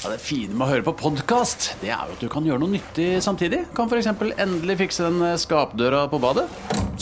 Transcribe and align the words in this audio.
Ja, 0.00 0.08
det 0.08 0.22
fine 0.24 0.54
med 0.56 0.64
å 0.64 0.70
høre 0.70 0.84
på 0.86 0.94
podkast, 0.96 1.74
det 1.82 1.90
er 1.92 2.08
jo 2.08 2.14
at 2.14 2.22
du 2.22 2.28
kan 2.32 2.46
gjøre 2.46 2.62
noe 2.62 2.72
nyttig 2.72 3.18
samtidig. 3.20 3.66
Kan 3.76 3.90
f.eks. 3.90 4.06
endelig 4.40 4.78
fikse 4.80 5.04
den 5.04 5.18
eh, 5.26 5.34
skapdøra 5.36 6.06
på 6.08 6.16
badet. 6.22 6.46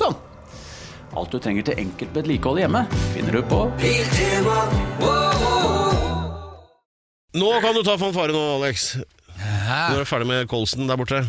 Sånn. 0.00 0.16
Alt 1.14 1.30
du 1.30 1.38
trenger 1.38 1.68
til 1.68 1.78
enkelt 1.78 2.10
vedlikehold 2.18 2.58
hjemme, 2.58 2.82
finner 3.14 3.38
du 3.38 3.44
på 3.46 3.60
Nå 7.38 7.52
kan 7.62 7.78
du 7.78 7.84
ta 7.86 7.94
fanfare 8.00 8.34
nå, 8.34 8.42
Alex. 8.56 8.88
Når 9.38 9.94
du 9.94 10.02
er 10.02 10.08
ferdig 10.10 10.28
med 10.32 10.50
Kolsen 10.50 10.90
der 10.90 10.98
borte. 10.98 11.22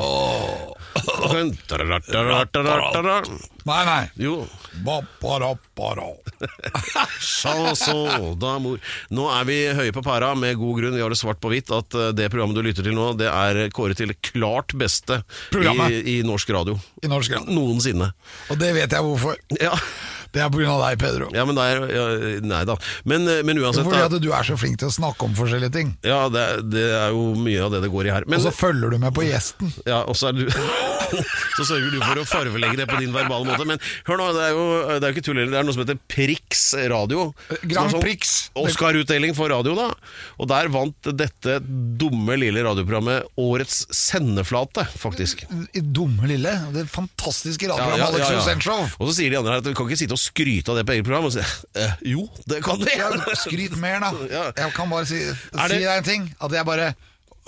Nei, 3.70 3.82
nei. 3.86 4.02
Jo. 4.18 4.40
Så, 7.20 7.54
så, 7.76 7.96
da, 8.40 8.56
mor. 8.62 8.80
Nå 9.14 9.28
er 9.34 9.48
vi 9.50 9.58
høye 9.76 9.94
på 9.96 10.04
pæra 10.06 10.32
med 10.38 10.58
god 10.60 10.80
grunn. 10.80 10.96
Vi 10.98 11.04
har 11.04 11.12
det 11.12 11.20
svart 11.20 11.42
på 11.42 11.52
hvitt 11.52 11.72
at 11.76 11.96
eh, 11.98 12.12
det 12.16 12.30
programmet 12.32 12.58
du 12.58 12.64
lytter 12.66 12.86
til 12.86 12.96
nå, 12.98 13.12
det 13.20 13.30
er 13.30 13.74
kåret 13.76 14.00
til 14.00 14.14
klart 14.32 14.76
beste 14.80 15.22
i, 15.56 16.00
i 16.14 16.22
norsk 16.26 16.54
radio. 16.56 16.78
I 17.04 17.12
norsk 17.12 17.36
radio. 17.36 17.56
Noensinne. 17.56 18.12
Og 18.50 18.62
det 18.62 18.72
vet 18.78 18.96
jeg 18.96 19.06
hvorfor. 19.06 19.40
Ja, 19.60 19.76
Det 20.36 20.44
er 20.44 20.50
pga. 20.54 20.76
deg, 20.84 21.00
Pedro. 21.02 21.30
ja 21.34 21.46
men 21.48 21.58
det 21.58 21.64
er 21.66 21.84
ja, 21.96 22.06
Nei 22.46 22.62
da. 22.70 22.76
Men, 23.10 23.28
eh, 23.28 23.42
men 23.48 23.62
uansett, 23.62 23.88
Fordi 23.88 24.04
at 24.06 24.18
du 24.22 24.30
er 24.36 24.46
så 24.46 24.58
flink 24.60 24.80
til 24.82 24.90
å 24.92 24.94
snakke 24.94 25.26
om 25.26 25.34
forskjellige 25.38 25.74
ting. 25.74 25.96
Ja, 26.06 26.28
det, 26.34 26.46
det 26.70 26.86
er 27.00 27.16
jo 27.16 27.34
mye 27.40 27.64
av 27.66 27.74
det 27.74 27.84
det 27.86 27.92
går 27.94 28.10
i 28.10 28.14
her. 28.14 28.28
Men, 28.30 28.42
Og 28.42 28.48
så 28.50 28.54
følger 28.56 28.94
du 28.94 29.00
med 29.02 29.16
på 29.16 29.26
gjesten. 29.26 29.74
ja, 29.90 30.04
og 30.06 30.18
så 30.20 30.32
er 30.32 30.40
du 30.42 30.46
Så 31.58 31.66
sørger 31.66 31.90
du 31.92 32.00
for 32.04 32.22
å 32.22 32.26
farvelegge 32.28 32.78
det 32.80 32.86
på 32.90 33.00
din 33.02 33.14
verbale 33.14 33.48
måte. 33.48 33.66
Men 33.68 33.80
hør 34.08 34.20
nå, 34.22 34.28
det 34.36 34.44
er 34.46 34.52
jo, 34.54 34.66
det 34.88 35.00
er 35.00 35.08
jo 35.10 35.16
ikke 35.18 35.26
tull 35.26 35.40
heller. 35.40 35.54
Det 35.56 35.60
er 35.62 35.68
noe 35.68 35.76
som 35.76 35.84
heter 35.84 36.00
Prix 36.12 36.62
Radio. 36.94 37.24
Grand 37.64 37.74
Som 37.74 37.88
er 37.88 37.94
sånn 37.96 38.04
Prix. 38.04 38.34
Oscar-utdeling 38.62 39.34
for 39.38 39.52
radio, 39.52 39.74
da. 39.78 39.88
Og 40.38 40.50
der 40.52 40.70
vant 40.74 41.10
dette 41.20 41.58
dumme 42.00 42.38
lille 42.40 42.64
radioprogrammet 42.68 43.42
årets 43.42 43.82
sendeflate, 43.96 44.86
faktisk. 45.02 45.44
Dumme 45.74 46.30
lille. 46.30 46.54
Det 46.76 46.86
fantastiske 46.94 47.70
radioprogrammet 47.72 48.20
Alex 48.22 48.36
Rosenshov. 48.38 48.96
Og 49.00 49.10
så 49.10 49.18
sier 49.20 49.34
de 49.34 49.42
andre 49.42 49.58
her 49.58 49.64
at 49.64 49.70
vi 49.72 49.76
kan 49.78 49.90
ikke 49.90 50.02
sitte 50.04 50.18
og 50.18 50.19
skryte 50.20 50.72
av 50.74 50.80
det 50.80 50.86
på 50.90 50.96
eget 50.98 51.08
program. 51.08 51.28
Og 51.30 51.36
si, 51.36 51.44
eh, 51.80 51.94
jo, 52.12 52.26
det 52.50 52.62
kan 52.66 52.80
vi! 52.84 52.92
Ja, 53.00 53.12
skryt 53.40 53.78
mer, 53.82 54.00
da. 54.04 54.12
Ja. 54.32 54.44
Jeg 54.66 54.74
kan 54.76 54.92
bare 54.92 55.08
si, 55.10 55.22
si 55.32 55.70
deg 55.80 55.88
en 55.98 56.08
ting. 56.08 56.30
At 56.44 56.52
jeg 56.60 56.68
bare 56.68 56.94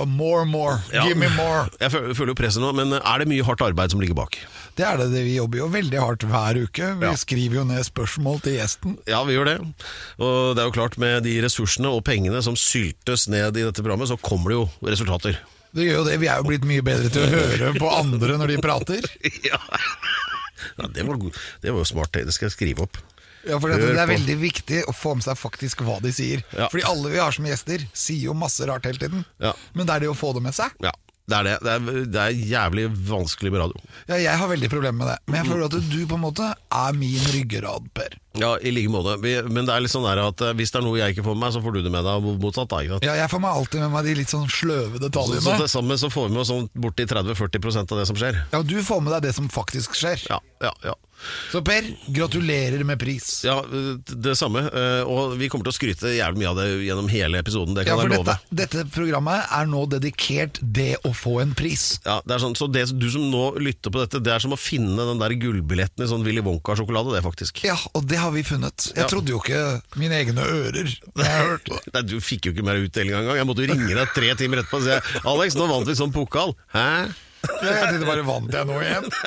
More, 0.02 0.46
more. 0.50 0.80
Ja. 0.90 1.04
Give 1.06 1.14
me 1.20 1.28
more. 1.36 1.68
Jeg 1.78 1.92
føler, 1.94 2.16
føler 2.18 2.32
jo 2.32 2.38
presset 2.40 2.64
nå, 2.64 2.72
men 2.74 2.96
er 2.98 3.22
det 3.22 3.28
mye 3.30 3.44
hardt 3.46 3.62
arbeid 3.62 3.92
som 3.94 4.00
ligger 4.02 4.18
bak? 4.18 4.34
Det 4.80 4.82
er 4.88 4.98
det, 4.98 5.12
det 5.12 5.22
vi 5.28 5.36
jobber 5.36 5.60
jo 5.62 5.68
veldig 5.70 6.00
hardt 6.02 6.26
hver 6.26 6.58
uke. 6.64 6.88
Vi 6.98 7.06
Ja. 7.06 7.12
skriver 7.20 7.60
jo 7.60 7.66
ned 7.70 7.86
spørsmål 7.86 8.42
til 8.42 8.56
gjesten. 8.58 8.96
Ja, 9.06 9.20
vi 9.28 9.36
gjør 9.36 9.46
det. 9.52 9.58
Og 10.18 10.56
det 10.58 10.64
er 10.64 10.72
jo 10.72 10.74
klart, 10.74 10.98
med 10.98 11.22
de 11.28 11.36
ressursene 11.46 11.92
og 11.94 12.02
pengene 12.08 12.42
som 12.42 12.58
syltes 12.58 13.28
ned 13.30 13.60
i 13.62 13.68
dette 13.68 13.84
programmet, 13.84 14.10
så 14.10 14.18
kommer 14.18 14.50
det 14.50 14.58
jo 14.58 14.70
resultater. 14.90 15.38
Det 15.72 15.86
gjør 15.86 16.02
jo 16.02 16.08
det. 16.10 16.18
Vi 16.20 16.28
er 16.28 16.42
jo 16.42 16.50
blitt 16.50 16.66
mye 16.68 16.82
bedre 16.84 17.12
til 17.14 17.22
å 17.24 17.30
høre 17.32 17.70
på 17.78 17.92
andre 17.94 18.40
når 18.42 18.56
de 18.56 18.58
prater. 18.64 19.06
ja. 19.52 19.60
Ja 20.78 20.88
det, 20.94 21.06
var, 21.08 21.20
god- 21.22 21.40
det 21.64 21.72
var 21.74 21.82
jo 21.84 21.90
smart. 21.92 22.12
Det 22.14 22.34
skal 22.36 22.50
jeg 22.50 22.56
skrive 22.58 22.86
opp. 22.88 22.98
Ja, 23.48 23.58
for 23.58 23.72
det, 23.74 23.80
det 23.82 23.98
er 23.98 24.10
veldig 24.12 24.36
viktig 24.38 24.84
å 24.86 24.94
få 24.94 25.16
med 25.18 25.26
seg 25.26 25.38
faktisk 25.42 25.80
hva 25.88 25.96
de 26.04 26.12
sier. 26.14 26.44
Ja. 26.54 26.68
Fordi 26.70 26.84
alle 26.86 27.10
vi 27.10 27.18
har 27.24 27.34
som 27.34 27.48
gjester, 27.50 27.82
sier 27.98 28.28
jo 28.30 28.36
masse 28.38 28.68
rart 28.70 28.86
hele 28.86 29.02
tiden. 29.02 29.24
Ja. 29.42 29.56
Men 29.74 29.90
det 29.90 29.96
er 29.96 30.04
det 30.06 30.12
å 30.12 30.18
få 30.20 30.30
det 30.38 30.44
med 30.46 30.54
seg. 30.54 30.76
Ja, 30.86 30.92
det 31.26 31.40
er 31.40 31.48
det. 31.50 31.56
Det 31.66 31.74
er, 31.74 32.04
det 32.14 32.22
er 32.28 32.38
jævlig 32.52 32.86
vanskelig 33.10 33.50
med 33.56 33.64
radio. 33.64 33.82
Ja, 34.12 34.20
jeg 34.22 34.38
har 34.44 34.52
veldig 34.54 34.70
problemer 34.70 35.00
med 35.02 35.10
det. 35.10 35.18
Men 35.26 35.40
jeg 35.42 35.50
føler 35.50 35.66
at 35.72 35.90
du 35.90 36.00
på 36.06 36.20
en 36.20 36.26
måte 36.28 36.52
er 36.54 37.00
min 37.02 37.26
ryggrad, 37.34 37.90
Per. 37.98 38.20
Ja, 38.40 38.54
i 38.64 38.72
like 38.72 38.88
måte. 38.94 39.18
Men 39.50 39.66
det 39.68 39.74
er 39.76 39.82
litt 39.84 39.92
sånn 39.92 40.06
der 40.08 40.22
at 40.24 40.40
eh, 40.42 40.54
hvis 40.56 40.72
det 40.72 40.80
er 40.80 40.86
noe 40.86 40.98
jeg 41.02 41.16
ikke 41.16 41.26
får 41.26 41.36
med 41.36 41.44
meg, 41.48 41.54
så 41.58 41.62
får 41.66 41.74
du 41.76 41.82
det 41.84 41.92
med 41.92 42.06
deg, 42.08 42.24
og 42.32 42.40
motsatt. 42.40 42.70
da? 42.72 43.00
Ja, 43.04 43.16
jeg 43.20 43.30
får 43.34 43.42
meg 43.44 43.52
alltid 43.60 43.82
med 43.84 43.92
meg 43.92 44.06
de 44.08 44.16
litt 44.22 44.32
sånn 44.32 44.48
sløve 44.48 44.98
Så, 45.00 45.04
detaljene. 45.10 45.42
så 45.44 45.58
til 45.60 45.68
sammen 45.76 45.98
så 46.00 46.10
får 46.14 46.28
vi 46.30 46.34
med 46.38 46.42
oss 46.46 46.52
sånn 46.54 46.70
borti 46.80 47.06
30-40% 47.12 47.92
av 47.92 48.00
det 48.04 48.08
som 48.08 48.16
skjer. 48.16 48.44
Ja, 48.54 48.62
du 48.64 48.78
får 48.84 49.02
med 49.04 49.14
deg 49.18 49.28
det 49.30 49.36
som 49.36 49.50
faktisk 49.52 49.96
skjer. 50.00 50.24
Ja, 50.32 50.40
ja, 50.64 50.72
ja. 50.84 50.96
Så 51.52 51.60
Per, 51.62 51.86
gratulerer 52.10 52.82
med 52.84 52.98
pris. 52.98 53.44
Ja, 53.46 53.60
det 53.70 54.34
samme. 54.40 54.64
eh, 54.74 55.04
Og 55.06 55.36
vi 55.38 55.50
kommer 55.54 55.68
til 55.68 55.70
å 55.70 55.76
skryte 55.78 56.10
jævlig 56.16 56.42
mye 56.42 56.50
av 56.50 56.56
det 56.58 56.66
gjennom 56.88 57.10
hele 57.14 57.38
episoden. 57.38 57.76
Det 57.78 57.84
Ja, 57.86 57.94
kan 57.94 58.02
for 58.02 58.10
jeg 58.10 58.18
love. 58.18 58.26
dette, 58.26 58.80
dette 58.80 58.86
programmet 58.90 59.46
er 59.54 59.68
nå 59.70 59.84
dedikert 59.92 60.58
det 60.64 60.96
å 61.06 61.12
få 61.14 61.36
en 61.44 61.54
pris. 61.54 62.00
Ja, 62.08 62.22
det 62.26 62.34
er 62.38 62.40
sånn, 62.42 62.56
så 62.58 62.66
det, 62.72 62.88
Du 62.98 63.06
som 63.14 63.30
nå 63.30 63.44
lytter 63.62 63.92
på 63.94 64.02
dette, 64.02 64.18
det 64.24 64.34
er 64.34 64.40
som 64.42 64.52
å 64.56 64.58
finne 64.58 64.98
den 64.98 65.20
der 65.22 65.36
gullbilletten 65.38 66.02
i 66.04 66.10
sånn 66.10 66.24
Willy 66.26 66.42
Wonka-sjokolade, 66.42 67.14
det 67.14 67.22
faktisk. 67.24 67.62
Ja, 67.70 67.78
og 67.94 68.08
det 68.10 68.18
har 68.24 68.32
vi 68.36 68.44
funnet. 68.46 68.88
Jeg 68.96 69.10
trodde 69.12 69.34
jo 69.34 69.40
ikke 69.42 69.62
mine 70.02 70.18
egne 70.22 70.46
ører. 70.46 70.94
Nei, 71.22 72.04
Du 72.08 72.18
fikk 72.24 72.48
jo 72.48 72.56
ikke 72.56 72.66
mer 72.68 72.80
utdeling 72.82 73.18
engang. 73.18 73.40
Jeg 73.42 73.50
måtte 73.50 73.66
jo 73.66 73.74
ringe 73.74 73.98
deg 73.98 74.14
tre 74.16 74.32
timer 74.40 74.62
etterpå 74.64 74.80
og 74.82 74.88
si 74.88 75.26
Alex, 75.34 75.58
nå 75.60 75.68
vant 75.72 75.90
vi 75.90 75.98
sånn 76.00 76.14
pokal. 76.16 76.56
Hæ? 76.76 76.88
Jeg 77.42 77.88
tenkte 77.90 78.06
bare, 78.06 78.24
vant 78.28 78.54
jeg 78.54 78.70
nå 78.70 78.80
igjen? 78.86 79.10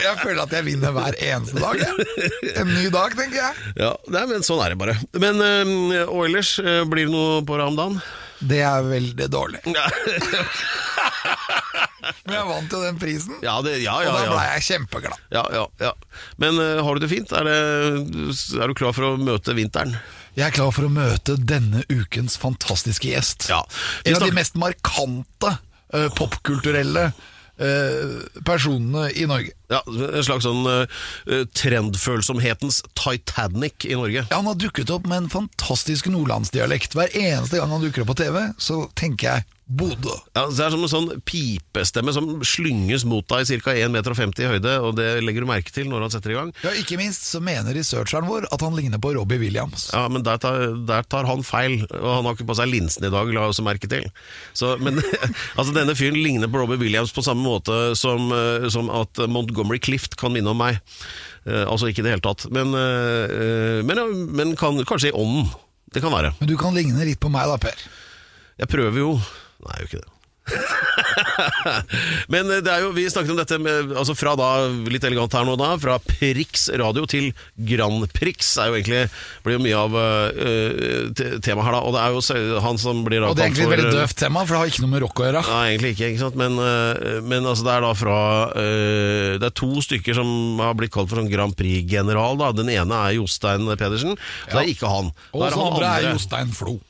Jeg 0.00 0.16
føler 0.20 0.42
at 0.44 0.52
jeg 0.54 0.64
vinner 0.66 0.92
hver 0.94 1.16
eneste 1.24 1.60
dag. 1.60 1.76
Jeg. 1.80 2.30
En 2.60 2.68
ny 2.68 2.86
dag, 2.92 3.14
tenker 3.16 3.38
jeg. 3.40 3.72
Ja, 3.80 3.90
nei, 4.12 4.22
men 4.30 4.44
sånn 4.46 4.60
er 4.64 4.72
det 4.74 4.78
bare. 4.80 4.94
Men 5.20 5.40
øh, 5.44 6.04
og 6.06 6.24
ellers, 6.28 6.54
øh, 6.62 6.82
blir 6.88 7.08
det 7.08 7.12
noe 7.14 7.40
på 7.48 7.56
Ramdan? 7.60 7.98
Det 8.40 8.60
er 8.64 8.84
veldig 8.86 9.26
dårlig. 9.32 9.60
Men 12.24 12.34
jeg 12.34 12.46
vant 12.48 12.72
jo 12.72 12.80
den 12.82 12.98
prisen, 13.00 13.34
Ja, 13.44 13.58
det, 13.64 13.76
ja, 13.84 13.98
og 14.00 14.14
da 14.16 14.22
ble 14.30 14.44
jeg 14.54 14.64
kjempeglad. 14.70 15.18
ja, 15.34 15.42
ja, 15.52 15.66
ja. 15.82 15.92
Men 16.40 16.56
uh, 16.60 16.80
har 16.84 16.96
du 16.96 17.04
det 17.04 17.10
fint? 17.12 17.32
Er, 17.36 17.44
det, 17.48 17.58
er 18.56 18.70
du 18.70 18.74
klar 18.78 18.94
for 18.96 19.04
å 19.10 19.20
møte 19.20 19.54
vinteren? 19.56 19.96
Jeg 20.38 20.46
er 20.48 20.54
klar 20.56 20.70
for 20.72 20.86
å 20.86 20.92
møte 20.92 21.36
denne 21.36 21.82
ukens 21.90 22.38
fantastiske 22.40 23.10
gjest. 23.10 23.48
Ja. 23.50 23.60
En 24.06 24.16
av 24.16 24.24
de 24.24 24.36
mest 24.36 24.56
markante 24.60 25.50
uh, 25.92 26.08
popkulturelle 26.16 27.10
personene 28.46 29.10
i 29.12 29.26
Norge. 29.30 29.52
Ja, 29.70 29.82
En 29.86 30.24
slags 30.26 30.46
sånn 30.46 30.64
øh, 30.66 31.44
trendfølsomhetens 31.54 32.80
Titanic 32.98 33.86
i 33.86 33.94
Norge. 33.98 34.24
Ja, 34.26 34.36
Han 34.40 34.48
har 34.50 34.58
dukket 34.58 34.90
opp 34.90 35.06
med 35.10 35.24
en 35.24 35.30
fantastisk 35.32 36.08
nordlandsdialekt. 36.10 36.96
Hver 36.98 37.12
eneste 37.14 37.60
gang 37.60 37.70
han 37.72 37.84
dukker 37.84 38.04
opp 38.04 38.12
på 38.14 38.20
TV, 38.24 38.42
så 38.58 38.84
tenker 38.98 39.28
jeg 39.34 39.48
Bodø. 39.70 40.16
Ja, 40.34 40.48
Det 40.50 40.64
er 40.64 40.72
som 40.74 40.82
en 40.82 40.90
sånn 40.90 41.10
pipestemme 41.22 42.10
som 42.14 42.26
slynges 42.42 43.04
mot 43.06 43.26
deg 43.30 43.46
i 43.46 43.58
ca. 43.62 43.74
1,50 43.86 43.92
meter 43.94 44.42
i 44.42 44.48
høyde, 44.50 44.72
og 44.82 44.96
det 44.98 45.08
legger 45.22 45.44
du 45.44 45.50
merke 45.50 45.70
til 45.70 45.86
når 45.90 46.06
han 46.06 46.14
setter 46.14 46.34
i 46.34 46.38
gang. 46.38 46.50
Ja, 46.64 46.72
Ikke 46.80 46.98
minst 46.98 47.28
så 47.28 47.38
mener 47.44 47.76
researcheren 47.76 48.26
vår 48.26 48.48
at 48.50 48.64
han 48.66 48.74
ligner 48.74 48.98
på 48.98 49.14
Robbie 49.14 49.38
Williams. 49.38 49.88
Ja, 49.94 50.08
men 50.10 50.26
der 50.26 50.42
tar, 50.42 50.74
der 50.88 51.06
tar 51.06 51.28
han 51.30 51.46
feil, 51.46 51.84
og 51.86 52.10
han 52.16 52.26
har 52.26 52.34
ikke 52.34 52.48
på 52.50 52.58
seg 52.58 52.72
linsen 52.72 53.06
i 53.06 53.12
dag, 53.14 53.30
la 53.30 53.46
jeg 53.46 53.54
også 53.54 53.66
merke 53.66 53.90
til. 53.90 54.10
Så, 54.58 54.74
men 54.82 54.98
altså, 55.58 55.70
denne 55.76 55.94
fyren 55.98 56.18
ligner 56.18 56.50
på 56.50 56.64
Robbie 56.64 56.82
Williams 56.82 57.14
på 57.14 57.24
samme 57.26 57.46
måte 57.46 57.94
som, 57.98 58.26
eh, 58.34 58.66
som 58.74 58.90
at 58.90 59.22
Montgomery 59.30 59.78
Clift 59.78 60.18
kan 60.18 60.34
minne 60.34 60.50
om 60.50 60.58
meg. 60.58 60.82
Uh, 61.46 61.64
altså 61.70 61.88
ikke 61.88 62.02
i 62.02 62.04
det 62.04 62.10
hele 62.12 62.24
tatt, 62.24 62.42
men, 62.52 62.74
uh, 62.76 63.80
men, 63.86 64.00
men 64.36 64.50
kan, 64.60 64.76
kanskje 64.84 65.08
i 65.08 65.16
ånden. 65.16 65.48
Det 65.90 66.02
kan 66.04 66.12
være. 66.12 66.34
Men 66.38 66.50
du 66.50 66.58
kan 66.60 66.76
ligne 66.76 67.06
litt 67.06 67.18
på 67.22 67.30
meg 67.32 67.48
da, 67.50 67.56
Per. 67.58 67.86
Jeg 68.60 68.68
prøver 68.68 69.00
jo 69.00 69.14
Nei, 69.66 69.76
jeg 69.76 69.86
gjør 69.86 69.90
ikke 69.90 70.06
det. 70.06 70.16
Men 72.32 72.50
eh, 72.50 72.60
det 72.64 72.70
er 72.72 72.84
jo, 72.84 72.92
vi 72.96 73.06
snakket 73.10 73.32
om 73.32 73.38
dette 73.38 73.58
med, 73.62 73.92
altså 73.98 74.16
fra 74.18 74.34
da, 74.38 74.48
litt 74.90 75.04
elegant 75.06 75.34
her 75.36 75.46
nå 75.46 75.56
da, 75.60 75.72
fra 75.80 75.98
Prix 76.02 76.68
radio 76.80 77.06
til 77.10 77.30
Grand 77.68 78.06
Prix 78.16 78.52
er 78.60 78.70
jo 78.70 78.78
egentlig, 78.78 79.02
blir 79.44 79.58
jo 79.58 79.62
mye 79.64 79.78
av 79.80 79.96
uh, 79.96 81.22
temaet 81.44 81.66
her 81.66 81.76
da, 81.76 81.82
og 81.84 81.94
det 81.94 82.02
er 82.02 82.16
jo 82.16 82.64
han 82.64 82.80
som 82.80 83.04
blir 83.06 83.22
da 83.22 83.30
Og 83.30 83.38
det 83.38 83.44
er 83.44 83.50
egentlig 83.50 83.68
et 83.68 83.74
veldig 83.76 83.94
døvt 84.00 84.18
tema, 84.24 84.44
for 84.44 84.56
det 84.56 84.62
har 84.62 84.74
ikke 84.74 84.84
noe 84.84 84.94
med 84.94 85.04
rock 85.04 85.22
å 85.22 85.28
gjøre. 85.28 85.44
Nei, 85.50 85.62
egentlig 85.70 85.94
ikke, 85.94 86.10
ikke 86.14 86.24
sant? 86.24 86.40
Men, 86.40 86.58
uh, 86.58 87.20
men 87.22 87.48
altså 87.52 87.68
det 87.68 87.76
er 87.76 87.86
da 87.86 87.94
fra 87.98 88.18
uh, 88.50 89.30
Det 89.40 89.50
er 89.50 89.56
to 89.62 89.72
stykker 89.86 90.20
som 90.20 90.62
har 90.62 90.76
blitt 90.78 90.94
kalt 90.94 91.10
for 91.12 91.20
sånn 91.20 91.30
Grand 91.32 91.56
Prix-general. 91.58 92.40
da 92.40 92.52
Den 92.56 92.72
ene 92.72 93.02
er 93.06 93.18
Jostein 93.20 93.68
Pedersen, 93.70 94.16
ja. 94.16 94.54
det 94.54 94.62
er 94.64 94.74
ikke 94.74 94.90
han. 94.90 95.12
Og 95.34 95.46
den 95.46 95.66
andre 95.70 95.96
er 95.98 96.12
Jostein 96.12 96.54
Flo. 96.54 96.80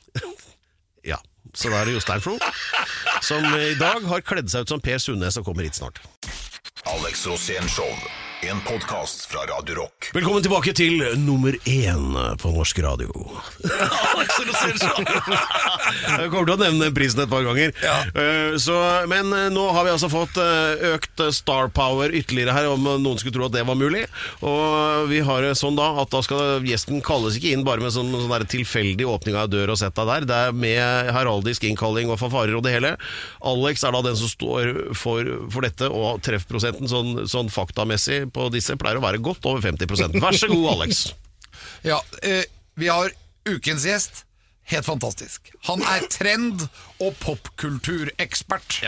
Så 1.53 1.71
da 1.71 1.81
er 1.81 1.89
det 1.89 1.97
Jostein 1.97 2.23
Flo, 2.23 2.37
som 3.21 3.45
i 3.57 3.73
dag 3.79 4.05
har 4.07 4.25
kledd 4.25 4.51
seg 4.51 4.65
ut 4.65 4.73
som 4.75 4.83
Per 4.83 5.01
Sundnes 5.01 5.39
og 5.39 5.47
kommer 5.47 5.67
hit 5.67 5.79
snart. 5.79 6.01
Alex 6.89 7.25
Rosén 7.29 7.67
Show. 7.69 7.89
En 8.49 8.61
podkast 8.61 9.25
fra 9.31 9.39
Radio 9.39 9.75
Rock. 9.75 10.07
Velkommen 10.15 10.41
tilbake 10.41 10.71
til 10.73 10.97
nummer 11.21 11.53
én 11.69 12.07
på 12.41 12.49
norsk 12.55 12.79
radio. 12.81 13.11
Jeg 16.17 16.29
kommer 16.31 16.47
til 16.49 16.55
å 16.55 16.57
nevne 16.57 16.87
prisen 16.95 17.21
et 17.21 17.29
par 17.29 17.45
ganger. 17.45 17.69
Eh, 18.17 18.57
Så, 18.61 18.73
men 19.11 19.29
eh, 19.37 19.49
nå 19.53 19.67
har 19.75 19.85
vi 19.85 19.91
altså 19.93 20.09
fått 20.09 20.39
eh, 20.41 20.81
økt 20.95 21.21
star 21.37 21.69
power 21.75 22.09
ytterligere 22.17 22.55
her, 22.55 22.69
om 22.73 22.81
noen 23.03 23.19
skulle 23.21 23.35
tro 23.37 23.45
at 23.45 23.53
det 23.53 23.63
var 23.69 23.77
mulig. 23.77 24.07
Og 24.41 25.05
vi 25.11 25.21
har 25.27 25.45
det 25.45 25.53
sånn 25.61 25.77
da 25.77 25.91
at 26.01 26.09
da 26.13 26.23
skal 26.25 26.65
gjesten 26.65 26.97
kalles 27.05 27.37
ikke 27.37 27.53
inn 27.53 27.65
bare 27.67 27.83
med 27.85 27.93
sånn, 27.93 28.09
sånn 28.15 28.33
der 28.33 28.47
tilfeldig 28.49 29.05
åpning 29.11 29.37
av 29.37 29.51
dør 29.53 29.75
og 29.75 29.81
sett 29.83 29.93
deg 30.01 30.09
der. 30.15 30.27
Det 30.31 30.41
er 30.47 30.57
med 30.65 31.13
heraldisk 31.13 31.69
innkalling 31.69 32.09
og 32.09 32.17
fanfarer 32.23 32.57
og 32.57 32.65
det 32.65 32.73
hele. 32.79 32.95
Alex 33.53 33.85
er 33.85 33.93
da 33.95 34.01
den 34.09 34.17
som 34.17 34.33
står 34.33 34.73
for, 34.97 35.21
for 35.53 35.61
dette, 35.69 35.85
og 35.93 36.23
treffprosenten 36.25 36.89
sånn, 36.89 37.13
sånn 37.29 37.53
faktamessig 37.53 38.30
på 38.33 38.47
disse 38.53 38.75
pleier 38.79 38.99
å 38.99 39.03
være 39.03 39.21
godt 39.23 39.45
over 39.49 39.61
50% 39.65 40.17
Vær 40.21 40.37
så 40.37 40.49
god, 40.51 40.67
Alex. 40.77 41.05
Ja, 41.85 41.97
eh, 42.21 42.43
vi 42.77 42.87
har 42.93 43.09
ukens 43.49 43.85
gjest. 43.89 44.23
helt 44.71 44.85
fantastisk. 44.85 45.49
Han 45.67 45.81
er 45.81 46.05
trend- 46.13 46.67
og 47.01 47.15
popkulturekspert. 47.19 48.81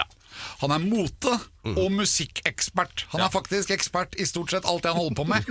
Han 0.61 0.71
er 0.71 0.79
mote- 0.81 1.39
og 1.63 1.89
musikkekspert. 1.95 3.05
Han 3.13 3.21
er 3.23 3.31
faktisk 3.31 3.71
ekspert 3.71 4.15
i 4.19 4.25
stort 4.27 4.51
sett 4.51 4.65
alt 4.67 4.83
det 4.83 4.91
han 4.91 4.99
holder 4.99 5.15
på 5.15 5.25
med. 5.29 5.47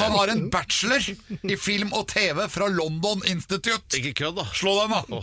Han 0.00 0.14
har 0.16 0.32
en 0.32 0.44
bachelor 0.50 1.04
i 1.46 1.56
film 1.60 1.92
og 1.94 2.08
TV 2.10 2.44
fra 2.50 2.66
London 2.72 3.22
Institute. 3.30 3.96
Ikke 3.98 4.12
kødd, 4.24 4.36
da. 4.40 4.46
Slå 4.56 4.74
den, 4.80 4.96
da! 5.08 5.22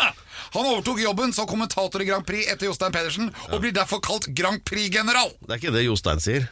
Han 0.54 0.66
overtok 0.66 0.98
jobben 1.02 1.34
som 1.36 1.46
kommentator 1.46 2.02
i 2.02 2.06
Grand 2.08 2.26
Prix 2.26 2.48
etter 2.50 2.66
Jostein 2.66 2.94
Pedersen, 2.94 3.28
og 3.52 3.60
blir 3.62 3.74
derfor 3.76 4.00
kalt 4.02 4.26
Grand 4.34 4.62
Prix-general. 4.66 5.30
Det 5.44 5.52
er 5.52 5.60
ikke 5.60 5.74
det 5.76 5.84
Jostein 5.84 6.22
sier. 6.22 6.48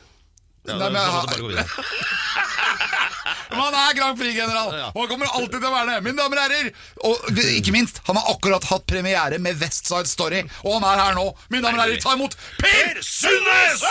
Ja, 0.68 0.76
Nei, 0.76 0.88
men 0.90 1.00
så- 1.00 1.08
så 1.08 1.12
han- 1.18 1.26
bare 1.26 1.40
gå 1.40 1.48
videre. 1.48 1.68
Han 3.48 3.74
er 3.74 3.94
Grand 3.96 4.18
Prix-general, 4.18 4.68
og 4.94 4.98
han 5.00 5.08
kommer 5.08 5.26
alltid 5.34 5.56
til 5.60 5.68
å 5.68 5.72
være 5.72 5.86
det. 5.94 6.02
Mine 6.04 6.16
damer 6.20 6.36
og 6.38 6.42
herrer, 6.44 6.68
og 7.08 7.16
ikke 7.56 7.72
minst, 7.74 8.00
han 8.06 8.16
har 8.20 8.28
akkurat 8.34 8.64
hatt 8.70 8.84
premiere 8.86 9.38
med 9.42 9.58
West 9.60 9.88
Side 9.88 10.06
Story, 10.06 10.42
og 10.64 10.76
han 10.80 10.84
er 10.84 11.02
her 11.02 11.14
nå. 11.16 11.24
Mine 11.50 11.62
damer 11.64 11.80
og 11.80 11.84
herrer, 11.88 12.00
ta 12.02 12.12
imot 12.14 12.36
Per 12.60 13.00
Sundnes! 13.02 13.82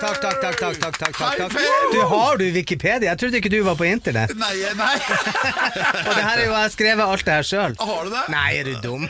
Takk, 0.00 0.18
takk, 0.20 0.40
takk, 0.42 0.58
takk, 0.60 0.78
takk, 0.82 0.98
takk, 0.98 1.16
Hei, 1.16 1.36
takk. 1.38 1.52
Per! 1.54 1.92
Du 1.94 2.00
har 2.10 2.36
du 2.42 2.44
Wikipedia? 2.52 3.10
Jeg 3.14 3.18
trodde 3.22 3.38
ikke 3.40 3.50
du 3.54 3.60
var 3.64 3.76
på 3.80 3.86
internett. 3.88 4.34
Nei, 4.36 4.54
nei. 4.76 4.96
Og 6.06 6.10
det 6.10 6.24
her 6.26 6.36
er 6.38 6.44
jo, 6.44 6.50
jeg 6.52 6.58
har 6.60 6.74
skrevet 6.74 7.04
alt 7.06 7.24
det 7.24 7.38
her 7.38 7.46
sjøl. 7.48 7.76
Har 7.80 8.04
du 8.04 8.10
det? 8.12 8.24
Nei, 8.34 8.48
er 8.60 8.64
du 8.68 8.74
dum? 8.84 9.06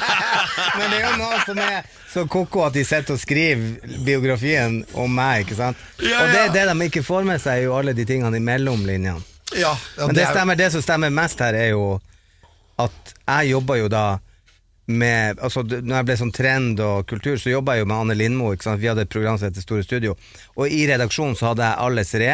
Men 0.78 0.86
det 0.94 1.02
er 1.02 1.10
jo 1.10 1.16
noe 1.20 1.42
som 1.44 1.60
er 1.66 1.82
så 2.12 2.26
ko-ko 2.28 2.64
at 2.66 2.74
de 2.76 2.82
sitter 2.84 3.14
og 3.16 3.20
skriver 3.22 3.98
biografien 4.04 4.82
om 5.00 5.14
meg, 5.16 5.46
ikke 5.46 5.56
sant? 5.58 5.76
Ja, 6.02 6.22
Og 6.26 6.32
det, 6.32 6.40
er 6.46 6.52
det 6.52 6.66
de 6.76 6.88
ikke 6.90 7.02
får 7.06 7.24
med 7.28 7.40
seg, 7.40 7.62
er 7.62 7.68
jo 7.70 7.76
alle 7.78 7.94
de 7.96 8.04
tingene 8.08 8.36
imellom 8.36 8.82
linjene. 8.86 9.22
Ja, 9.52 9.72
ja, 9.98 10.06
Men 10.06 10.14
det, 10.16 10.26
er- 10.26 10.34
stemmer, 10.36 10.56
det 10.56 10.70
som 10.72 10.82
stemmer 10.84 11.10
mest 11.12 11.40
her, 11.44 11.54
er 11.56 11.72
jo 11.72 11.86
at 12.80 13.14
jeg 13.28 13.50
jobber 13.52 13.80
jo 13.82 13.88
da 13.92 14.04
med 14.92 15.38
altså 15.40 15.62
når 15.62 15.94
jeg 15.94 16.06
ble 16.08 16.16
sånn 16.18 16.32
trend 16.34 16.80
og 16.82 17.06
kultur, 17.08 17.36
så 17.38 17.52
jobba 17.52 17.76
jeg 17.76 17.84
jo 17.84 17.88
med 17.92 17.96
Anne 18.02 18.16
Lindmo. 18.18 18.50
Vi 18.52 18.88
hadde 18.88 19.04
et 19.06 19.12
program 19.12 19.38
som 19.38 19.48
heter 19.48 19.62
Store 19.64 19.84
Studio. 19.86 20.16
Og 20.56 20.68
i 20.72 20.82
redaksjonen 20.90 21.36
så 21.38 21.52
hadde 21.52 21.68
jeg 21.68 21.78
Alles 21.86 22.14
Re, 22.18 22.32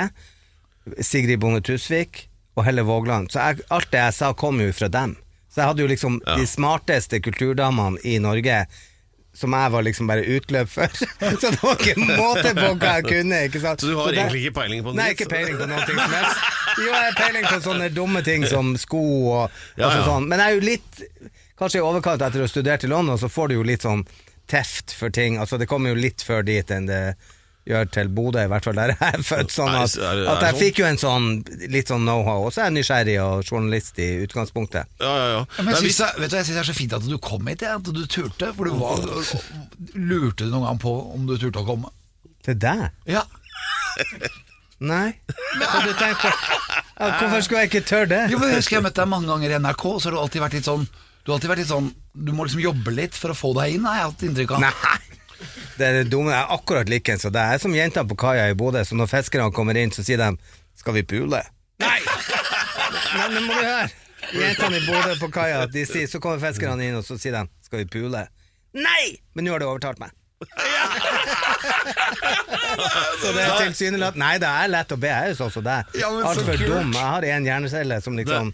Sigrid 1.05 1.41
Bonde 1.43 1.61
Tusvik 1.67 2.25
og 2.57 2.65
Helle 2.67 2.83
Vågland. 2.89 3.31
Så 3.31 3.39
jeg, 3.43 3.67
alt 3.75 3.91
det 3.93 4.01
jeg 4.01 4.17
sa, 4.17 4.33
kom 4.35 4.61
jo 4.63 4.71
fra 4.73 4.89
dem. 4.91 5.17
Så 5.53 5.61
jeg 5.63 5.71
hadde 5.73 5.85
jo 5.85 5.91
liksom 5.91 6.21
de 6.25 6.47
smarteste 6.49 7.21
kulturdamene 7.25 8.01
i 8.09 8.17
Norge. 8.23 8.63
Som 9.39 9.55
jeg 9.55 9.71
var 9.71 9.85
liksom 9.87 10.09
bare 10.11 10.25
utløp 10.35 10.71
for. 10.73 10.91
Så 11.41 11.51
det 11.55 11.61
var 11.63 11.77
ikke 11.79 11.95
måte 12.09 12.51
på 12.59 12.71
hva 12.83 12.95
jeg 12.99 13.05
kunne. 13.07 13.41
Ikke 13.47 13.61
sant? 13.63 13.81
Så 13.85 13.93
du 13.93 13.97
har 14.01 14.11
det- 14.11 14.19
egentlig 14.25 14.41
ikke 14.49 14.57
peiling 14.61 14.83
på 14.83 14.95
Nei, 14.99 15.09
ikke 15.15 15.29
peiling 15.31 15.59
på 15.61 15.69
noe 15.71 15.85
som 15.87 16.01
helst. 16.03 16.47
Jo, 16.79 16.89
jeg 16.91 17.05
har 17.05 17.19
peiling 17.21 17.47
på 17.47 17.61
sånne 17.69 17.89
dumme 17.95 18.23
ting 18.27 18.47
som 18.51 18.73
sko 18.79 19.03
og, 19.37 19.61
Ja, 19.79 19.87
altså 19.89 20.01
ja. 20.03 20.07
sånn. 20.11 20.27
Men 20.31 20.43
jeg 20.43 20.51
er 20.51 20.59
jo 20.59 20.65
litt, 20.67 21.03
kanskje 21.59 21.79
i 21.81 21.87
overkant 21.87 22.23
etter 22.27 22.43
å 22.43 22.49
ha 22.49 22.51
studert 22.51 22.85
i 22.87 22.91
London, 22.91 23.19
så 23.23 23.31
får 23.31 23.49
du 23.53 23.55
jo 23.61 23.67
litt 23.67 23.87
sånn 23.87 24.03
teft 24.51 24.95
for 24.97 25.11
ting. 25.15 25.39
Altså 25.39 25.59
det 25.61 25.69
kommer 25.71 25.95
jo 25.95 26.01
litt 26.03 26.23
før 26.27 26.43
dit 26.47 26.71
enn 26.75 26.87
det 26.91 27.03
gjør 27.69 27.91
til 27.93 28.09
Bodø, 28.17 28.41
i 28.47 28.51
hvert 28.51 28.65
fall 28.65 28.79
der 28.79 28.93
jeg 28.95 29.09
er 29.19 29.25
født. 29.29 29.53
Sånn 29.53 29.75
at, 29.77 29.95
at 30.01 30.23
jeg 30.25 30.27
sånn? 30.41 30.59
fikk 30.63 30.81
jo 30.81 30.87
en 30.89 31.01
sånn 31.01 31.27
litt 31.75 31.93
sånn 31.93 32.07
know-how. 32.09 32.47
Og 32.49 32.55
så 32.55 32.63
er 32.65 32.71
jeg 32.71 32.77
nysgjerrig 32.79 33.17
og 33.25 33.45
journalist 33.45 34.01
i 34.03 34.09
utgangspunktet. 34.25 34.89
Ja, 35.03 35.13
ja, 35.13 35.29
ja. 35.37 35.43
Men 35.59 35.75
jeg 35.75 35.85
Nei, 35.85 35.93
synes, 35.93 36.19
vet 36.23 36.33
du, 36.33 36.37
jeg 36.41 36.49
synes 36.49 36.57
det 36.57 36.65
er 36.65 36.71
så 36.71 36.77
fint 36.79 36.97
at 36.99 37.07
du 37.09 37.19
kom 37.23 37.51
hit, 37.53 37.67
at 37.69 37.93
du 37.93 38.03
turte. 38.09 38.51
For 38.57 38.69
du 38.71 38.79
var, 38.81 39.05
lurte 39.95 40.47
du 40.49 40.53
noen 40.55 40.69
gang 40.71 40.83
på 40.83 40.95
om 41.15 41.29
du 41.29 41.37
turte 41.37 41.63
å 41.63 41.69
komme? 41.69 41.93
Til 42.47 42.57
deg? 42.63 42.89
Ja. 43.11 43.25
Nei? 44.79 45.11
Hva 45.59 45.83
du 45.83 45.93
tenkt 45.99 46.23
på? 46.23 46.31
Hvorfor 46.99 47.43
skulle 47.45 47.65
jeg 47.65 47.73
ikke 47.73 47.85
tørre 47.87 48.09
det? 48.11 48.23
Jo, 48.33 48.39
men 48.41 48.53
Jeg 48.53 48.63
husker 48.63 48.79
jeg 48.79 48.85
møtte 48.87 49.03
deg 49.03 49.11
mange 49.11 49.31
ganger 49.31 49.55
i 49.55 49.59
NRK, 49.63 49.85
så 49.99 50.09
har 50.09 50.17
du 50.17 50.21
alltid 50.23 50.43
vært 50.45 50.57
litt 50.59 50.67
sånn 50.67 50.87
Du 50.89 51.31
har 51.31 51.37
alltid 51.37 51.51
vært 51.53 51.63
litt 51.63 51.71
sånn 51.71 51.91
Du 52.15 52.33
må 52.35 52.47
liksom 52.47 52.63
jobbe 52.63 52.95
litt 52.95 53.19
for 53.19 53.35
å 53.35 53.37
få 53.39 53.53
deg 53.59 53.77
inn, 53.77 53.87
har 53.87 54.01
jeg 54.01 54.09
hatt 54.09 54.25
inntrykk 54.29 54.55
av. 54.57 54.65
Nei. 54.67 55.18
Det 55.79 55.87
er 55.87 56.05
dumme. 56.11 56.33
Er 56.35 56.51
akkurat 56.55 56.89
likens. 56.91 57.25
Og 57.29 57.33
det 57.35 57.43
er 57.43 57.59
som 57.63 57.75
jentene 57.75 58.09
på 58.09 58.17
kaia 58.19 58.49
i 58.51 58.57
Bodø, 58.59 58.83
så 58.85 58.99
når 58.99 59.11
fiskerne 59.13 59.53
kommer 59.55 59.79
inn, 59.79 59.93
så 59.95 60.03
sier 60.07 60.19
de 60.19 60.37
'skal 60.79 60.95
vi 60.95 61.03
pule'? 61.03 61.43
Nei! 61.81 62.01
Men 63.15 63.35
nå 63.35 63.41
må 63.47 63.53
du 63.55 63.65
høre. 63.65 63.89
Jentene 64.35 64.77
i 64.77 64.87
Bodø 64.87 65.19
på 65.21 65.29
kaia, 65.33 65.67
de 65.67 65.87
sier, 65.87 66.07
så 66.07 66.19
kommer 66.21 66.39
fiskerne 66.39 66.85
inn, 66.85 66.97
og 66.97 67.05
så 67.05 67.19
sier 67.19 67.33
de 67.33 67.49
'skal 67.65 67.79
vi 67.79 67.85
pule'? 67.85 68.27
Nei! 68.75 69.19
Men 69.35 69.45
nå 69.45 69.51
har 69.53 69.59
du 69.59 69.67
overtalt 69.67 69.99
meg. 69.99 70.11
så 73.23 73.33
det 73.35 73.43
er 73.43 73.57
tilsynelatende 73.59 74.23
Nei, 74.23 74.39
det 74.39 74.49
er 74.49 74.69
lett 74.71 74.93
å 74.95 74.97
be. 75.01 75.09
Jeg 75.11 75.23
er 75.25 75.29
jo 75.33 75.39
sånn 75.41 75.51
som 75.51 75.65
deg. 75.67 75.85
Men 75.99 76.27
Altfor 76.31 76.57
dum. 76.63 76.93
Jeg 76.95 77.09
har 77.11 77.23
en 77.33 77.49
hjernecelle 77.49 78.01
som 78.05 78.19
liksom 78.19 78.53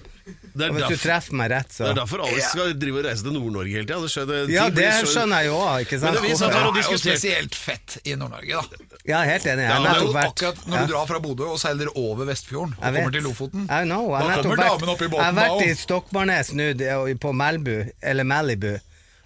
Det 0.54 0.68
og 0.70 0.76
Hvis 0.76 0.88
du 0.92 1.02
treffer 1.02 1.34
meg 1.34 1.48
rett, 1.50 1.72
så 1.74 1.82
det 1.82 1.90
er 1.90 1.96
derfor 1.98 2.20
alle 2.22 2.42
skal 2.46 2.74
drive 2.78 3.00
og 3.00 3.06
reise 3.08 3.24
til 3.26 3.34
Nord-Norge 3.34 3.72
hele 3.74 3.86
tida. 3.88 4.46
Ja, 4.54 4.68
det 4.70 4.92
så- 5.00 5.08
skjønner 5.10 5.42
jeg 5.42 5.48
jo 5.50 5.56
òg, 5.58 5.80
ikke 5.82 5.98
sant? 5.98 6.04
Men 6.04 6.14
det 6.14 6.22
vi 6.22 6.34
og 6.34 6.78
er 6.78 6.92
jo 6.92 6.98
spesielt 7.02 7.54
fett 7.58 7.96
i 8.04 8.14
Nord-Norge, 8.14 8.60
da. 8.62 8.98
Ja, 9.04 9.22
helt 9.26 9.44
enig. 9.50 9.64
Jeg 9.66 9.68
Ja, 9.68 9.74
har 9.74 9.82
men 9.82 9.92
nettopp 9.92 10.14
vært 10.14 10.30
Akkurat 10.30 10.66
når 10.66 10.76
Ja. 10.78 10.86
du 10.86 10.92
drar 10.92 11.06
fra 11.06 11.18
Bodø 11.18 11.44
og 11.50 11.58
seiler 11.58 11.88
over 11.96 12.24
Vestfjorden 12.24 12.74
og 12.78 12.94
kommer 12.94 13.12
til 13.12 13.22
Lofoten. 13.22 13.66
I 13.68 13.82
know, 13.84 14.14
jeg 14.14 14.28
Da 14.28 14.42
kommer 14.42 14.56
damen 14.56 14.88
opp 14.88 15.02
i 15.02 15.08
båten. 15.08 15.24
Jeg 15.24 15.34
har 15.34 15.42
vært 15.42 15.66
i. 15.66 15.74
Stokmarknes 15.74 16.52
nå, 16.54 17.18
på 17.18 17.34
Melbu, 17.34 17.90
eller 18.02 18.24
Malibu. 18.24 18.78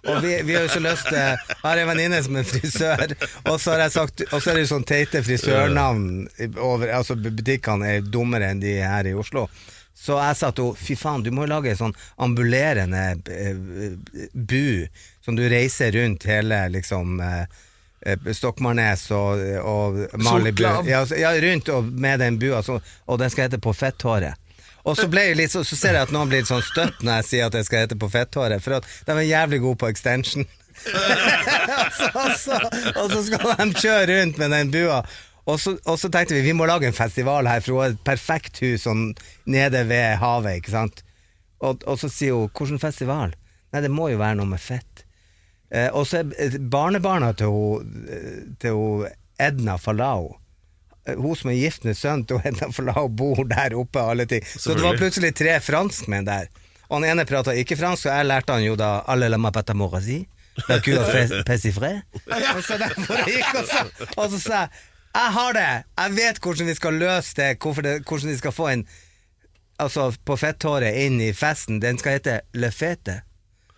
Og 0.09 0.23
vi, 0.23 0.43
vi 0.43 0.55
har 0.55 0.63
jo 0.63 0.69
så 0.69 0.81
lyst 0.81 1.09
til 1.09 1.19
Jeg 1.19 1.39
har 1.63 1.77
en 1.77 1.89
venninne 1.89 2.23
som 2.25 2.37
er 2.37 2.45
frisør, 2.45 3.13
og 3.51 3.61
så 3.61 3.73
har 3.75 3.79
jeg 3.83 3.93
sagt 3.93 4.23
Og 4.33 4.41
så 4.41 4.51
er 4.51 4.55
det 4.55 4.63
jo 4.69 4.77
sånn 4.79 4.87
teite 4.87 5.23
frisørnavn 5.27 6.29
over 6.59 6.93
Altså 6.95 7.17
butikkene 7.19 7.97
er 7.97 8.01
dummere 8.07 8.51
enn 8.53 8.61
de 8.63 8.77
her 8.81 9.05
i 9.11 9.13
Oslo. 9.19 9.49
Så 9.99 10.17
jeg 10.17 10.37
sa 10.39 10.51
til 10.55 10.71
henne 10.71 10.79
fy 10.79 10.97
faen, 10.97 11.25
du 11.27 11.33
må 11.35 11.45
jo 11.45 11.51
lage 11.51 11.73
en 11.73 11.81
sånn 11.81 11.97
ambulerende 12.23 13.05
eh, 13.35 13.57
bu 14.33 14.87
som 15.25 15.37
du 15.37 15.43
reiser 15.51 15.91
rundt 15.97 16.29
hele 16.31 16.61
liksom 16.71 17.19
eh, 17.25 17.43
eh, 18.07 18.29
Stokmarknes 18.33 19.09
og, 19.17 19.43
og 19.67 19.99
Malibu. 20.23 20.63
Ja, 20.87 21.03
ja, 21.19 21.33
rundt 21.43 21.73
og 21.75 21.91
med 21.91 22.23
den 22.23 22.39
bua, 22.39 22.63
så, 22.63 22.79
og 23.07 23.19
den 23.19 23.35
skal 23.35 23.49
hete 23.49 23.61
På 23.61 23.75
fetthåret. 23.75 24.39
Og 24.87 24.97
så, 24.97 25.09
litt, 25.11 25.53
så, 25.53 25.65
så 25.67 25.77
ser 25.77 25.99
jeg 25.99 26.07
at 26.07 26.15
noen 26.15 26.31
blir 26.31 26.41
litt 26.41 26.49
sånn 26.49 26.65
støtt 26.65 27.03
når 27.03 27.19
jeg 27.19 27.29
sier 27.33 27.51
at 27.51 27.59
jeg 27.59 27.67
skal 27.67 27.85
hete 27.85 27.99
På 27.99 28.09
fetthåret, 28.13 28.63
for 28.65 28.79
at 28.79 28.89
de 29.05 29.19
er 29.19 29.27
jævlig 29.27 29.61
gode 29.67 29.83
på 29.83 29.91
extension. 29.91 30.47
og, 30.89 31.91
så, 31.99 32.09
og, 32.15 32.35
så, 32.39 32.59
og 32.95 33.11
så 33.11 33.23
skal 33.27 33.51
de 33.59 33.73
kjøre 33.83 34.13
rundt 34.15 34.39
med 34.39 34.55
den 34.55 34.71
bua. 34.73 35.03
Og 35.49 35.57
så, 35.63 35.77
og 35.89 35.97
så 36.01 36.11
tenkte 36.13 36.37
vi 36.37 36.43
vi 36.45 36.53
må 36.57 36.67
lage 36.69 36.87
en 36.91 36.97
festival 36.97 37.47
her, 37.49 37.61
for 37.65 37.73
hun 37.73 37.83
har 37.87 37.95
et 37.95 38.03
perfekt 38.05 38.59
hus 38.61 38.83
sånn 38.85 39.15
nede 39.49 39.81
ved 39.89 40.19
havet. 40.21 40.59
ikke 40.61 40.75
sant? 40.75 41.03
Og, 41.65 41.81
og 41.89 41.97
så 41.99 42.11
sier 42.13 42.37
hun 42.37 42.51
'hvilken 42.53 42.79
festival?' 42.83 43.33
Nei, 43.73 43.81
det 43.85 43.91
må 43.93 44.09
jo 44.09 44.17
være 44.21 44.37
noe 44.39 44.49
med 44.49 44.61
fett. 44.61 45.03
Eh, 45.71 45.89
og 45.93 46.07
så 46.09 46.21
er 46.23 46.31
eh, 46.41 46.55
barnebarna 46.73 47.33
til, 47.37 47.47
hun, 47.53 48.07
eh, 48.09 48.45
til 48.61 48.73
hun 48.73 49.09
Edna 49.39 49.75
Falau 49.77 50.37
eh, 51.07 51.15
hun 51.21 51.37
som 51.37 51.51
er 51.51 51.59
gift 51.61 51.85
med 51.85 51.97
sønnen 51.97 52.25
til 52.29 52.41
Edna 52.49 52.71
Falau, 52.73 53.09
bor 53.09 53.45
der 53.45 53.77
oppe. 53.77 54.01
Alle 54.01 54.25
ting. 54.27 54.41
Så 54.45 54.75
det 54.75 54.83
var 54.85 54.97
plutselig 54.97 55.35
tre 55.37 55.59
franskmenn 55.61 56.25
der. 56.29 56.49
Og 56.89 57.03
han 57.03 57.11
ene 57.11 57.27
prata 57.29 57.53
ikke 57.53 57.77
fransk, 57.77 58.07
og 58.09 58.17
jeg 58.17 58.27
lærte 58.31 58.53
han 58.57 58.65
jo 58.65 58.77
da 58.81 59.03
alle 59.07 59.29
la 59.29 59.37
ma 59.37 59.51
pata 59.53 59.75
morasi. 59.77 60.23
La 60.69 60.81
cua 60.81 61.05
fe- 61.13 61.43
Og 62.57 62.63
så 62.65 62.79
derfor 62.81 63.21
gikk 63.29 63.53
og 63.61 63.67
så, 63.69 63.85
og 64.17 64.31
så 64.33 64.39
sa 64.41 64.63
jeg 64.65 64.69
jeg 65.15 65.35
har 65.35 65.53
det! 65.57 65.69
Jeg 65.99 66.17
vet 66.17 66.41
hvordan 66.45 66.71
vi 66.71 66.75
skal 66.79 66.99
løse 67.01 67.37
det, 67.39 67.51
det 67.59 67.95
hvordan 68.09 68.33
vi 68.33 68.41
skal 68.41 68.55
få 68.55 68.73
en 68.73 68.89
Altså 69.79 70.09
på 70.27 70.35
fetthåret 70.35 70.97
inn 71.05 71.21
i 71.23 71.29
festen. 71.31 71.77
Den 71.79 72.01
skal 72.01 72.17
hete 72.17 72.41
Le 72.59 72.73
Fete, 72.75 73.21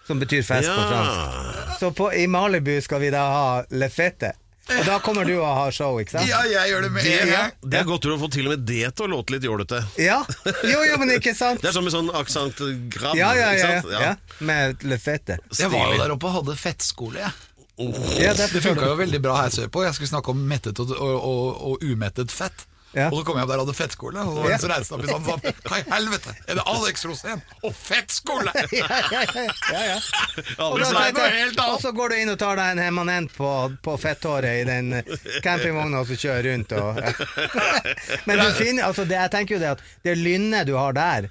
som 0.09 0.17
betyr 0.23 0.41
fest 0.41 0.71
på 0.73 0.85
fransk. 0.89 1.75
Så 1.81 1.91
på, 1.93 2.07
i 2.17 2.25
Malibu 2.25 2.79
skal 2.81 3.03
vi 3.03 3.11
da 3.13 3.27
ha 3.29 3.43
Le 3.77 3.91
Fete. 3.93 4.33
Og 4.71 4.87
da 4.87 4.97
kommer 5.03 5.27
du 5.27 5.35
å 5.41 5.49
ha 5.51 5.67
show, 5.75 5.99
ikke 6.01 6.15
sant? 6.15 6.29
Ja, 6.31 6.41
jeg 6.47 6.71
gjør 6.71 6.85
det 6.87 6.91
med 6.95 7.07
en 7.11 7.33
gang. 7.33 7.55
Det 7.61 7.81
er 7.81 7.87
godt 7.89 8.07
du 8.07 8.11
har 8.13 8.21
fått 8.23 8.37
til 8.37 8.47
og 8.49 8.55
med 8.55 8.65
det 8.69 8.93
til 8.97 9.07
å 9.07 9.11
låte 9.17 9.35
litt 9.35 9.47
jålete. 9.47 9.81
Ja. 10.01 10.21
Jo, 10.47 10.83
jo, 10.87 10.99
men 11.03 11.15
ikke 11.17 11.35
sant? 11.37 11.63
Det 11.63 11.73
er 11.73 11.77
som 11.77 11.87
med 11.87 11.95
sånn 11.95 12.11
aksent 12.17 12.61
grav. 12.93 13.19
Ja, 13.19 13.33
ja, 13.37 13.51
ja, 13.59 13.71
ja, 13.81 14.03
ja. 14.07 14.13
Med 14.47 14.85
Le 14.87 15.01
Fete. 15.03 15.41
Jeg 15.59 15.73
var 15.73 15.95
jo 15.95 16.01
der 16.01 16.15
oppe 16.15 16.31
og 16.31 16.39
hadde 16.41 16.57
fettskole, 16.61 17.25
jeg. 17.25 17.50
Ja, 18.21 18.35
det 18.37 18.51
Det 18.53 18.63
funka 18.65 18.91
jo 18.93 18.97
veldig 18.99 19.21
bra 19.25 19.39
her 19.43 19.55
sørpå. 19.55 19.85
Jeg 19.87 19.97
skulle 19.97 20.13
snakke 20.13 20.35
om 20.35 20.43
mettet 20.51 20.81
og, 20.83 20.91
og, 20.97 21.17
og, 21.17 21.63
og 21.71 21.87
umettet 21.87 22.33
fett. 22.35 22.67
Ja. 22.91 23.07
Og 23.07 23.21
så 23.21 23.25
kom 23.25 23.37
jeg 23.39 23.47
opp 23.47 23.51
der 23.53 23.61
og 23.61 23.69
hadde 23.69 23.77
fettskole, 23.79 24.23
og 24.27 24.47
så 24.59 24.67
reiste 24.67 24.97
opp 24.97 25.05
i 25.05 25.11
sånn 25.11 25.23
sånn 25.23 25.45
Hva 25.63 25.79
i 25.79 25.85
helvete? 25.93 26.33
Er 26.51 26.59
det 26.59 26.65
Alex 26.73 27.05
Rosén 27.07 27.43
og 27.63 27.75
fettskole?! 27.79 28.51
ja, 28.81 28.89
ja, 29.15 29.21
ja, 29.23 29.45
ja, 29.71 29.83
ja. 29.93 29.99
Og, 30.67 30.81
da 31.55 31.69
og 31.69 31.79
så 31.85 31.93
går 31.95 32.11
du 32.11 32.17
inn 32.19 32.33
og 32.35 32.39
tar 32.43 32.59
deg 32.59 32.75
en 32.75 32.83
hemanent 32.83 33.31
på, 33.37 33.51
på 33.85 33.95
fetthåret 34.03 34.65
i 34.65 34.67
den 34.67 34.91
campingvogna 35.45 36.03
og 36.03 36.11
så 36.11 36.19
kjører 36.19 36.51
rundt 36.51 36.75
og 36.81 36.99
Men 38.27 38.43
du 38.43 38.49
finner, 38.59 38.89
altså 38.89 39.07
det, 39.07 39.21
jeg 39.23 39.35
tenker 39.37 39.57
jo 39.57 39.63
det 39.63 39.75
at 39.77 39.87
det 40.09 40.19
lynnet 40.19 40.67
du 40.67 40.75
har 40.75 40.97
der 40.99 41.31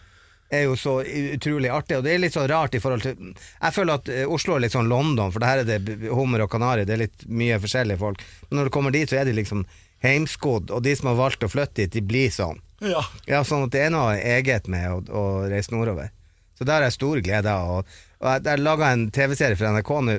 er 0.50 0.66
jo 0.66 0.78
så 0.80 1.00
utrolig 1.04 1.70
artig, 1.74 1.98
og 2.00 2.06
det 2.06 2.14
er 2.14 2.22
litt 2.24 2.36
så 2.36 2.46
rart 2.50 2.74
i 2.76 2.82
forhold 2.82 3.04
til 3.06 3.34
Jeg 3.36 3.76
føler 3.76 4.00
at 4.00 4.10
eh, 4.14 4.26
Oslo 4.30 4.56
er 4.56 4.66
litt 4.66 4.76
sånn 4.76 4.90
London, 4.90 5.34
for 5.34 5.44
det 5.44 5.50
her 5.52 5.62
er 5.64 5.70
det 5.70 6.10
hummer 6.10 6.46
og 6.46 6.52
kanari, 6.54 6.88
det 6.90 6.96
er 6.96 7.04
litt 7.06 7.28
mye 7.30 7.60
forskjellige 7.62 8.02
folk. 8.02 8.24
Men 8.50 8.62
når 8.62 8.70
du 8.70 8.74
kommer 8.74 8.96
dit, 8.96 9.10
så 9.10 9.20
er 9.22 9.30
de 9.30 9.36
liksom 9.38 9.66
heimskodd, 10.04 10.72
og 10.72 10.84
de 10.86 10.96
som 10.96 11.12
har 11.12 11.20
valgt 11.20 11.46
å 11.46 11.52
flytte 11.52 11.84
dit, 11.84 11.94
de 12.00 12.06
blir 12.06 12.32
sånn. 12.34 12.62
Ja. 12.82 13.04
Ja, 13.28 13.44
sånn 13.44 13.68
at 13.68 13.76
det 13.76 13.86
er 13.86 13.94
noe 13.94 14.16
eget 14.16 14.70
med 14.72 14.88
å, 14.90 15.02
å 15.12 15.24
reise 15.52 15.76
nordover. 15.76 16.14
Så 16.58 16.68
der 16.68 16.80
har 16.80 16.88
jeg 16.90 16.98
stor 16.98 17.22
glede 17.24 17.52
av. 17.52 17.86
Og 18.20 18.28
jeg, 18.28 18.44
jeg 18.48 18.64
laga 18.64 18.92
en 18.92 19.08
TV-serie 19.16 19.60
for 19.60 19.72
NRK 19.76 19.92
nå 20.08 20.18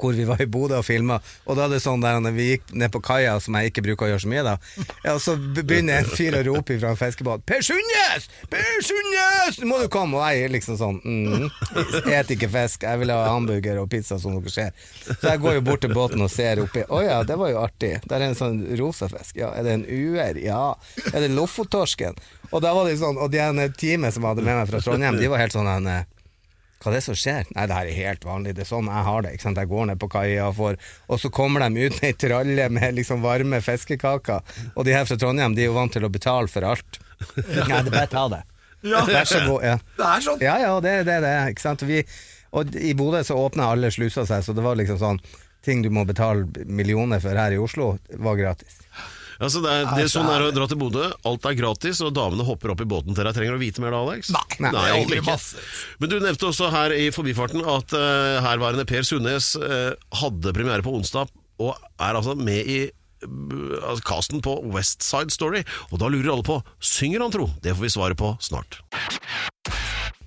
hvor 0.00 0.16
vi 0.16 0.26
var 0.28 0.40
i 0.42 0.46
Bodø 0.46 0.78
og 0.80 0.86
filma, 0.86 1.18
og 1.46 1.58
da 1.58 1.66
er 1.66 1.76
det 1.76 1.82
sånn 1.84 2.02
der 2.04 2.20
når 2.22 2.34
vi 2.36 2.48
gikk 2.50 2.72
ned 2.76 2.92
på 2.94 3.02
kaia, 3.04 3.36
som 3.42 3.56
jeg 3.58 3.72
ikke 3.72 3.84
bruker 3.88 4.06
å 4.06 4.10
gjøre 4.12 4.24
så 4.24 4.32
mye, 4.32 4.44
da, 4.46 4.54
ja, 5.04 5.16
så 5.22 5.36
begynner 5.36 6.02
en 6.02 6.10
fyr 6.10 6.36
å 6.38 6.42
rope 6.50 6.78
fra 6.80 6.92
en 6.92 7.00
fiskebåt 7.00 7.44
'Per 7.46 7.64
Sundnes! 7.64 8.28
Per 8.52 8.82
Sundnes! 8.84 9.60
Nå 9.60 9.70
må 9.70 9.80
du 9.82 9.88
komme!' 9.92 10.16
Og 10.16 10.24
jeg 10.32 10.52
liksom 10.54 10.78
sånn 10.80 11.00
mm, 11.04 11.48
spiser 11.98 12.32
ikke 12.36 12.50
fisk, 12.52 12.86
jeg 12.88 13.02
vil 13.02 13.12
ha 13.14 13.26
hamburger 13.28 13.82
og 13.82 13.90
pizza, 13.92 14.18
som 14.20 14.36
dere 14.38 14.52
ser'. 14.52 14.72
Så 15.06 15.32
jeg 15.32 15.42
går 15.44 15.58
jo 15.58 15.66
bort 15.66 15.84
til 15.84 15.94
båten 15.96 16.24
og 16.24 16.32
ser 16.32 16.62
oppi 16.62 16.84
'Å 16.86 17.02
ja, 17.04 17.20
det 17.26 17.36
var 17.40 17.52
jo 17.52 17.62
artig'. 17.64 18.00
Der 18.06 18.20
er 18.20 18.30
en 18.30 18.38
sånn 18.38 18.62
rosa 18.80 19.08
fisk. 19.12 19.36
Ja, 19.36 19.52
er 19.56 19.66
det 19.66 19.78
en 19.78 19.86
uer? 19.86 20.38
Ja. 20.40 20.74
Er 21.12 21.20
det 21.24 21.32
lofottorsken? 21.34 22.16
Og 22.52 22.62
da 22.62 22.72
var 22.76 22.86
det 22.86 22.98
sånn, 23.00 23.18
og 23.18 23.32
de 23.32 23.40
ene 23.42 23.68
teamet 23.74 24.14
som 24.14 24.26
hadde 24.28 24.44
med 24.44 24.60
meg 24.60 24.68
fra 24.70 24.80
Trondheim, 24.84 25.18
de 25.20 25.30
var 25.32 25.42
helt 25.42 25.56
sånn 25.56 25.68
hva 26.82 26.90
er 26.90 26.94
det 26.98 27.02
som 27.06 27.16
skjer? 27.16 27.46
Nei, 27.56 27.64
det 27.66 27.76
her 27.78 27.88
er 27.88 27.96
helt 27.96 28.24
vanlig. 28.28 28.52
Det 28.54 28.62
er 28.66 28.68
sånn 28.68 28.90
jeg 28.92 29.04
har 29.08 29.22
det. 29.24 29.30
ikke 29.34 29.46
sant? 29.46 29.58
Jeg 29.62 29.70
går 29.70 29.86
ned 29.88 29.98
på 30.02 30.08
kaia 30.12 30.48
og 30.50 30.56
får 30.58 30.76
Og 31.08 31.20
så 31.22 31.30
kommer 31.32 31.64
de 31.64 31.86
ut 31.88 31.96
med 32.02 32.10
ei 32.10 32.16
tralle 32.20 32.66
med 32.68 32.94
liksom 32.98 33.22
varme 33.24 33.62
fiskekaker. 33.64 34.44
Og 34.76 34.84
de 34.84 34.92
her 34.94 35.08
fra 35.08 35.16
Trondheim 35.16 35.56
de 35.56 35.64
er 35.64 35.70
jo 35.70 35.78
vant 35.78 35.92
til 35.96 36.04
å 36.04 36.12
betale 36.12 36.52
for 36.52 36.68
alt. 36.68 37.00
Nei, 37.36 37.80
det 37.80 37.80
er 37.80 37.90
bare 37.94 38.10
ta 38.12 38.26
det. 38.34 38.42
Vær 38.86 39.24
så 39.26 39.40
god. 39.48 39.64
Ja, 39.64 39.78
Det 39.96 40.06
er 40.12 40.20
sånn. 40.28 40.42
ja, 40.44 40.58
ja 40.62 40.74
det 40.84 40.90
er 41.00 41.08
det 41.08 41.18
det 41.24 41.32
er. 41.40 41.48
Ikke 41.54 41.64
sant? 41.64 41.82
Vi, 41.88 42.02
og 42.52 42.76
i 42.76 42.92
Bodø 42.94 43.24
så 43.24 43.38
åpna 43.40 43.70
alle 43.72 43.90
slusa 43.90 44.26
seg, 44.28 44.44
så 44.46 44.52
det 44.54 44.62
var 44.66 44.76
liksom 44.78 45.00
sånn 45.00 45.22
Ting 45.66 45.80
du 45.82 45.88
må 45.90 46.04
betale 46.06 46.44
millioner 46.70 47.18
for 47.18 47.34
her 47.34 47.50
i 47.50 47.56
Oslo, 47.58 47.96
var 48.22 48.36
gratis. 48.38 48.76
Altså, 49.36 49.60
det, 49.64 49.72
er, 49.72 49.88
det 49.96 50.04
er 50.06 50.10
sånn 50.12 50.28
er 50.32 50.46
å 50.46 50.50
dra 50.54 50.66
til 50.70 50.78
Bodø. 50.80 51.06
Alt 51.28 51.48
er 51.48 51.56
gratis, 51.58 52.00
og 52.04 52.14
damene 52.16 52.46
hopper 52.46 52.72
opp 52.72 52.82
i 52.84 52.88
båten 52.88 53.16
til 53.16 53.26
deg. 53.26 53.36
Trenger 53.36 53.56
du 53.56 53.60
å 53.60 53.62
vite 53.62 53.84
mer 53.84 53.94
da, 53.94 54.02
Alex? 54.06 54.30
Nei, 54.34 54.44
Nei, 54.68 54.84
er 54.84 54.98
egentlig 54.98 55.22
ikke. 55.22 55.38
Men 56.02 56.12
du 56.12 56.18
nevnte 56.24 56.50
også 56.50 56.70
her 56.72 56.94
i 56.96 57.08
forbifarten 57.14 57.64
at 57.64 57.96
uh, 57.96 58.38
herværende 58.46 58.86
Per 58.88 59.06
Sundnes 59.06 59.52
uh, 59.60 59.92
hadde 60.22 60.54
premiere 60.56 60.84
på 60.86 60.94
onsdag, 60.96 61.32
og 61.62 61.74
er 61.76 62.16
altså 62.16 62.36
med 62.38 62.70
i 62.70 62.78
uh, 62.86 63.76
altså, 63.82 64.06
casten 64.08 64.44
på 64.44 64.56
West 64.72 65.04
Side 65.06 65.34
Story. 65.34 65.64
Og 65.90 66.00
da 66.02 66.10
lurer 66.12 66.32
alle 66.36 66.46
på 66.46 66.60
synger 66.80 67.26
han 67.26 67.34
tro? 67.34 67.50
Det 67.64 67.76
får 67.76 67.88
vi 67.88 67.94
svaret 67.98 68.20
på 68.20 68.32
snart. 68.44 68.80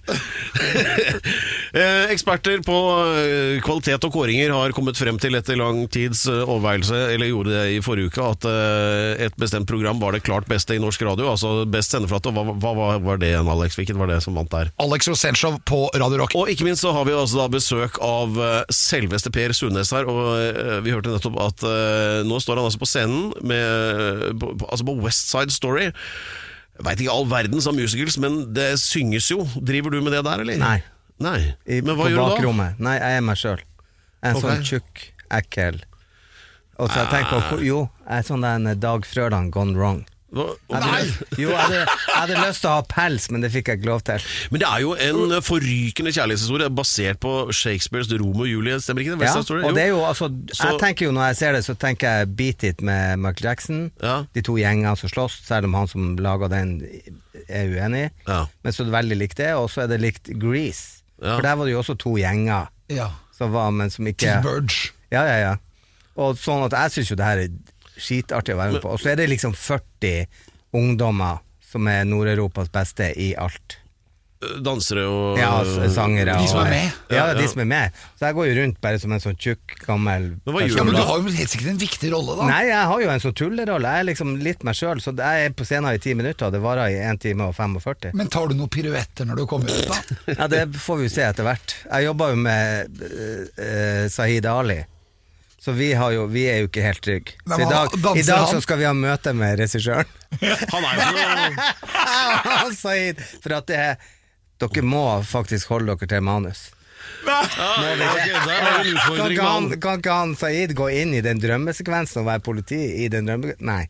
Eh, 1.69 2.09
eksperter 2.09 2.63
på 2.65 2.75
eh, 3.13 3.59
kvalitet 3.61 4.01
og 4.07 4.13
kåringer 4.15 4.49
har 4.55 4.71
kommet 4.73 4.97
frem 4.97 5.19
til 5.21 5.37
etter 5.37 5.53
lang 5.59 5.83
tids 5.93 6.23
eh, 6.25 6.39
overveielse, 6.41 6.97
eller 7.13 7.29
gjorde 7.29 7.53
det 7.53 7.75
i 7.75 7.83
forrige 7.85 8.09
uke, 8.09 8.25
at 8.25 8.47
et 9.27 9.37
bestemt 9.37 9.69
program 9.69 10.01
var 10.01 10.15
det 10.17 10.23
klart 10.25 10.49
beste 10.49 10.73
i 10.73 10.81
norsk 10.81 11.03
radio. 11.05 11.27
Altså 11.29 11.67
best 11.69 11.93
sendeflate. 11.93 12.33
Hva, 12.33 12.55
hva, 12.57 12.73
hva 12.73 12.89
var 13.05 13.21
det 13.21 13.29
igjen, 13.29 13.51
Alex? 13.53 13.77
Hvilket 13.77 14.01
var 14.01 14.09
det 14.09 14.17
som 14.25 14.39
vant 14.39 14.49
der? 14.49 14.73
Alex 14.81 15.11
Rosenshov 15.11 15.59
på 15.69 15.83
Radio 15.93 16.23
Rock. 16.23 16.33
Og 16.41 16.49
ikke 16.49 16.65
minst 16.65 16.81
så 16.81 16.95
har 16.95 17.05
vi 17.05 17.13
altså 17.13 17.43
da 17.43 17.47
besøk 17.53 18.01
av 18.01 18.41
selveste 18.73 19.29
Per 19.35 19.53
Sundnes 19.53 19.93
her, 19.93 20.09
og 20.09 20.81
vi 20.85 20.95
hørte 20.95 21.13
nettopp 21.13 21.37
at 21.45 21.69
nå 22.25 22.41
står 22.41 22.57
han 22.57 22.71
altså 22.71 22.81
på 22.81 22.89
scenen 22.89 23.29
med, 23.45 24.41
altså 24.65 24.89
på 24.89 25.01
West 25.05 25.29
Side 25.29 25.53
Story. 25.53 25.91
Veit 26.85 27.01
ikke 27.03 27.11
all 27.11 27.27
verdens 27.27 27.67
av 27.67 27.75
musicals, 27.75 28.15
men 28.21 28.41
det 28.55 28.71
synges 28.79 29.27
jo. 29.33 29.43
Driver 29.59 29.91
du 29.91 29.99
med 30.05 30.15
det 30.15 30.23
der, 30.27 30.45
eller? 30.45 30.59
Nei. 30.61 30.77
Nei. 31.19 31.39
I, 31.67 31.81
Men 31.83 31.97
hva 31.99 32.07
gjør 32.07 32.15
du 32.15 32.21
da? 32.21 32.27
bakrommet. 32.37 32.79
Nei, 32.79 32.95
jeg 32.99 33.19
er 33.19 33.25
meg 33.27 33.39
sjøl. 33.39 33.63
En 34.23 34.37
okay. 34.39 34.43
sånn 34.43 34.65
tjukk, 34.67 35.03
ekkel 35.31 35.77
Og 36.75 36.89
så 36.91 37.05
jeg 37.05 37.07
tenker 37.13 37.45
på 37.47 37.59
Jo, 37.63 37.77
jeg 38.03 38.17
er 38.17 38.25
sånn 38.27 38.43
den 38.43 38.67
Dag 38.83 39.05
Frøland 39.07 39.53
gone 39.55 39.77
wrong. 39.79 40.01
Hadde, 40.29 40.97
jo, 41.41 41.49
jeg 41.49 41.57
hadde, 41.57 41.77
jeg 41.79 42.13
hadde 42.13 42.35
lyst 42.43 42.61
til 42.61 42.69
å 42.69 42.73
ha 42.75 42.83
pels, 42.85 43.23
men 43.33 43.41
det 43.41 43.49
fikk 43.53 43.71
jeg 43.71 43.79
ikke 43.79 43.89
lov 43.89 44.03
til. 44.05 44.25
Men 44.53 44.61
det 44.61 44.67
er 44.69 44.83
jo 44.83 44.91
en 44.93 45.33
forrykende 45.41 46.11
kjærlighetshistorie 46.13 46.67
basert 46.77 47.19
på 47.23 47.31
Shakespeares 47.55 48.11
Romeo 48.13 48.45
og 48.45 48.51
Julie, 48.51 48.77
stemmer 48.83 49.01
ikke 49.05 49.17
det? 49.17 49.25
Ja, 49.25 49.41
og 49.63 49.73
det 49.77 49.83
er 49.87 49.89
jo 49.89 50.03
altså 50.05 50.29
Så- 50.53 50.69
Jeg 50.69 50.79
tenker 50.83 51.05
jo 51.07 51.11
Når 51.17 51.25
jeg 51.31 51.35
ser 51.41 51.51
det, 51.53 51.63
så 51.65 51.73
tenker 51.75 52.07
jeg 52.19 52.35
Beat 52.35 52.63
It 52.63 52.81
med 52.81 53.17
Michael 53.19 53.49
Jackson. 53.49 53.91
Ja. 54.03 54.23
De 54.35 54.41
to 54.45 54.53
gjengene 54.61 54.95
som 54.97 55.09
slåss, 55.09 55.39
selv 55.47 55.65
om 55.65 55.73
han 55.73 55.87
som 55.87 56.15
laga 56.17 56.47
den, 56.47 56.77
er 57.49 57.65
uenig. 57.73 58.11
Ja. 58.27 58.45
Men 58.63 58.73
så 58.73 58.81
er 58.83 58.85
det 58.91 58.93
veldig 58.93 59.17
likt 59.17 59.37
det, 59.37 59.53
og 59.55 59.69
så 59.69 59.83
er 59.83 59.87
det 59.87 59.99
likt 60.01 60.29
Grease. 60.39 61.01
Ja. 61.21 61.35
For 61.35 61.41
der 61.41 61.55
var 61.55 61.65
det 61.65 61.73
jo 61.73 61.79
også 61.81 61.97
to 61.97 62.13
gjenger 62.21 62.67
Ja. 62.89 63.09
som 63.35 63.51
var, 63.51 63.71
men 63.71 63.89
som 63.89 64.05
ikke 64.05 64.41
T-Burge. 64.41 64.91
Ja, 65.11 65.23
ja, 65.25 65.37
ja. 65.41 65.55
Og 66.19 66.35
sånn 66.37 66.65
at 66.65 66.71
jeg 66.77 66.91
syns 66.91 67.09
jo 67.09 67.15
det 67.15 67.25
her 67.25 67.37
er 67.39 67.49
skitartig 67.99 68.55
å 68.55 68.61
være 68.61 68.77
med 68.77 68.85
på. 68.85 68.95
Og 68.95 69.03
så 69.03 69.13
er 69.13 69.19
det 69.21 69.29
liksom 69.31 69.53
40 69.57 70.25
ungdommer 70.79 71.43
som 71.69 71.85
er 71.91 72.07
Nord-Europas 72.09 72.71
beste 72.73 73.11
i 73.19 73.33
alt. 73.37 73.77
Dansere 74.39 75.01
og 75.03 75.35
Ja, 75.35 75.49
sangere. 75.91 76.37
De 76.39 76.47
som 76.47 76.61
er 76.63 76.69
med. 76.71 76.91
Og, 77.09 77.15
Ja, 77.17 77.33
de 77.35 77.47
som 77.51 77.59
er 77.59 77.65
med. 77.67 77.97
Så 78.15 78.29
jeg 78.29 78.35
går 78.37 78.45
jo 78.47 78.53
rundt 78.61 78.77
bare 78.79 78.99
som 79.01 79.11
en 79.11 79.19
sånn 79.19 79.35
tjukk, 79.35 79.73
gammel 79.83 80.29
Men 80.45 80.53
hva 80.55 80.61
gjør 80.63 80.77
Ja, 80.77 80.83
men 80.87 80.95
du 80.95 80.99
du 80.99 81.07
har 81.09 81.17
jo 81.19 81.33
helt 81.35 81.51
sikkert 81.51 81.71
en 81.73 81.81
viktig 81.81 82.11
rolle, 82.13 82.37
da. 82.39 82.45
Nei, 82.47 82.61
jeg 82.69 82.85
har 82.91 83.01
jo 83.03 83.09
en 83.11 83.19
sånn 83.19 83.35
tullerolle. 83.35 83.91
Jeg 83.91 84.05
er 84.05 84.07
liksom 84.07 84.31
litt 84.39 84.63
meg 84.63 84.77
sjøl, 84.79 85.01
så 85.03 85.11
jeg 85.17 85.49
er 85.49 85.49
på 85.51 85.67
scenen 85.67 85.91
i 85.91 85.99
ti 85.99 86.13
minutter, 86.15 86.47
og 86.47 86.55
det 86.55 86.61
varer 86.63 86.87
i 86.87 87.01
1 87.03 87.19
time 87.19 87.49
og 87.51 87.55
45. 87.57 88.13
Men 88.15 88.31
tar 88.31 88.47
du 88.47 88.55
noen 88.55 88.71
piruetter 88.71 89.27
når 89.27 89.41
du 89.41 89.45
kommer 89.45 89.75
ut, 89.75 89.91
da? 89.91 89.99
Ja, 90.39 90.47
Det 90.47 90.63
får 90.87 91.01
vi 91.01 91.09
jo 91.09 91.13
se 91.17 91.27
etter 91.27 91.43
hvert. 91.43 91.75
Jeg 91.91 92.07
jobber 92.07 92.31
jo 92.31 92.39
med 92.47 93.03
uh, 93.03 93.43
uh, 93.59 94.07
Sahid 94.07 94.47
Ali. 94.47 94.79
Så 95.59 95.71
vi, 95.75 95.89
har 95.93 96.11
jo, 96.15 96.23
vi 96.31 96.45
er 96.47 96.61
jo 96.63 96.69
ikke 96.69 96.83
helt 96.85 97.01
trygge. 97.03 97.33
Nei, 97.43 97.57
Så 97.57 97.61
i 97.65 97.69
dag, 97.69 97.95
i 98.17 98.21
dag 98.23 98.45
så 98.47 98.61
skal 98.63 98.77
vi 98.79 98.85
ha 98.87 98.93
møte 98.95 99.33
med 99.35 99.59
regissøren. 99.59 100.07
Han 100.73 100.85
er 100.87 100.95
jo 102.63 102.71
Saeed, 102.79 103.19
for 103.43 103.57
at 103.59 103.67
det 103.67 103.77
er 103.89 103.95
Dere 104.59 104.81
må 104.83 105.03
faktisk 105.23 105.69
holde 105.71 105.93
dere 105.95 106.07
til 106.11 106.23
manus. 106.27 106.65
Kan 107.23 107.45
ikke 109.31 109.45
han, 109.45 109.69
mann. 109.69 109.77
kan 109.79 110.01
ikke 110.01 110.15
han 110.17 110.33
Saeed 110.35 110.73
gå 110.75 110.89
inn 110.99 111.13
i 111.15 111.21
den 111.23 111.39
drømmesekvensen 111.39 112.19
og 112.23 112.27
være 112.27 112.43
politi 112.43 112.79
i 113.05 113.07
den 113.11 113.29
drømme... 113.29 113.55
Nei. 113.63 113.85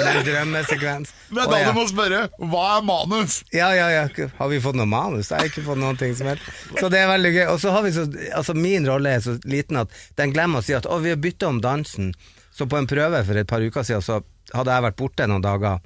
Drømmesekvens. 0.00 1.12
Det 1.30 1.42
er 1.42 1.50
da 1.50 1.60
du 1.66 1.76
må 1.76 1.86
spørre 1.90 2.22
hva 2.36 2.64
er 2.76 2.86
manus? 2.86 3.40
Ja, 3.54 3.70
ja, 3.76 3.88
ja. 3.92 4.28
Har 4.38 4.50
vi 4.52 4.60
fått 4.62 4.78
noe 4.78 4.88
manus? 4.90 5.30
Jeg 5.32 5.40
har 5.40 5.50
ikke 5.50 5.64
fått 5.66 5.80
noen 5.80 5.98
ting 6.00 6.14
som 6.18 6.30
helst. 6.30 6.46
Så 6.78 6.90
det 6.92 7.00
er 7.02 7.10
veldig 7.10 7.32
gøy. 7.34 7.44
Og 7.54 7.60
så 7.62 7.74
har 7.74 7.84
vi 7.86 7.94
så 7.96 8.06
Altså, 8.36 8.54
min 8.54 8.86
rolle 8.88 9.16
er 9.16 9.24
så 9.24 9.36
liten 9.48 9.80
at 9.80 9.92
den 10.20 10.32
glemmer 10.34 10.62
å 10.62 10.66
si 10.66 10.76
at 10.76 10.86
å, 10.88 11.00
vi 11.02 11.12
har 11.14 11.20
bytta 11.20 11.50
om 11.50 11.60
dansen. 11.64 12.12
Så 12.54 12.68
på 12.68 12.78
en 12.78 12.88
prøve 12.88 13.20
for 13.26 13.36
et 13.36 13.48
par 13.48 13.64
uker 13.64 13.84
siden 13.86 14.04
så 14.04 14.20
hadde 14.54 14.72
jeg 14.72 14.86
vært 14.86 14.98
borte 15.00 15.28
noen 15.28 15.44
dager. 15.44 15.82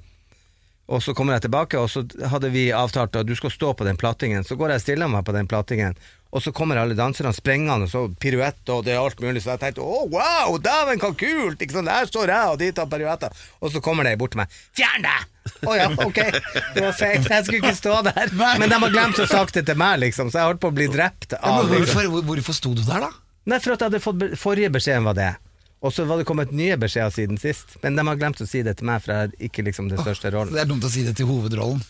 Og 0.91 0.99
så 1.03 1.13
kommer 1.15 1.37
jeg 1.37 1.45
tilbake, 1.45 1.79
og 1.79 1.87
så 1.91 2.03
hadde 2.31 2.49
vi 2.51 2.65
avtalt 2.75 3.15
at 3.15 3.27
du 3.27 3.35
skal 3.39 3.53
stå 3.53 3.73
på 3.79 3.87
den 3.87 3.99
plattingen. 3.99 4.43
Så 4.43 4.57
går 4.59 4.73
jeg 4.73 4.81
og 4.81 4.83
stiller 4.83 5.11
meg 5.11 5.23
på 5.27 5.35
den 5.35 5.47
plattingen, 5.47 5.95
og 6.31 6.41
så 6.43 6.51
kommer 6.55 6.79
alle 6.79 6.95
danserne 6.95 7.33
sprengende, 7.35 7.85
og 7.85 7.91
så 7.91 8.01
piruett 8.23 8.69
og 8.71 8.85
det 8.87 8.93
er 8.95 9.01
alt 9.01 9.19
mulig. 9.19 9.41
Så 9.43 9.51
jeg 9.53 9.59
tenkte 9.65 9.83
å 9.83 10.05
wow, 10.11 10.55
dæven, 10.63 11.01
hva 11.03 11.09
kult! 11.19 11.59
Ikke 11.61 11.75
sant? 11.75 11.89
Der 11.91 12.07
står 12.07 12.31
jeg, 12.31 12.53
og 12.53 12.57
de 12.61 12.69
tar 12.77 12.87
piruetter. 12.91 13.35
Og 13.59 13.73
så 13.73 13.81
kommer 13.83 14.07
de 14.07 14.15
bort 14.21 14.31
til 14.35 14.41
meg. 14.43 14.55
Fjern 14.79 15.03
deg! 15.03 15.27
Å 15.67 15.75
ja, 15.75 15.87
ok. 16.05 16.19
Det 16.75 16.83
var 16.85 16.93
feil. 16.95 17.23
Jeg 17.25 17.45
skulle 17.47 17.59
ikke 17.63 17.75
stå 17.75 17.97
der. 18.07 18.31
Men 18.61 18.69
de 18.71 18.77
har 18.83 18.93
glemt 18.93 19.19
å 19.19 19.27
sagt 19.27 19.57
det 19.57 19.65
til 19.67 19.79
meg, 19.81 19.99
liksom, 20.05 20.29
så 20.31 20.39
jeg 20.43 20.51
holdt 20.53 20.61
på 20.63 20.69
å 20.71 20.75
bli 20.77 20.87
drept 20.93 21.33
Ja, 21.33 21.39
av 21.57 21.65
liksom. 21.65 21.81
hvorfor, 21.83 22.09
hvor- 22.15 22.27
hvorfor 22.31 22.57
sto 22.61 22.73
du 22.77 22.83
der, 22.85 23.07
da? 23.07 23.11
Nei, 23.49 23.57
for 23.59 23.73
at 23.73 23.81
jeg 23.81 23.89
hadde 23.89 24.03
fått 24.03 24.37
Forrige 24.37 24.69
beskjeden 24.75 25.07
var 25.09 25.17
det. 25.17 25.31
Og 25.81 25.89
så 25.95 26.05
var 26.05 26.19
det 26.21 26.27
kommet 26.29 26.51
nye 26.53 26.75
beskjeder 26.77 27.09
siden 27.15 27.39
sist. 27.41 27.73
Men 27.81 27.95
de 27.97 28.03
har 28.05 28.19
glemt 28.21 28.37
å 28.39 28.45
si 28.47 28.61
det 28.61 28.75
til 28.77 28.85
meg, 28.85 29.01
for 29.01 29.15
jeg 29.17 29.31
er 29.31 29.47
ikke 29.49 29.63
liksom 29.65 29.87
den 29.89 29.97
største 29.97 30.29
rollen. 30.31 30.53
Det 30.53 30.61
er 30.61 30.69
dumt 30.69 30.85
å 30.85 30.91
si 30.93 31.01
det 31.07 31.15
til 31.17 31.25
hovedrollen. 31.25 31.81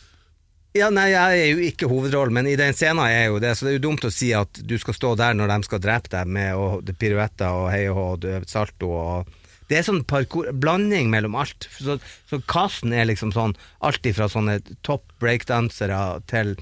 Ja, 0.74 0.88
nei, 0.94 1.10
jeg 1.12 1.40
er 1.42 1.50
jo 1.52 1.64
ikke 1.68 1.88
hovedrollen, 1.92 2.34
men 2.38 2.48
i 2.48 2.56
den 2.56 2.72
scenen 2.78 3.04
er 3.04 3.12
jeg 3.12 3.32
jo 3.34 3.40
det, 3.44 3.50
så 3.58 3.66
det 3.66 3.72
er 3.74 3.76
jo 3.76 3.84
dumt 3.90 4.06
å 4.08 4.12
si 4.14 4.30
at 4.38 4.62
du 4.64 4.78
skal 4.80 4.96
stå 4.96 5.10
der 5.20 5.34
når 5.36 5.52
de 5.52 5.58
skal 5.68 5.82
drepe 5.84 6.12
deg 6.14 6.30
med 6.32 6.56
og, 6.56 6.92
piruetter 7.00 7.52
og 7.52 7.66
hei 7.74 7.82
og 7.92 7.98
hå 8.00 8.36
salto 8.48 8.92
og 8.96 9.38
Det 9.72 9.78
er 9.80 9.84
sånn 9.88 10.02
parkour, 10.04 10.50
blanding 10.52 11.08
mellom 11.12 11.36
alt. 11.40 11.68
Så, 11.80 11.96
så 12.28 12.40
casten 12.44 12.92
er 12.92 13.06
liksom 13.08 13.32
sånn 13.32 13.54
alt 13.88 14.04
ifra 14.08 14.28
sånne 14.32 14.58
topp 14.84 15.06
breakdansere 15.24 16.00
til 16.28 16.56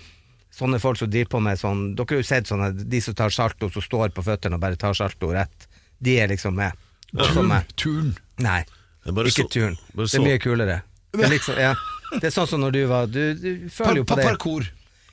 sånne 0.54 0.78
folk 0.82 0.98
som 1.00 1.10
driver 1.10 1.32
på 1.34 1.42
med 1.42 1.58
sånn 1.62 1.82
Dere 1.98 2.06
har 2.13 2.22
jo 2.22 2.28
sett 2.28 2.50
sånne 2.51 2.70
de 2.74 3.01
som 3.01 3.16
tar 3.18 3.34
salto, 3.34 3.70
som 3.74 3.82
står 3.82 4.13
på 4.13 4.25
føttene 4.25 4.58
og 4.60 4.62
bare 4.62 4.78
tar 4.78 4.94
salto 4.98 5.32
rett. 5.34 5.66
De 5.98 6.18
er 6.22 6.30
liksom 6.30 6.54
med. 6.58 6.74
Turn. 7.82 8.13
Nei, 8.46 8.62
ikke 9.34 9.46
så- 9.48 9.50
turn. 9.58 9.78
Det 9.96 10.13
er 10.13 10.25
mye 10.28 10.39
kulere. 10.44 10.82
Det 11.13 11.24
er, 11.25 11.30
liksom, 11.34 11.58
ja. 11.58 11.74
Det 12.18 12.24
er 12.30 12.34
sånn 12.34 12.48
som 12.50 12.62
når 12.63 12.72
du 12.75 12.82
var 12.89 13.08
Du, 13.12 13.22
du 13.38 13.50
føler 13.74 14.01
jo 14.01 14.06
på 14.10 14.16
det. 14.20 14.25
parkour. 14.25 14.68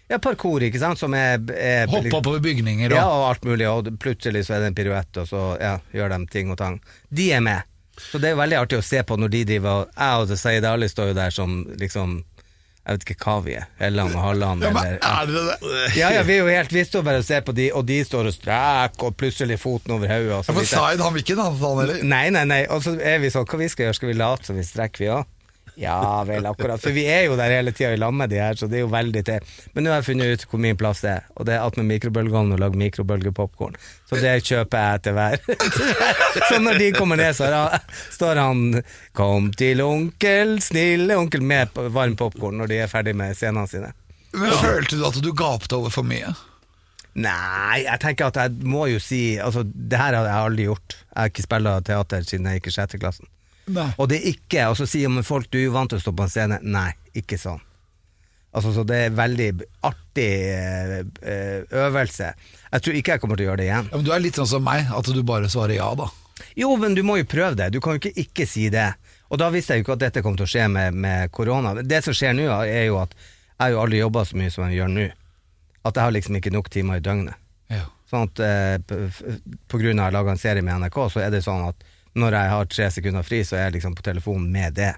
Ja, 0.09 0.19
parkour, 0.23 0.63
ikke 0.63 0.79
sant, 0.79 1.01
som 1.01 1.15
er, 1.19 1.41
er 1.59 1.89
Hoppe 1.91 2.13
oppover 2.15 2.39
bygninger 2.45 2.93
og 2.93 2.97
Ja, 2.97 3.07
og 3.11 3.25
alt 3.33 3.45
mulig, 3.49 3.67
og 3.67 3.89
plutselig 3.99 4.45
så 4.47 4.55
er 4.55 4.63
det 4.63 4.69
en 4.71 4.77
piruett, 4.79 5.19
og 5.19 5.27
så 5.27 5.41
ja, 5.59 5.73
gjør 5.93 6.13
de 6.15 6.21
ting 6.31 6.53
og 6.55 6.61
tang. 6.61 6.77
De 7.11 7.33
er 7.35 7.43
med. 7.43 7.67
Så 7.99 8.21
det 8.23 8.29
er 8.31 8.37
jo 8.37 8.43
veldig 8.45 8.61
artig 8.61 8.79
å 8.79 8.85
se 8.87 9.01
på 9.09 9.17
når 9.19 9.31
de 9.33 9.41
driver 9.49 9.83
og 9.83 9.93
Jeg 9.97 10.23
og 10.31 10.39
Zaid 10.39 10.65
Ali 10.69 10.89
står 10.93 11.11
jo 11.11 11.15
der 11.17 11.31
som 11.33 11.55
liksom 11.81 12.19
Jeg 12.87 12.99
vet 13.01 13.07
ikke 13.09 13.17
hva 13.25 13.37
vi 13.43 13.55
er. 13.59 13.65
Helland 13.81 14.15
og 14.15 14.21
Halland, 14.23 14.63
Ja, 14.63 14.69
eller 14.71 14.99
ja. 15.01 15.13
er 15.23 15.27
det 15.33 15.45
det? 15.49 15.79
ja, 15.99 16.11
ja, 16.15 16.23
vi 16.29 16.35
er 16.37 16.43
jo 16.45 16.51
helt 16.55 16.75
Vi 16.77 16.85
står 16.87 17.03
bare 17.09 17.23
og 17.25 17.27
ser 17.27 17.41
på 17.43 17.55
de, 17.57 17.71
og 17.75 17.87
de 17.89 17.97
står 18.07 18.29
og 18.31 18.35
streker, 18.37 19.09
og 19.09 19.17
plutselig 19.19 19.57
foten 19.59 19.97
over 19.97 20.07
hodet. 20.13 20.29
Ja, 20.47 20.55
for 20.55 20.69
Zaid 20.71 21.01
han 21.03 21.17
vil 21.17 21.25
ikke 21.25 21.39
danse, 21.41 21.59
han 21.67 21.81
heller. 21.83 22.05
Nei, 22.07 22.29
nei, 22.37 22.45
nei. 22.47 22.61
Og 22.71 22.85
så 22.87 22.95
er 23.01 23.19
vi 23.25 23.33
sånn 23.35 23.49
Hva 23.49 23.59
vi 23.65 23.69
skal 23.73 23.89
gjøre? 23.89 23.99
Skal 23.99 24.13
vi 24.13 24.19
late 24.21 24.47
som 24.53 24.61
vi 24.61 24.63
strekker, 24.71 25.03
vi 25.03 25.11
òg? 25.17 25.25
Ja 25.77 26.25
vel, 26.25 26.47
akkurat. 26.49 26.81
For 26.81 26.95
vi 26.97 27.05
er 27.13 27.27
jo 27.27 27.37
der 27.37 27.53
hele 27.53 27.73
tida 27.77 27.93
i 27.93 27.99
lag 28.01 28.15
med 28.17 28.31
de 28.33 28.39
her, 28.41 28.57
så 28.57 28.69
det 28.71 28.79
er 28.79 28.87
jo 28.87 28.93
veldig 28.93 29.23
til. 29.29 29.51
Men 29.75 29.85
nå 29.85 29.93
har 29.93 30.01
jeg 30.01 30.07
funnet 30.09 30.33
ut 30.33 30.47
hvor 30.49 30.63
min 30.65 30.79
plass 30.81 31.03
er, 31.05 31.27
og 31.37 31.45
det 31.49 31.57
er 31.57 31.67
at 31.67 31.77
med 31.77 31.89
mikrobølgeovn 31.91 32.55
og 32.57 32.63
lage 32.63 32.81
mikrobølgepopkorn. 32.81 33.77
Så 34.09 34.21
det 34.23 34.33
kjøper 34.49 34.83
jeg 34.83 35.03
etter 35.03 35.17
hver. 35.19 35.37
så 36.49 36.63
når 36.65 36.81
de 36.81 36.91
kommer 36.97 37.21
ned, 37.21 37.37
så 37.37 37.51
står 38.17 38.41
han 38.41 38.83
'Kom 39.13 39.53
til 39.53 39.85
onkel, 39.85 40.57
snille 40.65 41.21
onkel' 41.21 41.45
med 41.45 41.77
varm 41.93 42.17
popkorn 42.17 42.57
når 42.57 42.73
de 42.73 42.81
er 42.81 42.93
ferdig 42.93 43.17
med 43.17 43.37
scenene 43.37 43.69
sine. 43.69 43.93
Men 44.33 44.53
Følte 44.53 44.97
du 44.97 45.07
at 45.07 45.23
du 45.23 45.33
gapte 45.33 45.77
over 45.77 45.93
for 45.93 46.05
mye? 46.05 46.33
Nei, 47.17 47.85
jeg 47.87 48.01
tenker 48.01 48.29
at 48.29 48.37
jeg 48.37 48.67
må 48.69 48.87
jo 48.91 48.99
si 49.01 49.39
Altså, 49.41 49.63
det 49.65 49.97
her 49.97 50.13
har 50.13 50.27
jeg 50.29 50.49
aldri 50.51 50.67
gjort. 50.69 50.97
Jeg 51.01 51.17
har 51.17 51.33
ikke 51.33 51.47
spilt 51.47 51.87
teater 51.89 52.29
siden 52.29 52.49
jeg 52.51 52.61
gikk 52.61 52.69
i 52.69 52.77
sjette 52.77 53.01
klassen. 53.01 53.29
Nei. 53.75 53.89
Og 53.99 54.07
det 54.11 54.21
er 54.21 54.29
ikke 54.31 54.69
Og 54.71 54.77
så 54.79 54.87
sier 54.87 55.11
man 55.11 55.27
folk 55.27 55.49
du 55.51 55.59
er 55.59 55.65
jo 55.65 55.73
vant 55.75 55.91
til 55.91 55.99
å 55.99 56.05
stå 56.05 56.13
på 56.15 56.27
en 56.27 56.31
scene. 56.31 56.59
Nei, 56.63 56.91
ikke 57.19 57.39
sånn. 57.41 57.63
Altså, 58.57 58.71
så 58.73 58.85
det 58.89 58.99
er 59.05 59.17
veldig 59.17 59.49
artig 59.85 60.29
eh, 60.49 61.01
eh, 61.21 61.75
øvelse. 61.85 62.31
Jeg 62.71 62.85
tror 62.85 62.97
ikke 62.97 63.17
jeg 63.17 63.21
kommer 63.21 63.37
til 63.37 63.45
å 63.45 63.51
gjøre 63.51 63.61
det 63.61 63.67
igjen. 63.67 63.91
Ja, 63.91 63.99
men 63.99 64.07
Du 64.07 64.13
er 64.15 64.23
litt 64.23 64.39
sånn 64.39 64.49
som 64.49 64.65
meg, 64.65 64.87
at 64.89 65.11
du 65.13 65.19
bare 65.29 65.51
svarer 65.53 65.77
ja, 65.77 65.91
da. 65.99 66.07
Jo, 66.57 66.71
men 66.81 66.95
du 66.97 67.03
må 67.05 67.19
jo 67.21 67.27
prøve 67.29 67.57
det. 67.59 67.69
Du 67.75 67.83
kan 67.85 67.97
jo 67.97 68.01
ikke 68.01 68.15
ikke 68.23 68.47
si 68.49 68.71
det. 68.73 68.89
Og 69.29 69.41
da 69.43 69.51
visste 69.53 69.75
jeg 69.75 69.83
jo 69.83 69.87
ikke 69.87 69.97
at 69.99 70.05
dette 70.07 70.23
kom 70.25 70.39
til 70.39 70.47
å 70.47 70.51
skje 70.55 70.71
med, 70.73 70.97
med 70.97 71.33
korona. 71.37 71.75
Det 71.83 72.01
som 72.07 72.17
skjer 72.17 72.33
nå, 72.39 72.47
er 72.65 72.87
jo 72.89 73.01
at 73.03 73.13
jeg 73.19 73.61
har 73.65 73.75
jo 73.75 73.83
aldri 73.83 74.01
jobba 74.01 74.25
så 74.29 74.39
mye 74.41 74.55
som 74.55 74.65
jeg 74.69 74.79
gjør 74.79 74.95
nå. 74.95 75.07
At 75.89 75.99
jeg 75.99 76.09
har 76.09 76.17
liksom 76.17 76.39
ikke 76.41 76.53
nok 76.55 76.73
timer 76.73 77.01
i 77.01 77.05
døgnet. 77.05 77.43
Ja. 77.73 77.85
Sånn 78.09 78.29
at 78.29 78.41
eh, 78.45 78.77
på, 78.87 78.99
På 79.67 79.81
grunn 79.83 79.99
av 79.99 80.07
at 80.07 80.13
jeg 80.13 80.17
laga 80.17 80.33
en 80.33 80.41
serie 80.41 80.65
med 80.65 80.81
NRK, 80.81 80.99
så 81.13 81.25
er 81.25 81.33
det 81.35 81.43
sånn 81.45 81.65
at 81.69 81.87
når 82.17 82.37
jeg 82.39 82.53
har 82.53 82.71
tre 82.73 82.89
sekunder 82.95 83.27
fri, 83.27 83.43
så 83.45 83.59
er 83.59 83.67
jeg 83.67 83.79
liksom 83.79 83.97
på 83.97 84.05
telefonen 84.07 84.49
med 84.53 84.77
det. 84.79 84.95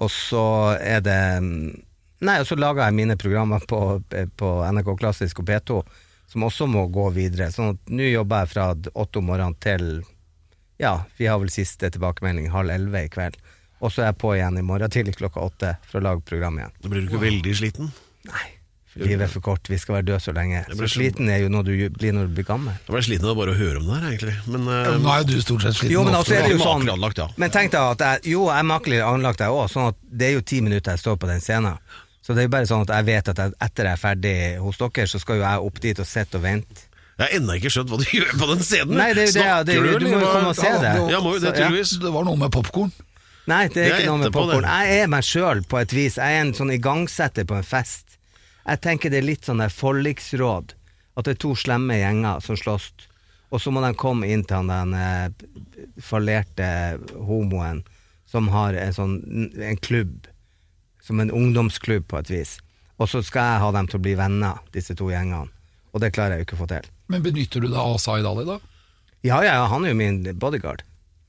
Og 0.00 0.10
så 0.10 0.44
er 0.80 1.04
det 1.04 1.20
mm, 1.44 1.82
Nei, 2.24 2.38
og 2.40 2.46
så 2.48 2.56
lager 2.56 2.86
jeg 2.86 2.96
mine 2.96 3.18
programmer 3.20 3.60
på, 3.68 3.78
på 4.38 4.50
NRK 4.72 4.86
Klassisk 4.96 5.42
og 5.42 5.48
P2, 5.50 5.80
som 6.30 6.46
også 6.46 6.68
må 6.70 6.86
gå 6.88 7.08
videre. 7.12 7.50
Sånn 7.52 7.74
at 7.74 7.92
nå 7.92 8.06
jobber 8.06 8.44
jeg 8.44 8.52
fra 8.54 8.68
åtte 8.72 9.20
om 9.20 9.28
morgenen 9.28 9.58
til 9.60 9.84
Ja, 10.80 11.02
vi 11.18 11.28
har 11.28 11.42
vel 11.42 11.52
siste 11.52 11.90
tilbakemelding 11.92 12.48
halv 12.54 12.72
elleve 12.72 13.04
i 13.04 13.10
kveld. 13.12 13.36
Og 13.84 13.92
så 13.92 14.06
er 14.06 14.12
jeg 14.12 14.20
på 14.22 14.32
igjen 14.38 14.56
i 14.56 14.64
morgen 14.64 14.94
tidlig 14.94 15.18
klokka 15.18 15.42
åtte 15.44 15.74
for 15.90 16.00
å 16.00 16.06
lage 16.06 16.24
program 16.24 16.56
igjen. 16.62 16.72
Da 16.80 16.88
blir 16.88 17.04
du 17.04 17.10
ikke 17.10 17.24
veldig 17.26 17.54
sliten? 17.60 17.92
Nei, 18.30 18.46
livet 18.96 19.24
er 19.26 19.30
for 19.32 19.40
kort, 19.44 19.66
vi 19.68 19.78
skal 19.78 19.96
være 19.98 20.06
døde 20.10 20.20
så 20.22 20.32
lenge. 20.36 20.64
Så 20.70 20.88
sliten 20.92 21.28
er 21.32 21.40
jo 21.42 21.48
når 21.50 21.64
du 21.66 21.72
blir 21.96 22.12
når 22.14 22.28
du 22.30 22.34
blir 22.38 22.46
gammel. 22.46 22.74
Jeg 22.86 22.94
ble 22.94 23.02
sliten 23.02 23.28
av 23.32 23.36
bare 23.40 23.54
å 23.54 23.58
høre 23.58 23.80
om 23.82 23.88
det 23.90 23.96
her, 23.98 24.06
egentlig. 24.12 24.34
Men, 24.46 24.68
uh, 24.70 24.76
Ja, 24.84 24.94
Nå 25.02 25.10
er 25.14 25.24
jo 25.24 25.28
du 25.32 25.40
stort 25.42 25.66
sett 25.66 25.74
sliten. 25.80 25.94
Jo, 25.96 26.04
men 26.06 26.14
også, 26.14 26.34
altså 26.34 26.34
er 26.38 26.42
det 26.48 26.54
jo 26.54 26.62
sånn 26.62 26.88
anlagt, 26.94 27.18
ja. 27.18 27.28
Men 27.36 27.50
tenk 27.50 27.72
deg 27.74 27.80
at 27.96 28.06
jeg, 28.06 28.32
jo, 28.36 28.46
jeg 28.52 28.58
er 28.62 28.68
makelig 28.70 29.02
anlagt 29.08 29.40
jeg 29.44 29.50
òg, 29.58 29.66
sånn 29.72 29.90
at 29.90 30.00
det 30.10 30.28
er 30.30 30.34
jo 30.38 30.44
ti 30.54 30.60
minutter 30.64 30.94
jeg 30.94 31.02
står 31.04 31.18
på 31.18 31.30
den 31.32 31.40
scenen. 31.44 31.78
Så 32.24 32.32
det 32.32 32.44
er 32.44 32.48
jo 32.48 32.54
bare 32.54 32.66
sånn 32.70 32.86
at 32.86 32.92
jeg 32.96 33.04
vet 33.10 33.28
at 33.34 33.40
jeg, 33.42 33.52
etter 33.66 33.84
jeg 33.90 33.98
er 33.98 34.00
ferdig 34.00 34.36
hos 34.64 34.78
dere, 34.80 35.06
så 35.10 35.18
skal 35.20 35.36
jo 35.36 35.42
jeg 35.44 35.64
opp 35.68 35.80
dit 35.84 35.98
og 36.00 36.06
sitte 36.08 36.38
og 36.40 36.44
vente. 36.46 36.86
Jeg 37.14 37.28
har 37.28 37.34
ennå 37.36 37.54
ikke 37.60 37.70
skjønt 37.70 37.90
hva 37.92 37.98
du 38.00 38.06
gjør 38.18 38.30
på 38.40 38.46
den 38.54 38.62
scenen. 38.64 38.94
Nei, 38.98 39.10
det 39.14 39.22
er 39.22 39.26
jo 39.26 39.34
det, 39.34 39.42
Snakker 39.42 39.66
det 39.68 39.74
jo- 39.76 39.98
du 39.98 40.06
må 40.08 40.20
jo 40.22 40.30
komme 40.32 40.54
og 40.54 40.56
se 40.58 40.70
det. 40.82 40.94
Ja, 41.12 41.20
må 41.20 41.34
jo 41.34 41.42
det, 41.42 41.50
Så, 41.50 41.58
tydeligvis. 41.60 41.92
Det 42.02 42.14
var 42.14 42.24
noe 42.30 42.40
med 42.40 42.50
popkorn. 42.54 42.94
Nei, 43.46 43.68
det 43.68 43.76
er 43.76 43.84
Det 43.84 43.84
er 43.92 43.98
ikke 44.00 44.08
noe 44.08 44.22
med 44.24 44.32
popkorn. 44.32 44.64
Jeg 44.64 45.02
er 45.02 45.08
meg 45.12 45.26
sjøl 45.28 45.60
på 45.68 45.78
et 45.82 45.92
vis. 45.92 46.16
Jeg 46.16 46.38
er 46.38 46.40
en 46.46 46.54
sånn 46.56 46.72
igangsetter 46.72 47.44
på 47.44 47.58
en 47.60 47.66
fest. 47.68 48.03
Jeg 48.64 48.80
tenker 48.80 49.12
det 49.12 49.20
er 49.20 49.26
litt 49.28 49.44
sånn 49.44 49.60
der 49.60 49.72
forliksråd. 49.72 50.74
At 51.14 51.26
det 51.28 51.36
er 51.36 51.42
to 51.44 51.52
slemme 51.58 51.94
gjenger 52.00 52.40
som 52.42 52.56
slåss, 52.58 52.88
og 53.54 53.60
så 53.62 53.70
må 53.70 53.82
de 53.84 53.92
komme 53.94 54.26
inn 54.34 54.42
til 54.48 54.66
den 54.66 54.94
eh, 54.98 55.28
fallerte 56.02 56.98
homoen 57.14 57.84
som 58.26 58.48
har 58.50 58.74
en 58.74 58.94
sånn 58.96 59.12
en 59.62 59.78
klubb, 59.78 60.26
som 61.04 61.20
en 61.22 61.30
ungdomsklubb 61.30 62.08
på 62.10 62.18
et 62.18 62.32
vis. 62.32 62.56
Og 62.98 63.06
så 63.10 63.20
skal 63.22 63.46
jeg 63.52 63.62
ha 63.62 63.68
dem 63.76 63.90
til 63.90 64.00
å 64.00 64.02
bli 64.02 64.16
venner, 64.18 64.58
disse 64.74 64.96
to 64.98 65.06
gjengene. 65.12 65.46
Og 65.94 66.02
det 66.02 66.10
klarer 66.16 66.34
jeg 66.34 66.42
jo 66.42 66.48
ikke 66.48 66.56
å 66.58 66.62
få 66.64 66.70
til. 66.72 66.88
Men 67.12 67.22
benytter 67.22 67.62
du 67.62 67.68
deg 67.68 67.78
av 67.78 67.94
Zaid 68.02 68.26
Ali, 68.26 68.42
da? 68.48 68.58
Ja, 69.22 69.38
ja, 69.46 69.54
ja, 69.60 69.68
han 69.70 69.86
er 69.86 69.94
jo 69.94 70.00
min 70.00 70.18
bodyguard. 70.40 70.82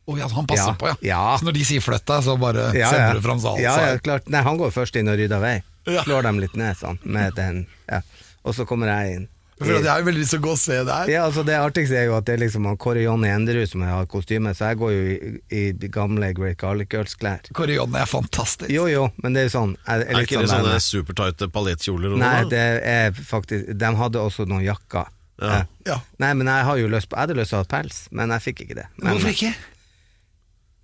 Oh, 0.09 0.17
ja, 0.17 0.25
han 0.29 0.45
passer 0.49 0.73
Ja, 0.73 0.77
på, 0.77 0.89
ja. 0.89 0.97
ja. 1.05 1.21
Så 1.37 1.45
når 1.47 1.55
de 1.57 1.63
sier 1.65 1.81
'flytt 1.81 2.05
deg', 2.05 2.25
så 2.25 2.35
bare 2.37 2.67
Ja, 2.77 2.89
sender 2.93 3.17
du 3.17 3.21
fram 3.25 3.39
salen? 3.41 3.61
Ja, 3.61 3.73
ja, 3.81 4.01
klart. 4.01 4.27
Nei, 4.29 4.41
han 4.45 4.57
går 4.57 4.73
først 4.73 4.97
inn 4.97 5.09
og 5.09 5.17
rydder 5.17 5.41
vei. 5.41 5.55
Ja. 5.85 6.03
Slår 6.03 6.25
dem 6.25 6.41
litt 6.41 6.55
ned 6.57 6.77
sånn, 6.79 6.99
med 7.03 7.35
den, 7.37 7.65
ja. 7.89 8.01
Og 8.45 8.55
så 8.57 8.65
kommer 8.69 8.91
jeg 8.91 9.15
inn. 9.15 9.25
For 9.55 9.71
at 9.71 9.85
jeg 9.85 9.87
har 9.87 10.01
veldig 10.03 10.19
lyst 10.19 10.33
til 10.33 10.41
å 10.41 10.43
gå 10.43 10.51
og 10.51 10.59
se 10.59 10.77
det 10.83 10.95
her. 10.97 11.09
Ja, 11.13 11.19
altså 11.29 11.43
Det 11.47 11.55
artigste 11.55 11.95
er 11.95 12.09
jo 12.09 12.15
at 12.17 12.25
det 12.27 12.33
er 12.33 12.41
liksom 12.41 12.65
han 12.67 12.75
Kåre 12.81 13.05
Jonny 13.05 13.29
Enderud 13.31 13.69
som 13.71 13.85
har 13.87 14.07
kostyme, 14.11 14.51
så 14.57 14.73
jeg 14.73 14.79
går 14.81 14.91
jo 14.91 15.03
i, 15.15 15.21
i 15.55 15.89
gamle 15.93 16.33
Great 16.35 16.57
Garlic 16.59 16.91
Girls-klær. 16.91 17.47
Kåre 17.55 17.77
Jonny 17.77 18.01
er 18.01 18.09
fantastisk. 18.11 18.67
Jo 18.73 18.89
jo, 18.91 19.05
men 19.23 19.37
det 19.37 19.45
er 19.45 19.47
jo 19.47 19.53
sånn 19.53 19.77
jeg, 19.77 19.93
er 19.95 20.03
Er 20.03 20.25
ikke 20.25 20.35
ikke 20.35 20.41
det 20.43 20.51
sånn 20.51 20.65
sånne 20.67 20.81
supertighte 20.83 21.49
paljettkjoler? 21.55 22.17
Nei, 22.19 22.33
noe? 22.43 22.51
det 22.51 22.65
er 22.91 23.15
faktisk 23.15 23.71
De 23.79 23.93
hadde 24.01 24.25
også 24.27 24.47
noen 24.49 24.65
jakker. 24.65 25.07
Ja. 25.39 25.61
Ja. 25.87 25.97
Nei, 26.19 26.33
men 26.35 26.51
jeg 26.51 26.67
har 26.67 26.77
jo 26.79 26.91
lyst 26.91 27.09
på 27.11 27.17
Jeg 27.17 27.27
hadde 27.27 27.39
lyst 27.39 27.51
til 27.51 27.59
å 27.59 27.63
ha 27.63 27.69
pels, 27.71 28.01
men 28.15 28.35
jeg 28.35 28.43
fikk 28.49 28.65
ikke 28.67 28.77
det. 28.81 28.85
Men, 28.99 29.15
Hvorfor 29.15 29.31
ikke? 29.31 29.53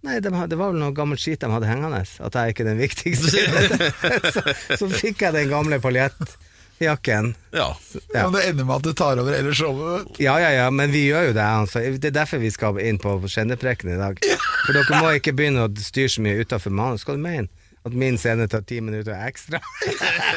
Nei, 0.01 0.17
de, 0.19 0.31
det 0.49 0.57
var 0.57 0.71
vel 0.71 0.79
noe 0.81 0.93
gammelt 0.97 1.21
skit 1.21 1.43
de 1.43 1.49
hadde 1.51 1.67
hengende, 1.69 2.01
at 2.01 2.37
jeg 2.37 2.53
ikke 2.53 2.63
er 2.65 2.69
den 2.71 2.79
viktigste. 2.81 3.43
så, 4.35 4.41
så 4.79 4.89
fikk 4.89 5.21
jeg 5.27 5.35
den 5.35 5.51
gamle 5.51 5.77
paljettjakken. 5.83 7.35
Ja. 7.53 7.67
Ja. 8.15 8.23
Men 8.23 8.33
det 8.33 8.47
ender 8.49 8.65
med 8.65 8.75
at 8.79 8.87
du 8.89 8.95
tar 8.97 9.21
over 9.21 9.37
hele 9.37 9.53
showet. 9.53 10.17
Ja, 10.23 10.39
ja, 10.41 10.49
ja, 10.57 10.67
men 10.73 10.93
vi 10.93 11.05
gjør 11.11 11.29
jo 11.29 11.37
det. 11.37 11.45
Altså. 11.45 11.85
Det 12.01 12.09
er 12.09 12.17
derfor 12.17 12.41
vi 12.41 12.49
skal 12.53 12.81
inn 12.81 12.97
på 13.01 13.13
Skjendepreken 13.29 13.93
i 13.93 13.99
dag. 14.01 14.25
For 14.65 14.73
dere 14.73 15.03
må 15.03 15.13
ikke 15.19 15.35
begynne 15.37 15.69
å 15.69 15.73
styre 15.77 16.15
så 16.15 16.25
mye 16.25 16.41
utafor 16.41 16.73
manus. 16.73 17.05
Skal 17.05 17.21
du 17.21 17.25
mene? 17.27 17.51
At 17.81 17.93
min 17.97 18.17
scene 18.21 18.45
tar 18.49 18.61
ti 18.61 18.77
minutter 18.81 19.15
ekstra? 19.25 19.57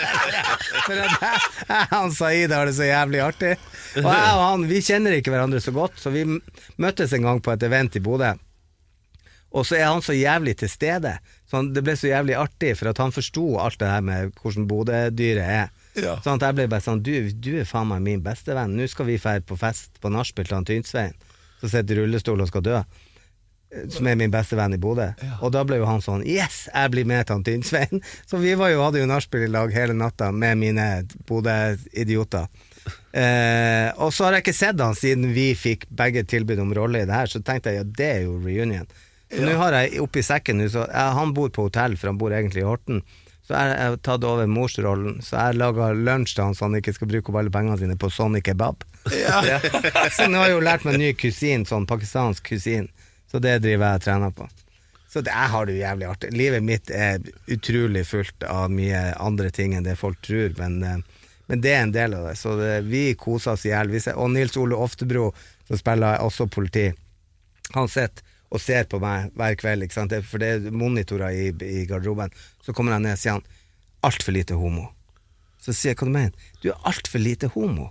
For 0.84 0.96
at 0.96 1.12
jeg, 1.20 1.42
jeg 1.68 1.82
og 1.82 1.92
han 1.92 2.14
Saeed 2.16 2.52
har 2.56 2.68
det 2.68 2.76
så 2.76 2.88
jævlig 2.88 3.20
artig. 3.20 3.50
Og 4.00 4.08
jeg 4.08 4.30
og 4.32 4.44
han 4.44 4.64
vi 4.68 4.80
kjenner 4.84 5.16
ikke 5.16 5.32
hverandre 5.32 5.60
så 5.60 5.72
godt, 5.76 6.00
så 6.00 6.12
vi 6.12 6.24
møttes 6.80 7.12
en 7.12 7.28
gang 7.28 7.44
på 7.44 7.52
et 7.52 7.66
event 7.68 8.00
i 8.00 8.02
Bodø. 8.04 8.32
Og 9.54 9.66
så 9.68 9.78
er 9.78 9.86
han 9.86 10.02
så 10.02 10.14
jævlig 10.16 10.56
til 10.58 10.70
stede. 10.72 11.14
Så 11.46 11.60
han, 11.60 11.70
det 11.76 11.84
ble 11.86 11.94
så 11.98 12.10
jævlig 12.10 12.34
artig, 12.40 12.72
for 12.80 12.90
at 12.90 12.98
han 12.98 13.14
forsto 13.14 13.44
alt 13.62 13.78
det 13.78 13.90
her 13.92 14.02
med 14.02 14.34
hvordan 14.40 14.66
Bodø-dyret 14.70 15.44
er. 15.46 15.72
Ja. 15.94 16.16
Sånn 16.24 16.40
at 16.40 16.48
jeg 16.48 16.56
ble 16.58 16.64
bare 16.72 16.82
sånn 16.82 17.04
Du, 17.06 17.12
du 17.38 17.52
er 17.60 17.68
faen 17.68 17.86
meg 17.92 18.02
min 18.02 18.22
bestevenn. 18.24 18.74
Nå 18.74 18.88
skal 18.90 19.06
vi 19.06 19.18
dra 19.22 19.36
på 19.46 19.58
fest 19.60 20.00
på 20.02 20.10
nachspiel 20.10 20.48
til 20.48 20.58
han 20.58 20.66
Tynsveien, 20.66 21.14
som 21.60 21.70
sitter 21.70 21.94
i 21.94 22.02
rullestol 22.02 22.42
og 22.42 22.50
skal 22.50 22.64
dø. 22.66 22.80
Eh, 23.70 23.86
Som 23.94 24.10
er 24.10 24.18
min 24.18 24.34
beste 24.34 24.58
venn 24.58 24.74
i 24.74 24.80
Bodø. 24.82 25.06
Og 25.38 25.54
da 25.54 25.62
ble 25.66 25.78
jo 25.78 25.86
han 25.86 26.02
sånn 26.02 26.26
Yes, 26.26 26.64
jeg 26.74 26.90
blir 26.96 27.06
med 27.06 27.26
til 27.28 27.38
han 27.38 27.46
Tynsveien! 27.46 28.02
Så 28.30 28.42
vi 28.42 28.56
var 28.58 28.74
jo, 28.74 28.82
hadde 28.82 29.04
jo 29.04 29.10
nachspiel 29.10 29.46
i 29.46 29.52
lag 29.54 29.70
hele 29.74 29.94
natta 29.94 30.32
med 30.34 30.58
mine 30.58 30.88
Bodø-idioter. 31.30 32.50
Eh, 33.14 33.88
og 34.02 34.10
så 34.12 34.26
har 34.26 34.34
jeg 34.34 34.42
ikke 34.44 34.56
sett 34.58 34.80
han 34.82 34.96
siden 34.98 35.30
vi 35.32 35.52
fikk 35.56 35.86
begge 35.94 36.24
tilbud 36.28 36.58
om 36.60 36.74
rolle 36.76 37.00
i 37.00 37.06
det 37.08 37.14
her, 37.16 37.30
så 37.30 37.40
tenkte 37.40 37.70
jeg 37.72 37.80
ja, 37.80 37.84
det 37.86 38.08
er 38.18 38.22
jo 38.26 38.34
reunion. 38.42 38.88
Så 39.34 39.44
nå 39.44 39.54
har 39.58 39.74
jeg 39.76 40.00
oppi 40.02 40.22
sekken 40.22 40.60
nå, 40.60 40.70
så 40.70 40.86
jeg, 40.86 41.14
Han 41.18 41.34
bor 41.34 41.50
på 41.54 41.68
hotell, 41.68 41.96
for 41.98 42.12
han 42.12 42.18
bor 42.20 42.34
egentlig 42.34 42.62
i 42.62 42.68
Horten. 42.68 43.02
Så 43.44 43.52
jeg 43.52 43.76
har 43.76 43.96
tatt 44.00 44.24
over 44.24 44.48
morsrollen, 44.48 45.18
så 45.22 45.36
jeg 45.36 45.58
lager 45.60 45.98
lunsj 45.98 46.32
til 46.32 46.46
han 46.46 46.54
så 46.56 46.64
han 46.64 46.78
ikke 46.78 46.94
skal 46.96 47.10
bruke 47.10 47.28
opp 47.28 47.42
alle 47.42 47.52
pengene 47.52 47.76
sine 47.76 47.96
på 48.00 48.08
Sonny 48.12 48.40
kebab. 48.44 48.84
Ja. 49.12 49.58
Så 50.08 50.30
nå 50.32 50.40
har 50.40 50.48
jeg 50.48 50.56
jo 50.56 50.62
lært 50.64 50.86
meg 50.86 50.96
en 50.96 51.02
ny 51.02 51.10
kusin, 51.20 51.66
sånn 51.68 51.84
pakistansk 51.84 52.46
kusin, 52.48 52.86
så 53.28 53.40
det 53.44 53.58
driver 53.60 53.90
jeg 53.90 54.00
og 54.00 54.06
trener 54.06 54.32
på. 54.38 54.48
Så 55.12 55.20
det, 55.20 55.30
jeg 55.30 55.50
har 55.52 55.66
det 55.66 55.74
jo 55.76 55.82
jævlig 55.82 56.06
artig. 56.08 56.30
Livet 56.34 56.64
mitt 56.64 56.90
er 56.90 57.20
utrolig 57.52 58.06
fullt 58.08 58.46
av 58.48 58.72
mye 58.72 59.02
andre 59.22 59.52
ting 59.54 59.76
enn 59.76 59.84
det 59.84 59.98
folk 60.00 60.18
tror, 60.24 60.56
men, 60.56 60.80
eh, 60.82 61.28
men 61.52 61.60
det 61.62 61.74
er 61.74 61.82
en 61.84 61.92
del 61.94 62.16
av 62.16 62.30
det. 62.30 62.38
Så 62.40 62.56
det, 62.58 62.72
vi 62.88 63.04
koser 63.20 63.52
oss 63.58 63.66
i 63.68 63.74
hjel. 63.74 63.92
Og 64.16 64.32
Nils 64.32 64.56
Ole 64.58 64.80
Oftebro, 64.80 65.28
som 65.68 65.78
spiller 65.78 66.24
også 66.24 66.48
politi, 66.48 66.88
han 67.76 67.92
sitter 67.92 68.24
og 68.54 68.62
ser 68.62 68.86
på 68.86 69.00
meg 69.02 69.32
hver 69.34 69.56
kveld? 69.58 69.86
For 69.90 70.42
det 70.42 70.50
er 70.52 70.70
monitorer 70.70 71.34
i, 71.34 71.50
i 71.50 71.84
garderoben. 71.90 72.32
Så 72.62 72.74
kommer 72.76 72.96
han 72.96 73.02
ned 73.06 73.18
og 73.18 73.22
sier 73.22 73.38
han 73.38 73.46
'altfor 74.04 74.36
lite 74.36 74.54
homo'. 74.54 74.92
Så 75.58 75.72
sier 75.72 75.94
jeg 75.94 75.98
'hva 75.98 76.06
du 76.06 76.14
mener?' 76.14 76.32
'Du 76.62 76.70
er 76.70 76.80
altfor 76.84 77.18
lite 77.18 77.48
homo'. 77.48 77.90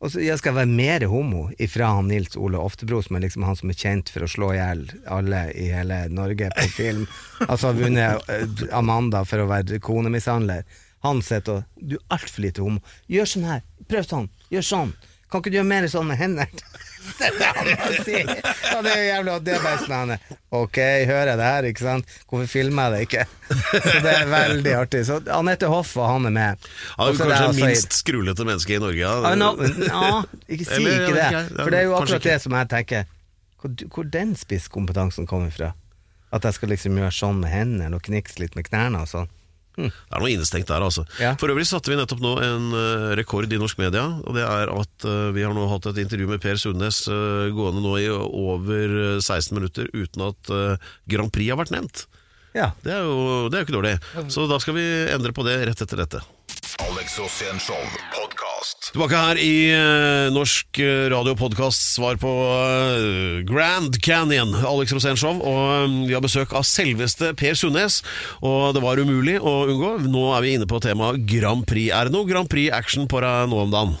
Og 0.00 0.12
så 0.12 0.20
jeg 0.20 0.36
skal 0.38 0.54
være 0.58 0.68
mer 0.68 1.06
homo 1.08 1.46
ifra 1.58 1.88
han 1.96 2.08
Nils 2.08 2.36
Ole 2.36 2.58
Oftebro, 2.60 3.00
som 3.02 3.16
er 3.16 3.24
liksom 3.24 3.46
han 3.48 3.56
som 3.56 3.70
er 3.72 3.78
kjent 3.80 4.10
for 4.12 4.26
å 4.26 4.28
slå 4.28 4.50
i 4.52 4.58
hjel 4.58 4.82
alle 5.08 5.40
i 5.56 5.70
hele 5.72 6.02
Norge 6.12 6.50
på 6.52 6.66
film. 6.74 7.06
Altså 7.50 7.70
har 7.70 7.78
vunnet 7.80 8.28
eh, 8.28 8.66
Amanda 8.76 9.24
for 9.24 9.40
å 9.40 9.48
være 9.48 9.80
konemishandler. 9.80 10.66
Han 11.06 11.22
sitter 11.22 11.62
og 11.62 11.64
'Du 11.80 11.96
er 11.96 12.04
altfor 12.18 12.44
lite 12.44 12.62
homo'. 12.62 12.84
Gjør 13.08 13.32
sånn 13.32 13.48
her. 13.48 13.62
Prøv 13.88 14.04
sånn. 14.04 14.28
Gjør 14.52 14.68
sånn. 14.68 14.92
Kan 15.30 15.42
ikke 15.42 15.52
du 15.52 15.58
gjøre 15.58 15.68
mer 15.68 15.86
sånn 15.90 16.06
med 16.10 16.20
hendene? 16.20 16.48
Det 17.18 17.28
er 17.28 17.36
det 17.38 17.48
han 17.54 17.68
må. 17.70 18.34
Og 18.76 18.80
det 18.82 18.90
er 18.92 18.98
jo 18.98 19.04
jævlig 19.06 19.32
at 19.36 19.44
det 19.46 19.52
er 19.54 19.60
bare 19.62 19.82
sånn 19.84 20.12
Ok, 20.58 20.78
hører 21.06 21.30
jeg 21.30 21.38
det 21.38 21.46
her, 21.46 21.68
ikke 21.70 21.84
sant? 21.84 22.14
Hvorfor 22.26 22.48
filmer 22.50 22.88
jeg 22.88 22.92
det 22.96 23.02
ikke? 23.06 23.24
Så 23.70 24.00
det 24.02 24.12
er 24.12 24.30
veldig 24.32 24.72
artig. 24.74 25.02
Så 25.06 25.20
Anette 25.36 25.70
Hoff 25.70 25.92
og 26.00 26.08
han 26.10 26.26
er 26.30 26.34
med. 26.34 26.66
Han 26.96 27.04
Og 27.06 27.06
er 27.06 27.12
er 27.12 27.16
det 27.16 27.20
kanskje 27.20 27.46
altså- 27.46 27.60
det 27.60 27.70
minst 27.70 27.98
skrullete 28.00 28.48
menneske 28.48 28.74
i 28.74 28.80
Norge. 28.82 28.98
Ja. 28.98 29.34
No, 29.38 29.52
ja, 29.86 30.10
ikke 30.48 30.66
si 30.66 30.80
Eller, 30.80 31.06
ikke 31.06 31.14
det. 31.14 31.56
For 31.60 31.70
det 31.70 31.78
er 31.78 31.86
jo 31.86 31.96
akkurat 32.00 32.28
det 32.30 32.38
som 32.42 32.58
jeg 32.58 32.68
tenker 32.74 33.04
Hvor, 33.62 33.88
hvor 33.94 34.10
den 34.18 34.34
spisskompetansen 34.36 35.26
kommer 35.30 35.54
fra. 35.54 35.72
At 36.32 36.42
jeg 36.44 36.58
skal 36.58 36.74
liksom 36.74 36.98
gjøre 36.98 37.14
sånn 37.14 37.38
med 37.40 37.50
hendene 37.54 37.94
og 37.96 38.02
knikse 38.02 38.40
litt 38.42 38.56
med 38.58 38.66
knærne 38.68 39.06
og 39.06 39.08
sånn. 39.08 39.30
Det 39.76 40.16
er 40.16 40.22
noe 40.22 40.32
innestengt 40.32 40.70
der, 40.70 40.84
altså. 40.84 41.04
Ja. 41.20 41.34
For 41.40 41.52
øvrig 41.52 41.66
satte 41.68 41.92
vi 41.92 41.98
nettopp 41.98 42.22
nå 42.24 42.34
en 42.42 42.68
eh, 42.76 43.06
rekord 43.20 43.52
i 43.52 43.60
norsk 43.60 43.80
media. 43.82 44.06
Og 44.24 44.36
det 44.36 44.44
er 44.46 44.72
at 44.72 45.06
eh, 45.08 45.30
vi 45.36 45.44
har 45.44 45.54
nå 45.56 45.66
hatt 45.70 45.90
et 45.92 46.00
intervju 46.04 46.30
med 46.32 46.42
Per 46.42 46.60
Sundnes 46.60 47.02
eh, 47.12 47.48
gående 47.56 47.84
nå 47.84 47.96
i 48.00 48.08
over 48.10 48.96
eh, 49.04 49.18
16 49.20 49.52
minutter 49.56 49.90
uten 49.92 50.28
at 50.30 50.54
Grand 51.10 51.32
Prix 51.34 51.52
har 51.52 51.60
vært 51.60 51.74
nevnt. 51.74 52.06
Ja. 52.56 52.70
Det 52.80 52.94
er 52.94 53.04
jo 53.04 53.50
det 53.52 53.58
er 53.58 53.62
jo 53.62 53.68
ikke 53.68 53.76
dårlig. 53.76 53.96
Så 54.32 54.48
da 54.48 54.56
skal 54.62 54.78
vi 54.78 54.86
endre 55.12 55.34
på 55.36 55.44
det 55.46 55.58
rett 55.68 55.84
etter 55.84 56.00
dette. 56.06 56.24
Alex 56.86 57.18
Rosén 57.20 57.60
Show 57.60 58.25
podkast. 58.66 58.92
Tilbake 58.92 59.16
her 59.16 59.38
i 59.38 59.70
eh, 59.70 60.32
Norsk 60.32 60.78
eh, 60.78 61.08
Radio 61.10 61.34
Podcast 61.36 61.94
svar 61.94 62.16
på 62.16 62.28
eh, 62.28 63.44
Grand 63.46 63.94
Canyon, 64.02 64.54
Alex 64.54 64.92
Rosénshow. 64.92 65.40
Og 65.40 65.86
eh, 65.86 66.06
vi 66.08 66.14
har 66.14 66.22
besøk 66.22 66.52
av 66.52 66.64
selveste 66.64 67.34
Per 67.36 67.54
Sundnes, 67.54 68.02
og 68.42 68.74
det 68.74 68.82
var 68.82 68.98
umulig 68.98 69.38
å 69.40 69.66
unngå. 69.66 70.08
Nå 70.08 70.32
er 70.34 70.42
vi 70.42 70.54
inne 70.56 70.66
på 70.66 70.80
temaet 70.80 71.26
Grand 71.26 71.66
Prix. 71.66 71.92
Er 71.92 72.08
det 72.08 72.16
noe 72.16 72.26
Grand 72.28 72.48
Prix-action 72.48 73.08
på 73.08 73.22
deg 73.22 73.50
nå 73.50 73.62
om 73.66 73.74
dagen? 73.74 73.96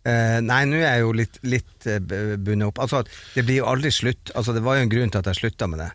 Uh, 0.00 0.40
nei, 0.40 0.62
nå 0.64 0.78
er 0.80 0.94
jeg 0.96 1.02
jo 1.02 1.10
litt, 1.12 1.34
litt 1.44 1.86
eh, 1.86 2.00
bundet 2.00 2.70
opp. 2.70 2.80
Altså, 2.80 3.02
det 3.34 3.44
blir 3.44 3.60
jo 3.60 3.68
aldri 3.68 3.92
slutt. 3.92 4.32
Altså, 4.34 4.54
det 4.56 4.62
var 4.64 4.78
jo 4.78 4.86
en 4.86 4.92
grunn 4.92 5.12
til 5.12 5.20
at 5.20 5.28
jeg 5.28 5.42
slutta 5.42 5.68
med 5.68 5.82
det. 5.84 5.90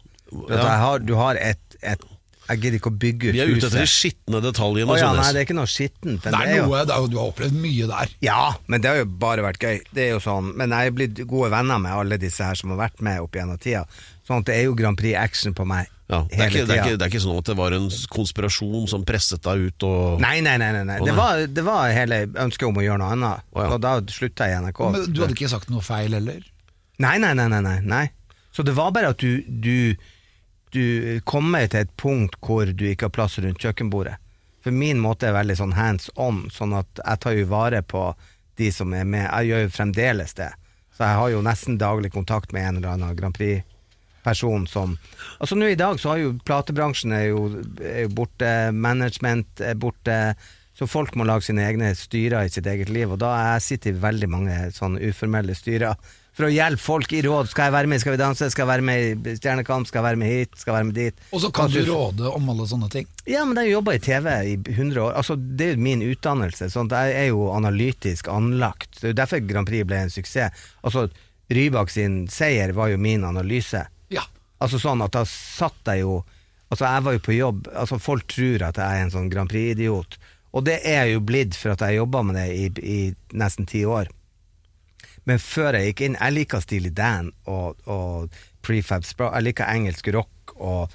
Ja. 0.50 0.62
har, 0.82 1.02
du 1.06 1.14
har 1.18 1.38
et, 1.40 1.78
et 1.86 2.02
Jeg 2.46 2.62
gidder 2.62 2.78
ikke 2.78 2.92
å 2.92 2.98
bygge 3.02 3.30
ut 3.30 3.36
Vi 3.36 3.42
er 3.42 3.50
ute 3.50 3.58
etter 3.58 3.74
de 3.74 3.86
huset. 3.86 3.94
skitne 3.96 4.42
detaljene. 4.44 4.92
Oh, 4.94 5.00
ja, 5.00 5.12
nei, 5.18 5.30
det 5.34 5.42
er 5.42 5.48
ikke 5.48 5.58
noe 5.58 5.72
skittent. 5.72 6.22
Det 6.22 6.32
er 6.32 6.62
noe, 6.62 6.84
det 6.86 6.94
er 6.94 7.02
jo, 7.02 7.10
du 7.10 7.18
har 7.18 7.32
opplevd 7.32 7.58
mye 7.64 7.90
der. 7.90 8.14
Ja, 8.26 8.42
men 8.70 8.84
det 8.84 8.92
har 8.92 9.02
jo 9.02 9.08
bare 9.26 9.46
vært 9.48 9.66
gøy. 9.66 9.82
Det 9.96 10.06
er 10.06 10.14
jo 10.14 10.22
sånn, 10.24 10.54
Men 10.60 10.76
jeg 10.76 10.92
er 10.92 10.96
blitt 11.00 11.24
gode 11.26 11.50
venner 11.56 11.82
med 11.82 11.96
alle 11.96 12.22
disse 12.22 12.46
her 12.46 12.60
som 12.60 12.76
har 12.76 12.86
vært 12.86 13.02
med 13.06 13.24
opp 13.26 13.36
gjennom 13.36 13.58
tida. 13.62 13.86
Sånn 14.28 14.42
at 14.44 14.50
det 14.50 14.60
er 14.60 14.68
jo 14.70 14.78
Grand 14.78 14.98
Prix 14.98 15.18
action 15.18 15.54
på 15.58 15.66
meg 15.70 15.90
ja, 16.06 16.20
det, 16.30 16.38
er 16.38 16.42
hele 16.44 16.46
ikke, 16.46 16.66
det, 16.70 16.76
er 16.76 16.84
ikke, 16.86 16.98
det 17.00 17.06
er 17.06 17.10
ikke 17.10 17.22
sånn 17.24 17.38
at 17.40 17.48
det 17.50 17.56
var 17.58 17.74
en 17.74 17.86
konspirasjon 18.14 18.84
som 18.92 19.06
presset 19.10 19.42
deg 19.42 19.64
ut 19.72 19.86
og 19.88 20.20
Nei, 20.22 20.36
nei, 20.46 20.54
nei. 20.62 20.70
nei, 20.76 20.84
nei. 20.86 20.98
Det, 21.02 21.16
var, 21.18 21.42
det 21.50 21.64
var 21.66 21.90
hele 21.96 22.20
ønsket 22.30 22.68
om 22.68 22.78
å 22.78 22.84
gjøre 22.86 23.02
noe 23.02 23.16
annet. 23.16 23.48
oh, 23.56 23.64
ja. 23.64 23.72
Og 23.74 23.80
da 23.82 23.96
slutta 24.14 24.50
jeg 24.52 24.60
i 24.60 24.68
NRK. 24.68 24.84
Men 24.94 25.08
du 25.10 25.24
hadde 25.24 25.34
ikke 25.34 25.50
sagt 25.50 25.74
noe 25.74 25.82
feil 25.86 26.14
heller? 26.14 26.46
Nei, 27.02 27.16
nei, 27.24 27.34
nei, 27.34 27.48
nei, 27.50 27.80
nei. 27.82 28.04
Så 28.54 28.64
det 28.64 28.76
var 28.78 28.94
bare 28.96 29.16
at 29.16 29.24
du, 29.24 29.42
du, 29.50 29.98
du 30.76 31.22
kommer 31.28 31.68
til 31.72 31.86
et 31.86 31.96
punkt 31.98 32.38
hvor 32.44 32.68
du 32.68 32.86
ikke 32.90 33.08
har 33.08 33.16
plass 33.16 33.40
rundt 33.40 33.64
kjøkkenbordet. 33.64 34.18
For 34.66 34.74
min 34.74 34.98
måte 34.98 35.30
er 35.30 35.36
veldig 35.36 35.56
sånn 35.60 35.76
hands 35.78 36.10
on, 36.18 36.48
sånn 36.50 36.74
at 36.74 37.02
jeg 37.02 37.22
tar 37.22 37.36
jo 37.38 37.50
vare 37.52 37.84
på 37.86 38.08
de 38.58 38.72
som 38.74 38.94
er 38.98 39.06
med. 39.06 39.28
Jeg 39.28 39.52
gjør 39.52 39.66
jo 39.66 39.74
fremdeles 39.76 40.34
det. 40.40 40.50
Så 40.96 41.04
jeg 41.04 41.20
har 41.20 41.32
jo 41.34 41.44
nesten 41.46 41.78
daglig 41.78 42.12
kontakt 42.16 42.54
med 42.56 42.66
en 42.66 42.80
eller 42.80 42.96
annen 42.96 43.16
Grand 43.20 43.36
Prix-person 43.36 44.66
som 44.72 44.96
Altså 45.38 45.58
nå 45.60 45.68
i 45.70 45.78
dag 45.80 46.00
så 46.02 46.14
har 46.14 46.22
jo 46.24 46.34
platebransjen 46.48 47.14
er 47.14 47.28
jo, 47.30 47.42
er 47.84 48.06
jo 48.08 48.14
borte, 48.16 48.52
management 48.72 49.62
er 49.62 49.76
borte. 49.78 50.18
Så 50.76 50.88
folk 50.90 51.14
må 51.16 51.28
lage 51.28 51.46
sine 51.48 51.68
egne 51.68 51.94
styrer 51.96 52.48
i 52.48 52.52
sitt 52.52 52.68
eget 52.68 52.90
liv, 52.90 53.12
og 53.12 53.22
da 53.22 53.32
sitter 53.36 53.54
jeg 53.54 53.66
sittet 53.68 53.92
i 53.94 54.06
veldig 54.08 54.32
mange 54.32 54.58
sånn 54.76 54.98
uformelle 54.98 55.56
styrer 55.56 56.16
for 56.36 56.48
å 56.48 56.52
hjelpe 56.52 56.84
folk 56.84 57.14
i 57.16 57.22
råd. 57.24 57.50
Skal 57.52 57.70
jeg 57.70 57.76
være 57.78 57.90
med 57.92 58.02
Skal 58.04 58.16
vi 58.16 58.20
danse? 58.20 58.50
Skal 58.52 58.66
jeg 58.66 58.72
være 58.74 58.86
med 58.86 59.28
i 59.32 59.36
Stjernekamp? 59.38 59.88
Skal 59.88 60.02
jeg 60.02 60.08
være 60.10 60.20
med 60.20 60.32
hit? 60.34 60.58
Skal 60.60 60.72
jeg 60.74 60.78
være 60.78 60.90
med 60.90 60.98
dit? 61.00 61.24
Og 61.32 61.44
så 61.46 61.52
kan 61.56 61.72
du 61.72 61.80
råde 61.88 62.32
om 62.32 62.50
alle 62.52 62.68
sånne 62.70 62.90
ting. 62.92 63.08
Ja, 63.24 63.46
men 63.48 63.56
jeg 63.58 63.70
har 63.70 63.78
jobba 63.78 63.96
i 63.96 64.02
TV 64.04 64.28
i 64.52 64.56
100 64.76 65.02
år. 65.06 65.14
Altså, 65.22 65.38
det 65.40 65.70
er 65.70 65.78
jo 65.78 65.86
min 65.88 66.04
utdannelse. 66.06 66.70
Sånn 66.74 66.92
jeg 66.92 67.16
er 67.22 67.30
jo 67.32 67.48
analytisk 67.56 68.30
anlagt. 68.34 69.00
Det 69.00 69.10
er 69.10 69.16
jo 69.16 69.20
derfor 69.22 69.46
Grand 69.48 69.72
Prix 69.72 69.88
ble 69.88 70.04
en 70.06 70.14
suksess. 70.14 70.68
Altså, 70.84 71.08
Rybak 71.56 71.92
sin 71.94 72.26
seier 72.32 72.74
var 72.76 72.90
jo 72.92 72.98
min 73.00 73.24
analyse. 73.24 73.86
Ja. 74.10 74.26
Altså 74.60 74.80
sånn 74.82 75.04
at 75.06 75.16
da 75.16 75.26
satt 75.30 75.94
jeg 75.94 76.06
jo 76.06 76.24
Altså 76.66 76.88
jeg 76.90 77.04
var 77.06 77.14
jo 77.14 77.22
på 77.22 77.34
jobb 77.36 77.68
Altså 77.78 77.98
Folk 78.02 78.26
tror 78.32 78.64
at 78.66 78.80
jeg 78.82 78.98
er 78.98 79.04
en 79.04 79.12
sånn 79.14 79.28
Grand 79.30 79.52
Prix-idiot 79.52 80.16
Og 80.58 80.64
det 80.66 80.80
er 80.82 81.04
jeg 81.06 81.18
jo 81.18 81.26
blitt 81.28 81.58
for 81.60 81.76
at 81.76 81.84
jeg 81.86 82.00
jobbet 82.00 82.26
med 82.26 82.40
det 82.40 82.46
i, 82.56 82.70
i 82.82 83.38
nesten 83.38 83.68
ti 83.70 83.84
år 83.86 84.10
Men 85.30 85.42
før 85.42 85.78
jeg 85.80 85.92
gikk 85.92 86.06
inn 86.06 86.18
Jeg 86.20 86.36
liker 86.36 86.64
Steely 86.64 86.92
Dan 86.96 87.32
og, 87.50 87.80
og 87.90 88.34
Prefab 88.66 89.06
Sprout 89.08 89.36
Jeg 89.36 89.50
liker 89.50 89.70
engelsk 89.72 90.10
rock 90.16 90.56
og, 90.56 90.94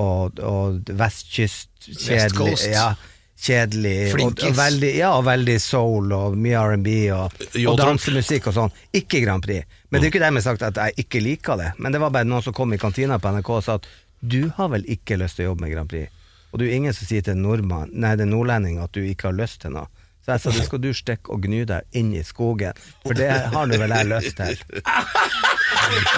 og, 0.00 0.38
og 0.38 0.92
vestkyst 0.98 1.88
Kjedelig 1.88 2.52
West 2.52 2.70
ja, 2.70 2.92
Kjedelig 3.42 3.96
og, 4.14 4.38
og 4.46 4.56
veldig, 4.56 4.92
Ja, 4.96 5.12
og 5.18 5.26
veldig 5.26 5.58
soul 5.62 6.14
Og 6.14 6.38
mye 6.38 6.62
R&B 6.62 6.94
og, 7.16 7.42
og 7.66 7.80
dansemusikk 7.80 8.48
og 8.52 8.58
sånn. 8.60 8.76
Ikke 8.94 9.22
Grand 9.24 9.42
Prix. 9.42 9.66
Men 9.90 9.98
det 10.00 10.08
er 10.08 10.12
ikke 10.12 10.22
dermed 10.22 10.44
sagt 10.46 10.62
at 10.66 10.78
jeg 10.78 11.04
ikke 11.04 11.20
liker 11.24 11.58
det. 11.58 11.72
Men 11.82 11.94
det 11.94 12.00
var 12.00 12.14
bare 12.14 12.28
noen 12.28 12.44
som 12.44 12.54
kom 12.56 12.72
i 12.72 12.78
kantina 12.80 13.18
på 13.18 13.32
NRK 13.34 13.50
og 13.56 13.64
sa 13.66 13.78
at 13.80 13.88
Du 14.22 14.52
har 14.56 14.70
vel 14.70 14.86
ikke 14.86 15.18
lyst 15.18 15.40
til 15.40 15.48
å 15.48 15.52
jobbe 15.52 15.66
med 15.66 15.74
Grand 15.74 15.90
Prix? 15.90 16.22
Og 16.52 16.60
det 16.60 16.66
er 16.66 16.70
jo 16.70 16.78
ingen 16.82 16.94
som 16.94 17.08
sier 17.08 17.24
til 17.24 17.34
en 17.34 17.42
nordmann 17.42 17.90
Nei, 17.90 18.14
det 18.14 18.28
er 18.28 18.30
nordlending 18.30 18.78
at 18.84 18.94
du 18.94 19.02
ikke 19.02 19.30
har 19.32 19.38
lyst 19.40 19.64
til 19.64 19.74
noe 19.74 19.88
Så 20.22 20.30
jeg 20.36 20.40
sa, 20.44 20.50
du 20.54 20.62
skal 20.62 20.78
du 20.84 20.90
stikke 20.94 21.32
og 21.34 21.42
gny 21.42 21.64
deg 21.66 21.98
inn 21.98 22.12
i 22.14 22.20
skogen 22.22 22.76
For 23.02 23.16
det 23.18 23.26
har 23.50 23.66
nå 23.66 23.78
vel 23.80 23.90
jeg 23.96 24.06
lyst 24.06 24.36
til 24.38 24.54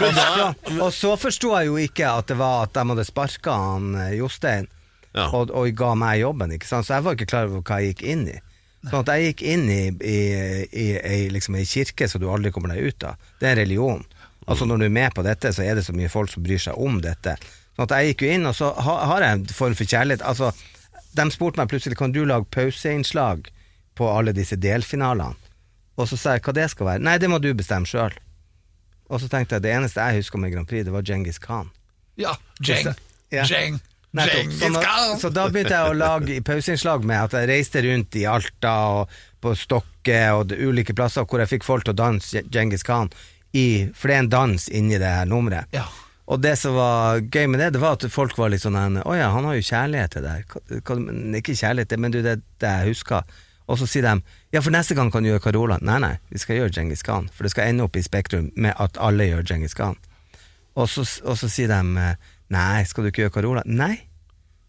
og 0.05 0.15
så, 0.15 0.49
og 0.85 0.91
så 0.95 1.13
forsto 1.19 1.53
jeg 1.57 1.69
jo 1.71 1.77
ikke 1.81 2.09
at 2.21 2.29
det 2.31 2.37
var 2.39 2.67
at 2.67 2.75
de 2.77 2.85
hadde 2.91 3.05
sparka 3.09 3.55
han 3.59 3.95
eh, 4.07 4.17
Jostein 4.21 4.69
Ja. 5.15 5.29
og, 5.31 5.53
og 5.55 5.69
ga 5.79 5.93
meg 5.95 6.19
jobben, 6.25 6.51
ikke 6.57 6.67
sant? 6.67 6.89
så 6.89 6.97
jeg 6.97 7.05
var 7.07 7.15
ikke 7.15 7.29
klar 7.31 7.47
over 7.47 7.61
hva 7.63 7.77
jeg 7.79 7.93
gikk 7.93 8.01
inn 8.11 8.25
i. 8.33 8.37
Sånn 8.91 9.05
at 9.05 9.11
jeg 9.15 9.29
gikk 9.29 9.43
inn 9.47 9.63
i, 9.71 9.83
i, 10.03 10.17
i, 10.75 10.87
i 10.99 11.19
liksom 11.31 11.55
ei 11.61 11.63
kirke 11.71 12.09
som 12.11 12.19
du 12.21 12.27
aldri 12.35 12.51
kommer 12.53 12.73
deg 12.75 12.89
ut 12.91 13.07
av. 13.07 13.29
Det 13.39 13.47
er 13.53 13.61
religion. 13.63 14.03
Altså 14.51 14.67
Når 14.67 14.83
du 14.83 14.87
er 14.89 14.97
med 14.97 15.15
på 15.15 15.23
dette, 15.23 15.53
så 15.55 15.63
er 15.63 15.79
det 15.79 15.85
så 15.87 15.95
mye 15.95 16.11
folk 16.11 16.33
som 16.35 16.43
bryr 16.43 16.59
seg 16.67 16.75
om 16.83 16.99
dette. 17.01 17.37
Sånn 17.79 17.87
at 17.87 17.95
jeg 17.95 18.11
gikk 18.11 18.27
jo 18.27 18.33
inn, 18.35 18.51
og 18.51 18.59
så 18.59 18.73
ha, 18.75 18.97
har 19.13 19.23
jeg 19.29 19.39
en 19.39 19.47
form 19.55 19.79
for 19.79 19.93
kjærlighet. 19.95 20.27
Altså, 20.27 20.51
De 21.15 21.29
spurte 21.31 21.63
meg 21.63 21.71
plutselig 21.71 21.97
kan 22.03 22.11
du 22.13 22.25
lage 22.27 22.51
pauseinnslag 22.51 23.47
på 23.95 24.11
alle 24.11 24.35
disse 24.37 24.59
delfinalene. 24.61 25.39
Og 25.95 26.09
så 26.11 26.19
sa 26.19 26.35
jeg 26.35 26.43
hva 26.43 26.55
det 26.57 26.69
skal 26.73 26.89
være. 26.89 27.05
Nei, 27.07 27.19
det 27.23 27.31
må 27.31 27.39
du 27.39 27.53
bestemme 27.55 27.87
sjøl. 27.87 28.15
Og 29.13 29.21
så 29.23 29.29
tenkte 29.31 29.59
jeg 29.59 29.67
det 29.67 29.75
eneste 29.77 30.03
jeg 30.03 30.25
husker 30.25 30.41
med 30.43 30.55
Grand 30.55 30.69
Prix, 30.69 30.87
det 30.87 30.95
var 30.95 31.05
Djengis 31.07 31.39
Khan. 31.39 31.71
Ja. 32.19 32.35
Djeng. 32.61 32.95
Ja. 33.31 33.45
Djeng. 33.47 33.79
Så, 34.15 34.69
så 35.21 35.29
da 35.35 35.49
begynte 35.51 35.75
jeg 35.75 35.91
å 35.91 35.95
lage 35.99 36.37
pauseinnslag 36.47 37.03
med 37.07 37.19
at 37.19 37.33
jeg 37.35 37.49
reiste 37.51 37.83
rundt 37.83 38.15
i 38.15 38.23
Alta 38.31 38.75
og 39.01 39.17
på 39.43 39.57
Stokke 39.59 40.21
og 40.37 40.53
de 40.53 40.59
ulike 40.63 40.95
plasser 40.95 41.27
hvor 41.27 41.43
jeg 41.43 41.51
fikk 41.57 41.67
folk 41.67 41.87
til 41.87 41.97
å 41.97 41.99
danse 41.99 42.45
Djengis 42.47 42.87
Khan. 42.87 43.11
I, 43.55 43.91
for 43.95 44.11
det 44.11 44.17
er 44.17 44.23
en 44.25 44.31
dans 44.31 44.69
inni 44.71 44.99
det 45.03 45.11
her 45.11 45.27
nummeret. 45.31 45.71
Ja. 45.75 45.87
Og 46.31 46.41
det 46.41 46.55
som 46.57 46.79
var 46.79 47.21
gøy 47.21 47.51
med 47.51 47.61
det, 47.61 47.73
det 47.75 47.83
var 47.83 47.99
at 47.99 48.07
folk 48.11 48.39
var 48.39 48.49
litt 48.51 48.63
sånn 48.63 49.03
Å 49.03 49.17
ja, 49.19 49.29
han 49.35 49.45
har 49.45 49.59
jo 49.59 49.67
kjærlighet 49.67 50.15
til 50.15 50.25
det 50.25 50.37
her. 50.39 50.47
Ikke 51.37 51.59
kjærlighet, 51.59 51.99
men 52.01 52.15
du, 52.15 52.23
det, 52.25 52.39
det 52.63 52.71
jeg 52.79 52.95
husker. 52.95 53.43
Og 53.65 53.79
så 53.81 53.89
sier 53.89 54.05
de 54.05 54.19
ja, 54.53 54.61
for 54.61 54.73
neste 54.75 54.97
gang 54.97 55.11
kan 55.13 55.25
du 55.25 55.31
gjøre 55.31 55.43
Carola. 55.47 55.79
Nei, 55.85 55.99
nei, 56.05 56.15
vi 56.33 56.41
skal 56.43 56.61
gjøre 56.61 56.75
Djengis 56.75 57.05
Khan. 57.07 57.31
For 57.33 57.47
det 57.47 57.55
skal 57.55 57.71
ende 57.71 57.87
opp 57.87 57.97
i 57.97 58.05
Spektrum 58.05 58.51
med 58.61 58.77
at 58.81 59.01
alle 59.01 59.31
gjør 59.31 59.47
Djengis 59.47 59.77
Khan. 59.79 59.97
Og 60.75 60.91
så, 60.91 61.07
og 61.25 61.39
så 61.41 61.49
sier 61.49 61.71
de 61.71 61.81
nei, 62.53 62.83
skal 62.89 63.07
du 63.07 63.11
ikke 63.13 63.25
gjøre 63.25 63.37
Carola? 63.39 63.65
Nei. 63.65 63.95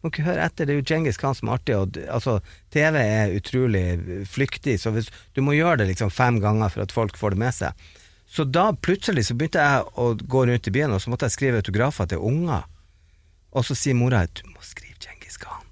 Må 0.05 0.11
ikke 0.11 0.27
høre 0.27 0.45
etter, 0.45 0.67
det 0.67 0.75
er 0.75 0.79
jo 0.79 0.85
Djengis 0.85 1.17
Khan 1.17 1.35
som 1.35 1.49
er 1.49 1.57
artig. 1.57 1.75
Og, 1.75 1.99
altså, 2.13 2.37
TV 2.73 2.99
er 3.01 3.35
utrolig 3.35 3.85
flyktig, 4.29 4.77
så 4.79 4.93
hvis, 4.95 5.09
du 5.33 5.41
må 5.43 5.57
gjøre 5.57 5.81
det 5.81 5.89
liksom 5.95 6.13
fem 6.13 6.39
ganger 6.43 6.71
for 6.71 6.85
at 6.85 6.93
folk 6.95 7.17
får 7.19 7.35
det 7.35 7.41
med 7.41 7.57
seg. 7.57 7.87
Så 8.29 8.45
da 8.45 8.69
plutselig 8.73 9.27
så 9.27 9.35
begynte 9.37 9.65
jeg 9.65 9.85
å 10.01 10.11
gå 10.15 10.45
rundt 10.45 10.69
i 10.69 10.73
byen, 10.77 10.93
og 10.95 11.01
så 11.01 11.11
måtte 11.11 11.27
jeg 11.27 11.35
skrive 11.35 11.61
autografer 11.61 12.09
til 12.09 12.21
unger. 12.21 12.69
Og 13.55 13.65
så 13.65 13.77
sier 13.77 13.97
mora 13.97 14.25
du 14.29 14.45
må 14.51 14.61
skrive 14.65 14.97
Djengis 15.01 15.41
Khan. 15.41 15.64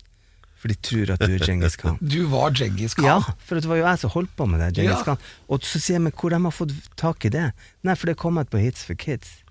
For 0.63 0.71
de 0.71 0.77
tror 0.79 1.09
at 1.11 1.19
du 1.19 1.33
er 1.35 1.43
Djengis 1.43 1.75
Khan. 1.75 1.97
Du 2.15 2.21
var 2.31 2.53
Djengis 2.55 2.93
Khan. 2.95 3.09
Ja, 3.09 3.17
for 3.43 3.59
det 3.59 3.67
var 3.67 3.81
jo 3.81 3.83
jeg 3.89 3.99
som 4.05 4.13
holdt 4.15 4.31
på 4.39 4.47
med 4.47 4.63
det. 4.63 4.69
Genghis 4.79 5.01
Ja. 5.03 5.03
Khan. 5.11 5.17
Og 5.51 5.67
så 5.67 5.75
sier 5.83 5.97
jeg, 5.99 6.05
men 6.07 6.13
hvor 6.15 6.31
de 6.31 6.39
har 6.47 6.55
fått 6.55 6.71
tak 6.95 7.27
i 7.27 7.31
det? 7.35 7.49
Nei, 7.83 7.95
for 7.99 8.07
det 8.07 8.15
kom 8.21 8.39
ut 8.39 8.47
på 8.53 8.61
Hits 8.63 8.85
for 8.87 8.95
Kids. 8.95 9.41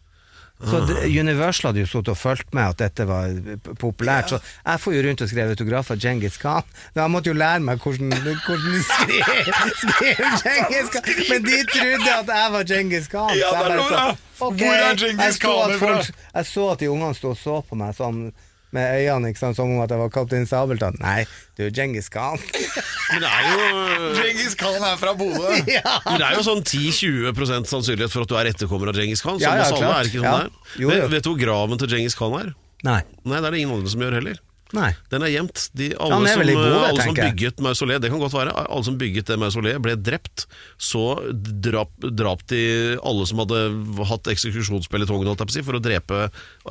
Så 0.63 0.79
det, 0.87 1.09
Universal 1.19 1.73
hadde 1.73 1.81
jo 1.83 1.89
sittet 1.91 2.13
og 2.13 2.19
fulgt 2.21 2.53
med 2.55 2.63
at 2.71 2.79
dette 2.79 3.03
var 3.09 3.33
populært. 3.35 3.79
populært, 3.83 4.29
så 4.31 4.39
jeg 4.71 4.81
får 4.85 4.95
jo 4.95 5.01
rundt 5.09 5.25
og 5.25 5.31
skrev 5.33 5.51
autografer 5.57 5.97
av 5.97 6.03
Djengis 6.05 6.37
Khan. 6.39 6.69
Men 6.95 7.03
jeg 7.03 7.13
måtte 7.17 7.33
jo 7.33 7.35
lære 7.41 7.65
meg 7.67 7.83
hvordan, 7.83 8.13
hvordan 8.47 8.69
de 8.77 8.83
skrev, 8.87 9.43
skrev 9.83 10.23
Djengis 10.45 10.93
Khan. 10.95 11.11
Men 11.33 11.49
de 11.51 11.59
trodde 11.73 12.15
at 12.15 12.31
jeg 12.37 12.55
var 12.55 12.69
Djengis 12.71 13.11
Khan. 13.11 13.35
Ja, 13.35 13.51
så 13.51 13.59
jeg 13.59 13.59
er 13.59 13.67
bare 13.67 13.81
noe, 13.81 13.89
så, 13.91 13.99
da. 13.99 14.47
ok. 14.47 14.63
Er 14.63 15.05
Jeg 15.27 15.35
så 15.41 15.57
folk- 15.83 16.15
Jeg 16.39 16.51
så 16.55 16.69
at 16.77 16.87
de 16.87 16.91
ungene 16.95 17.19
sto 17.19 17.35
og 17.35 17.41
så 17.43 17.59
på 17.69 17.81
meg 17.83 17.99
sånn 17.99 18.23
med 18.73 18.95
øynene 19.03 19.31
ikke 19.33 19.43
sant, 19.43 19.57
som 19.59 19.71
om 19.75 19.83
at 19.85 19.91
jeg 19.93 20.01
var 20.01 20.11
kaptein 20.15 20.47
Sabeltann. 20.49 20.97
Nei, 21.03 21.27
du 21.59 21.67
er 21.67 21.73
Djengis 21.75 22.09
Khan. 22.13 22.41
Men 23.13 23.25
det 23.25 23.31
er 23.31 23.49
jo 23.51 23.67
Djengis 24.19 24.57
Khan 24.61 24.87
er 24.89 24.97
fra 25.01 25.13
Bodø. 25.19 25.51
Men 26.09 26.19
det 26.23 26.29
er 26.31 26.39
jo 26.39 26.45
sånn 26.47 26.63
10-20% 26.65 27.69
sannsynlighet 27.71 28.15
for 28.15 28.25
at 28.25 28.33
du 28.33 28.37
er 28.41 28.51
etterkommer 28.53 28.93
av 28.93 28.97
Djengis 28.99 29.25
Khan. 29.25 29.37
Som 29.37 29.45
Ja, 29.45 29.59
ja, 29.61 29.93
er 29.99 30.09
ikke 30.09 30.23
sånn 30.23 30.29
Ja. 30.29 30.39
Jo, 30.77 30.87
jo. 30.87 30.93
Vet, 30.95 31.11
vet 31.13 31.27
du 31.27 31.33
hvor 31.35 31.43
graven 31.45 31.83
til 31.83 31.93
Djengis 31.93 32.17
Khan 32.19 32.39
er? 32.41 32.55
Nei. 32.87 33.01
Nei, 33.29 33.39
det 33.39 33.47
er 33.47 33.55
det 33.55 33.61
ingen 33.63 33.77
andre 33.77 33.93
som 33.93 34.03
gjør 34.03 34.17
heller. 34.19 34.41
Nei. 34.73 34.91
Den 35.13 35.25
er 35.27 35.33
gjemt. 35.35 35.67
De, 35.77 35.91
alle 36.01 36.31
er 36.31 36.39
som, 36.39 36.49
god, 36.49 36.77
alle 36.89 37.05
som 37.05 37.17
bygget 37.19 37.61
mausoleet, 37.65 38.03
det 38.03 38.11
kan 38.13 38.23
godt 38.23 38.37
være, 38.37 38.55
alle 38.63 38.87
som 38.87 38.97
bygget 39.01 39.29
det 39.29 39.37
mausoleet 39.41 39.83
ble 39.85 39.97
drept. 40.01 40.47
Så 40.81 41.03
drap, 41.37 41.93
drap 42.01 42.45
de 42.53 42.63
alle 42.99 43.27
som 43.29 43.43
hadde 43.43 43.61
hatt 44.09 44.31
eksekusjonspeletongen 44.33 45.29
holdt 45.29 45.45
jeg 45.45 45.51
på 45.51 45.57
si, 45.59 45.65
for 45.67 45.77
å 45.77 45.83
drepe 45.85 46.23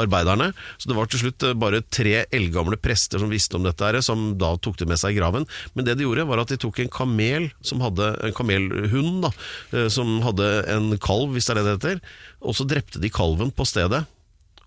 arbeiderne. 0.02 0.50
Så 0.82 0.90
det 0.90 0.98
var 0.98 1.12
til 1.12 1.22
slutt 1.26 1.46
eh, 1.46 1.58
bare 1.62 1.84
tre 1.94 2.24
eldgamle 2.34 2.80
prester 2.82 3.22
som 3.22 3.32
visste 3.34 3.60
om 3.60 3.68
dette, 3.68 3.86
her, 3.86 4.02
som 4.06 4.32
da 4.42 4.56
tok 4.58 4.82
det 4.82 4.90
med 4.90 5.02
seg 5.02 5.14
i 5.14 5.20
graven. 5.22 5.46
Men 5.76 5.88
det 5.88 6.00
de 6.00 6.08
gjorde, 6.08 6.26
var 6.30 6.42
at 6.42 6.54
de 6.54 6.60
tok 6.62 6.82
en 6.82 6.94
kamel, 6.94 7.52
som 7.66 7.84
hadde, 7.86 8.14
en 8.26 8.38
kamelhund, 8.38 9.28
da, 9.28 9.34
eh, 9.76 9.92
som 9.94 10.18
hadde 10.26 10.50
en 10.74 10.96
kalv, 11.02 11.36
hvis 11.36 11.50
det 11.50 11.56
er 11.56 11.62
det 11.62 11.68
det 11.68 11.78
heter, 11.78 12.02
og 12.42 12.58
så 12.58 12.66
drepte 12.66 13.02
de 13.02 13.14
kalven 13.14 13.54
på 13.54 13.68
stedet. 13.70 14.04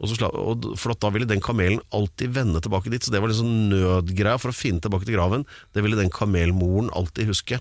Og 0.02 0.11
så 0.11 0.28
og, 0.28 0.72
for 0.80 0.96
da 0.98 1.11
ville 1.14 1.28
den 1.30 1.42
kamelen 1.44 1.83
alltid 1.94 2.35
vende 2.35 2.62
tilbake 2.64 2.90
dit, 2.92 3.04
så 3.04 3.12
det 3.14 3.22
var 3.22 3.30
en 3.30 3.70
nødgreia 3.70 4.40
for 4.42 4.50
å 4.50 4.57
finne 4.57 4.83
tilbake 4.83 5.07
til 5.07 5.18
graven. 5.18 5.46
Det 5.74 5.85
ville 5.85 5.98
den 6.00 6.12
kamelmoren 6.12 6.90
alltid 6.96 7.30
huske. 7.30 7.61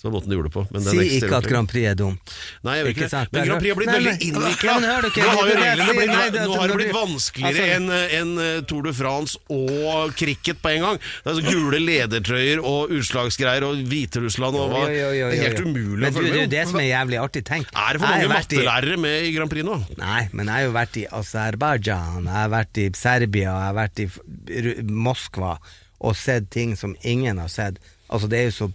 Så 0.00 0.08
det 0.08 0.12
var 0.14 0.14
måten 0.16 0.30
de 0.32 0.36
gjorde 0.38 0.48
det 0.48 0.54
på. 0.56 0.62
Men 0.72 0.80
Si 0.80 1.18
ikke 1.20 1.36
at. 1.36 1.44
Grand 1.44 1.68
Prix 1.68 1.84
er 1.90 1.96
dumt. 2.00 2.30
Nei, 2.64 2.76
jeg 2.78 2.84
vet 2.86 2.90
Ikke 2.94 3.04
ikke 3.04 3.18
det. 3.20 3.32
Men 3.36 3.44
Grand 3.50 3.60
Prix 3.60 3.70
har 3.74 3.76
blitt 3.80 3.90
Nei, 3.90 3.96
veldig 4.00 4.28
innvikla. 4.30 4.76
Du 4.80 4.80
Nå 4.80 4.86
har 4.88 5.00
jo 5.00 5.44
det 5.44 5.50
det 5.50 5.60
reglene 5.60 5.94
blitt, 5.98 6.08
Nei, 6.08 6.30
det- 6.30 6.44
har 6.56 6.68
det 6.70 6.76
blitt 6.80 6.94
vanskeligere 6.96 7.50
Altså- 7.50 7.74
enn 7.76 7.90
en, 8.20 8.30
eh, 8.40 8.60
Tour 8.70 8.82
de 8.86 8.92
France 8.96 9.36
og 9.50 10.14
cricket 10.16 10.62
på 10.62 10.70
en 10.72 10.80
gang. 10.86 10.96
Det 11.24 11.28
er 11.28 11.36
så 11.36 11.44
Gule 11.50 11.80
ledertrøyer 11.84 12.64
og 12.64 12.88
utslagsgreier 12.96 13.62
og 13.68 13.76
Hviterussland 13.90 14.56
og 14.56 14.70
hva. 14.72 14.86
Det 14.88 15.36
er 15.36 15.50
helt 15.50 15.60
umulig 15.66 16.00
Men 16.00 16.12
å 16.12 16.16
følge 16.16 16.32
med. 16.32 16.32
det 16.32 16.42
er 16.48 16.64
det 16.64 16.68
som 16.72 16.80
er 16.80 16.88
jævlig 16.88 17.20
artig. 17.20 17.44
Tenk. 17.44 17.66
Er 17.76 17.92
det 17.92 18.00
for 18.00 18.08
mange 18.08 18.24
i- 18.24 18.32
mattelærere 18.32 18.98
med 18.98 19.24
i 19.28 19.32
Grand 19.36 19.50
Prix 19.50 19.64
nå? 19.68 19.76
Nei, 19.98 20.28
men 20.32 20.46
jeg 20.46 20.54
har 20.54 20.62
jo 20.64 20.72
vært 20.72 20.96
i 20.96 21.06
Aserbajdsjan, 21.12 22.24
jeg 22.24 22.32
har 22.32 22.48
vært 22.48 22.78
i 22.78 22.90
Serbia, 22.96 23.52
jeg 23.52 23.68
har 23.68 23.74
vært 23.74 24.00
i 24.00 24.82
Moskva 24.82 25.58
og 26.00 26.16
sett 26.16 26.50
ting 26.50 26.74
som 26.74 26.96
ingen 27.04 27.36
har 27.36 27.48
sett. 27.48 27.76
Altså, 28.10 28.28
det 28.28 28.38
er 28.40 28.50
jo 28.50 28.66
så 28.66 28.72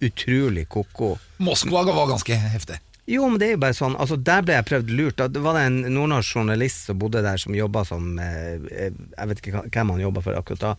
utrolig 0.00 0.66
ko-ko. 0.68 1.14
Moskva 1.38 1.84
var 1.88 2.10
ganske 2.10 2.34
heftig. 2.34 2.80
Jo, 3.06 3.28
men 3.30 3.38
det 3.38 3.46
er 3.46 3.52
jo 3.54 3.62
bare 3.62 3.76
sånn, 3.78 3.94
altså 4.02 4.16
der 4.18 4.42
ble 4.42 4.56
jeg 4.56 4.66
prøvd 4.66 4.88
lurt. 4.98 5.20
Da 5.20 5.42
var 5.42 5.54
det 5.54 5.66
en 5.68 5.76
nordnorsk 5.94 6.40
journalist 6.40 6.88
som 6.88 6.98
bodde 6.98 7.22
der, 7.22 7.38
som 7.38 7.54
jobba 7.54 7.84
som 7.86 8.16
eh, 8.18 8.56
eh, 8.66 8.96
Jeg 9.12 9.30
vet 9.30 9.42
ikke 9.42 9.60
hvem 9.62 9.92
han 9.94 10.02
jobba 10.02 10.24
for 10.24 10.38
akkurat 10.38 10.64
da. 10.64 10.72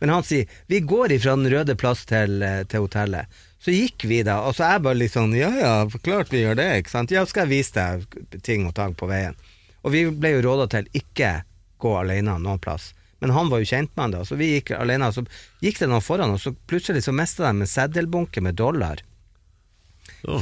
Men 0.00 0.14
han 0.14 0.24
sier 0.24 0.48
vi 0.72 0.80
går 0.80 1.12
ifra 1.12 1.36
Den 1.36 1.50
røde 1.52 1.76
plass 1.76 2.06
til, 2.08 2.40
eh, 2.42 2.62
til 2.64 2.86
hotellet. 2.86 3.28
Så 3.60 3.72
gikk 3.72 4.06
vi 4.08 4.22
da, 4.24 4.38
og 4.48 4.56
så 4.56 4.64
er 4.64 4.78
jeg 4.78 4.84
bare 4.86 5.00
litt 5.00 5.12
sånn 5.12 5.36
ja 5.36 5.50
ja, 5.56 5.74
klart 6.04 6.32
vi 6.32 6.42
gjør 6.42 6.56
det, 6.60 6.68
ikke 6.80 6.92
sant. 6.92 7.12
Ja, 7.12 7.24
skal 7.28 7.46
jeg 7.46 7.52
vise 7.52 7.76
deg 7.76 8.40
ting 8.44 8.64
og 8.68 8.74
tang 8.76 8.96
på 8.96 9.08
veien. 9.08 9.36
Og 9.84 9.92
vi 9.92 10.06
ble 10.08 10.38
jo 10.38 10.42
råda 10.48 10.70
til 10.72 10.88
ikke 10.96 11.36
gå 11.80 11.94
alene 12.00 12.38
noen 12.40 12.60
plass. 12.64 12.94
Men 13.24 13.32
han 13.32 13.48
var 13.48 13.62
jo 13.62 13.64
kjent 13.70 13.88
med 13.96 14.02
han 14.02 14.12
da, 14.12 14.18
så 14.28 14.36
vi 14.36 14.50
gikk 14.50 14.74
alene. 14.76 15.06
Så 15.16 15.22
gikk 15.64 15.78
det 15.80 15.86
noen 15.88 16.04
foran 16.04 16.34
oss, 16.34 16.42
så 16.44 16.50
plutselig 16.68 17.06
så 17.06 17.12
mista 17.16 17.46
de 17.46 17.62
en 17.62 17.70
seddelbunke 17.70 18.42
med 18.44 18.58
dollar 18.60 19.00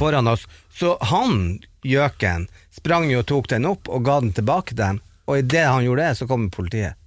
foran 0.01 0.27
oss. 0.27 0.43
Så 0.75 0.97
han, 1.07 1.61
gjøken, 1.87 2.49
sprang 2.75 3.07
jo 3.07 3.21
og 3.21 3.29
tok 3.31 3.47
den 3.53 3.69
opp 3.69 3.87
og 3.87 4.03
ga 4.03 4.17
den 4.19 4.33
tilbake 4.35 4.73
til 4.75 4.81
dem. 4.81 4.99
Og 5.31 5.39
idet 5.39 5.63
han 5.63 5.85
gjorde 5.85 6.09
det, 6.09 6.17
så 6.19 6.27
kom 6.27 6.49
politiet 6.51 6.99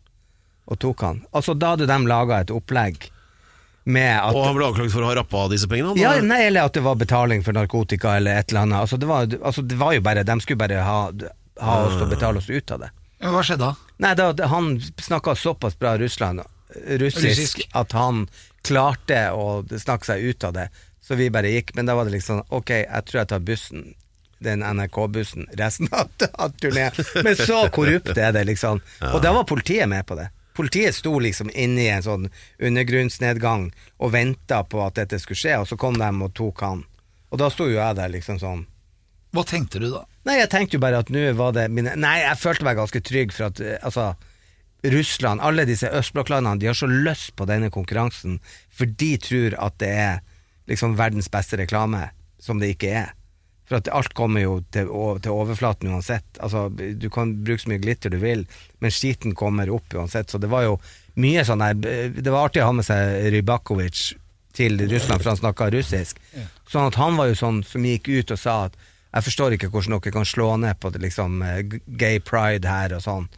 og 0.65 0.81
tok 0.81 1.05
han. 1.05 1.21
Altså 1.37 1.53
Da 1.55 1.75
hadde 1.75 1.91
de 1.93 1.99
laga 2.09 2.41
et 2.41 2.51
opplegg 2.57 3.11
med 3.85 4.17
at 4.17 4.33
Og 4.33 4.47
han 4.49 4.57
ble 4.57 4.71
anklaget 4.71 4.97
for 4.97 5.05
å 5.05 5.11
ha 5.13 5.19
rappa 5.21 5.45
disse 5.53 5.69
pengene? 5.71 5.93
ja, 6.01 6.17
nei, 6.25 6.47
eller 6.49 6.71
at 6.71 6.75
det 6.75 6.83
var 6.89 6.97
betaling 6.99 7.45
for 7.45 7.53
narkotika 7.53 8.17
eller 8.17 8.41
et 8.41 8.49
eller 8.49 8.65
annet. 8.65 8.81
Altså 8.81 8.97
det 8.97 9.13
var, 9.13 9.29
altså, 9.29 9.61
det 9.63 9.77
var 9.77 9.93
jo 9.93 10.03
bare 10.09 10.25
De 10.25 10.41
skulle 10.41 10.65
bare 10.65 10.81
ha, 10.89 11.01
ha 11.61 11.77
oss 11.85 12.01
til 12.01 12.09
å 12.09 12.15
betale 12.17 12.41
oss 12.41 12.49
ut 12.49 12.73
av 12.75 12.87
det. 12.87 12.91
Hva 13.21 13.45
skjedde 13.45 13.69
da? 13.69 13.86
Nei, 13.99 14.15
da, 14.19 14.31
han 14.53 14.81
snakka 15.01 15.35
såpass 15.35 15.79
bra 15.79 15.95
Russland, 15.99 16.43
russisk, 17.01 17.25
Russisk. 17.25 17.63
at 17.73 17.93
han 17.97 18.27
klarte 18.67 19.31
å 19.33 19.63
snakke 19.79 20.05
seg 20.11 20.25
ut 20.27 20.45
av 20.45 20.53
det. 20.57 20.69
Så 21.01 21.15
vi 21.15 21.31
bare 21.31 21.49
gikk. 21.53 21.71
Men 21.79 21.87
da 21.87 21.95
var 21.95 22.05
det 22.09 22.17
liksom 22.17 22.43
Ok, 22.51 22.71
jeg 22.83 23.05
tror 23.07 23.21
jeg 23.23 23.29
tar 23.31 23.45
bussen. 23.47 23.85
Den 24.43 24.61
NRK-bussen 24.61 25.47
resten 25.57 25.89
av 25.97 26.11
av 26.45 26.53
turneen. 26.61 26.93
Men 27.25 27.37
så 27.39 27.69
korrupt 27.73 28.19
er 28.19 28.35
det, 28.37 28.43
liksom. 28.51 28.83
Og 29.15 29.23
da 29.25 29.33
var 29.33 29.47
politiet 29.49 29.89
med 29.89 30.05
på 30.07 30.19
det. 30.19 30.29
Politiet 30.57 30.95
sto 30.97 31.15
liksom 31.21 31.49
inne 31.55 31.81
i 31.85 31.89
en 31.93 32.05
sånn 32.05 32.29
undergrunnsnedgang 32.59 33.71
og 33.99 34.13
venta 34.13 34.63
på 34.65 34.81
at 34.85 34.97
dette 35.01 35.19
skulle 35.21 35.41
skje, 35.41 35.57
og 35.61 35.69
så 35.69 35.77
kom 35.81 35.99
de 36.01 36.09
og 36.25 36.35
tok 36.37 36.63
han. 36.65 36.85
Og 37.31 37.41
da 37.41 37.49
sto 37.53 37.67
jo 37.69 37.77
jeg 37.79 37.97
der 37.99 38.13
liksom 38.13 38.39
sånn 38.41 38.63
Hva 39.37 39.43
tenkte 39.45 39.81
du 39.83 39.89
da? 39.93 40.05
Nei, 40.27 40.41
jeg 40.41 40.51
tenkte 40.51 40.79
jo 40.79 40.83
bare 40.83 41.03
at 41.05 41.13
nå 41.15 41.23
var 41.39 41.53
det 41.55 41.69
mine 41.71 41.95
Nei, 41.99 42.17
jeg 42.25 42.41
følte 42.41 42.67
meg 42.67 42.79
ganske 42.81 43.03
trygg 43.07 43.35
for 43.35 43.51
at 43.51 43.63
eh, 43.63 43.79
altså 43.87 44.15
Russland, 44.87 45.41
alle 45.43 45.65
disse 45.67 45.89
østblokklandene, 45.89 46.61
de 46.61 46.69
har 46.69 46.77
så 46.79 46.87
lyst 46.87 47.33
på 47.39 47.47
denne 47.49 47.73
konkurransen, 47.75 48.37
for 48.71 48.87
de 48.87 49.17
tror 49.19 49.57
at 49.59 49.79
det 49.83 49.89
er 49.91 50.19
liksom 50.71 50.95
verdens 50.99 51.31
beste 51.33 51.59
reklame, 51.59 52.05
som 52.39 52.61
det 52.63 52.75
ikke 52.75 52.93
er. 53.01 53.15
For 53.67 53.81
at 53.81 53.91
alt 53.91 54.15
kommer 54.15 54.45
jo 54.45 54.61
til, 54.71 54.91
til 55.25 55.35
overflaten 55.35 55.91
uansett. 55.91 56.27
Altså, 56.39 56.69
du 56.71 57.09
kan 57.11 57.33
bruke 57.43 57.65
så 57.65 57.73
mye 57.73 57.83
glitter 57.83 58.13
du 58.15 58.21
vil, 58.23 58.45
men 58.79 58.95
skiten 58.95 59.35
kommer 59.35 59.73
opp 59.75 59.97
uansett. 59.97 60.31
Så 60.31 60.39
det 60.39 60.51
var 60.53 60.69
jo 60.69 60.77
mye 61.19 61.43
sånn 61.49 61.65
der 61.65 62.13
Det 62.15 62.31
var 62.31 62.47
artig 62.47 62.63
å 62.63 62.69
ha 62.69 62.77
med 62.77 62.87
seg 62.87 63.31
Rybakovic 63.35 64.13
til 64.55 64.79
Russland, 64.87 65.19
for 65.19 65.33
han 65.33 65.41
snakka 65.41 65.71
russisk. 65.75 66.21
Sånn 66.71 66.93
at 66.93 67.01
han 67.01 67.19
var 67.19 67.33
jo 67.33 67.41
sånn 67.43 67.65
som 67.67 67.85
gikk 67.85 68.13
ut 68.13 68.37
og 68.37 68.41
sa 68.41 68.61
at 68.69 68.79
jeg 69.17 69.25
forstår 69.31 69.57
ikke 69.57 69.71
hvordan 69.73 69.97
dere 69.97 70.13
kan 70.13 70.29
slå 70.29 70.51
ned 70.61 70.77
på 70.81 70.91
det, 70.93 71.01
liksom, 71.01 71.41
eh, 71.43 71.63
gay 71.87 72.21
pride 72.21 72.69
her 72.69 72.93
og 72.97 73.05
sånn, 73.05 73.29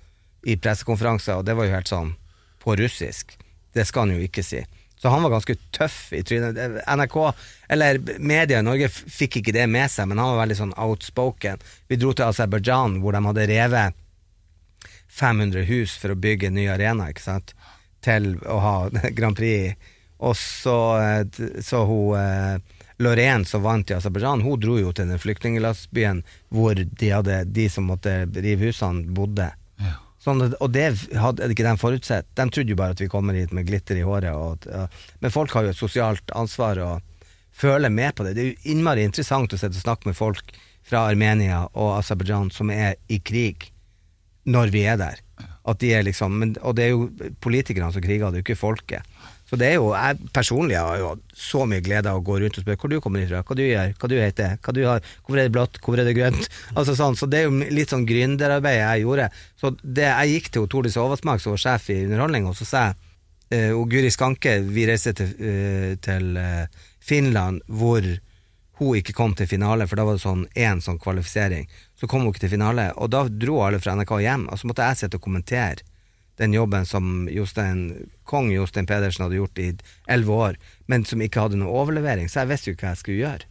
i 0.43 0.57
pressekonferanser, 0.59 1.39
og 1.39 1.47
det 1.47 1.55
var 1.55 1.69
jo 1.69 1.75
helt 1.77 1.91
sånn 1.91 2.17
på 2.63 2.75
russisk. 2.79 3.37
Det 3.75 3.87
skal 3.87 4.07
han 4.07 4.17
jo 4.17 4.27
ikke 4.27 4.43
si. 4.43 4.65
Så 4.99 5.13
han 5.13 5.23
var 5.23 5.37
ganske 5.37 5.55
tøff 5.71 6.13
i 6.13 6.25
trynet. 6.27 6.59
NRK, 6.91 7.17
eller 7.71 8.01
media 8.19 8.59
i 8.59 8.67
Norge, 8.67 8.89
fikk 8.91 9.39
ikke 9.39 9.55
det 9.55 9.69
med 9.71 9.91
seg, 9.91 10.09
men 10.11 10.19
han 10.19 10.33
var 10.33 10.43
veldig 10.43 10.57
sånn 10.59 10.75
outspoken. 10.75 11.63
Vi 11.87 11.99
dro 12.01 12.11
til 12.13 12.27
Aserbajdsjan, 12.27 12.99
hvor 13.03 13.15
de 13.15 13.23
hadde 13.29 13.47
revet 13.53 14.01
500 15.21 15.63
hus 15.71 15.95
for 15.95 16.11
å 16.11 16.19
bygge 16.19 16.51
en 16.51 16.59
ny 16.59 16.67
arena, 16.73 17.07
ikke 17.13 17.23
sant, 17.23 17.55
til 18.03 18.35
å 18.43 18.59
ha 18.65 18.75
Grand 19.19 19.39
Prix 19.39 19.71
i. 19.71 19.95
Og 20.27 20.35
så, 20.35 20.79
eh, 20.99 21.63
så 21.63 21.85
hun 21.87 22.19
eh, 22.19 22.59
Lorraine 22.99 23.47
som 23.47 23.63
vant 23.63 23.91
i 23.91 23.95
Aserbajdsjan, 23.95 24.43
hun 24.43 24.61
dro 24.61 24.79
jo 24.81 24.91
til 24.93 25.11
den 25.11 25.21
flyktninglandsbyen 25.23 26.25
hvor 26.55 26.75
de, 26.75 27.11
hadde, 27.15 27.45
de 27.55 27.69
som 27.71 27.87
måtte 27.91 28.25
rive 28.35 28.71
husene, 28.71 29.07
bodde. 29.15 29.53
Sånn, 30.19 30.43
og 30.43 30.73
det 30.75 30.89
hadde 31.15 31.47
ikke 31.55 31.65
de 31.65 31.77
forutsett. 31.79 32.27
De 32.35 32.49
trodde 32.51 32.75
jo 32.75 32.79
bare 32.79 32.97
at 32.97 33.03
vi 33.03 33.11
kommer 33.11 33.39
hit 33.39 33.55
med 33.55 33.69
glitter 33.69 34.01
i 34.01 34.07
håret. 34.07 34.35
Og, 34.35 34.67
og. 34.67 34.97
Men 35.23 35.35
folk 35.35 35.55
har 35.55 35.69
jo 35.69 35.75
et 35.75 35.79
sosialt 35.79 36.35
ansvar 36.35 36.81
og 36.83 37.29
føler 37.55 37.93
med 37.93 38.17
på 38.19 38.27
det. 38.27 38.35
Det 38.35 38.43
er 38.43 38.51
jo 38.51 38.75
innmari 38.75 39.07
interessant 39.07 39.55
å 39.55 39.61
sitte 39.61 39.79
og 39.79 39.87
snakke 39.87 40.11
med 40.11 40.19
folk 40.19 40.53
fra 40.89 41.07
Armenia 41.07 41.63
og 41.71 41.95
Aserbajdsjan 42.01 42.51
som 42.55 42.75
er 42.75 42.99
i 43.07 43.21
krig, 43.23 43.71
når 44.49 44.75
vi 44.75 44.85
er 44.91 44.99
der. 44.99 45.23
At 45.69 45.81
de 45.83 45.93
er 45.93 46.07
liksom, 46.07 46.39
men, 46.41 46.55
og 46.65 46.77
det 46.79 46.87
er 46.87 46.95
jo 46.95 47.33
politikerne 47.45 47.93
som 47.93 48.05
kriger, 48.05 48.31
det 48.33 48.41
er 48.41 48.43
jo 48.43 48.47
ikke 48.47 48.61
folket. 48.61 49.19
Så 49.49 49.57
det 49.57 49.71
er 49.71 49.79
jo, 49.79 49.93
jeg 49.97 50.29
personlig 50.37 50.77
har 50.77 50.99
jo 51.01 51.15
så 51.33 51.63
mye 51.69 51.81
glede 51.85 52.11
av 52.11 52.19
å 52.19 52.25
gå 52.25 52.37
rundt 52.43 52.59
og 52.61 52.65
spørre 52.65 52.81
hvor 52.83 52.93
du 52.93 52.99
kommer 53.01 53.23
ifra, 53.25 53.41
hva 53.41 53.57
du 53.57 53.63
gjør, 53.65 53.95
hva 53.97 54.11
du 54.13 54.15
heter, 54.19 54.59
hva 54.61 54.75
du 54.77 54.81
har, 54.85 55.07
hvorfor 55.25 55.41
er 55.41 55.49
det 55.49 55.55
blått, 55.55 55.79
hvorfor 55.81 56.03
er 56.03 56.09
det 56.09 56.17
grønt? 56.19 56.49
Altså 56.79 56.97
sånn, 56.99 57.17
så 57.17 57.29
det 57.31 57.41
er 57.41 57.47
jo 57.49 57.71
litt 57.73 57.95
sånn 57.95 58.05
gründerarbeid 58.09 58.77
jeg 58.77 59.07
gjorde. 59.07 59.31
Så 59.61 59.73
det, 59.81 60.05
jeg 60.05 60.35
gikk 60.35 60.51
til 60.53 60.69
Tordis 60.69 60.99
Oversmak, 61.01 61.41
som 61.41 61.55
var 61.55 61.65
sjef 61.65 61.89
i 61.95 62.03
underholdning, 62.05 62.51
og 62.51 62.59
så 62.61 62.69
sa 62.69 62.85
jeg, 62.91 62.99
eh, 63.57 63.73
og 63.73 63.89
Guri 63.89 64.13
Skanke, 64.13 64.59
vi 64.69 64.85
reiste 64.91 65.17
til, 65.17 65.33
eh, 65.41 65.95
til 66.05 66.37
eh, 66.37 66.85
Finland, 67.01 67.65
hvor 67.73 68.05
hun 68.79 68.97
ikke 68.99 69.15
kom 69.17 69.35
til 69.35 69.49
finale, 69.51 69.87
for 69.91 69.99
da 69.99 70.07
var 70.07 70.19
det 70.19 70.25
sånn 70.25 70.47
én 70.55 70.83
sånn 70.85 71.01
kvalifisering. 71.03 71.69
Så 71.99 72.07
kom 72.11 72.25
hun 72.25 72.33
ikke 72.33 72.47
til 72.47 72.55
finale, 72.57 72.91
og 72.97 73.11
da 73.15 73.25
dro 73.29 73.61
alle 73.67 73.81
fra 73.83 73.97
NRK 73.99 74.13
hjem, 74.23 74.49
og 74.49 74.61
så 74.61 74.71
måtte 74.71 74.87
jeg 74.87 75.01
sitte 75.03 75.21
og 75.21 75.25
kommentere 75.27 75.87
den 76.39 76.55
jobben 76.55 76.87
som 76.87 77.29
Jostein, 77.31 78.11
kong 78.25 78.53
Jostein 78.55 78.87
Pedersen 78.87 79.25
hadde 79.25 79.41
gjort 79.41 79.59
i 79.59 79.73
elleve 80.07 80.37
år, 80.49 80.59
men 80.87 81.05
som 81.05 81.23
ikke 81.23 81.43
hadde 81.49 81.59
noe 81.59 81.75
overlevering, 81.81 82.31
så 82.31 82.45
jeg 82.45 82.53
visste 82.53 82.71
jo 82.71 82.77
ikke 82.77 82.87
hva 82.87 82.93
jeg 82.95 83.03
skulle 83.03 83.23
gjøre. 83.25 83.49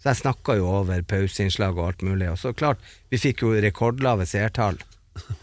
Så 0.00 0.08
jeg 0.08 0.20
snakka 0.22 0.56
jo 0.56 0.68
over 0.80 1.02
pauseinnslag 1.04 1.76
og 1.76 1.86
alt 1.90 2.04
mulig, 2.04 2.28
og 2.32 2.38
så 2.40 2.52
klart, 2.56 2.80
vi 3.12 3.20
fikk 3.20 3.44
jo 3.44 3.54
rekordlave 3.56 4.28
seertall. 4.28 4.80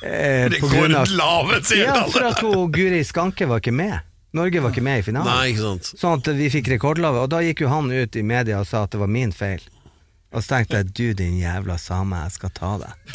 Eh, 0.00 0.46
rekordlave 0.48 1.58
seertall! 1.60 2.06
Ja, 2.06 2.06
for 2.08 2.24
at 2.24 2.38
hun, 2.40 2.70
Guri 2.72 3.02
Skanke 3.04 3.44
var 3.50 3.60
ikke 3.60 3.74
med. 3.76 3.98
Norge 4.36 4.62
var 4.62 4.74
ikke 4.74 4.84
med 4.84 5.00
i 5.00 5.06
finalen. 5.06 5.30
Nei, 5.30 5.52
ikke 5.52 5.64
sant. 5.64 5.90
Sånn 5.98 6.20
at 6.20 6.28
vi 6.38 6.50
fikk 6.52 6.70
rekordlave, 6.74 7.24
og 7.24 7.32
da 7.32 7.40
gikk 7.44 7.64
jo 7.64 7.72
han 7.72 7.90
ut 7.90 8.18
i 8.18 8.24
media 8.26 8.60
og 8.60 8.68
sa 8.68 8.84
at 8.86 8.94
det 8.94 9.00
var 9.00 9.10
min 9.12 9.32
feil. 9.34 9.64
Og 10.34 10.42
så 10.42 10.56
tenkte 10.56 10.80
jeg 10.80 10.90
du 10.92 11.06
din 11.16 11.38
jævla 11.40 11.78
same, 11.80 12.18
jeg 12.26 12.34
skal 12.34 12.52
ta 12.56 12.72
deg. 12.82 13.14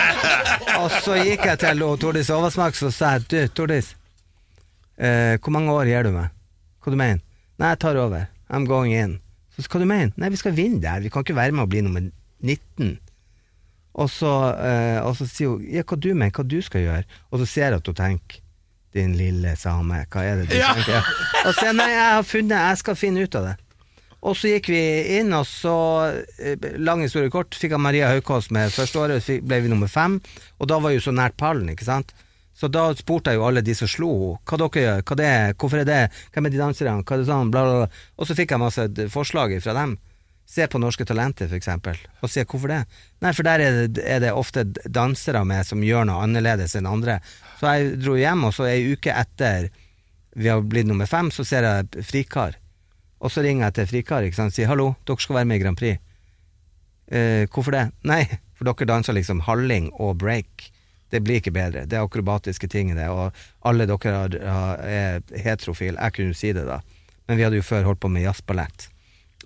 og 0.80 0.88
så 1.04 1.18
gikk 1.20 1.44
jeg 1.50 1.60
til 1.60 1.84
og 1.84 1.98
Tordis 2.00 2.30
Oversmark 2.32 2.78
og 2.86 2.94
sa 2.94 3.16
du 3.20 3.36
Tordis, 3.52 3.92
eh, 4.96 5.36
hvor 5.36 5.54
mange 5.54 5.74
år 5.74 5.90
gir 5.90 6.08
du 6.08 6.14
meg? 6.14 6.32
Hva 6.80 6.94
du 6.94 7.00
mener? 7.00 7.20
Nei, 7.60 7.74
jeg 7.74 7.82
tar 7.84 8.00
over. 8.00 8.28
I'm 8.48 8.68
going 8.70 8.94
in. 8.96 9.18
Så 9.54 9.66
hva 9.68 9.82
du 9.82 9.88
mener? 9.88 10.14
Nei, 10.16 10.30
vi 10.32 10.40
skal 10.40 10.56
vinne 10.56 10.80
der, 10.82 11.02
vi 11.04 11.12
kan 11.12 11.26
ikke 11.26 11.36
være 11.36 11.54
med 11.54 11.66
å 11.66 11.70
bli 11.70 11.82
nummer 11.84 12.06
19. 12.44 12.96
Og 13.94 14.10
så, 14.10 14.32
eh, 14.58 14.98
og 15.04 15.14
så 15.18 15.26
sier 15.30 15.52
hun 15.52 15.68
ja, 15.70 15.84
hva 15.86 15.98
du 15.98 16.10
mener, 16.14 16.32
hva 16.34 16.46
du 16.46 16.58
skal 16.64 16.82
gjøre. 16.82 17.20
Og 17.30 17.42
så 17.42 17.50
ser 17.50 17.68
jeg 17.68 17.82
at 17.82 17.90
hun 17.90 17.98
tenker 17.98 18.40
Din 18.94 19.16
lille 19.18 19.56
same, 19.58 20.04
hva 20.06 20.22
er 20.22 20.42
det 20.42 20.48
du 20.52 20.54
tenker? 20.54 21.12
Og 21.44 21.54
så 21.56 21.72
nei, 21.74 21.90
jeg 21.90 22.10
har 22.14 22.26
funnet, 22.26 22.56
jeg 22.70 22.82
skal 22.84 22.98
finne 22.98 23.24
ut 23.26 23.38
av 23.40 23.48
det. 23.50 23.54
Og 24.24 24.36
så 24.40 24.54
gikk 24.54 24.70
vi 24.72 24.82
inn, 25.18 25.34
og 25.36 25.44
så, 25.44 25.74
eh, 26.40 26.68
lang 26.80 27.02
historie 27.04 27.28
kort, 27.32 27.52
fikk 27.58 27.74
jeg 27.74 27.82
Maria 27.84 28.08
Haukås 28.08 28.48
med 28.54 28.72
første 28.72 29.02
året, 29.02 29.26
ble 29.44 29.58
vi 29.60 29.72
nummer 29.72 29.90
fem, 29.90 30.16
og 30.56 30.70
da 30.70 30.78
var 30.78 30.94
vi 30.94 30.96
jo 30.96 31.10
så 31.10 31.12
nært 31.12 31.36
pallen, 31.36 31.68
ikke 31.74 31.84
sant? 31.84 32.14
Så 32.54 32.70
da 32.70 32.86
spurte 32.94 33.32
jeg 33.32 33.40
jo 33.40 33.44
alle 33.48 33.64
de 33.66 33.74
som 33.74 33.90
slo 33.90 34.10
henne, 34.14 34.40
hva 34.46 34.58
dere 34.62 34.84
gjør, 34.84 35.02
hva 35.02 35.16
det 35.18 35.28
er, 35.28 35.54
hvorfor 35.58 35.82
er 35.82 35.88
det, 35.88 36.00
hvem 36.32 36.46
er 36.46 36.54
de 36.54 36.62
danserne, 36.62 37.02
hva 37.02 37.16
er 37.16 37.22
det 37.24 37.28
sånn, 37.28 37.50
bla 37.52 37.64
bla 37.66 37.78
bla. 37.82 38.02
Og 38.16 38.28
så 38.28 38.36
fikk 38.38 38.54
jeg 38.54 38.62
masse 38.62 38.86
forslag 39.12 39.56
fra 39.64 39.74
dem. 39.74 39.96
Se 40.46 40.66
på 40.68 40.78
Norske 40.78 41.06
Talenter, 41.08 41.48
for 41.48 41.56
eksempel, 41.56 41.98
og 42.22 42.30
se 42.30 42.44
hvorfor 42.44 42.68
det? 42.68 42.82
Nei, 43.24 43.32
for 43.32 43.48
der 43.48 43.62
er 43.64 43.78
det, 43.88 44.04
er 44.04 44.20
det 44.20 44.32
ofte 44.36 44.66
dansere 44.86 45.40
med 45.48 45.64
som 45.66 45.82
gjør 45.82 46.04
noe 46.06 46.20
annerledes 46.26 46.76
enn 46.76 46.86
andre. 46.86 47.18
Så 47.58 47.72
jeg 47.74 47.96
dro 48.02 48.16
hjem, 48.18 48.46
og 48.48 48.54
så 48.56 48.68
ei 48.68 48.92
uke 48.92 49.14
etter 49.14 49.70
vi 50.34 50.50
har 50.50 50.62
blitt 50.66 50.88
nummer 50.88 51.06
fem, 51.06 51.30
så 51.30 51.44
ser 51.46 51.66
jeg 51.66 52.04
Frikar. 52.06 52.56
Og 53.22 53.30
så 53.32 53.44
ringer 53.44 53.68
jeg 53.68 53.76
til 53.76 53.90
Frikar 53.92 54.26
ikke 54.26 54.36
sant? 54.36 54.52
og 54.52 54.58
sier 54.58 54.70
hallo, 54.70 54.88
dere 55.06 55.22
skal 55.22 55.38
være 55.38 55.48
med 55.50 55.60
i 55.60 55.62
Grand 55.62 55.78
Prix. 55.78 56.00
Eh, 57.06 57.44
hvorfor 57.46 57.76
det? 57.76 57.84
Nei, 58.10 58.24
for 58.58 58.66
dere 58.66 58.88
danser 58.90 59.16
liksom 59.16 59.44
halling 59.46 59.92
og 59.94 60.18
break. 60.22 60.70
Det 61.14 61.22
blir 61.22 61.38
ikke 61.38 61.54
bedre. 61.54 61.84
Det 61.86 61.98
er 61.98 62.02
akrobatiske 62.02 62.66
ting 62.72 62.90
i 62.90 62.98
det, 62.98 63.06
og 63.06 63.30
alle 63.68 63.86
dere 63.86 64.24
er 64.82 65.22
heterofile. 65.30 66.00
Jeg 66.00 66.16
kunne 66.16 66.34
jo 66.34 66.40
si 66.40 66.50
det, 66.56 66.66
da. 66.66 66.80
Men 67.28 67.38
vi 67.38 67.46
hadde 67.46 67.60
jo 67.60 67.66
før 67.66 67.86
holdt 67.86 68.02
på 68.02 68.10
med 68.10 68.26
jazzballett. 68.26 68.88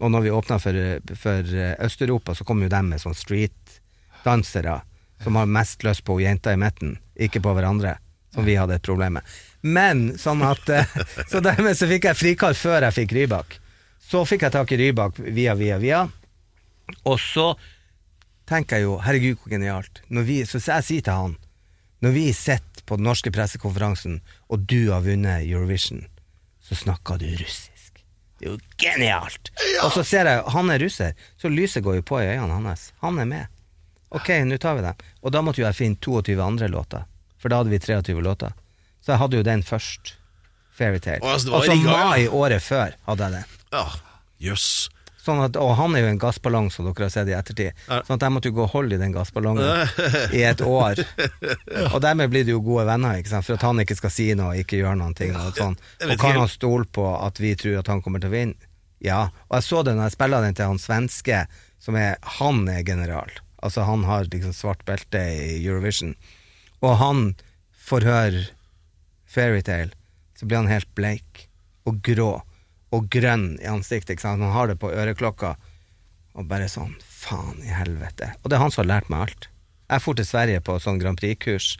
Og 0.00 0.12
når 0.14 0.24
vi 0.24 0.32
åpna 0.32 0.56
for, 0.62 0.78
for 1.18 1.52
Øst-Europa, 1.84 2.34
så 2.34 2.46
kom 2.46 2.62
jo 2.62 2.70
dem 2.72 2.88
med 2.94 3.02
sånn 3.02 3.18
streetdansere 3.18 4.78
som 5.22 5.36
har 5.36 5.50
mest 5.50 5.84
lyst 5.84 6.04
på 6.06 6.20
jenta 6.22 6.54
i 6.54 6.60
midten, 6.60 6.96
ikke 7.18 7.42
på 7.44 7.54
hverandre, 7.56 7.96
som 8.34 8.46
vi 8.46 8.56
hadde 8.58 8.78
et 8.78 8.84
problem 8.86 9.18
med. 9.18 9.38
Men 9.66 10.04
sånn 10.20 10.44
at 10.46 10.68
eh, 10.70 10.98
Så 11.30 11.42
dermed 11.44 11.76
så 11.78 11.88
fikk 11.90 12.06
jeg 12.10 12.18
frikall 12.18 12.54
før 12.58 12.86
jeg 12.86 12.96
fikk 13.00 13.16
Rybak. 13.16 13.58
Så 14.08 14.22
fikk 14.28 14.46
jeg 14.46 14.54
tak 14.54 14.72
i 14.72 14.78
Rybak 14.80 15.18
via, 15.18 15.56
via, 15.58 15.80
via. 15.82 16.04
Og 17.04 17.18
så 17.20 17.50
tenker 18.48 18.78
jeg 18.78 18.86
jo, 18.86 18.96
herregud 19.04 19.42
hvor 19.42 19.52
genialt. 19.52 20.00
Vi, 20.08 20.40
så 20.48 20.60
jeg 20.62 20.86
sier 20.86 21.04
til 21.04 21.18
han, 21.24 21.34
når 22.04 22.14
vi 22.14 22.28
sitter 22.32 22.86
på 22.88 22.96
den 22.96 23.08
norske 23.08 23.32
pressekonferansen, 23.34 24.20
og 24.48 24.64
du 24.70 24.92
har 24.92 25.04
vunnet 25.04 25.44
Eurovision, 25.44 26.06
så 26.64 26.78
snakker 26.78 27.20
du 27.20 27.26
russisk. 27.40 28.00
Det 28.38 28.46
er 28.46 28.54
jo 28.54 28.58
genialt! 28.78 29.50
Og 29.82 29.92
så 29.96 30.04
ser 30.06 30.30
jeg, 30.30 30.44
han 30.54 30.70
er 30.70 30.80
russer, 30.80 31.28
så 31.40 31.50
lyset 31.50 31.84
går 31.84 31.98
jo 31.98 32.06
på 32.06 32.20
i 32.22 32.30
øynene 32.30 32.60
hans. 32.62 32.92
Han 33.02 33.18
er 33.18 33.28
med. 33.28 33.57
Ok, 34.14 34.28
nå 34.48 34.58
tar 34.58 34.78
vi 34.78 34.86
dem. 34.86 35.06
Og 35.22 35.32
da 35.34 35.42
måtte 35.44 35.62
jo 35.62 35.66
jeg 35.66 35.76
finne 35.76 36.00
22 36.00 36.38
andre 36.42 36.68
låter, 36.72 37.04
for 37.38 37.52
da 37.52 37.60
hadde 37.60 37.74
vi 37.74 37.80
23 37.82 38.20
låter. 38.24 38.54
Så 39.04 39.12
jeg 39.14 39.22
hadde 39.22 39.40
jo 39.40 39.46
den 39.46 39.62
først. 39.66 40.14
Fairytale. 40.78 41.18
Altså, 41.26 41.48
det 41.48 41.54
Og 41.56 41.64
så 41.64 41.74
rigga, 41.74 42.04
mai 42.06 42.28
året 42.28 42.62
før 42.62 42.94
hadde 43.08 43.26
jeg 43.26 43.34
den. 43.34 43.58
Ja, 43.74 43.84
jøss. 44.38 44.68
Sånn 45.28 45.42
at, 45.44 45.58
og 45.60 45.74
han 45.76 45.96
er 45.98 46.06
jo 46.06 46.10
en 46.12 46.20
gassballong, 46.22 46.70
som 46.72 46.86
dere 46.86 47.08
har 47.08 47.12
sett 47.12 47.28
i 47.28 47.34
ettertid. 47.36 47.80
Sånn 47.88 48.14
at 48.14 48.24
jeg 48.24 48.32
måtte 48.32 48.48
jo 48.48 48.56
gå 48.56 48.62
og 48.64 48.70
holde 48.72 48.96
i 48.96 49.00
den 49.00 49.12
gassballongen 49.12 49.90
i 50.38 50.44
et 50.46 50.62
år. 50.64 51.02
Og 51.90 51.98
dermed 52.00 52.30
blir 52.32 52.46
det 52.46 52.54
jo 52.54 52.62
gode 52.64 52.86
venner, 52.88 53.18
for 53.42 53.58
at 53.58 53.66
han 53.66 53.82
ikke 53.82 53.98
skal 53.98 54.14
si 54.14 54.30
noe 54.38 54.54
og 54.54 54.62
ikke 54.62 54.78
gjøre 54.80 54.96
noen 55.02 55.18
ting. 55.18 55.34
Og, 55.36 55.50
sånn. 55.58 55.76
og 56.06 56.14
kan 56.22 56.38
han 56.38 56.48
stole 56.48 56.88
på 56.88 57.04
at 57.18 57.42
vi 57.42 57.52
tror 57.60 57.82
at 57.82 57.90
han 57.92 58.00
kommer 58.04 58.22
til 58.22 58.32
å 58.32 58.36
vinne? 58.38 58.70
Ja. 59.04 59.26
Og 59.50 59.58
jeg 59.58 59.66
så 59.68 59.82
det 59.86 59.98
når 59.98 60.08
jeg 60.08 60.16
spilla 60.16 60.40
den 60.46 60.56
til 60.58 60.72
han 60.72 60.80
svenske, 60.82 61.42
som 61.82 61.98
er 61.98 62.16
Han 62.38 62.64
er 62.70 62.80
general. 62.86 63.30
Altså 63.58 63.86
han 63.88 64.04
har 64.06 64.28
liksom 64.30 64.54
svart 64.54 64.84
belte 64.86 65.18
i 65.18 65.58
Eurovision. 65.66 66.14
Og 66.80 66.96
han 67.00 67.22
får 67.88 68.06
høre 68.06 68.44
Fairytale, 69.28 69.92
så 70.38 70.46
blir 70.46 70.62
han 70.62 70.70
helt 70.70 70.88
bleik 70.96 71.48
og 71.88 72.00
grå 72.04 72.30
og 72.94 73.10
grønn 73.12 73.58
i 73.60 73.68
ansiktet. 73.68 74.14
Ikke 74.14 74.24
sant? 74.24 74.42
Han 74.44 74.54
har 74.54 74.70
det 74.70 74.78
på 74.80 74.92
øreklokka, 74.92 75.56
og 76.38 76.48
bare 76.48 76.70
sånn 76.70 76.94
Faen 77.02 77.58
i 77.66 77.72
helvete. 77.74 78.30
Og 78.42 78.48
det 78.48 78.56
er 78.56 78.62
han 78.62 78.72
som 78.72 78.84
har 78.84 78.92
lært 78.92 79.10
meg 79.12 79.26
alt. 79.26 79.48
Jeg 79.88 80.04
for 80.04 80.16
til 80.16 80.28
Sverige 80.28 80.62
på 80.64 80.76
sånn 80.80 81.00
Grand 81.00 81.18
Prix-kurs, 81.18 81.74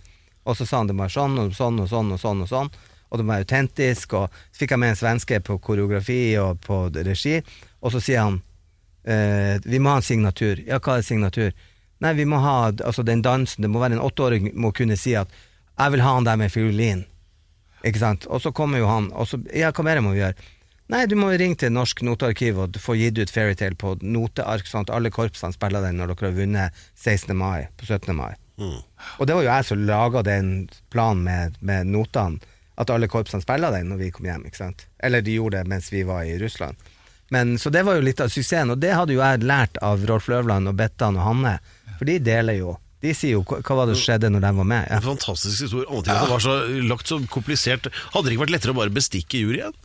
og 0.49 0.57
så 0.59 0.67
sa 0.67 0.81
han 0.81 0.89
det 0.91 0.97
var 0.99 1.13
sånn 1.13 1.37
og 1.39 1.55
sånn 1.57 1.79
og 1.83 1.91
sånn 1.91 2.11
og 2.15 2.21
sånn, 2.21 2.43
og 2.43 2.51
sånn, 2.51 2.71
og 3.09 3.21
det 3.21 3.27
var 3.29 3.45
autentisk, 3.45 4.17
og 4.19 4.35
så 4.51 4.63
fikk 4.63 4.75
jeg 4.75 4.83
med 4.83 4.95
en 4.95 5.01
svenske 5.01 5.41
på 5.45 5.59
koreografi 5.65 6.23
og 6.41 6.61
på 6.65 6.81
regi, 6.97 7.39
og 7.79 7.95
så 7.95 8.03
sier 8.03 8.25
han 8.25 8.41
eh, 9.09 9.59
vi 9.65 9.81
må 9.81 9.95
ha 9.95 10.03
en 10.03 10.07
signatur. 10.07 10.61
Ja, 10.67 10.79
hva 10.79 10.99
er 10.99 11.07
signatur? 11.07 11.55
Nei, 12.05 12.15
vi 12.15 12.27
må 12.29 12.39
ha 12.45 12.57
altså 12.71 13.03
den 13.03 13.25
dansen, 13.27 13.65
det 13.65 13.71
må 13.73 13.81
være 13.83 13.97
en 13.97 14.05
åtteåring 14.05 14.53
må 14.55 14.71
kunne 14.77 14.99
si 14.99 15.17
at 15.19 15.33
jeg 15.79 15.95
vil 15.95 16.03
ha 16.05 16.15
han 16.15 16.27
der 16.27 16.39
med 16.39 16.53
fiolin. 16.55 17.05
Ikke 17.87 18.03
sant? 18.03 18.27
Og 18.27 18.43
så 18.43 18.53
kommer 18.55 18.83
jo 18.83 18.91
han, 18.91 19.11
og 19.15 19.29
så 19.31 19.41
Ja, 19.55 19.73
hva 19.73 19.85
mer 19.87 20.01
må 20.03 20.15
vi 20.15 20.23
gjøre? 20.23 20.49
Nei, 20.89 21.05
du 21.05 21.19
må 21.21 21.29
ringe 21.37 21.59
til 21.61 21.75
Norsk 21.75 22.01
Notearkiv 22.07 22.59
og 22.63 22.77
få 22.81 22.95
gitt 22.97 23.19
ut 23.21 23.31
Fairytale 23.31 23.77
på 23.77 23.99
noteark, 24.01 24.67
sånn 24.67 24.87
at 24.87 24.93
alle 24.97 25.13
korpsene 25.13 25.53
spiller 25.53 25.85
den 25.85 25.99
når 26.01 26.15
dere 26.15 26.31
har 26.31 26.39
vunnet 26.39 26.79
16. 26.97 27.35
mai, 27.37 27.69
på 27.77 27.85
17. 27.85 28.15
mai. 28.17 28.33
Og 29.19 29.29
det 29.29 29.37
var 29.37 29.45
jo 29.45 29.51
jeg 29.51 29.67
som 29.69 29.83
laga 29.85 30.23
den 30.25 30.49
planen 30.91 31.27
med, 31.27 31.59
med 31.61 31.93
notene, 31.93 32.41
at 32.81 32.91
alle 32.95 33.11
korpsene 33.11 33.45
spiller 33.45 33.75
den 33.75 33.93
når 33.93 34.01
vi 34.01 34.11
kom 34.15 34.31
hjem, 34.31 34.47
ikke 34.49 34.63
sant? 34.63 34.87
Eller 35.05 35.21
de 35.23 35.37
gjorde 35.37 35.61
det 35.61 35.71
mens 35.71 35.93
vi 35.93 36.07
var 36.09 36.25
i 36.25 36.39
Russland. 36.41 36.79
Men, 37.35 37.59
så 37.61 37.71
det 37.71 37.85
var 37.85 37.99
jo 37.99 38.05
litt 38.07 38.21
av 38.25 38.33
suksessen, 38.33 38.73
og 38.73 38.81
det 38.81 38.95
hadde 38.97 39.13
jo 39.17 39.21
jeg 39.21 39.45
lært 39.45 39.77
av 39.85 40.05
Rolf 40.09 40.31
Løvland 40.33 40.71
og 40.71 40.79
Bettan 40.79 41.19
og 41.21 41.27
Hanne, 41.27 41.59
for 41.99 42.09
de 42.09 42.17
deler 42.25 42.57
jo. 42.61 42.79
De 43.05 43.13
sier 43.15 43.37
jo 43.37 43.45
hva 43.47 43.77
var 43.79 43.87
det 43.87 43.95
som 43.99 44.09
skjedde 44.09 44.31
når 44.35 44.43
de 44.43 44.55
var 44.57 44.67
med. 44.73 44.89
Ja. 44.89 44.97
En 44.99 45.05
fantastisk 45.05 45.67
historie. 45.67 45.87
Ting 45.87 46.17
at 46.17 46.25
det 46.25 46.33
var 46.33 46.43
så 46.43 46.57
lagt 46.89 47.11
så 47.11 47.21
komplisert. 47.31 47.87
Hadde 48.15 48.27
det 48.27 48.35
ikke 48.35 48.47
vært 48.47 48.55
lettere 48.57 48.75
å 48.75 48.79
bare 48.81 48.95
bestikke 48.95 49.43
juryen? 49.45 49.77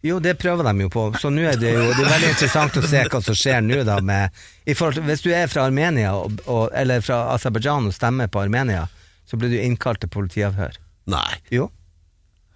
Jo, 0.00 0.16
det 0.24 0.38
prøver 0.40 0.64
de 0.64 0.86
jo 0.86 0.88
på, 0.88 1.02
så 1.20 1.28
nå 1.28 1.42
er 1.44 1.58
det 1.60 1.74
jo 1.74 1.82
det 1.90 2.06
er 2.06 2.14
veldig 2.14 2.30
interessant 2.30 2.78
å 2.80 2.82
se 2.88 3.02
hva 3.12 3.18
som 3.20 3.36
skjer 3.36 3.60
nå, 3.60 3.82
da, 3.84 3.98
med 4.00 4.32
til, 4.64 5.02
Hvis 5.04 5.24
du 5.26 5.28
er 5.36 5.50
fra 5.52 5.66
Armenia, 5.68 6.14
og, 6.16 6.40
og, 6.46 6.70
eller 6.72 7.04
fra 7.04 7.18
Aserbajdsjan 7.34 7.90
og 7.90 7.92
stemmer 7.92 8.30
på 8.32 8.40
Armenia, 8.40 8.86
så 9.28 9.36
blir 9.36 9.52
du 9.52 9.58
innkalt 9.60 10.00
til 10.00 10.08
politiavhør. 10.08 10.78
Nei. 11.12 11.34
Jo. 11.52 11.68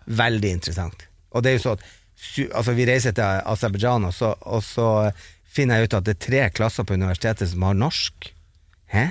Veldig 0.08 0.54
interessant. 0.56 1.04
Og 1.36 1.44
det 1.44 1.52
er 1.52 1.58
jo 1.58 1.64
sånn 1.66 1.76
at 1.76 1.84
altså 2.50 2.74
vi 2.76 2.86
reiser 2.88 3.14
til 3.16 3.42
Aserbajdsjan, 3.52 4.08
og, 4.10 4.44
og 4.46 4.62
så 4.66 4.88
finner 5.54 5.78
jeg 5.78 5.88
ut 5.88 5.98
at 5.98 6.06
det 6.06 6.16
er 6.16 6.24
tre 6.26 6.44
klasser 6.54 6.86
på 6.86 6.96
universitetet 6.98 7.50
som 7.50 7.66
har 7.66 7.76
norsk. 7.78 8.30
Hæ? 8.92 9.08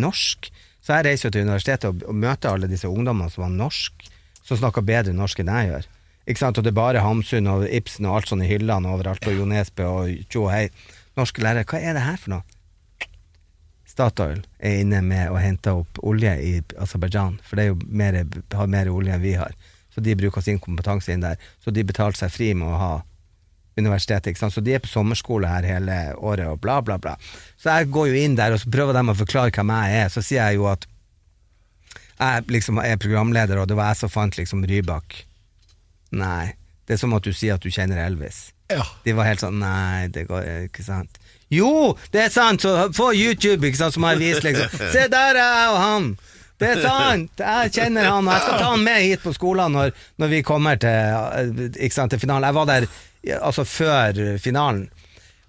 Norsk? 0.00 0.50
Så 0.82 0.96
jeg 0.96 1.06
reiser 1.06 1.28
jo 1.28 1.34
til 1.36 1.46
universitetet 1.46 1.90
og, 1.90 2.06
og 2.08 2.16
møter 2.18 2.52
alle 2.52 2.70
disse 2.70 2.90
ungdommene 2.90 3.30
som 3.30 3.46
har 3.46 3.52
norsk, 3.54 4.08
som 4.42 4.58
snakker 4.58 4.86
bedre 4.86 5.14
norsk 5.14 5.42
enn 5.42 5.52
jeg 5.52 5.70
gjør. 5.70 5.90
Ikke 6.22 6.42
sant? 6.42 6.58
Og 6.58 6.64
det 6.64 6.72
er 6.72 6.78
bare 6.78 7.02
Hamsun 7.02 7.50
og 7.50 7.66
Ibsen 7.66 8.06
og 8.06 8.20
alt 8.20 8.30
sånt 8.30 8.46
i 8.46 8.50
hyllene 8.50 8.90
overalt, 8.90 9.26
og 9.26 9.36
Jo 9.36 9.46
Nesbø 9.48 9.86
og 9.90 10.26
tjo 10.30 10.46
og 10.46 10.52
hei. 10.54 10.66
Norske 11.18 11.42
lærere, 11.44 11.66
hva 11.68 11.80
er 11.82 11.98
det 11.98 12.04
her 12.06 12.18
for 12.20 12.36
noe? 12.36 12.58
Statoil 13.92 14.40
er 14.62 14.78
inne 14.80 15.02
med 15.04 15.28
å 15.28 15.40
hente 15.42 15.74
opp 15.76 15.98
olje 16.00 16.32
i 16.40 16.52
Aserbajdsjan, 16.80 17.36
for 17.44 17.60
det 17.60 17.66
jo 17.68 17.76
mer, 17.84 18.22
har 18.54 18.70
mer 18.70 18.88
olje 18.88 19.12
enn 19.12 19.24
vi 19.24 19.34
har. 19.36 19.52
Så 19.92 20.00
de 20.00 20.16
bruker 20.16 20.44
sin 20.44 20.60
kompetanse 20.62 21.12
inn 21.12 21.24
der. 21.24 21.40
Så 21.60 21.72
de 21.74 21.84
betalte 21.84 22.22
seg 22.22 22.32
fri 22.32 22.52
med 22.56 22.68
å 22.70 22.78
ha 22.80 22.92
universitetet. 23.76 24.38
Så 24.40 24.60
de 24.64 24.76
er 24.76 24.82
på 24.84 24.90
sommerskole 24.90 25.48
her 25.48 25.66
hele 25.68 25.98
året 26.16 26.48
og 26.48 26.60
bla, 26.64 26.80
bla, 26.84 26.98
bla. 27.00 27.16
Så 27.60 27.72
jeg 27.72 27.92
går 27.92 28.12
jo 28.12 28.24
inn 28.24 28.38
der, 28.38 28.54
og 28.54 28.62
så 28.62 28.72
prøver 28.72 28.96
de 28.96 29.04
å 29.12 29.18
forklare 29.18 29.52
hvem 29.54 29.74
jeg 29.74 30.00
er. 30.00 30.08
Så 30.12 30.24
sier 30.24 30.48
jeg 30.48 30.60
jo 30.60 30.68
at 30.72 30.88
jeg 32.22 32.48
liksom 32.54 32.78
er 32.82 33.00
programleder, 33.00 33.58
og 33.58 33.68
det 33.68 33.76
var 33.78 33.92
jeg 33.92 34.02
som 34.04 34.12
fant 34.12 34.36
liksom 34.38 34.64
Rybak. 34.68 35.22
Nei. 36.14 36.52
Det 36.86 36.96
er 36.96 37.00
som 37.00 37.14
at 37.16 37.24
du 37.24 37.32
sier 37.34 37.56
at 37.56 37.64
du 37.64 37.70
kjenner 37.72 38.00
Elvis. 38.04 38.50
Ja. 38.72 38.84
De 39.04 39.14
var 39.16 39.28
helt 39.28 39.42
sånn 39.42 39.58
Nei, 39.60 40.08
det 40.12 40.26
går 40.30 40.46
ikke 40.68 40.84
sant. 40.86 41.18
Jo, 41.52 41.92
det 42.14 42.26
er 42.26 42.30
sant! 42.32 42.64
Så 42.64 42.88
få 42.96 43.10
YouTube, 43.12 43.66
ikke 43.68 43.82
sant, 43.82 43.96
som 43.96 44.06
har 44.08 44.16
vist 44.20 44.44
liksom 44.44 44.72
Se, 44.72 45.04
der 45.12 45.36
er 45.36 45.40
jeg 45.42 45.72
og 45.74 45.80
han! 45.82 46.06
Det 46.62 46.72
er 46.72 46.82
sant! 46.86 47.42
Jeg 47.42 47.74
kjenner 47.76 48.08
han, 48.08 48.26
og 48.26 48.34
jeg 48.36 48.46
skal 48.46 48.58
ta 48.62 48.72
han 48.72 48.84
med 48.86 49.04
hit 49.04 49.24
på 49.24 49.34
skolen 49.36 49.74
når, 49.76 49.94
når 50.22 50.32
vi 50.32 50.42
kommer 50.46 50.80
til, 50.80 51.70
sant, 51.92 52.14
til 52.14 52.22
finalen. 52.22 52.48
Jeg 52.48 52.58
var 52.58 52.70
der 52.70 52.88
altså 53.42 53.66
før 53.68 54.26
finalen. 54.42 54.86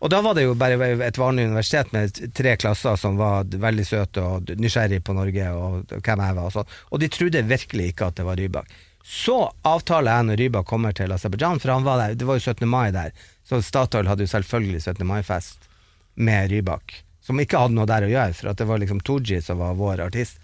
Og 0.04 0.10
da 0.12 0.19
var 0.19 0.36
det 0.36 0.43
jo 0.43 0.56
bare 0.60 0.76
et 1.06 1.17
vanlig 1.17 1.45
universitet 1.47 1.93
med 1.95 2.17
tre 2.36 2.58
klasser 2.60 2.97
som 2.99 3.15
var 3.15 3.47
veldig 3.47 3.86
søte 3.88 4.23
og 4.23 4.49
nysgjerrig 4.60 4.99
på 5.08 5.15
Norge 5.15 5.52
og 5.56 5.93
hvem 5.95 6.23
jeg 6.26 6.36
var. 6.36 6.49
Og, 6.49 6.52
sånn. 6.58 6.73
og 6.91 6.99
de 6.99 7.08
trodde 7.08 7.45
virkelig 7.47 7.93
ikke 7.93 8.10
at 8.12 8.17
det 8.19 8.26
var 8.28 8.41
Rybak. 8.41 8.73
Så 9.04 9.38
avtaler 9.67 10.12
jeg 10.12 10.28
når 10.28 10.41
Rybak 10.41 10.67
kommer 10.67 10.95
til 10.95 11.12
Aserbajdsjan, 11.15 11.64
for 11.64 11.72
han 11.72 11.88
var 11.88 12.01
der, 12.01 12.18
det 12.20 12.28
var 12.28 12.39
jo 12.39 12.43
17. 12.51 12.68
mai 12.68 12.91
der, 12.95 13.16
så 13.47 13.61
Statoil 13.64 14.11
hadde 14.11 14.28
jo 14.28 14.34
selvfølgelig 14.34 14.84
17. 14.84 15.07
mai-fest 15.07 15.70
med 16.16 16.51
Rybak, 16.51 16.99
som 17.24 17.39
ikke 17.39 17.64
hadde 17.64 17.80
noe 17.80 17.88
der 17.88 18.03
å 18.03 18.11
gjøre, 18.11 18.36
for 18.36 18.59
det 18.59 18.68
var 18.68 18.84
liksom 18.84 18.99
Tooji 19.07 19.39
som 19.43 19.64
var 19.64 19.80
vår 19.80 20.03
artist. 20.03 20.42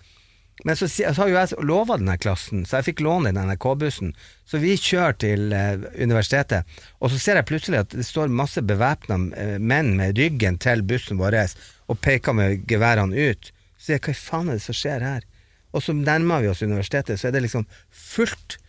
Men 0.67 0.75
så, 0.75 0.89
så 0.91 1.13
har 1.15 1.29
jo 1.29 1.37
jeg 1.37 1.65
lova 1.67 1.95
denne 1.99 2.17
klassen, 2.19 2.65
så 2.67 2.79
jeg 2.79 2.89
fikk 2.89 3.03
låne 3.05 3.31
den 3.31 3.47
NRK-bussen. 3.47 4.11
Så 4.47 4.59
vi 4.59 4.75
kjører 4.75 5.15
til 5.21 5.53
eh, 5.55 5.85
universitetet, 5.95 6.67
og 6.99 7.13
så 7.13 7.19
ser 7.21 7.39
jeg 7.39 7.47
plutselig 7.47 7.83
at 7.83 7.95
det 7.95 8.07
står 8.07 8.33
masse 8.33 8.63
bevæpna 8.67 9.19
eh, 9.39 9.55
menn 9.59 9.93
med 9.99 10.19
ryggen 10.19 10.59
til 10.59 10.83
bussen 10.87 11.21
vår 11.21 11.39
og 11.89 11.99
peker 12.03 12.35
med 12.35 12.65
geværene 12.69 13.29
ut. 13.31 13.51
Så 13.79 13.87
sier 13.87 13.99
jeg 13.99 14.07
hva 14.09 14.17
faen 14.19 14.49
er 14.51 14.59
det 14.59 14.65
som 14.65 14.75
skjer 14.75 15.05
her? 15.05 15.27
Og 15.71 15.85
så 15.85 15.93
nærmer 15.95 16.43
vi 16.43 16.49
oss 16.51 16.65
universitetet, 16.65 17.19
så 17.19 17.29
er 17.29 17.37
det 17.37 17.45
liksom 17.45 17.69
fullt 17.89 18.59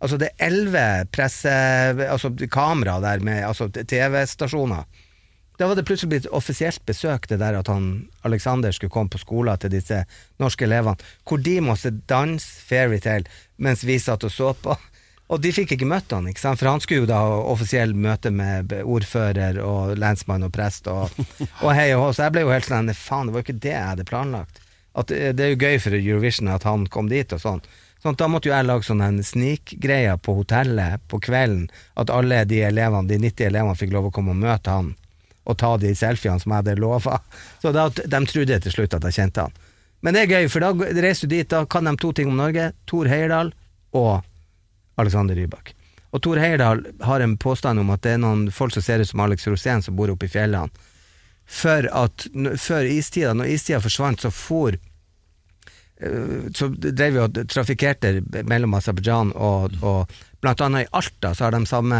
Altså 0.00 0.16
det 0.16 0.30
er 0.30 0.46
elleve 0.48 0.84
presse... 1.12 1.50
Altså 2.06 2.30
kamera 2.48 2.94
der 3.04 3.20
med 3.20 3.42
altså 3.44 3.66
TV-stasjoner. 3.68 4.86
Da 5.60 5.66
var 5.66 5.76
det 5.76 5.84
plutselig 5.84 6.08
blitt 6.08 6.26
offisielt 6.32 6.80
besøk, 6.88 7.26
det 7.28 7.36
der 7.42 7.58
at 7.58 7.68
han 7.68 8.06
Alexander 8.24 8.72
skulle 8.72 8.92
komme 8.94 9.12
på 9.12 9.18
skolen 9.20 9.60
til 9.60 9.74
disse 9.74 9.98
norske 10.40 10.64
elevene, 10.64 10.96
hvor 11.28 11.42
de 11.44 11.58
måtte 11.60 11.90
danse 12.08 12.62
fairytale 12.64 13.28
mens 13.60 13.82
vi 13.84 13.98
satt 14.00 14.24
og 14.24 14.32
så 14.32 14.54
på. 14.56 14.72
Og 15.28 15.42
de 15.44 15.52
fikk 15.52 15.74
ikke 15.76 15.88
møtt 15.90 16.14
han, 16.16 16.30
ikke 16.30 16.40
sant? 16.40 16.62
for 16.62 16.70
han 16.70 16.80
skulle 16.80 17.02
jo 17.02 17.10
da 17.10 17.18
ha 17.20 17.34
offisiell 17.52 17.92
møte 17.92 18.32
med 18.32 18.72
ordfører 18.80 19.60
og 19.60 19.98
lensmann 20.00 20.48
og 20.48 20.54
prest 20.56 20.88
og, 20.88 21.12
og 21.66 21.74
hei 21.76 21.90
og 21.92 22.06
hå, 22.06 22.08
så 22.16 22.24
jeg 22.24 22.34
ble 22.38 22.46
jo 22.46 22.54
helt 22.54 22.70
sånn 22.70 22.88
faen, 22.96 23.28
det 23.28 23.36
var 23.36 23.44
jo 23.44 23.48
ikke 23.50 23.64
det 23.66 23.74
jeg 23.74 23.90
hadde 23.90 24.08
planlagt. 24.08 24.62
At 24.96 25.12
det, 25.12 25.20
det 25.36 25.44
er 25.44 25.52
jo 25.52 25.60
gøy 25.60 25.76
for 25.84 25.98
Eurovision 25.98 26.48
at 26.54 26.64
han 26.64 26.88
kom 26.88 27.12
dit 27.12 27.36
og 27.36 27.44
sånn. 27.44 27.60
Sånn 28.00 28.16
Da 28.16 28.30
måtte 28.32 28.48
jo 28.48 28.56
jeg 28.56 28.64
lage 28.64 28.88
sånn 28.88 29.04
en 29.04 29.20
snikgreie 29.20 30.16
på 30.24 30.38
hotellet 30.40 31.04
på 31.12 31.20
kvelden, 31.20 31.68
at 32.00 32.08
alle 32.08 32.46
de 32.48 32.64
elevene, 32.64 33.12
de 33.12 33.20
90 33.28 33.50
elevene 33.52 33.76
fikk 33.76 33.92
lov 33.92 34.08
å 34.08 34.14
komme 34.16 34.32
og 34.32 34.40
møte 34.40 34.72
han, 34.72 34.94
og 35.48 35.56
ta 35.58 35.74
de 35.80 35.94
selfiene 35.96 36.40
som 36.42 36.52
jeg 36.52 36.62
hadde 36.62 36.80
lova. 36.80 37.18
Så 37.62 37.72
da, 37.74 37.88
de 37.88 38.20
trodde 38.28 38.60
til 38.60 38.74
slutt 38.74 38.96
at 38.96 39.06
jeg 39.08 39.16
kjente 39.16 39.46
han. 39.46 39.58
Men 40.00 40.16
det 40.16 40.24
er 40.24 40.32
gøy, 40.32 40.48
for 40.52 40.64
da 40.64 40.72
reiser 41.04 41.28
du 41.28 41.36
dit, 41.36 41.48
da 41.48 41.64
kan 41.68 41.88
de 41.88 41.92
to 42.00 42.12
ting 42.16 42.30
om 42.30 42.38
Norge. 42.40 42.70
Tor 42.88 43.08
Heyerdahl 43.10 43.52
og 43.96 44.22
Alexander 45.00 45.36
Rybak. 45.36 45.74
Og 46.10 46.22
Tor 46.24 46.40
Heyerdahl 46.40 46.82
har 47.06 47.20
en 47.20 47.36
påstand 47.38 47.80
om 47.80 47.90
at 47.94 48.02
det 48.04 48.16
er 48.16 48.22
noen 48.22 48.48
folk 48.54 48.74
som 48.74 48.84
ser 48.84 49.02
ut 49.02 49.10
som 49.10 49.20
Alex 49.24 49.46
Rosén, 49.48 49.84
som 49.84 49.96
bor 49.96 50.10
oppe 50.12 50.26
i 50.26 50.32
fjellene. 50.32 50.72
For 51.50 51.86
at 51.86 52.28
før 52.62 52.86
istida, 52.86 53.34
når 53.34 53.56
istida 53.56 53.80
forsvant, 53.82 54.22
så 54.22 54.30
for 54.30 54.76
eh, 54.76 56.50
så 56.54 56.68
drev 56.70 57.16
vi 57.16 57.22
og 57.24 57.40
trafikkerte 57.50 58.20
mellom 58.46 58.76
Aserbajdsjan 58.78 59.32
og, 59.34 59.74
og 59.82 60.20
blant 60.40 60.62
annet 60.62 60.86
i 60.86 60.92
Alta 60.96 61.34
så 61.34 61.48
har 61.48 61.56
de 61.56 61.64
samme 61.66 61.98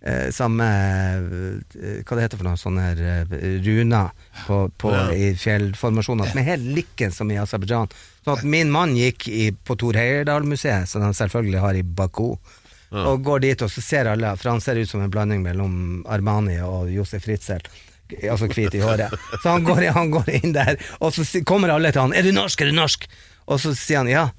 eh, 0.00 0.30
samme 0.34 0.66
eh, 0.66 2.00
Hva 2.04 2.16
det 2.16 2.24
heter 2.24 2.40
for 2.40 2.48
noe 2.48 2.60
sånne 2.60 2.86
eh, 2.94 3.34
runer 3.64 4.10
på, 4.46 4.62
på, 4.80 4.94
i 5.14 5.32
fjellformasjoner 5.38 6.30
som 6.30 6.40
er 6.40 6.48
helt 6.52 6.70
like 6.78 7.10
som 7.14 7.30
i 7.30 7.38
Aserbajdsjan. 7.40 7.92
Sånn 8.24 8.38
at 8.38 8.48
min 8.56 8.72
mann 8.72 8.96
gikk 8.98 9.28
i, 9.28 9.50
på 9.52 9.76
Tor 9.80 9.98
Heyerdahl-museet, 9.98 10.88
som 10.90 11.04
de 11.04 11.12
selvfølgelig 11.16 11.62
har 11.64 11.78
i 11.78 11.84
Baku, 11.84 12.34
og 12.90 13.22
går 13.22 13.44
dit, 13.44 13.62
og 13.62 13.70
så 13.70 13.82
ser 13.84 14.08
alle 14.10 14.32
For 14.34 14.50
han 14.50 14.60
ser 14.64 14.80
ut 14.80 14.90
som 14.90 15.02
en 15.04 15.12
blanding 15.12 15.44
mellom 15.44 16.02
Armani 16.10 16.56
og 16.66 16.90
Josef 16.90 17.28
Ritzel. 17.30 17.62
Altså 18.26 18.48
hvit 18.50 18.74
i 18.74 18.82
håret. 18.82 19.14
Så 19.38 19.52
han 19.52 19.62
går, 19.62 19.84
han 19.94 20.10
går 20.10 20.30
inn 20.40 20.54
der, 20.56 20.74
og 20.98 21.14
så 21.14 21.22
kommer 21.46 21.70
alle 21.70 21.92
til 21.94 22.02
han 22.02 22.14
'Er 22.14 22.26
du 22.26 22.32
norsk? 22.34 22.60
Er 22.60 22.72
du 22.72 22.74
norsk?' 22.74 23.06
Og 23.46 23.60
så 23.60 23.74
sier 23.74 24.02
han 24.02 24.10
ja. 24.10 24.30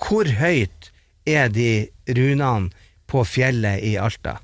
Hvor 0.00 0.26
høyt 0.26 0.90
er 1.26 1.48
de 1.48 1.90
runene 2.08 2.70
på 3.06 3.24
fjellet 3.26 3.82
i 3.84 3.96
Alta? 3.98 4.38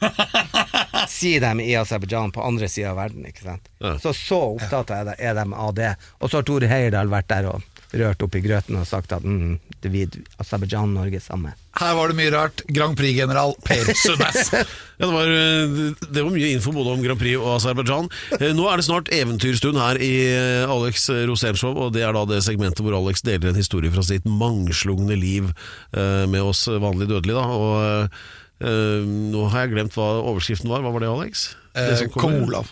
Sier 1.10 1.40
de 1.42 1.64
i 1.64 1.74
Aserbajdsjan, 1.80 2.32
på 2.34 2.44
andre 2.44 2.68
sida 2.70 2.92
av 2.92 3.00
verden. 3.00 3.26
ikke 3.28 3.46
sant? 3.46 3.68
Ja. 3.80 3.96
Så 4.02 4.14
så 4.16 4.40
opptatt 4.54 4.92
er 4.94 5.10
de, 5.10 5.18
er 5.18 5.36
de 5.40 5.46
av 5.54 5.74
det. 5.76 5.94
Og 6.20 6.30
så 6.30 6.40
har 6.40 6.48
Tore 6.48 6.70
Heyerdahl 6.70 7.10
vært 7.12 7.30
der 7.32 7.50
og 7.54 7.66
rørt 7.90 8.20
opp 8.22 8.36
i 8.38 8.42
grøten 8.44 8.76
og 8.78 8.84
sagt 8.86 9.10
at 9.16 9.24
mm, 9.26 9.56
det 9.82 9.90
vi 9.90 10.04
Aserbajdsjan 10.38 10.92
Norge 10.94 11.18
samme. 11.24 11.56
Her 11.80 11.96
var 11.98 12.10
det 12.12 12.16
mye 12.20 12.30
rart. 12.30 12.62
Grand 12.70 12.94
Prix-general 12.98 13.56
Per 13.66 13.90
Sundnes. 13.98 14.52
Ja, 14.54 14.62
det, 15.00 15.08
var, 15.10 15.32
eh, 15.34 15.74
det 16.06 16.22
var 16.22 16.30
mye 16.30 16.52
info 16.54 16.74
både 16.76 16.94
om 16.94 17.02
Grand 17.02 17.18
Prix 17.18 17.40
og 17.40 17.56
Aserbajdsjan. 17.56 18.10
Eh, 18.38 18.52
Nå 18.54 18.68
er 18.70 18.78
det 18.78 18.86
snart 18.86 19.10
eventyrstund 19.14 19.80
her 19.80 19.98
i 20.06 20.12
eh, 20.30 20.70
Alex 20.70 21.08
Rosénshow, 21.30 21.74
og 21.88 21.94
det 21.96 22.04
er 22.06 22.14
da 22.14 22.22
det 22.30 22.42
segmentet 22.46 22.84
hvor 22.86 22.94
Alex 23.00 23.24
deler 23.26 23.50
en 23.50 23.58
historie 23.58 23.90
fra 23.90 24.06
sitt 24.06 24.28
mangslungne 24.28 25.18
liv 25.18 25.50
eh, 25.50 26.26
med 26.30 26.46
oss 26.46 26.68
vanlige 26.70 27.16
dødelige. 27.16 27.42
Da. 27.42 27.46
Og 27.58 28.39
eh, 28.60 29.06
nå 29.06 29.46
har 29.52 29.66
jeg 29.66 29.74
glemt 29.76 29.96
hva 29.98 30.10
overskriften 30.22 30.70
var. 30.70 30.84
Hva 30.84 30.92
var 30.94 31.04
det, 31.04 31.08
Alex? 31.10 31.48
Det 31.74 31.96
som 31.98 32.10
Eh. 32.10 32.20
Kong 32.20 32.42
Olav. 32.44 32.70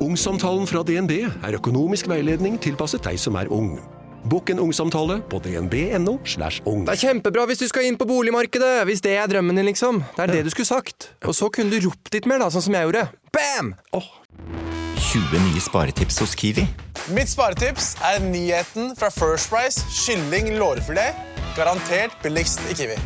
Ungsamtalen 0.00 0.66
fra 0.68 0.82
DNB 0.84 1.22
er 1.24 1.56
økonomisk 1.56 2.08
veiledning 2.10 2.58
tilpasset 2.60 3.02
deg 3.06 3.16
som 3.18 3.36
er 3.40 3.48
ung. 3.48 3.78
Bokk 4.26 4.50
en 4.50 4.58
ungsamtale 4.60 5.20
på 5.30 5.38
dnb.no. 5.40 6.18
slash 6.26 6.60
ung. 6.66 6.84
Det 6.84 6.96
er 6.96 7.02
kjempebra 7.08 7.46
hvis 7.46 7.62
du 7.62 7.68
skal 7.70 7.86
inn 7.86 7.96
på 7.96 8.08
boligmarkedet, 8.08 8.84
hvis 8.88 9.00
det 9.04 9.14
er 9.16 9.30
drømmen 9.30 9.56
din, 9.56 9.68
liksom. 9.70 10.02
Det 10.16 10.24
er 10.26 10.32
det 10.34 10.44
du 10.48 10.50
skulle 10.50 10.66
sagt. 10.68 11.12
Og 11.24 11.34
så 11.38 11.48
kunne 11.48 11.70
du 11.70 11.86
ropt 11.86 12.12
litt 12.12 12.26
mer, 12.26 12.42
da, 12.42 12.50
sånn 12.50 12.66
som 12.66 12.74
jeg 12.76 12.88
gjorde. 12.88 13.06
Bam! 13.32 13.72
20 15.06 15.38
nye 15.46 15.62
sparetips 15.62 16.18
hos 16.20 16.34
Kiwi. 16.36 16.66
Mitt 17.14 17.30
sparetips 17.30 17.94
er 18.04 18.18
nyheten 18.24 18.96
fra 18.98 19.12
First 19.14 19.52
Price 19.52 19.86
kylling 19.94 20.56
lårfilet. 20.58 21.14
Garantert 21.56 22.18
billigst 22.24 22.60
i 22.68 22.74
Kiwi. 22.76 22.98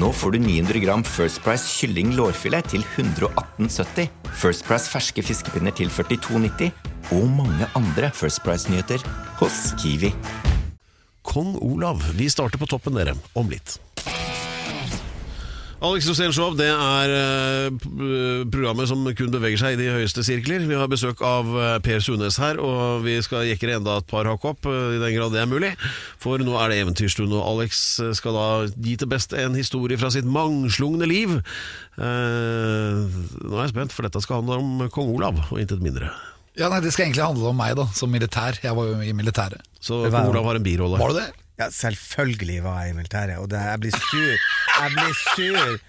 Nå 0.00 0.10
får 0.12 0.34
du 0.34 0.38
900 0.42 0.80
gram 0.82 1.04
First 1.06 1.42
Price 1.44 1.68
kylling 1.70 2.14
lårfilet 2.18 2.66
til 2.72 2.82
118,70. 2.96 4.08
First 4.34 4.66
Price 4.66 4.90
ferske 4.90 5.22
fiskepinner 5.22 5.74
til 5.76 5.92
42,90. 5.92 6.72
Og 7.14 7.28
mange 7.30 7.68
andre 7.76 8.10
First 8.16 8.42
Price-nyheter 8.44 9.04
hos 9.38 9.74
Kiwi. 9.82 10.14
Kong 11.24 11.56
Olav. 11.62 12.02
Vi 12.18 12.28
starter 12.28 12.60
på 12.60 12.68
toppen, 12.68 12.96
dere, 12.98 13.16
om 13.36 13.48
litt. 13.52 13.78
Alex 15.84 16.06
Rosénshow, 16.08 16.54
det 16.56 16.70
er 16.70 17.10
eh, 17.12 18.44
programmet 18.48 18.88
som 18.88 19.02
kun 19.16 19.32
beveger 19.34 19.60
seg 19.60 19.74
i 19.74 19.80
de 19.82 19.90
høyeste 19.92 20.22
sirkler. 20.24 20.64
Vi 20.64 20.78
har 20.78 20.88
besøk 20.88 21.20
av 21.24 21.50
eh, 21.60 21.74
Per 21.84 22.00
Sunes 22.00 22.38
her, 22.40 22.56
og 22.62 23.04
vi 23.04 23.18
skal 23.24 23.44
jekke 23.50 23.68
enda 23.74 23.98
et 24.00 24.08
par 24.08 24.24
hakk 24.30 24.46
opp, 24.48 24.68
eh, 24.70 24.94
i 24.96 25.02
den 25.02 25.12
grad 25.18 25.36
det 25.36 25.42
er 25.42 25.50
mulig. 25.50 25.74
For 26.22 26.40
nå 26.40 26.56
er 26.62 26.72
det 26.72 26.80
eventyrstund, 26.86 27.34
og 27.36 27.44
Alex 27.50 27.82
skal 28.16 28.38
da 28.38 28.46
gi 28.72 28.96
til 29.02 29.12
beste 29.12 29.36
en 29.44 29.60
historie 29.60 30.00
fra 30.00 30.08
sitt 30.14 30.24
mangslungne 30.24 31.10
liv. 31.10 31.36
Nå 32.00 33.52
er 33.52 33.62
jeg 33.66 33.74
spent, 33.74 33.92
for 33.92 34.08
dette 34.08 34.24
skal 34.24 34.40
handle 34.40 34.62
om 34.62 34.88
kong 34.94 35.12
Olav, 35.18 35.44
og 35.50 35.60
intet 35.60 35.84
mindre. 35.84 36.14
Ja, 36.56 36.70
nei, 36.72 36.80
Det 36.80 36.94
skal 36.94 37.10
egentlig 37.10 37.26
handle 37.28 37.52
om 37.52 37.60
meg, 37.60 37.76
da, 37.76 37.90
som 37.92 38.12
militær. 38.14 38.56
Jeg 38.62 38.72
var 38.78 38.88
jo 38.88 39.00
i 39.04 39.12
militæret. 39.12 39.60
Så 39.84 40.06
kong 40.08 40.32
Olav 40.32 40.48
har 40.48 40.62
en 40.62 40.64
birolle. 40.64 41.02
Var 41.02 41.12
du 41.12 41.20
det? 41.20 41.30
Ja, 41.60 41.68
selvfølgelig 41.70 42.62
var 42.64 42.80
jeg 42.82 42.90
i 42.90 42.96
militæret, 42.98 43.38
og 43.38 43.48
det, 43.52 43.60
jeg 43.62 43.80
blir 43.84 43.94
sur. 43.94 44.36
Jeg 44.80 44.94
blir 44.96 45.16
sur. 45.36 45.78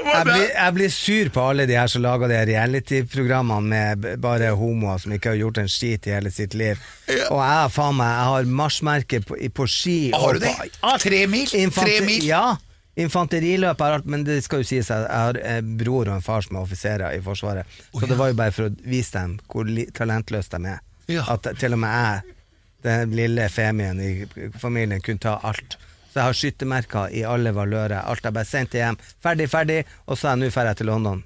Jeg 0.00 0.24
blir, 0.24 0.46
jeg 0.54 0.72
blir 0.72 0.88
sur 0.88 1.28
på 1.28 1.42
alle 1.50 1.66
de 1.68 1.74
her 1.76 1.90
som 1.92 2.00
lager 2.00 2.30
de 2.30 2.36
reality-programmene 2.48 3.66
med 4.00 4.14
bare 4.22 4.46
homoer 4.56 4.96
som 5.02 5.12
ikke 5.12 5.34
har 5.34 5.36
gjort 5.42 5.58
en 5.60 5.68
skit 5.68 6.06
i 6.08 6.14
hele 6.14 6.30
sitt 6.32 6.54
liv. 6.56 6.80
Og 7.26 7.36
jeg 7.42 7.72
faen 7.74 7.98
meg 7.98 8.08
Jeg 8.08 8.30
har 8.30 8.48
marsjmerke 8.62 9.20
på, 9.28 9.36
på 9.58 9.66
ski. 9.68 9.98
Har 10.14 10.38
du 10.38 10.40
det? 10.46 10.54
på. 10.80 10.94
Tre 11.04 11.20
mil? 11.28 11.52
Tre 11.76 11.98
mil? 12.06 12.24
Ja. 12.24 12.56
Infanteriløp 13.00 13.80
er 13.84 13.98
alt, 13.98 14.08
men 14.08 14.24
det 14.24 14.40
skal 14.44 14.64
jo 14.64 14.70
sies 14.70 14.88
at 14.88 15.04
jeg 15.04 15.26
har 15.26 15.38
en 15.58 15.76
bror 15.84 16.08
og 16.08 16.16
en 16.16 16.24
far 16.24 16.48
som 16.48 16.56
er 16.56 16.64
offiserer 16.64 17.16
i 17.16 17.20
Forsvaret. 17.24 17.78
Så 17.92 18.08
det 18.08 18.16
var 18.18 18.32
jo 18.32 18.38
bare 18.40 18.56
for 18.56 18.70
å 18.70 18.74
vise 18.88 19.14
dem 19.18 19.36
hvor 19.52 19.68
talentløse 20.00 20.56
de 20.56 20.74
er. 20.78 20.80
At 21.28 21.46
til 21.60 21.76
og 21.76 21.82
med 21.84 21.92
jeg, 21.92 22.36
den 22.82 23.10
lille 23.16 23.48
femien 23.52 24.00
i 24.00 24.26
familien, 24.58 25.00
kunne 25.04 25.18
ta 25.22 25.38
alt. 25.42 25.76
Så 26.10 26.18
jeg 26.18 26.24
har 26.26 26.34
skyttermerker 26.34 27.12
i 27.14 27.22
alle 27.22 27.52
valører. 27.54 28.00
Alt 28.02 28.24
er 28.26 28.32
bare 28.34 28.44
sendt 28.48 28.72
hjem. 28.74 28.96
Ferdig, 29.22 29.46
ferdig. 29.52 29.84
Og 30.10 30.18
så 30.18 30.26
er 30.28 30.36
jeg 30.36 30.42
nå 30.42 30.54
ferdig 30.54 30.76
til 30.80 30.86
London. 30.90 31.20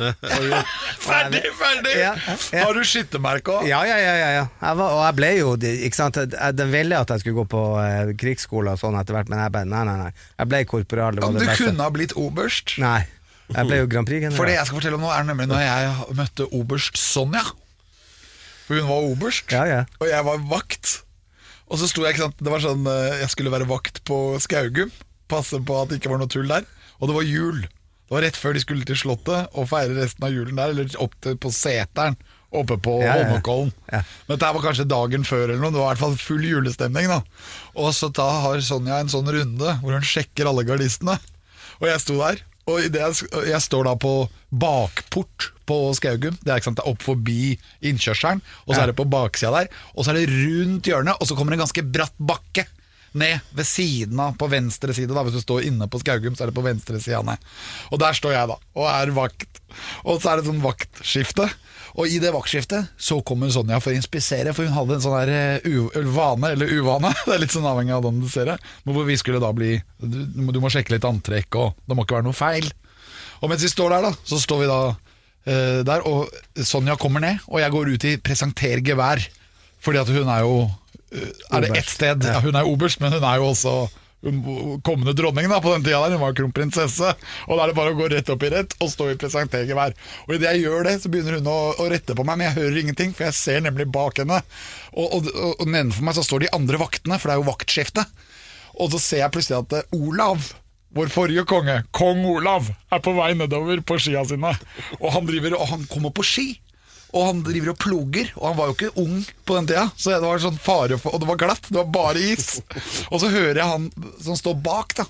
Ferdig, 1.00 1.42
ferdig! 1.58 1.90
Ja, 1.98 2.14
ja. 2.54 2.62
Har 2.64 2.72
du 2.76 2.80
skyttermerke 2.88 3.52
òg? 3.58 3.66
Ja, 3.68 3.82
ja, 3.84 3.96
ja. 4.00 4.14
ja, 4.16 4.28
ja. 4.38 4.44
Jeg 4.62 4.78
var, 4.78 4.94
og 4.96 5.00
jeg 5.04 5.16
ble 5.18 5.30
jo 5.36 5.50
ikke 5.60 5.98
sant? 5.98 6.16
Jeg- 6.16 6.56
De 6.56 6.66
ville 6.72 6.96
at 6.96 7.10
jeg 7.12 7.20
skulle 7.20 7.36
gå 7.42 7.44
på 7.52 7.62
eh, 7.82 8.12
krigsskole 8.16 8.72
og 8.72 8.80
sånn 8.80 8.96
etter 9.00 9.18
hvert, 9.18 9.28
men 9.28 9.42
jeg 9.44 9.52
bare 9.52 9.68
nei, 9.68 9.82
nei, 9.88 9.96
nei. 10.06 10.10
Jeg 10.40 10.48
ble 10.52 10.62
korporal. 10.70 11.18
Det 11.18 11.24
var 11.24 11.32
Du 11.32 11.38
det 11.42 11.48
beste. 11.50 11.64
kunne 11.68 11.84
ha 11.84 11.90
blitt 11.90 12.14
oberst. 12.16 12.76
Nei. 12.80 13.02
Jeg 13.50 13.66
ble 13.66 13.80
jo 13.82 13.86
Grand 13.90 14.06
Prix-general. 14.06 14.36
For 14.38 14.46
det 14.46 14.54
jeg 14.56 14.66
skal 14.70 14.78
fortelle 14.80 14.96
om 15.00 15.04
nå, 15.04 15.10
er 15.12 15.24
nemlig 15.26 15.48
når 15.50 15.64
jeg 15.66 16.16
møtte 16.22 16.46
oberst 16.54 16.96
Sonja. 17.02 17.42
For 18.70 18.78
hun 18.78 18.86
var 18.86 19.02
oberst, 19.10 19.50
Ja, 19.50 19.64
ja. 19.66 19.80
og 19.98 20.06
jeg 20.06 20.22
var 20.28 20.38
vakt. 20.46 21.00
Og 21.70 21.78
så 21.80 21.88
sto 21.90 22.02
jeg, 22.06 22.14
ikke 22.14 22.28
sant 22.28 22.38
Det 22.42 22.50
var 22.50 22.62
sånn 22.62 22.86
eh, 22.86 23.20
Jeg 23.24 23.30
skulle 23.32 23.50
være 23.50 23.66
vakt 23.70 23.98
på 24.06 24.38
Skaugum. 24.42 24.92
Passe 25.30 25.58
på 25.62 25.76
at 25.82 25.90
det 25.90 25.98
ikke 26.00 26.12
var 26.14 26.22
noe 26.22 26.30
tull 26.30 26.46
der. 26.50 26.62
Og 27.02 27.10
det 27.10 27.16
var 27.18 27.26
jul. 27.26 27.60
Det 27.66 28.14
var 28.14 28.22
rett 28.26 28.38
før 28.38 28.54
de 28.54 28.62
skulle 28.62 28.86
til 28.86 28.98
Slottet 28.98 29.50
og 29.58 29.66
feire 29.70 29.94
resten 29.98 30.26
av 30.26 30.32
julen 30.34 30.58
der, 30.58 30.70
eller 30.74 30.94
opp 31.02 31.14
til, 31.22 31.34
på 31.38 31.50
Seteren. 31.54 32.16
Oppe 32.50 32.78
på 32.82 32.96
Ja. 33.02 33.12
Holmenkollen. 33.18 33.70
Ja. 33.92 34.00
Men 34.26 34.34
dette 34.36 34.52
var 34.56 34.64
kanskje 34.64 34.86
dagen 34.90 35.26
før, 35.26 35.44
eller 35.52 35.62
noe. 35.62 35.70
Det 35.74 35.78
var 35.82 35.90
i 35.92 35.94
hvert 35.94 36.02
fall 36.02 36.16
full 36.18 36.46
julestemning. 36.46 37.06
da 37.10 37.20
Og 37.78 37.92
så 37.94 38.10
da 38.14 38.26
har 38.46 38.62
Sonja 38.66 38.98
en 39.02 39.10
sånn 39.12 39.30
runde 39.30 39.76
hvor 39.82 39.94
hun 39.94 40.06
sjekker 40.06 40.50
alle 40.50 40.66
gardistene. 40.66 41.18
Og 41.78 41.86
jeg 41.90 42.02
sto 42.02 42.18
der. 42.18 42.42
Og 42.70 42.90
det 42.92 43.02
jeg, 43.02 43.30
jeg 43.50 43.62
står 43.64 43.88
da 43.88 43.94
på 44.00 44.14
bakport 44.50 45.50
på 45.70 45.78
Skaugum. 45.94 46.36
Det 46.42 46.52
er 46.54 46.62
det 46.64 46.82
er 46.82 46.90
opp 46.90 47.04
forbi 47.04 47.54
innkjørselen, 47.86 48.42
og 48.66 48.74
så 48.74 48.82
er 48.82 48.90
det 48.90 48.98
på 48.98 49.06
baksida 49.10 49.52
der. 49.54 49.70
Og 49.94 50.04
så 50.04 50.12
er 50.12 50.20
det 50.20 50.30
rundt 50.32 50.90
hjørnet, 50.90 51.18
og 51.18 51.28
så 51.28 51.36
kommer 51.38 51.54
det 51.54 51.60
en 51.60 51.66
ganske 51.66 51.86
bratt 51.94 52.18
bakke. 52.18 52.66
ned 53.12 53.40
ved 53.58 53.66
siden 53.66 54.20
av 54.22 54.36
på 54.38 54.46
venstre 54.46 54.94
side. 54.94 55.10
da 55.10 55.24
Hvis 55.26 55.34
du 55.34 55.42
står 55.42 55.64
inne 55.66 55.88
på 55.90 55.98
Skaugum, 55.98 56.36
så 56.36 56.44
er 56.44 56.50
det 56.52 56.54
på 56.54 56.62
venstre 56.62 57.00
side 57.02 57.22
ned. 57.26 57.42
Og 57.90 57.98
der 57.98 58.14
står 58.14 58.36
jeg, 58.36 58.46
da, 58.52 58.56
og 58.78 58.86
er 58.86 59.10
vakt. 59.16 59.58
Og 60.04 60.20
så 60.22 60.30
er 60.30 60.38
det 60.38 60.46
sånn 60.46 60.62
vaktskifte. 60.62 61.48
Og 62.00 62.08
i 62.08 62.16
det 62.22 62.30
vaktskiftet 62.32 62.94
så 62.96 63.18
kommer 63.26 63.50
Sonja 63.52 63.76
for 63.82 63.92
å 63.92 63.98
inspisere, 63.98 64.54
for 64.56 64.64
hun 64.64 64.72
hadde 64.72 64.96
en 64.96 65.02
sånn 65.04 65.16
der 65.18 65.60
eh, 65.68 66.06
vane, 66.08 66.54
eller 66.54 66.72
uvane, 66.72 67.12
det 67.26 67.34
er 67.34 67.42
litt 67.42 67.52
sånn 67.52 67.68
avhengig 67.68 67.92
av 67.92 68.04
hvordan 68.06 68.22
du 68.22 68.30
ser 68.32 68.48
det, 68.48 68.56
men 68.86 68.96
hvor 68.96 69.08
vi 69.08 69.18
skulle 69.20 69.42
da 69.42 69.52
bli 69.56 69.74
Du, 70.00 70.22
du 70.32 70.60
må 70.62 70.72
sjekke 70.72 70.94
litt 70.94 71.04
antrekk, 71.04 71.60
og 71.60 71.84
det 71.84 71.96
må 71.96 72.06
ikke 72.06 72.16
være 72.16 72.28
noe 72.30 72.36
feil. 72.36 72.70
Og 73.40 73.52
mens 73.52 73.64
vi 73.64 73.72
står 73.72 73.92
der, 73.92 74.08
da, 74.08 74.12
så 74.24 74.40
står 74.40 74.62
vi 74.62 74.70
da 74.70 74.80
uh, 74.88 75.80
der, 75.84 76.06
og 76.08 76.64
Sonja 76.64 76.96
kommer 77.00 77.24
ned, 77.24 77.44
og 77.48 77.60
jeg 77.60 77.74
går 77.76 77.92
ut 77.92 78.08
i 78.08 78.16
'presenter 78.16 78.80
gevær', 78.84 79.26
fordi 79.80 80.00
at 80.00 80.12
hun 80.12 80.28
er 80.28 80.44
jo 80.44 80.56
uh, 80.64 81.30
Er 81.52 81.66
det 81.66 81.76
ett 81.82 81.92
sted? 81.92 82.24
Ja, 82.24 82.40
hun 82.40 82.56
er 82.56 82.68
oberst, 82.68 83.00
men 83.00 83.12
hun 83.12 83.24
er 83.24 83.40
jo 83.40 83.52
også 83.52 83.74
kommende 84.84 85.14
dronning 85.16 85.48
da, 85.48 85.60
på 85.64 85.72
den 85.72 85.84
tida 85.86 86.02
hun 86.04 86.20
var 86.20 86.36
kronprinsesse. 86.36 87.12
Og 87.48 87.56
da 87.56 87.64
er 87.64 87.72
det 87.72 87.78
bare 87.78 87.94
å 87.94 87.98
gå 87.98 88.08
rett 88.12 88.32
opp 88.32 88.44
i 88.44 88.52
rett 88.52 88.76
og 88.80 88.92
stå 88.92 89.10
i 89.12 89.18
presentergevær. 89.20 89.96
Og 90.26 90.34
idet 90.36 90.54
jeg 90.54 90.66
gjør 90.66 90.88
det, 90.88 90.96
så 91.00 91.12
begynner 91.12 91.38
hun 91.40 91.50
å, 91.50 91.58
å, 91.72 91.88
rette 91.90 92.16
på 92.16 92.26
meg, 92.26 92.36
men 92.38 92.50
jeg 92.50 92.58
hører 92.60 92.80
ingenting, 92.82 93.14
for 93.16 93.28
jeg 93.28 93.38
ser 93.38 93.64
nemlig 93.64 93.88
bak 93.92 94.20
henne. 94.20 94.42
Og, 94.92 95.20
og, 95.20 95.30
og 95.56 95.66
nedenfor 95.68 96.06
meg 96.06 96.18
så 96.18 96.26
står 96.26 96.44
de 96.44 96.54
andre 96.56 96.80
vaktene, 96.82 97.20
for 97.20 97.30
det 97.30 97.36
er 97.36 97.42
jo 97.42 97.50
vaktskifte. 97.50 98.06
Og 98.80 98.92
så 98.92 99.02
ser 99.02 99.24
jeg 99.24 99.34
plutselig 99.34 99.62
at 99.62 99.78
eh, 99.80 99.96
Olav 99.96 100.52
vår 100.90 101.06
forrige 101.12 101.44
konge, 101.46 101.76
kong 101.94 102.24
Olav, 102.26 102.66
er 102.90 103.02
på 103.04 103.12
vei 103.14 103.30
nedover 103.38 103.78
på 103.86 103.94
skia 104.02 104.24
sine. 104.26 104.50
Og 104.98 105.12
han, 105.14 105.28
driver, 105.28 105.54
og 105.60 105.68
han 105.70 105.84
kommer 105.90 106.10
på 106.10 106.24
ski. 106.26 106.48
Og 107.12 107.24
han 107.26 107.40
driver 107.46 107.72
og 107.72 107.78
ploger, 107.82 108.28
og 108.36 108.44
han 108.48 108.58
var 108.60 108.68
jo 108.70 108.76
ikke 108.76 108.92
ung 109.02 109.16
på 109.48 109.56
den 109.58 109.66
tida. 109.70 109.86
Så 109.98 110.12
det 110.14 110.20
var 110.22 110.38
sånn 110.42 110.58
fare 110.62 110.98
for, 111.00 111.14
Og 111.16 111.20
det 111.24 111.28
var 111.30 111.40
glatt, 111.42 111.66
det 111.70 111.78
var 111.80 111.88
bare 111.90 112.20
is. 112.34 112.60
Og 113.10 113.18
så 113.22 113.30
hører 113.32 113.58
jeg 113.62 113.66
han 113.72 113.88
som 114.22 114.38
står 114.38 114.60
bak, 114.62 114.94
da. 115.00 115.06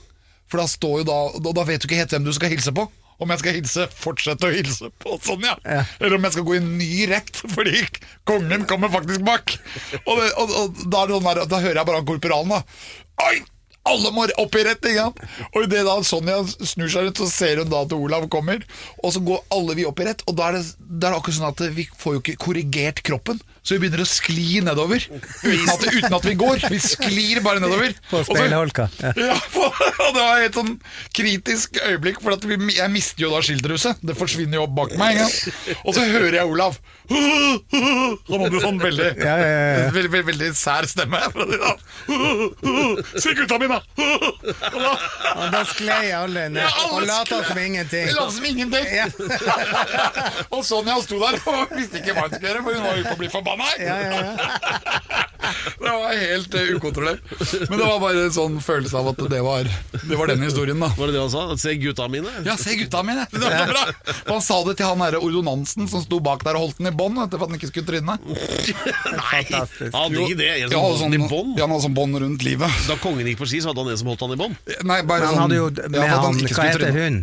For 0.51 0.59
da 0.63 0.67
står 0.67 1.03
jo 1.03 1.05
da 1.07 1.19
Og 1.39 1.53
da 1.55 1.63
vet 1.69 1.83
du 1.83 1.87
ikke 1.87 2.01
helt 2.01 2.11
hvem 2.17 2.25
du 2.27 2.33
skal 2.35 2.51
hilse 2.55 2.73
på. 2.75 2.87
Om 3.21 3.29
jeg 3.35 3.43
skal 3.43 3.53
hilse, 3.59 3.85
fortsette 4.01 4.49
å 4.49 4.55
hilse 4.55 4.89
på 4.97 5.19
sånn, 5.21 5.43
Ja. 5.45 5.83
eller 6.01 6.17
om 6.17 6.25
jeg 6.25 6.33
skal 6.39 6.45
gå 6.49 6.55
i 6.57 6.61
ny 6.65 7.07
rett, 7.11 7.29
fordi 7.53 7.83
kongen 8.25 8.65
kommer 8.65 8.89
faktisk 8.89 9.21
bak. 9.29 9.53
Og, 10.07 10.15
det, 10.23 10.31
og, 10.41 10.55
og 10.57 10.79
da, 10.89 11.03
er 11.05 11.13
sånn 11.13 11.29
der, 11.29 11.43
da 11.53 11.59
hører 11.61 11.83
jeg 11.83 11.89
bare 11.91 12.01
han 12.01 12.09
korporalen, 12.09 12.55
da. 12.57 12.63
Oi! 13.29 13.43
Alle 13.91 14.13
må 14.15 14.27
opp 14.41 14.59
i 14.59 14.65
rett, 14.67 14.87
ikke 14.87 15.07
sant? 15.07 15.23
Og 15.51 15.67
idet 15.67 15.85
da 15.89 15.97
Sonja 16.07 16.41
snur 16.47 16.91
seg 16.93 17.09
rundt, 17.09 17.23
så 17.23 17.29
ser 17.31 17.63
hun 17.63 17.73
da 17.73 17.83
at 17.85 17.95
Olav 17.97 18.29
kommer. 18.33 18.63
Og 19.03 19.15
så 19.15 19.23
går 19.25 19.43
alle 19.57 19.77
vi 19.79 19.87
opp 19.89 20.03
i 20.03 20.09
rett, 20.09 20.25
og 20.31 20.39
da 20.39 20.51
er 20.51 20.61
det, 20.61 20.65
det 20.79 21.09
er 21.09 21.17
akkurat 21.19 21.39
sånn 21.41 21.51
at 21.51 21.65
vi 21.77 21.89
får 22.01 22.17
jo 22.17 22.23
ikke 22.25 22.39
korrigert 22.47 23.03
kroppen. 23.07 23.41
Så 23.63 23.77
vi 23.77 23.83
begynner 23.83 24.03
å 24.05 24.09
skli 24.09 24.61
nedover 24.65 25.03
uten 25.05 25.69
at, 25.69 25.83
uten 25.93 26.15
at 26.17 26.27
vi 26.27 26.35
går. 26.41 26.63
Vi 26.73 26.79
sklir 26.81 27.43
bare 27.45 27.61
nedover. 27.63 27.93
På 28.11 28.23
Og 28.23 28.31
speilholka. 28.31 28.89
Ja. 29.03 29.13
ja, 29.17 29.37
og 30.07 30.15
det 30.17 30.23
var 30.25 30.45
et 30.47 30.57
sånn 30.57 30.77
kritisk 31.17 31.77
øyeblikk, 31.85 32.23
for 32.25 32.41
vi, 32.49 32.57
jeg 32.79 32.93
mister 32.93 33.27
jo 33.27 33.35
da 33.35 33.43
skilderhuset. 33.45 34.01
Det 34.07 34.17
forsvinner 34.19 34.61
jo 34.61 34.65
opp 34.65 34.77
bak 34.79 34.97
meg. 35.01 35.21
Ja. 35.21 35.75
Og 35.85 35.93
så 35.97 36.07
hører 36.09 36.41
jeg 36.41 36.49
Olav. 36.51 36.81
Da 37.11 38.39
må 38.39 38.47
du 38.53 38.61
sånn 38.63 38.79
veldig, 38.79 39.07
Ja, 39.19 39.33
ja, 39.41 39.47
ja, 39.51 39.63
ja. 39.81 39.87
veldig, 39.91 40.11
veldig, 40.13 40.27
veldig 40.29 40.51
sær 40.55 40.87
stemme. 40.87 41.19
sånn. 41.35 43.01
Se 43.19 43.35
gutta 43.35 43.59
mine! 43.61 43.81
Og 43.81 44.79
da, 44.79 44.93
Og 45.51 45.57
sklei 45.73 46.13
alle 46.15 46.47
ned 46.55 46.79
og 46.91 47.03
lata 47.09 47.41
som 47.49 47.59
ingenting. 47.59 48.07
det 48.07 48.17
lot 48.17 48.33
som 48.35 48.47
ingenting. 48.47 48.87
Og 50.55 50.63
Sonja 50.67 50.97
sto 51.05 51.19
der 51.23 51.41
og 51.51 51.75
visste 51.77 52.01
ikke 52.01 52.15
hva 52.17 52.27
hun 52.29 52.35
skulle 52.37 52.53
gjøre, 52.53 52.65
for 52.67 52.79
hun 52.79 52.87
var 52.87 52.99
jo 53.01 53.07
på 53.09 53.17
å 53.17 53.21
bli 53.25 53.31
forbanna. 53.61 53.85
Ja, 53.85 54.01
ja, 54.01 54.21
ja. 54.25 54.97
Det 55.81 55.89
var 55.91 56.13
helt 56.15 56.55
uh, 56.55 56.61
ukontrollert. 56.77 57.21
Men 57.71 57.79
det 57.81 57.87
var 57.89 57.97
bare 58.03 58.25
en 58.27 58.33
sånn 58.35 58.59
følelse 58.63 58.99
av 59.01 59.09
at 59.11 59.23
det 59.33 59.41
var, 59.43 59.67
det 60.05 60.19
var 60.19 60.29
den 60.31 60.45
historien, 60.45 60.79
da. 60.79 60.91
Var 60.99 61.09
det 61.11 61.15
det 61.17 61.23
han 61.25 61.33
sa? 61.33 61.45
Se 61.59 61.73
gutta 61.81 62.07
mine? 62.13 62.31
Ja, 62.47 62.55
se 62.61 62.77
gutta 62.79 63.01
mine! 63.07 63.25
Det 63.33 63.41
var 63.41 63.73
bra! 63.73 63.83
For 64.21 64.35
han 64.37 64.45
sa 64.45 64.59
det 64.69 64.77
til 64.79 64.87
han 64.91 65.03
derre 65.03 65.19
ordonansen 65.25 65.89
som 65.91 66.05
sto 66.05 66.21
bak 66.23 66.45
der 66.47 66.59
og 66.61 66.67
holdt 66.69 66.79
den 66.83 66.91
i 66.93 66.95
bånd 66.95 67.19
for 67.25 67.41
at 67.41 67.49
han 67.49 67.59
ikke 67.59 67.71
skulle 67.73 67.89
tryne. 67.89 68.19
Nei, 69.17 69.43
Han 69.51 69.97
hadde 69.97 70.23
ikke 70.29 70.39
det. 70.39 70.51
En 70.61 70.71
som 70.77 70.85
holdt 70.85 71.01
sånn, 71.03 71.17
han 71.17 71.19
i 71.19 71.33
bånd. 71.33 71.57
ja, 71.59 71.65
han 71.67 71.75
hadde 71.75 71.87
sånn 71.89 71.99
bånd 71.99 72.21
rundt 72.23 72.47
livet. 72.47 72.79
Da 72.87 73.01
kongen 73.03 73.27
gikk 73.33 73.41
på 73.43 73.49
ski, 73.51 73.65
så 73.65 73.73
hadde 73.73 73.87
han 73.87 73.93
en 73.97 74.01
som 74.05 74.13
holdt 74.13 74.25
han 74.29 74.37
i 74.37 74.41
bånd. 74.45 74.61
Nei, 74.85 75.01
bare 75.03 75.25
Men 75.25 75.27
han 75.27 75.35
sånn- 75.35 75.45
hadde 75.49 75.61
jo 75.61 75.69
med 75.89 75.99
ja, 75.99 76.07
han, 76.15 76.25
han 76.29 76.41
ikke 76.45 76.59
Hva 76.61 76.71
heter 76.71 76.97
hun? 77.01 77.21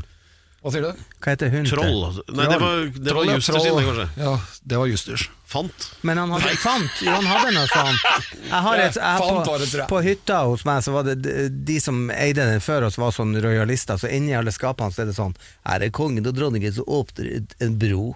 Hva 0.66 0.74
sier 0.74 0.84
du? 0.90 1.08
Hva 1.22 1.34
heter 1.38 1.54
hun? 1.54 1.68
Troll. 1.70 2.00
Nei, 2.34 2.48
det 2.50 2.58
var, 2.60 2.80
det 2.90 3.06
var 3.06 3.12
Troll, 3.14 3.30
ja, 3.30 3.36
Justers 3.40 3.62
troll. 3.62 3.68
inne, 3.72 3.86
kanskje. 3.88 4.08
Ja, 4.26 4.34
det 4.74 4.82
var 4.82 4.90
Justers. 4.92 5.30
Fant. 5.48 5.86
Men 6.04 6.18
han 6.20 6.32
hadde 6.36 6.50
fant, 6.60 6.98
jo 7.06 7.12
han 7.16 7.24
hadde 7.32 7.54
noe 7.56 7.68
sånt. 7.72 8.02
Jeg 8.50 8.62
har 8.66 8.82
et, 8.84 8.98
jeg, 9.00 9.20
Fant 9.22 9.46
på, 9.46 9.52
var 9.54 9.62
det, 9.64 9.68
tror 9.72 9.80
jeg. 9.82 9.90
på 9.94 10.02
hytta 10.04 10.40
hos 10.50 10.66
meg 10.68 10.82
Så 10.84 10.92
var 10.92 11.06
det 11.08 11.14
de, 11.24 11.36
de 11.70 11.78
som 11.80 12.02
eide 12.12 12.44
den 12.50 12.60
før 12.64 12.88
oss 12.90 12.98
Var 13.00 13.14
sånn 13.16 13.32
rojalister 13.44 13.96
Så 14.02 14.10
inni 14.12 14.36
alle 14.36 14.52
skapene 14.52 14.92
så 14.92 15.06
er 15.06 15.08
det 15.12 15.16
sånn 15.16 15.38
Her 15.64 15.86
er 15.88 15.94
kongen 15.96 16.28
og 16.28 16.36
dronningen 16.36 16.74
som 16.76 16.90
åpner 17.00 17.30
ut 17.38 17.56
en 17.64 17.78
bro 17.80 18.10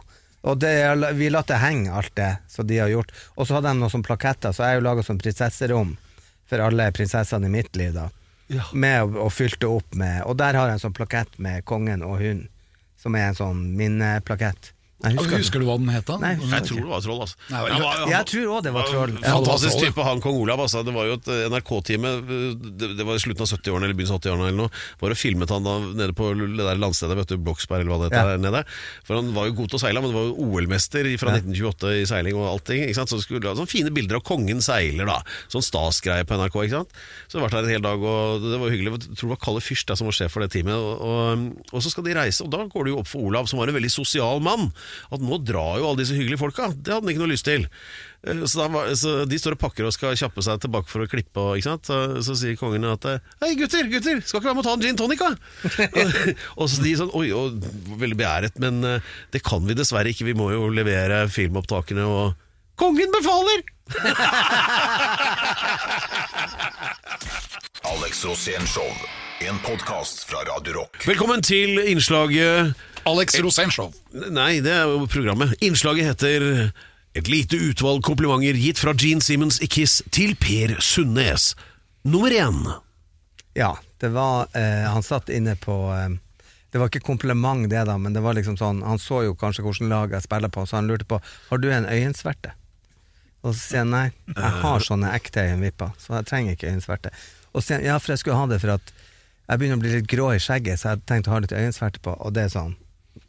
Og 0.44 0.60
det, 0.60 0.74
er- 0.84 1.16
vi 1.16 1.30
latt 1.32 1.48
det 1.54 1.62
henge 1.64 1.94
alt 1.96 2.12
det 2.20 2.34
Så 2.52 2.68
de 2.68 2.82
har 2.84 2.92
gjort 2.92 3.16
Og 3.38 3.48
så 3.48 3.56
hadde 3.58 3.72
de 3.72 3.80
noen 3.80 3.94
sånne 3.96 4.10
plaketter 4.12 4.52
Så 4.52 4.66
jeg 4.66 4.74
har 4.76 4.82
jo 4.82 4.88
laget 4.90 5.08
sånn 5.08 5.24
prinsesserom 5.24 5.96
For 6.52 6.66
alle 6.68 6.90
prinsessene 7.00 7.48
i 7.48 7.56
mitt 7.56 7.80
liv 7.80 7.96
da 7.96 8.10
Med 8.76 9.06
å, 9.08 9.26
og 9.28 9.32
fylte 9.32 9.72
opp 9.72 9.96
med 9.96 10.26
Og 10.28 10.36
der 10.44 10.60
har 10.60 10.68
jeg 10.68 10.82
en 10.82 10.86
sånn 10.90 11.00
plakett 11.00 11.40
med 11.40 11.64
kongen 11.64 12.04
og 12.04 12.20
hun 12.20 12.44
Som 13.00 13.16
er 13.16 13.30
en 13.32 13.40
sånn 13.40 13.64
minneplakett 13.80 14.74
Jeg 15.02 15.18
Husker, 15.18 15.38
husker, 15.42 15.60
du 15.60 15.66
hva 15.66 15.76
den 15.82 15.90
het? 15.90 16.06
da? 16.06 16.16
Nei, 16.22 16.36
Jeg 16.38 16.66
tror 16.68 16.78
det 16.82 16.90
var 16.92 17.02
troll, 17.02 17.22
altså. 17.26 17.36
Nei, 17.50 17.62
jeg, 17.72 17.82
var- 17.82 18.10
Jeg 18.12 18.26
tror 18.32 18.46
også 18.52 18.64
det 18.68 18.74
var 18.76 18.84
troll 18.92 19.14
Ja. 19.18 19.32
Fantastisk 19.34 19.72
troll, 19.74 19.84
ja. 19.84 19.90
type, 19.92 20.04
han 20.06 20.22
kong 20.22 20.36
Olav. 20.44 20.60
Altså. 20.62 20.84
Det 20.86 20.94
var 20.94 21.06
jo 21.10 21.14
et 21.18 21.30
NRK-time 21.50 22.12
Det 22.78 22.90
det 23.00 23.06
var 23.08 23.16
i 23.18 23.24
slutten 23.24 23.42
av 23.42 23.50
70-årene 23.50 23.88
eller 23.88 23.98
begynnelsen 23.98 24.18
av 24.18 24.22
80-årene 24.22 24.48
eller 24.52 24.60
noe. 24.62 24.70
Bare 25.02 25.16
filmet 25.18 25.50
han 25.50 25.64
da 25.66 25.74
nede 25.82 26.14
på 26.14 26.30
det 26.38 26.60
der 26.62 26.78
landstedet, 26.82 27.18
vet 27.18 27.34
du, 27.34 27.38
Bloksberg 27.42 27.82
eller 27.82 27.92
hva 27.96 28.00
det 28.04 28.12
heter 28.12 28.30
Ja. 28.30 28.38
der 28.38 28.44
nede. 28.46 28.62
For 29.08 29.16
han 29.18 29.34
var 29.34 29.50
jo 29.50 29.54
god 29.58 29.70
til 29.74 29.80
å 29.80 29.82
seile, 29.82 30.02
men 30.06 30.12
det 30.12 30.18
var 30.20 30.28
jo 30.30 30.36
OL-mester 30.46 31.10
fra 31.18 31.34
1928 31.40 31.94
i 31.98 32.06
seiling 32.06 32.36
og 32.38 32.46
allting. 32.54 32.84
Ikke 32.86 33.00
sant? 33.02 33.10
Så 33.10 33.22
skulle 33.26 33.50
ha 33.50 33.56
sånne 33.58 33.70
fine 33.74 33.90
bilder 33.94 34.22
av 34.22 34.24
kongen 34.24 34.62
seiler, 34.62 35.06
da. 35.10 35.18
Sånn 35.50 35.66
stas-greie 35.66 36.24
på 36.30 36.38
NRK, 36.38 36.56
ikke 36.70 36.78
sant. 36.78 36.94
Så 37.28 37.40
jeg 37.40 37.42
var 37.48 37.50
der 37.58 37.66
en 37.66 37.74
hel 37.74 37.82
dag, 37.82 37.98
og 38.06 38.42
det 38.46 38.60
var 38.62 38.70
hyggelig. 38.70 38.94
Jeg 39.10 39.18
tror 39.18 39.28
det 39.32 39.34
var 39.38 39.42
Kalle 39.50 39.62
Fyrst 39.66 39.98
som 39.98 40.06
var 40.08 40.14
sjef 40.14 40.32
for 40.32 40.42
det 40.46 40.52
teamet. 40.54 40.78
Og, 40.78 41.02
og, 41.02 41.74
og 41.74 41.82
så 41.82 41.90
skal 41.90 42.04
de 42.06 42.14
reise, 42.14 42.44
og 42.46 42.52
da 42.54 42.64
går 42.70 42.86
det 42.86 42.94
jo 42.94 43.00
opp 43.02 43.10
for 43.10 43.26
Olav, 43.26 43.48
som 43.50 43.58
var 43.60 43.68
en 43.72 43.76
veldig 43.80 43.92
sosial 43.92 44.40
mann, 44.44 44.70
at 45.12 45.22
nå 45.24 45.38
drar 45.46 45.80
jo 45.80 45.88
alle 45.90 46.02
disse 46.02 46.16
hyggelige 46.18 46.42
folka. 46.42 46.72
Det 46.76 46.94
hadde 46.94 47.06
han 47.06 47.14
ikke 47.14 47.24
noe 47.24 47.34
lyst 47.34 47.48
til. 47.48 47.68
Eh, 48.28 48.44
Så, 48.46 48.68
var, 48.72 48.92
så 48.98 49.26
De 49.30 49.40
står 49.40 49.56
og 49.58 49.62
pakker 49.64 49.88
og 49.88 49.94
skal 49.96 50.18
kjappe 50.20 50.42
seg 50.46 50.62
tilbake 50.64 50.90
for 50.92 51.00
å 51.06 51.10
klippe. 51.12 51.40
Og? 51.42 51.62
Så, 51.64 51.98
så 52.26 52.38
sier 52.38 52.60
kongen 52.60 52.86
at 52.90 53.04
Hei, 53.42 53.54
gutter, 53.60 53.88
gutter, 53.92 54.22
skal 54.26 54.40
ikke 54.42 54.50
være 54.52 54.58
med 54.60 54.66
å 54.66 54.70
ta 54.70 54.76
en 54.78 54.86
gin 54.86 55.00
tonic, 55.00 55.20
da? 55.22 55.32
og 56.60 56.66
så 56.70 56.82
de 56.84 56.94
sånn 57.00 57.14
Oi, 57.18 57.28
og, 57.36 57.60
veldig 58.02 58.18
beæret, 58.20 58.56
men 58.62 58.84
eh, 58.88 59.02
det 59.34 59.42
kan 59.46 59.66
vi 59.68 59.78
dessverre 59.78 60.10
ikke. 60.14 60.28
Vi 60.30 60.38
må 60.38 60.52
jo 60.54 60.70
levere 60.74 61.26
filmopptakene, 61.32 62.06
og 62.08 62.34
Kongen 62.82 63.12
befaler! 63.14 63.60
Alex 67.92 68.26
Rosén 68.26 68.66
Show. 68.68 68.88
En 69.42 69.60
podkast 69.60 70.24
fra 70.30 70.38
Radio 70.48 70.74
Rock. 70.74 71.04
Velkommen 71.08 71.42
til 71.42 71.80
innslaget 71.92 72.74
Alex 73.10 73.40
Rosénshow. 73.42 73.92
Nei, 74.12 74.60
det 74.64 74.74
er 74.76 74.90
jo 74.90 75.06
programmet. 75.10 75.54
Innslaget 75.64 76.12
heter 76.14 76.72
Et 77.12 77.28
lite 77.28 77.58
utvalg 77.60 78.00
komplimenter 78.08 78.56
gitt 78.56 78.80
fra 78.80 78.94
Gene 78.96 79.20
Simmons 79.20 79.58
i 79.60 79.68
Kiss 79.68 79.98
til 80.16 80.32
Per 80.40 80.78
Sundnes. 80.80 81.56
Nummer 82.08 82.32
én. 82.32 82.62
Ja, 83.54 83.74
det 84.00 84.14
var 84.16 84.48
eh, 84.56 84.88
Han 84.88 85.04
satt 85.04 85.30
inne 85.30 85.58
på 85.60 85.76
eh, 85.92 86.14
Det 86.72 86.80
var 86.80 86.88
ikke 86.88 87.04
kompliment, 87.04 87.68
det, 87.70 87.84
da, 87.90 87.98
men 88.00 88.16
det 88.16 88.24
var 88.24 88.38
liksom 88.38 88.56
sånn 88.56 88.80
Han 88.88 89.00
så 89.00 89.26
jo 89.26 89.36
kanskje 89.36 89.66
hvordan 89.66 89.92
lag 89.92 90.16
jeg 90.16 90.24
spiller 90.24 90.54
på, 90.54 90.64
så 90.66 90.80
han 90.80 90.88
lurte 90.88 91.10
på 91.10 91.20
Har 91.50 91.60
du 91.60 91.68
en 91.68 91.90
øyensverte. 91.90 92.56
Og 93.42 93.56
så 93.56 93.60
sier 93.60 93.84
han 93.84 93.92
nei, 93.92 94.08
jeg 94.32 94.58
har 94.62 94.84
sånne 94.86 95.12
ekte 95.18 95.44
øyenvipper, 95.50 95.96
så 95.98 96.20
jeg 96.20 96.28
trenger 96.30 96.56
ikke 96.56 96.70
øyensverte. 96.70 97.10
Og 97.52 97.60
så 97.60 97.66
sier 97.66 97.82
han 97.82 97.88
ja, 97.90 97.96
for 97.98 98.14
jeg 98.14 98.22
skulle 98.22 98.38
ha 98.38 98.48
det 98.52 98.60
for 98.62 98.76
at 98.78 98.94
jeg 99.50 99.60
begynner 99.60 99.80
å 99.80 99.82
bli 99.82 99.94
litt 99.98 100.08
grå 100.08 100.28
i 100.36 100.40
skjegget, 100.40 100.80
så 100.80 100.94
jeg 100.94 101.02
tenkte 101.10 101.32
å 101.32 101.34
ha 101.34 101.40
litt 101.42 101.56
øyensverte 101.58 102.00
på, 102.06 102.14
og 102.14 102.36
det 102.38 102.46
er 102.46 102.54
sånn 102.54 102.76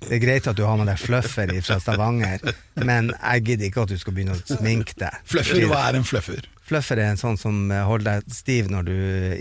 det 0.02 0.16
er 0.16 0.20
greit 0.22 0.46
at 0.50 0.56
du 0.58 0.64
har 0.66 0.76
med 0.78 0.88
deg 0.90 0.98
fluffer 0.98 1.50
fra 1.62 1.76
Stavanger, 1.82 2.42
men 2.82 3.12
jeg 3.14 3.44
gidder 3.46 3.68
ikke 3.68 3.84
at 3.86 3.92
du 3.94 3.98
skal 4.00 4.14
begynne 4.16 4.34
å 4.34 4.42
sminke 4.46 4.94
deg. 4.98 5.14
Fluffer, 5.30 5.62
hva 5.70 5.80
er 5.88 5.98
en 5.98 6.06
fluffer? 6.06 6.46
Fluffer 6.66 7.00
er 7.02 7.12
en 7.12 7.20
sånn 7.20 7.38
som 7.38 7.64
holder 7.70 8.20
deg 8.22 8.34
stiv 8.34 8.70
når 8.72 8.82
du 8.88 8.94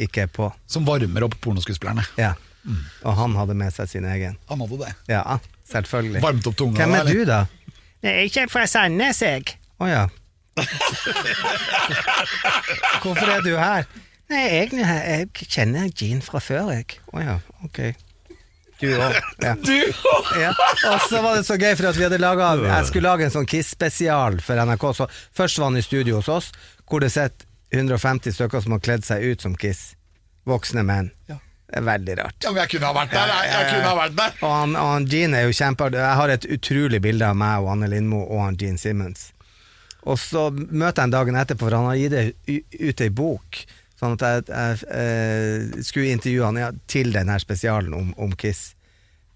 ikke 0.05 0.25
er 0.25 0.31
på. 0.33 0.49
Som 0.69 0.85
varmer 0.89 1.27
opp 1.27 1.37
pornoskuespillerne. 1.43 2.05
Ja. 2.19 2.33
Og 3.05 3.13
han 3.17 3.33
hadde 3.37 3.55
med 3.57 3.73
seg 3.73 3.89
sin 3.89 4.05
egen. 4.09 4.37
Han 4.49 4.61
hadde 4.61 4.77
det. 4.83 4.91
Ja, 5.09 5.23
selvfølgelig. 5.71 6.21
Varmt 6.25 6.49
opp 6.49 6.57
tunga, 6.59 6.77
Hvem 6.81 6.93
er 6.97 7.05
eller? 7.05 7.13
du, 7.13 7.25
da? 7.29 7.41
Jeg 8.01 8.11
er 8.11 8.29
ikke 8.29 8.47
fra 8.49 8.65
Sandnes, 8.69 9.21
jeg. 9.25 9.57
Å 9.81 9.89
ja. 9.89 10.03
Hvorfor 13.01 13.29
er 13.33 13.41
du 13.45 13.53
her? 13.57 13.85
Nei, 14.31 14.41
jeg, 14.47 14.71
jeg 14.79 15.49
kjenner 15.51 15.89
Jean 15.97 16.21
fra 16.23 16.39
før, 16.43 16.71
jeg. 16.75 16.99
Å 17.11 17.23
ja, 17.23 17.37
ok. 17.65 17.79
Du 18.81 18.89
òg. 18.97 19.15
Ja. 19.45 19.55
Ja. 20.41 20.51
Og 20.91 20.99
så 21.09 21.21
var 21.23 21.37
det 21.37 21.45
så 21.47 21.57
gøy, 21.59 21.73
for 21.77 21.89
at 21.91 21.97
vi 21.97 22.03
hadde 22.05 22.19
laget, 22.21 22.65
jeg 22.65 22.89
skulle 22.89 23.09
lage 23.09 23.25
en 23.27 23.33
sånn 23.33 23.47
Kiss-spesial 23.49 24.39
for 24.43 24.59
NRK. 24.65 24.85
Så 24.97 25.07
først 25.37 25.61
var 25.61 25.71
han 25.71 25.79
i 25.79 25.85
studio 25.85 26.19
hos 26.19 26.29
oss, 26.31 26.51
hvor 26.89 27.03
det 27.03 27.11
sitter 27.13 27.47
150 27.71 28.35
stykker 28.35 28.63
som 28.65 28.75
har 28.75 28.83
kledd 28.83 29.05
seg 29.07 29.23
ut 29.31 29.45
som 29.45 29.55
Kiss. 29.57 29.93
Voksne 30.49 30.83
menn. 30.87 31.11
Det 31.27 31.79
er 31.79 31.85
veldig 31.87 32.15
rart. 32.19 32.35
Ja, 32.43 32.51
men 32.51 32.63
jeg 32.65 32.71
kunne 32.73 32.89
ha 32.89 32.95
vært 32.97 33.13
der. 33.15 33.29
Jeg, 33.31 33.51
jeg 33.53 33.67
kunne 33.69 33.91
ha 33.91 33.97
vært 34.01 34.15
der. 34.17 34.33
Og 34.43 34.55
han, 34.57 34.73
og 34.75 34.89
han 34.91 35.05
Gene 35.07 35.37
er 35.39 35.45
jo 35.47 35.53
kjempeartig. 35.55 36.01
Jeg 36.01 36.17
har 36.19 36.33
et 36.33 36.47
utrolig 36.57 36.99
bilde 37.05 37.29
av 37.29 37.37
meg 37.39 37.61
og 37.63 37.69
Anne 37.77 37.87
Lindmo 37.93 38.25
og 38.25 38.41
han 38.43 38.57
Gene 38.59 38.81
Simmons. 38.81 39.29
Og 40.01 40.17
så 40.19 40.47
møter 40.51 40.97
jeg 40.97 41.05
ham 41.05 41.13
dagen 41.13 41.37
etterpå, 41.39 41.67
for 41.69 41.77
han 41.77 41.87
har 41.87 41.99
gitt 42.01 42.73
ut 42.81 43.03
ei 43.05 43.09
bok. 43.13 43.61
Sånn 44.01 44.15
at 44.17 44.23
jeg, 44.25 44.43
jeg, 44.49 44.79
jeg 45.77 45.83
skulle 45.85 46.13
intervjue 46.15 46.45
han 46.47 46.57
ja, 46.57 46.71
til 46.89 47.11
den 47.13 47.29
her 47.29 47.41
spesialen 47.43 47.93
om, 47.93 48.07
om 48.17 48.31
Kiss. 48.33 48.71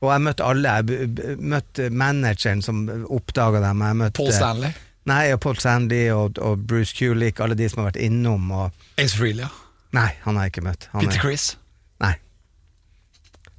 Og 0.02 0.10
jeg 0.12 0.24
møtte 0.26 0.46
alle. 0.46 0.72
Jeg 0.82 1.38
møtte 1.40 1.90
manageren 1.94 2.64
som 2.66 2.82
oppdaga 3.14 3.62
dem. 3.64 3.84
Møtte 4.02 4.18
Paul 4.18 4.34
Stanley. 4.34 4.74
Nei, 5.06 5.22
og 5.36 5.40
Paul 5.46 5.60
Stanley 5.62 6.10
og, 6.14 6.40
og 6.42 6.64
Bruce 6.66 6.96
Kulick, 6.98 7.40
alle 7.46 7.54
de 7.58 7.68
som 7.70 7.84
har 7.84 7.92
vært 7.92 8.02
innom. 8.08 8.50
Og, 8.58 8.86
Ace 8.98 9.14
Freelia? 9.18 9.52
nei, 9.96 10.10
han 10.26 10.36
har 10.36 10.48
jeg 10.50 10.56
ikke 10.56 10.66
møtt. 10.66 10.90
Han 10.92 11.06
Peter 11.06 11.16
er, 11.16 11.22
Chris. 11.22 11.44
nei. 12.04 12.16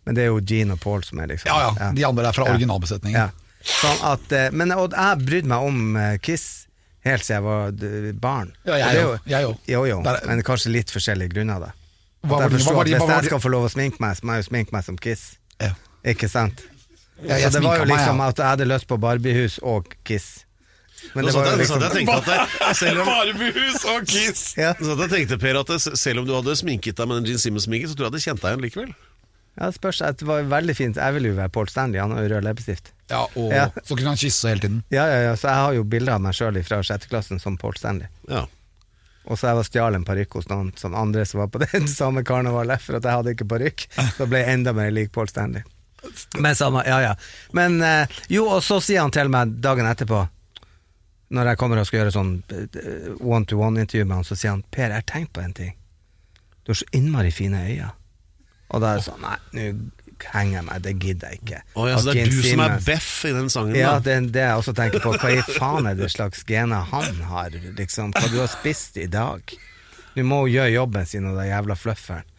Men 0.05 0.19
det 0.19 0.27
er 0.27 0.29
jo 0.35 0.43
Gene 0.47 0.75
og 0.77 0.83
Paul 0.83 1.03
som 1.07 1.19
er 1.23 1.31
liksom 1.33 1.49
Ja, 1.51 1.71
ja. 1.79 1.93
De 1.97 2.05
andre 2.07 2.29
er 2.29 2.35
fra 2.37 2.45
Ja. 2.47 2.53
originalbesetningen. 2.59 3.17
Ja. 3.17 3.31
Sånn 3.67 4.03
at, 4.07 4.27
eh, 4.37 4.51
men 4.55 4.71
og 4.75 4.93
jeg 4.95 5.23
brydde 5.27 5.51
meg 5.51 5.65
om 5.71 5.97
eh, 5.99 6.19
Kiss 6.23 6.66
helt 7.07 7.27
siden 7.27 7.39
jeg 7.39 7.47
var 7.47 8.15
barn. 8.23 8.53
Ja, 8.69 8.79
jeg 8.83 9.05
òg. 9.07 9.59
jo, 9.71 9.83
jo. 9.89 9.99
Men 10.05 10.43
kanskje 10.47 10.73
litt 10.75 10.93
forskjellige 10.95 11.35
grunner. 11.35 11.69
da 11.69 11.73
Hva 12.27 12.41
var 12.43 12.51
de, 12.51 12.63
hva 12.63 12.79
var 12.81 12.89
de, 12.89 12.97
hva 12.97 13.07
var 13.07 13.07
de- 13.07 13.13
Hvis 13.13 13.15
jeg 13.17 13.31
skal 13.31 13.43
få 13.45 13.53
lov 13.53 13.69
å 13.69 13.73
sminke 13.73 14.03
meg, 14.03 14.17
så 14.19 14.27
må 14.27 14.37
jeg 14.37 14.45
jo 14.45 14.49
sminke 14.51 14.75
meg 14.77 14.85
som 14.85 14.99
Kiss. 14.99 15.37
Ja. 15.63 15.73
Ikke 16.05 16.29
sant? 16.31 16.65
Ja, 17.23 17.39
jeg 17.41 17.53
så 17.53 17.61
det 17.61 17.65
var 17.65 17.79
jo 17.81 17.87
liksom 17.87 17.89
meg, 17.89 17.97
liksom 17.97 18.19
ja. 18.21 18.29
at 18.29 18.43
jeg 18.43 18.47
hadde 18.53 18.67
lyst 18.69 18.89
på 18.91 18.99
Barbiehus 19.01 19.59
og 19.63 19.95
Kiss. 20.05 20.45
Men 21.15 21.27
det 21.29 21.35
var 21.37 21.51
jo 21.51 21.57
liksom 21.61 21.81
jeg 21.81 21.89
og 21.89 21.97
tenkte 21.97 22.17
at 22.17 22.27
det, 22.27 22.93
om 23.01 23.09
Barbiehus 23.09 23.85
og 23.93 24.07
Kiss! 24.11 24.43
ja. 24.59 24.73
Så 24.81 24.97
jeg 25.01 25.13
tenkte, 25.13 25.39
Per, 25.41 25.61
at 25.61 25.73
det, 25.73 25.81
selv 25.99 26.23
om 26.23 26.29
du 26.29 26.35
hadde 26.37 26.57
sminket 26.59 26.99
deg 26.99 27.09
med 27.09 27.23
den 27.23 27.31
Gene 27.31 27.43
Simmons-sminken, 27.43 27.93
så 27.93 27.97
tror 27.99 28.09
jeg 28.09 28.11
jeg 28.11 28.17
hadde 28.17 28.25
kjent 28.27 28.43
deg 28.43 28.55
igjen 28.55 28.67
likevel. 28.67 28.95
Ja, 29.57 29.67
det 29.71 29.75
spørs. 29.79 29.99
Det 30.21 30.27
var 30.29 30.43
veldig 30.51 30.75
fint. 30.77 30.97
Jeg 31.01 31.15
vil 31.17 31.31
jo 31.31 31.35
være 31.39 31.49
Paul 31.55 31.69
Stanley, 31.73 32.01
han 32.01 32.13
har 32.13 32.23
jo 32.27 32.35
rød 32.35 32.45
leppestift. 32.45 32.93
Ja, 33.11 33.23
og 33.37 33.53
Ja. 33.55 33.69
så 33.85 33.97
kunne 33.97 34.09
han 34.13 34.17
kysse 34.21 34.49
hele 34.51 34.61
tiden. 34.61 34.83
Ja, 34.91 35.07
ja, 35.09 35.21
ja, 35.31 35.37
så 35.37 35.49
jeg 35.49 35.63
har 35.65 35.73
jo 35.79 35.85
bilder 35.85 36.13
av 36.19 36.21
meg 36.21 36.35
sjøl 36.35 36.59
fra 36.67 36.83
sjetteklassen 36.83 37.41
som 37.41 37.57
Paul 37.57 37.75
Stanley. 37.79 38.09
Ja. 38.29 38.47
Og 39.27 39.39
så 39.39 39.49
jeg 39.49 39.57
var 39.59 39.65
stjal 39.67 39.95
en 39.99 40.05
parykk 40.07 40.37
hos 40.39 40.49
noen 40.49 40.69
som 40.79 40.95
andre 40.95 41.25
som 41.27 41.41
var 41.41 41.49
på 41.51 41.59
den 41.73 41.89
samme 41.91 42.23
karnevalet, 42.27 42.81
for 42.83 42.99
at 43.01 43.05
jeg 43.09 43.13
hadde 43.21 43.33
ikke 43.35 43.49
parykk. 43.49 43.87
Så 44.19 44.27
ble 44.31 44.43
jeg 44.45 44.55
enda 44.61 44.73
mer 44.77 44.91
lik 44.95 45.11
Paul 45.13 45.27
Stanley. 45.29 45.63
Men 46.39 46.55
samme, 46.55 46.85
ja 46.87 47.01
ja. 47.03 47.15
Men 47.53 47.81
eh, 47.83 48.07
jo, 48.31 48.45
og 48.47 48.63
så 48.63 48.77
sier 48.85 49.01
han 49.03 49.11
til 49.11 49.29
meg 49.33 49.57
dagen 49.65 49.87
etterpå, 49.91 50.21
når 51.35 51.49
jeg 51.51 51.59
kommer 51.59 51.81
og 51.81 51.87
skal 51.89 52.05
gjøre 52.05 52.13
sånn 52.15 52.37
one-to-one-intervju 53.19 54.05
med 54.07 54.17
han, 54.21 54.25
så 54.29 54.37
sier 54.39 54.53
han 54.55 54.63
Per, 54.71 54.93
jeg 54.93 55.01
har 55.01 55.07
tenkt 55.11 55.33
på 55.35 55.43
en 55.43 55.55
ting. 55.57 55.73
Du 56.63 56.71
har 56.71 56.79
så 56.79 56.87
innmari 56.95 57.33
fine 57.35 57.59
øyne. 57.67 57.89
Og 58.75 58.83
da 58.83 58.93
er 58.93 59.01
det 59.01 59.07
sånn, 59.07 59.23
nei, 59.23 59.39
nå 59.55 59.67
henger 60.33 60.57
jeg 60.57 60.65
meg, 60.67 60.83
det 60.85 60.93
gidder 60.97 61.33
jeg 61.33 61.43
ikke. 61.43 61.59
Oh, 61.75 61.87
ja, 61.89 61.99
så 62.01 62.13
det 62.13 62.23
er 62.23 62.31
du 62.33 62.39
som 62.45 62.63
er 62.65 62.79
beff 62.87 63.11
i 63.29 63.33
den 63.37 63.51
sangen? 63.53 63.77
ja, 63.77 63.97
da. 63.97 64.05
det 64.07 64.15
er 64.15 64.31
det 64.37 64.45
jeg 64.47 64.63
også 64.63 64.75
tenker 64.79 65.05
på. 65.05 65.13
Hva 65.21 65.33
i 65.35 65.43
faen 65.45 65.91
er 65.91 65.99
det 65.99 66.09
slags 66.15 66.45
gener 66.49 66.87
han 66.93 67.21
har? 67.29 67.59
Liksom, 67.77 68.15
hva 68.17 68.31
du 68.33 68.41
har 68.41 68.51
spist 68.51 68.97
i 69.01 69.07
dag? 69.13 69.53
Du 70.17 70.23
må 70.25 70.47
jo 70.47 70.57
gjøre 70.57 70.73
jobben 70.73 71.09
sin, 71.09 71.29
og 71.29 71.37
den 71.37 71.51
jævla 71.51 71.77
flufferen. 71.79 72.33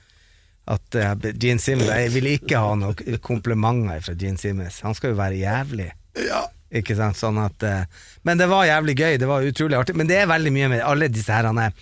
At 0.68 0.98
uh, 1.00 1.14
Gene 1.40 1.64
Simmons 1.64 1.94
Jeg 1.94 2.10
vil 2.12 2.26
ikke 2.34 2.60
ha 2.60 2.74
noen 2.76 3.20
komplimenter 3.24 4.02
fra 4.04 4.16
Gene 4.20 4.42
Simmons. 4.42 4.82
Han 4.84 4.98
skal 4.98 5.14
jo 5.14 5.20
være 5.22 5.40
jævlig. 5.40 5.92
Ja. 6.28 6.42
Ikke 6.76 6.98
sant? 6.98 7.16
Sånn 7.16 7.38
at 7.40 7.64
uh, 7.64 7.86
Men 8.28 8.42
det 8.42 8.50
var 8.52 8.66
jævlig 8.68 8.98
gøy. 8.98 9.14
Det 9.22 9.30
var 9.30 9.48
utrolig 9.48 9.78
artig. 9.80 9.96
Men 9.96 10.10
det 10.10 10.18
er 10.20 10.28
veldig 10.28 10.52
mye 10.58 10.72
med 10.74 10.84
alle 10.84 11.08
disse 11.14 11.32
her 11.32 11.48
han 11.48 11.62
er 11.70 11.78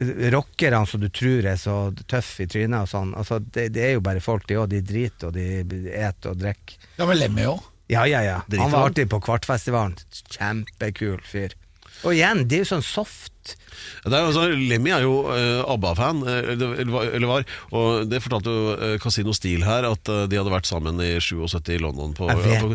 rockerne 0.00 0.86
som 0.86 1.00
du 1.00 1.08
tror 1.10 1.46
er 1.50 1.56
så 1.58 1.76
tøffe 2.06 2.44
i 2.44 2.50
trynet 2.50 2.84
og 2.84 2.90
sånn. 2.90 3.14
Altså, 3.18 3.40
det, 3.42 3.68
det 3.74 3.84
er 3.86 3.96
jo 3.96 4.04
bare 4.04 4.22
folk, 4.22 4.46
de 4.48 4.58
òg. 4.60 4.68
De 4.70 4.82
driter, 4.84 5.30
og 5.30 5.34
de 5.34 5.88
et 5.94 6.28
og 6.30 6.38
drikker. 6.38 6.78
Ja, 6.98 7.06
men 7.08 7.18
Lemmy 7.18 7.48
òg. 7.50 7.64
Ja, 7.88 8.04
ja, 8.06 8.20
ja. 8.22 8.42
Han 8.60 8.70
var 8.70 8.90
alltid 8.90 9.08
på 9.10 9.20
Kvartfestivalen. 9.24 9.96
Kjempekul 10.34 11.22
fyr. 11.24 11.56
Og 12.04 12.12
igjen, 12.14 12.44
det 12.48 12.60
er 12.60 12.64
jo 12.64 12.70
sånn 12.76 12.84
soft. 12.86 13.56
Det 14.04 14.12
er 14.14 14.26
jo 14.26 14.32
sånn, 14.36 14.52
Lemmy 14.68 14.90
er 14.92 15.02
jo 15.02 15.14
uh, 15.26 15.62
ABBA-fan, 15.72 16.18
eh, 16.28 16.50
eller, 16.52 17.26
var- 17.26 17.46
og 17.74 18.04
det 18.10 18.20
fortalte 18.22 18.52
jo 18.52 18.74
uh, 18.76 18.92
Casino 19.02 19.32
Steel 19.34 19.64
her, 19.66 19.86
at 19.88 20.10
uh, 20.12 20.26
de 20.30 20.36
hadde 20.38 20.52
vært 20.52 20.68
sammen 20.68 21.00
i 21.02 21.14
77 21.22 21.72
i 21.74 21.78
London. 21.82 22.12
På, 22.18 22.28
på, 22.28 22.70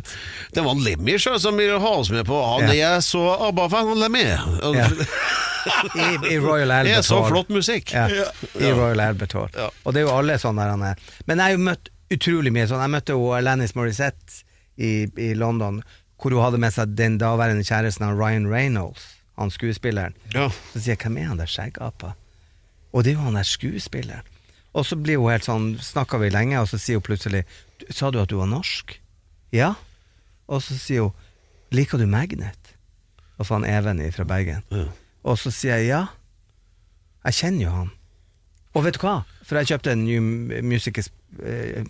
det 0.56 0.64
var 0.66 0.74
en 0.74 0.84
Lemmy 0.84 1.16
sjøl 1.22 1.38
som 1.44 1.60
ville 1.60 1.78
ha 1.80 1.94
oss 2.02 2.10
med 2.14 2.26
på. 2.28 2.40
Han 2.56 2.68
Ja. 2.74 2.98
er 2.98 3.06
så 3.06 3.22
ABBA-fan, 3.50 3.92
han 3.94 4.02
Lemmy! 4.04 4.26
Ja. 4.34 4.90
I, 5.96 6.08
I 6.34 6.38
Royal 6.44 6.68
Det 6.68 6.76
Albert 6.82 6.98
er 6.98 7.06
så 7.08 7.22
flott 7.30 7.52
musikk! 7.54 7.94
Ja, 7.96 8.08
I 8.60 8.72
Royal 8.76 9.00
Albert 9.00 9.36
Hall. 9.38 9.54
Og 9.86 9.94
det 9.96 10.02
er 10.04 10.08
jo 10.10 10.16
alle 10.18 10.36
sånne 10.42 10.66
der 10.66 10.74
han 10.76 10.88
er. 10.90 11.04
Men 11.30 11.40
jeg 11.40 11.46
har 11.46 11.56
jo 11.56 11.64
møtt 11.70 11.92
utrolig 12.14 12.52
mye 12.54 12.66
sånn. 12.70 12.82
Jeg 12.84 12.92
møtte 12.98 13.16
jo 13.16 13.30
Alanis 13.38 13.72
Morissette 13.78 14.42
i, 14.76 15.06
i 15.22 15.32
London, 15.40 15.80
hvor 16.24 16.32
hun 16.32 16.46
hadde 16.46 16.60
med 16.64 16.72
seg 16.72 16.94
den 16.96 17.18
daværende 17.20 17.66
kjæresten 17.68 18.06
av 18.08 18.16
Ryan 18.16 18.48
Reynolds, 18.48 19.04
han 19.36 19.52
skuespilleren. 19.52 20.16
Ja. 20.32 20.48
Så 20.72 20.80
sier 20.80 20.94
jeg, 20.94 21.02
hvem 21.04 21.18
er 21.20 21.32
han 21.34 21.42
der 21.42 21.50
skjeggapa? 21.52 22.14
Og 22.94 23.04
det 23.04 23.12
er 23.12 23.18
jo 23.18 23.26
han 23.26 23.36
der 23.36 23.48
skuespilleren. 23.48 24.30
Og 24.74 24.88
så 24.88 24.96
blir 24.98 25.20
hun 25.20 25.34
helt 25.34 25.46
sånn, 25.46 25.74
snakker 25.84 26.22
vi 26.24 26.32
lenge, 26.34 26.62
og 26.62 26.70
så 26.72 26.80
sier 26.82 27.02
hun 27.02 27.06
plutselig, 27.06 27.44
sa 27.92 28.10
du 28.10 28.22
at 28.22 28.32
du 28.32 28.38
var 28.40 28.48
norsk? 28.50 28.96
Ja. 29.54 29.74
Og 30.48 30.64
så 30.66 30.78
sier 30.80 31.10
hun, 31.10 31.28
liker 31.76 32.00
du 32.00 32.08
Magnet? 32.08 32.72
Og 33.38 33.46
så 33.46 33.58
han 33.58 33.68
Even 33.68 34.00
fra 34.16 34.24
Bergen. 34.30 34.64
Og 35.24 35.38
så 35.42 35.52
sier 35.52 35.82
jeg, 35.82 35.92
ja. 35.92 36.06
Jeg 37.28 37.40
kjenner 37.42 37.66
jo 37.66 37.76
han. 37.76 37.92
Og 38.74 38.88
vet 38.88 38.98
du 38.98 39.04
hva? 39.04 39.20
For 39.46 39.60
jeg 39.60 39.74
kjøpte 39.74 39.94
en 39.94 40.06
New 40.08 40.24
Music 40.66 40.98
eh, 41.04 41.84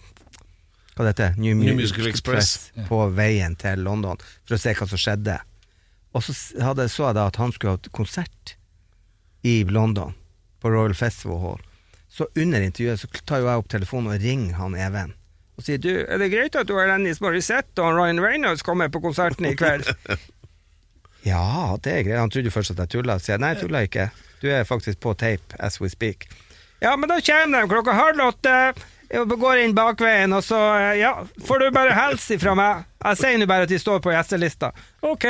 Hva 0.93 1.07
det 1.07 1.15
heter 1.15 1.39
New, 1.41 1.55
New 1.57 1.75
Musical 1.77 2.07
Express. 2.07 2.71
på 2.87 2.99
veien 3.17 3.55
til 3.57 3.81
London 3.81 4.19
for 4.45 4.57
å 4.57 4.61
se 4.61 4.75
hva 4.77 4.87
som 4.89 5.01
skjedde. 5.01 5.39
Og 6.13 6.21
så 6.21 6.35
hadde, 6.61 6.85
så 6.93 7.09
jeg 7.09 7.17
da 7.17 7.25
at 7.31 7.39
han 7.41 7.53
skulle 7.55 7.73
ha 7.73 7.81
et 7.81 7.89
konsert 7.95 8.55
i 9.43 9.63
London, 9.65 10.13
på 10.61 10.69
Royal 10.71 10.93
Festival 10.95 11.41
Hall. 11.41 11.63
Så 12.07 12.27
under 12.37 12.61
intervjuet 12.61 13.01
så 13.01 13.09
tar 13.25 13.41
jo 13.41 13.49
jeg 13.49 13.63
opp 13.63 13.71
telefonen 13.73 14.13
og 14.13 14.21
ringer 14.21 14.59
han 14.59 14.77
Even. 14.77 15.15
Og 15.57 15.65
sier 15.65 15.81
du, 15.81 15.91
er 16.05 16.21
det 16.21 16.29
greit 16.33 16.55
at 16.57 16.69
du 16.69 16.75
har 16.77 16.87
Lennis 16.89 17.19
Morissette 17.21 17.81
og 17.81 17.97
Ryan 17.97 18.21
Reynolds 18.21 18.63
kommer 18.65 18.89
på 18.93 19.01
konserten 19.03 19.49
i 19.49 19.55
kveld? 19.57 19.89
ja, 21.31 21.43
det 21.83 21.97
er 21.97 22.05
greit. 22.07 22.21
Han 22.21 22.33
trodde 22.33 22.53
først 22.53 22.73
at 22.73 22.85
jeg 22.85 22.93
tulla. 22.95 23.17
Sier 23.21 23.41
nei, 23.41 23.53
jeg 23.55 23.65
tulla 23.65 23.83
ikke. 23.85 24.07
Du 24.41 24.47
er 24.53 24.65
faktisk 24.69 25.01
på 25.03 25.13
tape 25.17 25.57
as 25.59 25.81
we 25.81 25.89
speak. 25.91 26.29
Ja, 26.83 26.95
men 26.99 27.09
da 27.09 27.19
kommer 27.23 27.61
de 27.65 27.69
klokka 27.71 27.97
halv 27.97 28.25
åtte. 28.29 28.55
Går 29.13 29.59
inn 29.61 29.75
bakveien, 29.77 30.33
og 30.33 30.41
så 30.43 30.57
eh, 30.79 30.95
ja, 31.03 31.11
får 31.45 31.59
du 31.59 31.65
bare 31.75 31.93
hilse 31.93 32.33
ifra 32.37 32.55
meg. 32.57 32.83
Jeg 33.03 33.19
sier 33.19 33.37
nå 33.37 33.45
bare 33.49 33.67
at 33.67 33.69
de 33.69 33.77
står 33.81 33.99
på 34.01 34.13
gjestelista. 34.15 34.71
Ok. 35.05 35.27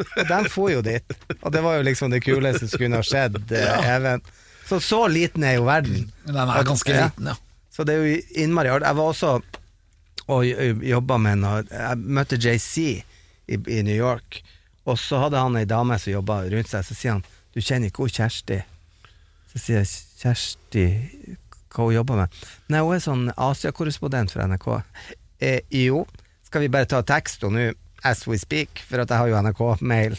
Og 0.00 0.22
de 0.30 0.38
får 0.48 0.70
jo 0.72 0.80
dit. 0.86 1.16
Og 1.42 1.52
det 1.52 1.60
var 1.66 1.76
jo 1.76 1.82
liksom 1.84 2.08
det 2.14 2.22
kuleste 2.24 2.68
som 2.70 2.80
kunne 2.80 2.96
ha 3.02 3.04
skjedd. 3.04 3.36
eh, 3.52 3.90
Even. 3.94 4.22
Så 4.70 4.78
så 4.80 5.02
liten 5.12 5.44
er 5.44 5.58
jo 5.58 5.66
verden. 5.68 6.06
Den 6.24 6.36
er 6.40 6.64
ganske 6.64 6.94
Ja. 6.94 7.08
liten, 7.10 7.26
ja. 7.34 7.36
Så 7.70 7.84
det 7.84 7.94
er 7.98 8.06
jo 8.06 8.20
innmari 8.40 8.70
hardt. 8.72 8.86
Jeg 8.88 8.96
var 8.96 9.10
også 9.12 9.34
og 10.30 10.44
jobba 10.86 11.16
med 11.18 11.38
noe 11.42 11.62
Jeg 11.70 11.98
møtte 11.98 12.36
JC 12.38 13.02
i, 13.50 13.56
i 13.56 13.82
New 13.82 13.96
York, 13.96 14.40
og 14.86 14.96
så 14.98 15.18
hadde 15.24 15.40
han 15.42 15.56
ei 15.58 15.64
dame 15.66 15.96
som 15.98 16.12
jobba 16.12 16.40
rundt 16.52 16.68
seg, 16.70 16.84
så 16.86 16.94
sier 16.94 17.16
han 17.18 17.24
Du 17.52 17.60
kjenner 17.60 17.90
ikke 17.90 18.04
hun 18.06 18.12
Kjersti? 18.14 18.60
Så 19.52 19.58
sier 19.58 19.80
jeg 19.82 19.90
Kjersti 20.22 20.84
Hva 21.70 21.86
hun 21.86 21.94
jobber 21.94 22.18
med? 22.24 22.40
Nei, 22.72 22.82
hun 22.82 22.96
er 22.96 23.04
sånn 23.04 23.28
Asia-korrespondent 23.36 24.34
for 24.34 24.42
NRK. 24.42 24.68
Eh, 25.40 25.60
jo, 25.86 26.04
skal 26.46 26.66
vi 26.66 26.72
bare 26.72 26.88
ta 26.90 27.02
tekst 27.06 27.46
og 27.46 27.54
nå, 27.54 27.70
as 28.04 28.26
we 28.26 28.38
speak, 28.40 28.82
for 28.88 29.02
at 29.02 29.12
jeg 29.12 29.22
har 29.22 29.30
jo 29.30 29.38
NRK-mail, 29.44 30.18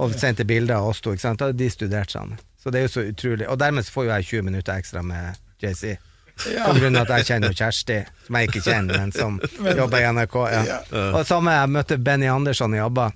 og 0.00 0.14
sendte 0.18 0.46
bilder 0.48 0.80
av 0.80 0.90
oss 0.90 1.00
to, 1.04 1.14
ikke 1.14 1.24
sant? 1.24 1.40
Da 1.40 1.48
hadde 1.48 1.60
de 1.60 1.70
studert 1.72 2.12
sammen. 2.12 2.38
Så 2.60 2.72
det 2.72 2.80
er 2.80 2.86
jo 2.88 2.92
så 2.92 3.06
utrolig. 3.08 3.48
Og 3.48 3.58
dermed 3.60 3.86
så 3.86 3.94
får 3.94 4.06
jo 4.06 4.12
jeg 4.12 4.28
20 4.30 4.46
minutter 4.50 4.76
ekstra 4.76 5.02
med 5.04 5.40
JC. 5.62 5.96
På 6.40 6.72
grunn 6.76 6.96
av 6.96 7.04
at 7.04 7.20
jeg 7.20 7.28
kjenner 7.34 7.56
Kjersti, 7.56 7.98
som 8.26 8.36
jeg 8.38 8.48
ikke 8.48 8.62
kjenner, 8.64 9.00
men 9.00 9.12
som 9.12 9.40
jobber 9.80 10.00
i 10.00 10.12
NRK. 10.12 10.36
Ja. 10.52 10.78
Og 11.12 11.24
samme, 11.28 11.56
jeg 11.56 11.72
møtte 11.74 11.98
Benny 12.00 12.28
Andersson 12.32 12.76
i 12.76 12.80
ABBA, 12.80 13.10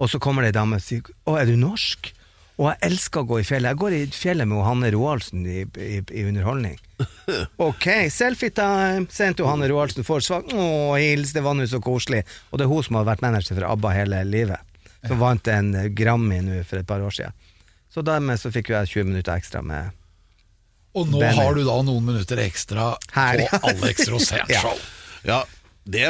og 0.00 0.08
så 0.08 0.20
kommer 0.22 0.44
det 0.44 0.54
ei 0.54 0.56
dame 0.56 0.78
og 0.80 0.84
sier 0.84 1.04
'Å, 1.04 1.36
er 1.36 1.50
du 1.50 1.56
norsk?' 1.60 2.14
Og 2.60 2.66
jeg 2.68 2.90
elsker 2.90 3.22
å 3.22 3.28
gå 3.30 3.38
i 3.40 3.44
fjellet. 3.48 3.70
Jeg 3.72 3.78
går 3.80 3.94
i 3.96 4.00
fjellet 4.12 4.48
med 4.50 4.60
Hanne 4.66 4.90
Roaldsen 4.92 5.46
i, 5.48 5.62
i, 5.80 6.00
i 6.04 6.24
underholdning. 6.28 6.76
Ok, 7.62 7.86
selfie 8.12 8.52
time, 8.52 9.06
sendte 9.14 9.46
Hanne 9.48 9.68
Roaldsen 9.70 10.04
for 10.04 10.20
svak 10.24 10.50
Å, 10.52 10.64
hils, 11.00 11.30
det 11.32 11.40
var 11.46 11.54
nå 11.56 11.64
så 11.70 11.78
koselig. 11.80 12.20
Og 12.50 12.60
det 12.60 12.66
er 12.66 12.72
hun 12.72 12.84
som 12.84 12.98
har 12.98 13.06
vært 13.08 13.22
manager 13.24 13.56
for 13.56 13.68
ABBA 13.70 13.92
hele 13.96 14.20
livet. 14.28 14.66
Som 15.06 15.22
vant 15.22 15.48
en 15.48 15.70
Grammy 15.96 16.42
nå 16.44 16.58
for 16.68 16.82
et 16.82 16.88
par 16.88 17.00
år 17.06 17.14
siden. 17.16 17.32
Så 17.90 18.04
dermed 18.04 18.36
så 18.42 18.52
fikk 18.52 18.68
jo 18.70 18.76
jeg 18.76 18.92
20 18.92 19.08
minutter 19.08 19.40
ekstra 19.40 19.62
med 19.64 19.94
Og 20.98 21.08
nå 21.10 21.22
Benny. 21.22 21.40
har 21.40 21.56
du 21.56 21.62
da 21.66 21.78
noen 21.86 22.04
minutter 22.06 22.38
ekstra 22.44 22.92
Her, 23.16 23.40
ja. 23.46 23.56
på 23.56 23.72
Alex 23.72 24.04
Rosén 24.12 24.52
Ja. 24.52 24.74
Ja, 25.26 25.40
det, 25.90 26.04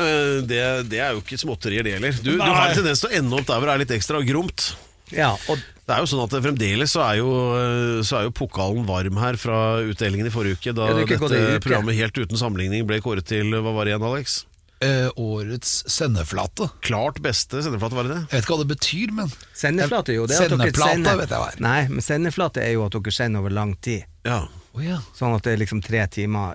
det, 0.51 0.61
det 0.91 1.01
er 1.01 1.15
jo 1.15 1.23
ikke 1.23 1.39
småtterier, 1.41 1.87
det 1.87 1.95
heller. 1.97 2.19
Du, 2.21 2.35
du 2.35 2.43
har 2.43 2.69
en 2.73 2.77
tendens 2.81 3.01
til 3.05 3.09
å 3.13 3.17
ende 3.21 3.39
opp 3.39 3.47
der 3.49 3.61
hvor 3.63 3.71
det 3.71 3.77
er 3.79 3.83
litt 3.85 3.95
ekstra 3.97 4.21
gromt. 4.27 4.73
Ja, 5.15 5.33
og 5.51 5.63
Det 5.91 5.97
er 5.97 6.05
jo 6.05 6.11
sånn 6.13 6.21
at 6.23 6.35
fremdeles 6.45 6.93
så 6.95 7.01
er 7.03 7.17
jo, 7.19 7.31
eh, 7.59 8.03
så 8.07 8.21
er 8.21 8.29
jo 8.29 8.31
pokalen 8.37 8.85
varm 8.87 9.17
her 9.19 9.35
fra 9.41 9.81
utdelingen 9.83 10.29
i 10.29 10.31
forrige 10.31 10.61
uke, 10.61 10.75
da 10.77 10.87
Ja, 10.93 11.01
det 11.03 11.09
dette 11.19 11.59
programmet 11.65 11.99
helt 11.99 12.15
uten 12.15 12.39
sammenligning 12.39 12.87
ble 12.87 13.01
kåret 13.03 13.27
til 13.27 13.51
Hva 13.59 13.73
var 13.75 13.89
det 13.89 13.97
igjen, 13.97 14.07
Alex? 14.07 14.45
Eh, 14.81 15.11
årets 15.21 15.83
sendeflate. 15.91 16.71
Klart 16.87 17.19
beste 17.21 17.59
sendeflate, 17.61 17.99
var 17.99 18.07
det 18.07 18.15
det? 18.15 18.21
Jeg 18.31 18.39
vet 18.39 18.47
ikke 18.47 18.55
hva 18.55 18.63
det 18.63 18.71
betyr, 18.71 19.11
men 19.19 19.33
Sendeflate, 19.53 20.15
jo. 20.15 20.29
Det 20.31 20.39
er 20.39 20.47
at 20.47 20.63
dere 20.63 20.73
sender- 20.73 21.19
vet 21.19 21.35
jeg 21.35 21.43
hva 21.43 21.51
er. 21.51 21.61
Nei, 21.67 21.81
men 21.91 22.07
sendeflate 22.07 22.63
er 22.63 22.73
jo 22.79 22.87
at 22.87 22.93
dere 22.97 23.13
sender 23.13 23.43
over 23.43 23.51
lang 23.51 23.75
tid. 23.83 24.07
Ja. 24.25 24.39
Oh, 24.73 24.81
ja. 24.81 25.01
Sånn 25.19 25.35
at 25.35 25.43
det 25.43 25.53
er 25.53 25.61
liksom 25.67 25.83
tre 25.85 26.07
timer 26.07 26.55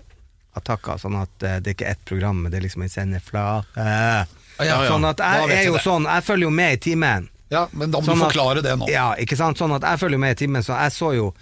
attacker, 0.56 0.98
sånn 0.98 1.20
at 1.22 1.44
eh, 1.44 1.60
det 1.60 1.74
er 1.74 1.78
ikke 1.78 1.92
ett 1.92 2.06
program, 2.08 2.42
men 2.42 2.52
det 2.56 2.64
er 2.64 2.66
liksom 2.70 2.88
en 2.88 2.90
sendeflate. 2.96 3.68
ja, 3.76 4.26
ja. 4.64 4.80
Sånn 4.90 5.06
at 5.12 5.20
jeg 5.20 5.60
er 5.60 5.66
jo 5.68 5.74
det. 5.78 5.84
sånn, 5.84 6.08
jeg 6.10 6.24
følger 6.24 6.48
jo 6.48 6.56
med 6.56 6.74
i 6.74 6.82
timen. 6.90 7.30
Ja, 7.54 7.68
men 7.72 7.92
da 7.92 8.00
må 8.02 8.06
Sånn 8.06 8.24
du 8.34 8.42
at- 8.42 8.64
det 8.64 8.78
nå. 8.80 8.88
Ja, 8.90 9.14
ikke 9.22 9.38
sant? 9.38 9.58
Sånn 9.58 9.76
at 9.76 9.86
jeg 9.86 10.00
følger 10.02 10.20
med 10.20 10.36
i 10.36 10.46
timen, 10.46 10.64
så 10.66 10.78
jeg 10.80 10.92
så 10.96 11.14
jo 11.16 11.34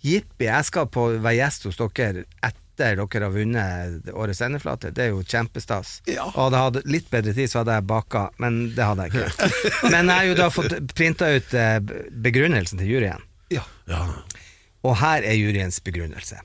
Jippi, 0.00 0.46
jeg 0.46 0.64
skal 0.64 0.86
på 0.86 1.08
være 1.18 1.40
gjest 1.40 1.64
hos 1.66 1.76
dere 1.80 2.24
etter 2.46 2.94
dere 3.02 3.24
har 3.26 3.32
vunnet 3.34 4.10
Årets 4.14 4.38
sendeflate. 4.38 4.92
Det 4.94 5.08
er 5.08 5.08
jo 5.10 5.24
kjempestas. 5.26 5.96
Ja. 6.06 6.28
Og 6.28 6.36
hadde 6.52 6.60
jeg 6.60 6.66
hatt 6.68 6.92
litt 6.94 7.08
bedre 7.10 7.34
tid, 7.34 7.50
så 7.50 7.64
hadde 7.64 7.74
jeg 7.80 7.86
baka, 7.90 8.28
men 8.38 8.60
det 8.76 8.86
hadde 8.86 9.08
jeg 9.08 9.14
ikke. 9.16 9.48
Men 9.90 10.06
jeg 10.06 10.14
har 10.14 10.28
jo 10.28 10.36
da 10.38 10.46
fått 10.54 10.76
printa 10.94 11.32
ut 11.34 11.54
eh, 11.58 11.80
begrunnelsen 12.22 12.78
til 12.78 12.92
juryen. 12.94 13.24
Ja. 13.50 13.64
Og 14.86 14.94
her 15.02 15.26
er 15.26 15.34
juryens 15.34 15.80
begrunnelse. 15.82 16.38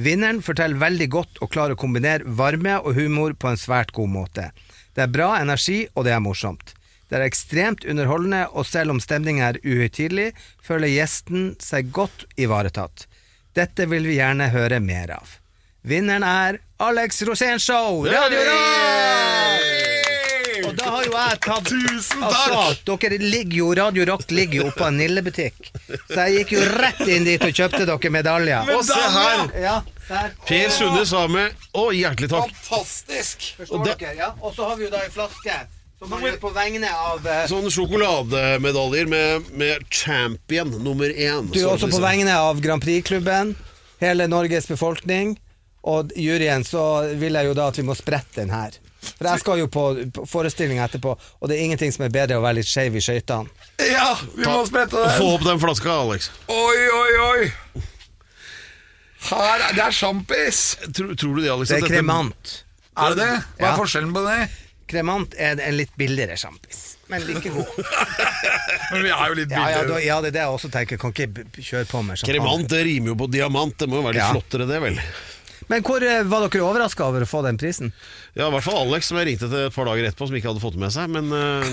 Vinneren 0.00 0.40
forteller 0.40 0.80
veldig 0.80 1.08
godt 1.12 1.40
og 1.42 1.50
klarer 1.52 1.76
å 1.76 1.80
kombinere 1.80 2.24
varme 2.24 2.78
og 2.80 2.94
humor 2.96 3.34
på 3.36 3.50
en 3.50 3.60
svært 3.60 3.92
god 3.92 4.08
måte. 4.08 4.48
Det 4.94 5.04
er 5.04 5.12
bra 5.12 5.34
energi, 5.42 5.82
og 5.94 6.06
det 6.06 6.14
er 6.14 6.22
morsomt. 6.24 6.72
Det 7.10 7.18
er 7.18 7.26
ekstremt 7.26 7.82
underholdende, 7.90 8.44
og 8.54 8.66
selv 8.70 8.94
om 8.94 9.00
stemningen 9.02 9.42
er 9.42 9.58
uhøytidelig, 9.66 10.28
føler 10.62 10.92
gjesten 10.92 11.56
seg 11.58 11.90
godt 11.90 12.22
ivaretatt. 12.38 13.08
Dette 13.58 13.88
vil 13.90 14.06
vi 14.06 14.20
gjerne 14.20 14.46
høre 14.54 14.78
mer 14.78 15.16
av. 15.16 15.32
Vinneren 15.82 16.22
er 16.22 16.60
Alex 16.78 17.24
Rosénshow! 17.26 18.04
Radio 18.06 18.44
Rock! 18.46 19.88
Og 20.68 20.76
da 20.78 20.90
har 20.92 21.06
jo 21.08 21.14
jeg 21.16 21.38
tatt 21.42 21.70
Tusen 21.70 22.22
Altså, 22.22 22.96
dere 23.00 23.18
ligger 23.18 23.56
jo, 23.56 23.70
Radio 23.74 24.04
Rock 24.12 24.30
ligger 24.30 24.60
jo 24.60 24.68
oppå 24.68 24.86
en 24.86 25.00
Nille-butikk. 25.00 25.72
Så 26.12 26.28
jeg 26.28 26.44
gikk 26.44 26.54
jo 26.58 26.68
rett 26.76 27.02
inn 27.08 27.26
dit 27.26 27.42
og 27.42 27.56
kjøpte 27.56 27.82
dere 27.88 28.12
medaljer. 28.14 28.70
Og 28.76 28.84
se 28.86 29.00
her! 29.16 29.42
Ja, 29.64 29.76
der. 30.06 30.30
Per 30.46 30.70
Sunde 30.76 31.02
sa 31.10 31.24
med. 31.32 31.58
Å, 31.74 31.88
hjertelig 31.96 32.30
takk. 32.36 32.54
Fantastisk! 32.68 33.50
Forstår 33.58 33.88
dere? 33.88 34.14
Ja. 34.20 34.30
Og 34.44 34.54
så 34.54 34.68
har 34.68 34.78
vi 34.78 34.86
jo 34.86 34.94
da 34.94 35.02
ei 35.02 35.10
flaske. 35.10 35.58
Som 36.00 36.22
gjør 36.24 36.36
på 36.40 36.50
vegne 36.56 36.88
av 36.96 37.26
eh, 37.28 37.42
Sånne 37.50 37.68
sjokolademedaljer 37.74 39.08
med, 39.10 39.50
med 39.60 39.82
champion 39.92 40.70
nummer 40.80 41.10
én. 41.12 41.50
Du 41.52 41.58
er 41.58 41.66
så 41.66 41.74
også 41.74 41.86
på 41.90 41.92
liksom. 41.92 42.06
vegne 42.06 42.36
av 42.40 42.60
Grand 42.64 42.80
Prix-klubben, 42.82 43.52
hele 44.00 44.26
Norges 44.32 44.68
befolkning 44.70 45.34
og 45.84 46.12
juryen, 46.16 46.64
så 46.64 46.86
vil 47.20 47.36
jeg 47.36 47.50
jo 47.50 47.56
da 47.56 47.66
at 47.68 47.76
vi 47.80 47.84
må 47.84 47.96
sprette 47.96 48.40
den 48.40 48.52
her. 48.52 48.78
For 49.00 49.28
jeg 49.28 49.40
skal 49.40 49.60
jo 49.62 49.66
på, 49.72 49.84
forestillinga 49.92 50.26
forestilling 50.28 50.80
etterpå, 50.84 51.12
og 51.40 51.48
det 51.48 51.56
er 51.58 51.62
ingenting 51.66 51.92
som 51.92 52.04
er 52.04 52.12
bedre 52.12 52.36
enn 52.36 52.42
å 52.42 52.46
være 52.46 52.58
litt 52.58 52.68
skeiv 52.68 52.96
i 52.96 53.04
skøytene. 53.04 53.48
Ja, 53.88 54.10
vi 54.36 54.44
må 54.48 54.58
sprette 54.68 54.96
den! 55.04 55.14
Få 55.20 55.28
opp 55.36 55.44
den 55.46 55.60
flaska, 55.62 55.94
Alex. 56.04 56.28
Oi, 56.52 56.80
oi, 56.96 57.12
oi. 57.28 57.84
Her, 59.30 59.66
er- 59.68 59.76
det 59.76 59.84
er 59.84 59.96
sjampis. 59.96 60.60
Tror, 60.96 61.12
tror 61.16 61.36
du 61.36 61.42
det, 61.44 61.52
Alex? 61.52 61.68
Det 61.68 61.76
at 61.76 61.82
er 61.82 61.86
dette- 61.88 61.94
kremant. 62.00 62.56
Er 63.00 63.14
det 63.16 63.20
det? 63.24 63.30
Hva 63.60 63.66
Ja. 63.68 63.72
er 63.72 63.80
forskjellen 63.84 64.12
på 64.16 64.24
det? 64.28 64.40
Kremant 64.90 65.34
er 65.38 65.60
en 65.62 65.76
litt 65.78 65.92
billigere 66.00 66.34
sjampis, 66.40 66.80
men 67.12 67.22
like 67.28 67.50
god. 67.54 67.70
Men 68.90 69.04
vi 69.06 69.10
er 69.14 69.26
jo 69.30 69.34
litt 69.38 69.52
Ja, 69.54 69.68
ja, 69.70 69.76
da, 69.78 69.82
billigere. 69.86 70.02
ja, 70.08 70.16
det 70.24 70.28
er 70.32 70.34
det 70.34 70.40
jeg 70.42 70.54
også 70.56 70.70
tenker. 70.74 70.98
Kan 70.98 71.12
ikke 71.14 71.28
b- 71.36 71.44
kjøre 71.62 71.86
på 71.86 72.00
med 72.02 72.18
champagne. 72.18 72.40
Kremant 72.40 72.66
det 72.72 72.80
rimer 72.88 73.12
jo 73.12 73.18
på 73.20 73.28
diamant. 73.30 73.76
Det 73.78 73.86
må 73.86 74.00
jo 74.00 74.06
være 74.08 74.16
litt 74.18 74.24
Ja. 74.24 74.32
flottere, 74.34 74.66
det, 74.66 74.80
vel? 74.82 74.98
Men 75.70 75.84
hvor 75.86 76.02
eh, 76.02 76.24
var 76.26 76.48
dere 76.48 76.64
overraska 76.66 77.04
over 77.06 77.22
å 77.22 77.28
få 77.30 77.44
den 77.46 77.54
prisen? 77.60 77.92
Ja, 78.34 78.48
i 78.48 78.50
hvert 78.50 78.64
fall 78.66 78.80
Alex, 78.88 79.06
som 79.12 79.20
jeg 79.20 79.28
ringte 79.28 79.46
til 79.52 79.68
et 79.68 79.74
par 79.76 79.86
dager 79.86 80.08
etterpå, 80.08 80.26
som 80.26 80.34
ikke 80.40 80.50
hadde 80.50 80.62
fått 80.64 80.74
det 80.74 80.82
med 80.82 80.90
seg. 80.96 81.06
Men 81.14 81.30
eh, 81.30 81.68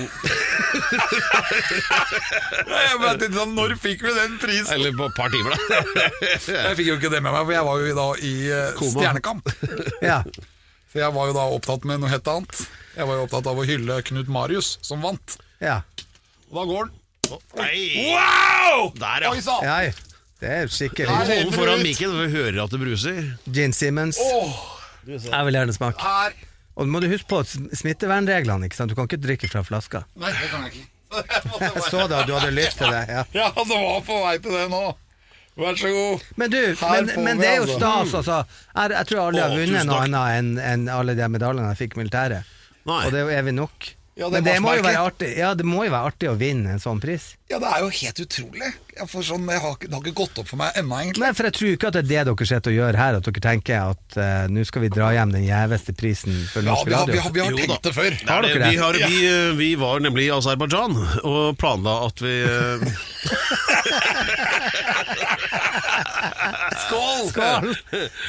jeg 1.58 3.00
bare 3.02 3.16
tenkte 3.18 3.34
sånn, 3.40 3.54
Når 3.58 3.74
fikk 3.82 4.04
vi 4.06 4.12
den 4.14 4.36
prisen? 4.42 4.70
Eller 4.76 4.94
på 4.98 5.08
et 5.08 5.16
par 5.18 5.32
timer, 5.34 5.56
da. 5.56 5.58
Jeg 6.68 6.78
fikk 6.78 6.86
jo 6.92 6.96
ikke 7.00 7.10
det 7.12 7.22
med 7.24 7.32
meg, 7.34 7.42
for 7.48 7.54
jeg 7.56 7.66
var 7.66 7.82
jo 7.82 7.96
da 7.98 8.06
i 8.22 8.32
eh, 8.52 8.70
Koma. 8.78 8.94
Stjernekamp. 8.94 9.50
Ja. 10.04 10.20
Så 10.92 11.02
jeg 11.02 11.12
var 11.18 11.28
jo 11.28 11.34
da 11.36 11.44
opptatt 11.58 11.84
med 11.88 12.00
noe 12.02 12.12
helt 12.12 12.30
annet. 12.32 12.62
Jeg 12.98 13.06
var 13.06 13.14
jo 13.20 13.24
opptatt 13.28 13.46
av 13.46 13.58
å 13.62 13.64
hylle 13.68 14.00
Knut 14.08 14.28
Marius, 14.32 14.72
som 14.82 15.02
vant. 15.04 15.36
ja. 15.62 15.80
Og 16.48 16.56
da 16.56 16.62
går 16.64 16.86
den. 16.88 16.94
Nei. 17.58 17.78
Wow! 18.08 18.86
Der, 18.96 19.26
Oi 19.28 19.36
ja. 19.36 19.42
sann! 19.44 19.64
ja. 19.66 19.90
Det 20.40 20.48
er 20.54 20.70
skikkelig. 20.72 21.08
Hold 21.10 21.28
den 21.28 21.50
foran 21.52 21.80
mikken, 21.84 22.12
for 22.14 22.24
vi 22.24 22.30
hører 22.38 22.60
at 22.62 22.70
det 22.72 22.78
bruser. 22.80 23.18
Gin 23.52 23.72
Simmons. 23.76 24.16
Jeg 25.08 25.44
vil 25.48 25.58
gjerne 25.58 25.74
smake. 25.76 25.98
Her. 26.00 26.36
Og 26.78 26.86
må 26.88 27.00
du 27.02 27.08
huske 27.10 27.26
på 27.28 27.40
smittevernreglene. 27.74 28.68
ikke 28.70 28.78
sant? 28.78 28.92
Du 28.92 28.96
kan 28.96 29.08
ikke 29.10 29.18
drikke 29.20 29.50
fra 29.50 29.64
flaska. 29.66 30.04
Nei, 30.16 30.30
det 30.30 30.48
kan 30.52 30.64
jeg 30.68 30.72
ikke. 30.78 30.86
Jeg 31.18 31.42
måtte 31.50 31.64
Jeg 31.64 31.74
bare- 31.74 31.90
så 31.90 32.06
da 32.12 32.20
at 32.22 32.26
du 32.28 32.32
hadde 32.36 32.50
lyst 32.54 32.78
til 32.78 32.90
det. 32.92 33.02
ja 33.08 33.22
Ja, 33.34 33.46
det 33.56 33.66
var 33.82 34.00
på 34.06 34.18
vei 34.24 34.34
til 34.44 34.52
det 34.56 34.66
nå. 34.72 34.82
Vær 35.58 35.78
så 35.80 35.90
god. 35.94 36.26
Men 36.38 36.50
du, 36.54 36.58
Her 36.80 36.92
men, 37.02 37.08
får 37.12 37.24
men 37.24 37.36
vi 37.40 37.42
det 37.44 37.50
er 37.50 37.56
jo 37.56 37.64
altså. 37.66 37.78
stas, 37.80 38.14
altså. 38.20 38.38
Jeg, 38.76 38.92
jeg 38.96 39.06
tror 39.10 39.20
aldri 39.26 39.40
jeg 39.40 39.48
Å, 39.48 39.50
har 39.50 39.58
vunnet 39.64 39.88
noe 39.88 39.96
takk. 39.98 40.06
annet 40.06 40.38
enn 40.38 40.50
enn 40.72 40.88
alle 41.00 41.14
de 41.18 41.28
medaljene 41.34 41.72
jeg 41.74 41.80
fikk 41.82 41.96
i 41.96 42.00
militæret. 42.04 42.54
Nei. 42.88 43.04
Og 43.06 43.14
det 43.14 43.22
er 43.22 43.28
jo 43.28 43.38
evig 43.42 43.56
nok. 43.58 43.94
Ja, 44.18 44.26
det 44.26 44.40
men 44.40 44.44
det 44.48 44.56
må 44.58 44.72
jo 44.74 44.82
være 44.82 44.98
artig 45.06 45.28
Ja, 45.38 45.52
det 45.54 45.62
må 45.68 45.84
jo 45.86 45.92
være 45.94 46.08
artig 46.10 46.26
å 46.26 46.34
vinne 46.34 46.72
en 46.74 46.80
sånn 46.82 46.98
pris. 46.98 47.36
Ja, 47.48 47.60
det 47.62 47.68
er 47.70 47.84
jo 47.84 47.90
helt 48.00 48.18
utrolig. 48.24 48.70
Jeg, 48.96 49.06
får 49.12 49.22
sånn, 49.28 49.44
jeg 49.46 49.62
har, 49.62 49.76
det 49.78 49.94
har 49.94 50.02
ikke 50.02 50.18
gått 50.18 50.40
opp 50.42 50.48
for 50.50 50.58
meg 50.58 50.74
ennå, 50.80 50.96
egentlig. 50.98 51.22
Nei, 51.22 51.30
for 51.38 51.46
jeg 51.46 51.54
tror 51.54 51.70
ikke 51.70 51.88
at 51.88 51.94
det 51.94 52.00
er 52.02 52.08
det 52.08 52.24
dere 52.26 52.48
sitter 52.50 52.74
og 52.74 52.76
gjør 52.80 52.98
her, 52.98 53.18
at 53.20 53.28
dere 53.28 53.42
tenker 53.44 53.94
at 53.94 54.18
uh, 54.18 54.50
nå 54.50 54.64
skal 54.66 54.82
vi 54.82 54.90
dra 54.96 55.12
hjem 55.14 55.36
den 55.36 55.44
gjeveste 55.46 55.94
prisen 56.00 56.34
for 56.50 56.66
Ja, 56.66 56.72
norsk 56.72 56.90
vi 56.90 56.96
har, 56.98 57.06
vi 57.06 57.22
har, 57.22 57.30
vi 57.36 57.44
har 57.44 57.54
tenkt 57.60 57.86
det 57.86 57.94
før. 57.94 58.18
Har 58.26 58.42
er 58.42 58.48
dere 58.48 58.58
det? 58.64 58.72
Vi, 58.74 58.82
har, 58.82 58.98
vi, 59.06 59.22
eh, 59.30 59.54
vi 59.60 59.70
var 59.78 60.02
nemlig 60.02 60.26
i 60.26 60.34
Aserbajdsjan 60.34 60.98
og 61.22 61.54
planla 61.62 61.94
at 62.08 62.26
vi 62.26 62.34
eh, 62.42 62.82
Skål! 66.86 67.24
Skål! 67.30 67.72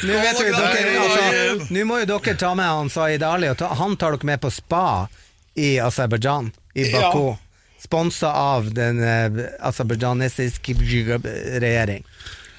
Nå 0.04 0.14
dere, 0.14 0.54
altså, 1.02 1.68
nå 1.74 1.86
må 1.90 2.00
jo 2.02 2.10
dere 2.14 2.36
ta 2.40 2.54
med 2.58 2.70
han 2.70 2.92
Zaid 2.94 3.24
Ali, 3.26 3.50
og 3.52 3.60
ta, 3.60 3.72
han 3.80 3.96
tar 4.00 4.18
dere 4.18 4.32
med 4.32 4.42
på 4.44 4.52
spa 4.54 5.08
i 5.60 5.78
Aserbajdsjan, 5.84 6.52
i 6.74 6.90
Baku. 6.94 7.38
Sponsa 7.80 8.34
av 8.36 8.74
den 8.76 9.00
uh, 9.00 9.40
aserbajdsjanesiske 9.70 10.76
regjering. 11.64 12.04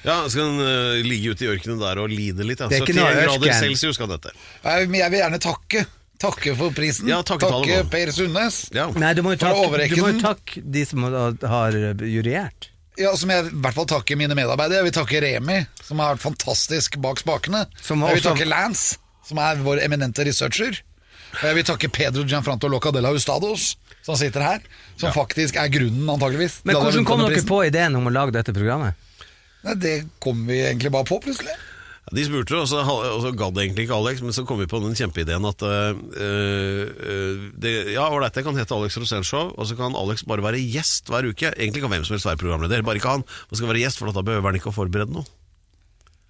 Ja, 0.01 0.29
skal 0.29 0.49
den 0.49 0.61
uh, 0.65 1.05
ligge 1.05 1.35
ute 1.35 1.45
i 1.45 1.49
ørkenen 1.51 1.77
der 1.81 2.01
og 2.01 2.09
lide 2.09 2.45
litt. 2.47 2.61
Ja. 2.61 2.69
Det 2.71 2.79
er 2.79 2.87
ikke 2.87 2.97
71 2.97 3.01
noe 3.01 3.11
grader 3.13 3.35
ørken. 3.37 3.59
celsius 3.59 3.99
skal 3.99 4.09
dette. 4.15 4.33
Jeg, 4.65 4.89
jeg 4.97 5.13
vil 5.13 5.21
gjerne 5.21 5.41
takke. 5.41 5.85
Takke 6.21 6.53
for 6.57 6.73
prisen. 6.77 7.07
Ja, 7.09 7.21
takke, 7.25 7.49
takke. 7.49 7.77
Per 7.89 8.11
Sundnes. 8.13 8.63
Ja. 8.73 8.87
Nei, 8.93 9.13
du 9.17 9.23
må 9.25 9.33
jo 9.33 9.41
takke, 9.41 9.87
du 9.89 10.01
må 10.01 10.11
jo 10.13 10.21
takke 10.21 10.61
de 10.61 10.83
som 10.89 11.05
har, 11.05 11.37
har 11.49 11.77
juryert. 12.05 12.70
Ja, 12.99 13.13
som 13.15 13.29
jeg 13.31 13.45
i 13.47 13.53
hvert 13.63 13.77
fall 13.77 13.87
takker 13.87 14.17
mine 14.19 14.35
medarbeidere. 14.35 14.81
Jeg 14.81 14.89
vil 14.89 14.95
takke 14.97 15.21
Remi, 15.23 15.59
som 15.83 15.99
har 16.03 16.15
vært 16.15 16.25
fantastisk 16.25 16.97
bak 17.01 17.21
spakene. 17.21 17.65
Som 17.81 18.01
jeg 18.03 18.17
vil 18.17 18.21
også- 18.21 18.35
takke 18.35 18.47
Lance, 18.49 18.97
som 19.25 19.37
er 19.37 19.55
vår 19.63 19.79
eminente 19.85 20.25
researcher. 20.25 20.81
Og 21.39 21.43
jeg 21.47 21.55
vil 21.55 21.63
takke 21.63 21.87
Pedro 21.91 22.23
Gianfranto 22.23 22.67
Locadella 22.67 23.09
Hustados, 23.13 23.77
som 24.03 24.15
sitter 24.15 24.41
her. 24.41 24.59
Som 24.97 25.13
faktisk 25.13 25.55
er 25.55 25.69
grunnen, 25.69 26.05
antageligvis. 26.09 26.59
Men 26.65 26.75
til 26.75 26.81
at 26.81 26.93
hvordan 26.93 27.05
kom 27.05 27.19
dere 27.29 27.41
på 27.47 27.65
ideen 27.65 27.95
om 27.95 28.05
å 28.07 28.11
lage 28.11 28.33
dette 28.33 28.53
programmet? 28.53 28.93
Nei, 29.63 29.73
det 29.75 30.09
kom 30.19 30.45
vi 30.45 30.59
egentlig 30.59 30.91
bare 30.91 31.05
på, 31.05 31.21
plutselig. 31.21 31.53
Ja, 32.01 32.15
De 32.17 32.23
spurte, 32.25 32.55
og 32.57 32.67
så, 32.67 32.79
og 32.81 33.19
så 33.21 33.31
gadd 33.37 33.59
egentlig 33.61 33.85
ikke 33.85 33.97
Alex, 33.99 34.21
men 34.25 34.33
så 34.33 34.41
kom 34.49 34.57
vi 34.59 34.65
på 34.69 34.79
den 34.81 34.95
kjempeideen 34.97 35.45
at 35.45 35.61
øh, 35.61 35.99
øh, 36.17 37.43
det, 37.61 37.73
Ja, 37.93 38.07
ålreit, 38.09 38.33
det 38.33 38.43
kan 38.47 38.57
hete 38.57 38.73
Alex 38.75 38.97
Rosénshow, 38.97 39.51
og 39.57 39.67
så 39.69 39.77
kan 39.77 39.93
Alex 39.95 40.23
bare 40.27 40.41
være 40.43 40.61
gjest 40.65 41.11
hver 41.13 41.27
uke. 41.29 41.51
Egentlig 41.53 41.83
kan 41.83 41.93
hvem 41.93 42.03
som 42.07 42.15
helst 42.17 42.25
være 42.25 42.41
programleder, 42.41 42.81
bare 42.87 42.97
ikke 43.01 43.13
han. 43.13 43.23
Han 43.51 43.59
skal 43.59 43.69
være 43.69 43.83
gjest, 43.83 44.01
for 44.01 44.11
da 44.11 44.23
behøver 44.25 44.49
han 44.49 44.57
ikke 44.59 44.71
å 44.73 44.75
forberede 44.75 45.13
noe. 45.13 45.29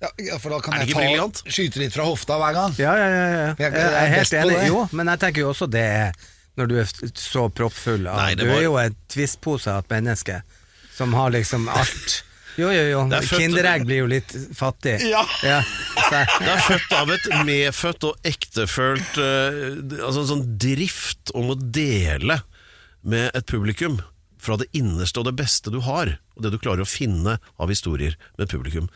Ja, 0.01 0.09
ja, 0.32 0.38
for 0.41 0.49
da 0.49 0.57
kan 0.65 0.74
Er 0.74 0.88
jeg 0.88 0.95
ta, 0.95 0.99
briljant? 0.99 1.41
skyte 1.45 1.78
litt 1.84 1.93
fra 1.93 2.03
hofta 2.09 2.38
hver 2.41 2.55
gang. 2.57 2.76
Ja, 2.82 2.93
ja, 2.97 3.07
ja. 3.13 3.26
ja. 3.32 3.49
Jeg- 3.53 3.59
Jeg, 3.61 3.74
jeg 3.74 4.01
er 4.01 4.13
helt 4.17 4.34
enig. 4.39 4.55
Jo, 4.67 4.80
men 4.97 5.11
jeg 5.13 5.19
tenker 5.22 5.41
jo 5.45 5.49
også 5.53 5.67
det 5.69 5.84
er 5.88 6.11
når 6.57 6.67
du 6.67 6.74
er 6.82 6.89
så 7.15 7.45
proppfull 7.53 8.07
av 8.11 8.17
Nei, 8.17 8.34
var... 8.36 8.41
Du 8.43 8.49
er 8.51 8.63
jo 8.65 8.74
en 8.82 8.95
tvistpose 9.13 9.69
av 9.72 9.86
et 9.86 9.93
menneske 9.93 10.41
som 10.97 11.13
har 11.15 11.30
liksom 11.32 11.69
alt. 11.72 12.17
Jo, 12.62 12.70
jo, 12.74 12.86
jo. 12.91 13.01
Er 13.18 13.28
Kinderegg 13.28 13.86
blir 13.89 14.03
jo 14.03 14.09
litt 14.12 14.34
fattig. 14.57 14.99
Ja. 15.09 15.24
ja. 15.45 15.59
Det 16.12 16.51
er 16.51 16.64
født 16.68 16.95
av 16.97 17.12
et 17.14 17.28
medfødt 17.47 18.07
og 18.09 18.28
ektefølt 18.28 19.20
uh, 19.22 20.01
Altså 20.01 20.24
en 20.24 20.32
sånn 20.34 20.47
drift 20.62 21.34
om 21.38 21.53
å 21.53 21.57
dele 21.57 22.41
med 23.01 23.32
et 23.38 23.47
publikum 23.49 23.99
fra 24.41 24.57
det 24.57 24.68
innerste 24.78 25.22
og 25.22 25.28
det 25.30 25.36
beste 25.38 25.74
du 25.74 25.80
har, 25.86 26.16
og 26.36 26.43
det 26.45 26.51
du 26.53 26.57
klarer 26.62 26.84
å 26.84 26.89
finne 26.89 27.38
av 27.62 27.70
historier 27.70 28.18
med 28.39 28.49
publikum, 28.49 28.89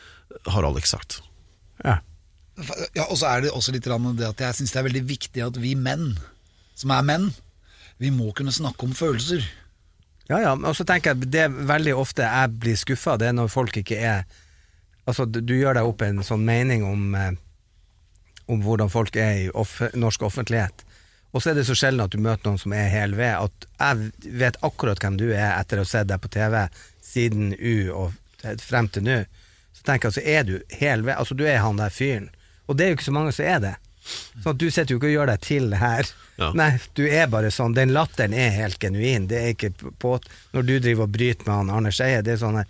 har 0.50 0.66
Alex 0.66 0.94
sagt. 0.94 1.20
ja. 1.84 2.00
Ja, 2.96 3.04
Og 3.10 3.18
så 3.20 3.28
er 3.28 3.42
det 3.44 3.52
også 3.52 3.74
litt 3.74 3.84
det 3.84 4.24
at 4.24 4.40
jeg 4.40 4.56
syns 4.56 4.72
det 4.72 4.78
er 4.80 4.86
veldig 4.88 5.02
viktig 5.04 5.42
at 5.44 5.58
vi 5.60 5.74
menn, 5.76 6.14
som 6.72 6.92
er 6.94 7.04
menn, 7.04 7.26
vi 8.00 8.08
må 8.08 8.30
kunne 8.36 8.52
snakke 8.52 8.86
om 8.86 8.94
følelser. 8.96 9.44
Ja, 10.26 10.40
ja, 10.42 10.52
og 10.56 10.74
så 10.74 10.84
tenker 10.86 11.14
jeg 11.14 11.30
det 11.30 11.44
er 11.46 11.54
veldig 11.68 11.94
ofte 11.94 12.26
jeg 12.26 12.58
blir 12.58 12.78
skuffa, 12.78 13.14
det 13.20 13.30
er 13.30 13.36
når 13.38 13.52
folk 13.52 13.76
ikke 13.82 14.00
er 14.00 14.26
Altså, 15.06 15.22
du, 15.22 15.54
gjør 15.54 15.76
deg 15.78 15.86
opp 15.86 16.00
en 16.02 16.16
sånn 16.26 16.42
mening 16.42 16.82
om 16.82 17.12
eh, 17.14 17.36
Om 18.50 18.64
hvordan 18.64 18.90
folk 18.90 19.14
er 19.22 19.36
i 19.44 19.44
off 19.54 19.76
norsk 19.94 20.24
offentlighet. 20.26 20.82
Og 21.30 21.42
så 21.42 21.50
er 21.50 21.58
det 21.58 21.64
så 21.68 21.74
sjelden 21.78 22.04
at 22.04 22.12
du 22.14 22.22
møter 22.22 22.46
noen 22.46 22.60
som 22.62 22.74
er 22.74 22.86
hel 22.92 23.16
ved, 23.18 23.34
at 23.34 23.66
jeg 23.78 24.34
vet 24.40 24.58
akkurat 24.66 25.02
hvem 25.02 25.16
du 25.18 25.24
er 25.28 25.56
etter 25.56 25.80
å 25.80 25.84
ha 25.84 25.90
sett 25.90 26.06
deg 26.10 26.22
på 26.22 26.30
TV 26.34 26.54
siden 27.02 27.50
U 27.58 27.74
og 27.90 28.14
frem 28.62 28.86
til 28.94 29.02
nå. 29.06 29.16
Så 29.74 29.82
tenker 29.86 30.08
jeg, 30.08 30.16
så 30.16 30.24
er 30.24 30.46
du 30.46 30.78
hel 30.78 31.02
ved, 31.02 31.16
altså 31.18 31.34
du 31.34 31.42
er 31.46 31.58
han 31.64 31.82
der 31.82 31.90
fyren. 31.92 32.30
Og 32.70 32.78
det 32.78 32.86
er 32.86 32.92
jo 32.92 32.98
ikke 33.00 33.08
så 33.08 33.16
mange 33.18 33.34
som 33.34 33.50
er 33.50 33.58
det. 33.66 33.74
At 34.44 34.58
du 34.60 34.68
sitter 34.70 34.94
jo 34.94 35.00
ikke 35.00 35.10
og 35.10 35.16
gjør 35.16 35.30
deg 35.32 35.44
til 35.44 35.76
her. 35.80 36.08
Ja. 36.36 36.50
Nei, 36.56 36.70
du 36.98 37.04
er 37.08 37.30
bare 37.32 37.50
sånn. 37.54 37.76
Den 37.76 37.94
latteren 37.96 38.34
er 38.36 38.54
helt 38.54 38.78
genuin. 38.82 39.28
Det 39.30 39.38
er 39.42 39.54
ikke 39.54 39.72
på 39.98 40.16
Når 40.52 40.66
du 40.66 40.74
driver 40.78 41.08
og 41.08 41.14
bryter 41.14 41.48
med 41.48 41.54
han 41.54 41.72
Arne 41.78 41.94
Skeie, 41.94 42.22
det 42.24 42.36
er 42.36 42.42
sånne 42.42 42.66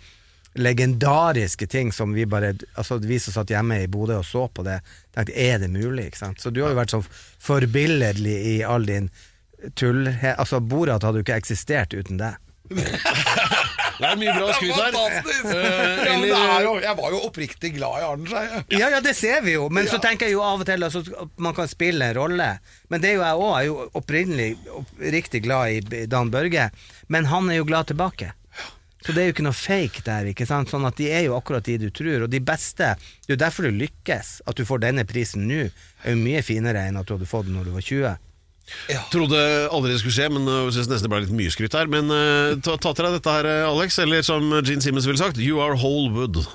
legendariske 0.57 1.67
ting 1.69 1.91
som 1.93 2.15
vi 2.17 2.25
bare 2.25 2.55
Altså 2.73 2.97
vi 2.97 3.19
som 3.21 3.35
satt 3.35 3.51
hjemme 3.53 3.77
i 3.83 3.89
Bodø 3.91 4.15
og 4.17 4.25
så 4.25 4.47
på 4.49 4.65
det, 4.65 4.79
tenkte 5.13 5.35
er 5.37 5.59
det 5.61 5.69
mulig? 5.69 6.07
Ikke 6.09 6.23
sant? 6.23 6.41
Så 6.41 6.49
du 6.49 6.63
har 6.63 6.73
jo 6.73 6.79
vært 6.79 6.95
sånn 6.95 7.05
forbilledlig 7.49 8.37
i 8.55 8.57
all 8.65 8.87
din 8.87 9.11
tull... 9.75 10.07
Altså 10.07 10.59
Borat 10.61 11.05
hadde 11.05 11.21
jo 11.21 11.27
ikke 11.27 11.41
eksistert 11.43 11.93
uten 11.93 12.21
det. 12.21 12.33
Det 13.97 14.05
er 14.05 14.17
mye 14.21 14.33
bra 14.37 14.47
skryt 14.53 14.75
her. 14.77 14.91
Fantastisk! 14.93 15.45
Eh, 15.45 16.05
ja, 16.05 16.11
men 16.13 16.21
det 16.21 16.31
eller- 16.37 16.65
jo, 16.67 16.73
jeg 16.83 16.97
var 16.99 17.11
jo 17.15 17.21
oppriktig 17.27 17.71
glad 17.77 17.99
i 18.01 18.05
Arne 18.07 18.27
Skeie. 18.29 18.63
Ja, 18.77 18.89
ja, 18.93 18.99
det 19.01 19.15
ser 19.17 19.41
vi 19.41 19.55
jo, 19.57 19.67
men 19.73 19.87
så 19.89 19.97
tenker 20.03 20.27
jeg 20.29 20.35
jo 20.37 20.43
av 20.45 20.61
og 20.61 20.65
til 20.69 20.83
altså, 20.85 21.01
at 21.23 21.29
man 21.41 21.55
kan 21.57 21.67
spille 21.71 22.11
en 22.11 22.17
rolle. 22.19 22.49
Men 22.89 23.01
det 23.01 23.09
er 23.11 23.15
jo 23.17 23.23
jeg 23.25 23.41
òg. 23.41 23.53
Jeg 23.57 23.63
er 23.63 23.69
jo 23.71 23.89
opprinnelig 24.01 24.49
oppriktig 24.81 25.43
glad 25.43 25.93
i 25.95 26.05
Dan 26.05 26.29
Børge, 26.33 26.69
men 27.09 27.25
han 27.31 27.49
er 27.49 27.57
jo 27.61 27.65
glad 27.65 27.87
tilbake. 27.93 28.33
Så 29.05 29.13
det 29.13 29.21
er 29.21 29.27
jo 29.29 29.33
ikke 29.35 29.43
noe 29.45 29.55
fake 29.55 30.01
der. 30.03 30.25
ikke 30.33 30.45
sant? 30.49 30.67
Sånn 30.73 30.85
at 30.87 30.97
De 30.97 31.05
er 31.13 31.21
jo 31.29 31.35
akkurat 31.37 31.63
de 31.63 31.77
du 31.77 31.89
tror. 31.95 32.23
Og 32.25 32.29
de 32.29 32.39
beste 32.43 32.95
Det 32.97 33.29
er 33.29 33.35
jo 33.37 33.39
derfor 33.45 33.63
du 33.69 33.77
lykkes. 33.77 34.41
At 34.49 34.57
du 34.57 34.65
får 34.65 34.81
denne 34.83 35.05
prisen 35.07 35.45
nå, 35.47 35.69
er 36.03 36.11
jo 36.11 36.17
mye 36.19 36.41
finere 36.43 36.81
enn 36.89 36.97
at 36.99 37.05
du 37.07 37.13
hadde 37.15 37.29
fått 37.29 37.45
den 37.47 37.55
når 37.55 37.69
du 37.69 37.71
var 37.77 37.85
20. 37.85 38.17
Trodde 39.13 39.39
aldri 39.71 39.93
det 39.93 39.99
skulle 40.01 40.15
skje, 40.15 40.27
men 40.33 40.47
jeg 40.49 40.75
synes 40.75 40.89
nesten 40.91 41.07
det 41.07 41.11
ble 41.13 41.21
litt 41.23 41.35
mye 41.39 41.51
skryt 41.53 41.75
her. 41.77 41.87
Men 41.91 42.11
uh, 42.11 42.55
ta, 42.63 42.75
ta 42.81 42.93
til 42.93 43.07
deg 43.07 43.17
dette 43.19 43.35
her, 43.37 43.45
eh, 43.49 43.63
Alex. 43.67 43.99
Eller 44.03 44.25
som 44.27 44.43
Gene 44.59 44.83
Simmons 44.83 45.07
ville 45.07 45.21
sagt, 45.21 45.39
you 45.41 45.61
are 45.63 45.75
whole 45.79 46.11
wood. 46.13 46.35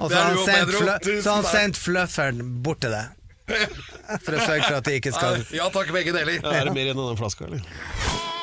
Og 0.00 0.08
så 0.08 0.16
har 0.16 0.30
han 0.32 1.44
sendt, 1.44 1.76
flufferen 1.76 2.40
bort 2.64 2.80
til 2.86 2.94
deg. 2.94 3.16
For 4.24 4.32
å 4.32 4.40
sørge 4.46 4.62
for 4.62 4.76
at 4.78 4.86
det 4.86 5.00
ikke 5.00 5.10
skal 5.12 5.42
Ja 5.52 5.66
takk, 5.74 5.90
begge 5.94 6.14
deler. 6.14 6.38
Ja, 6.38 6.54
er 6.62 6.70
det 6.70 6.76
mer 6.76 6.86
igjen 6.86 7.00
av 7.02 7.10
den 7.10 7.18
flaska, 7.18 7.50
eller? 7.50 8.38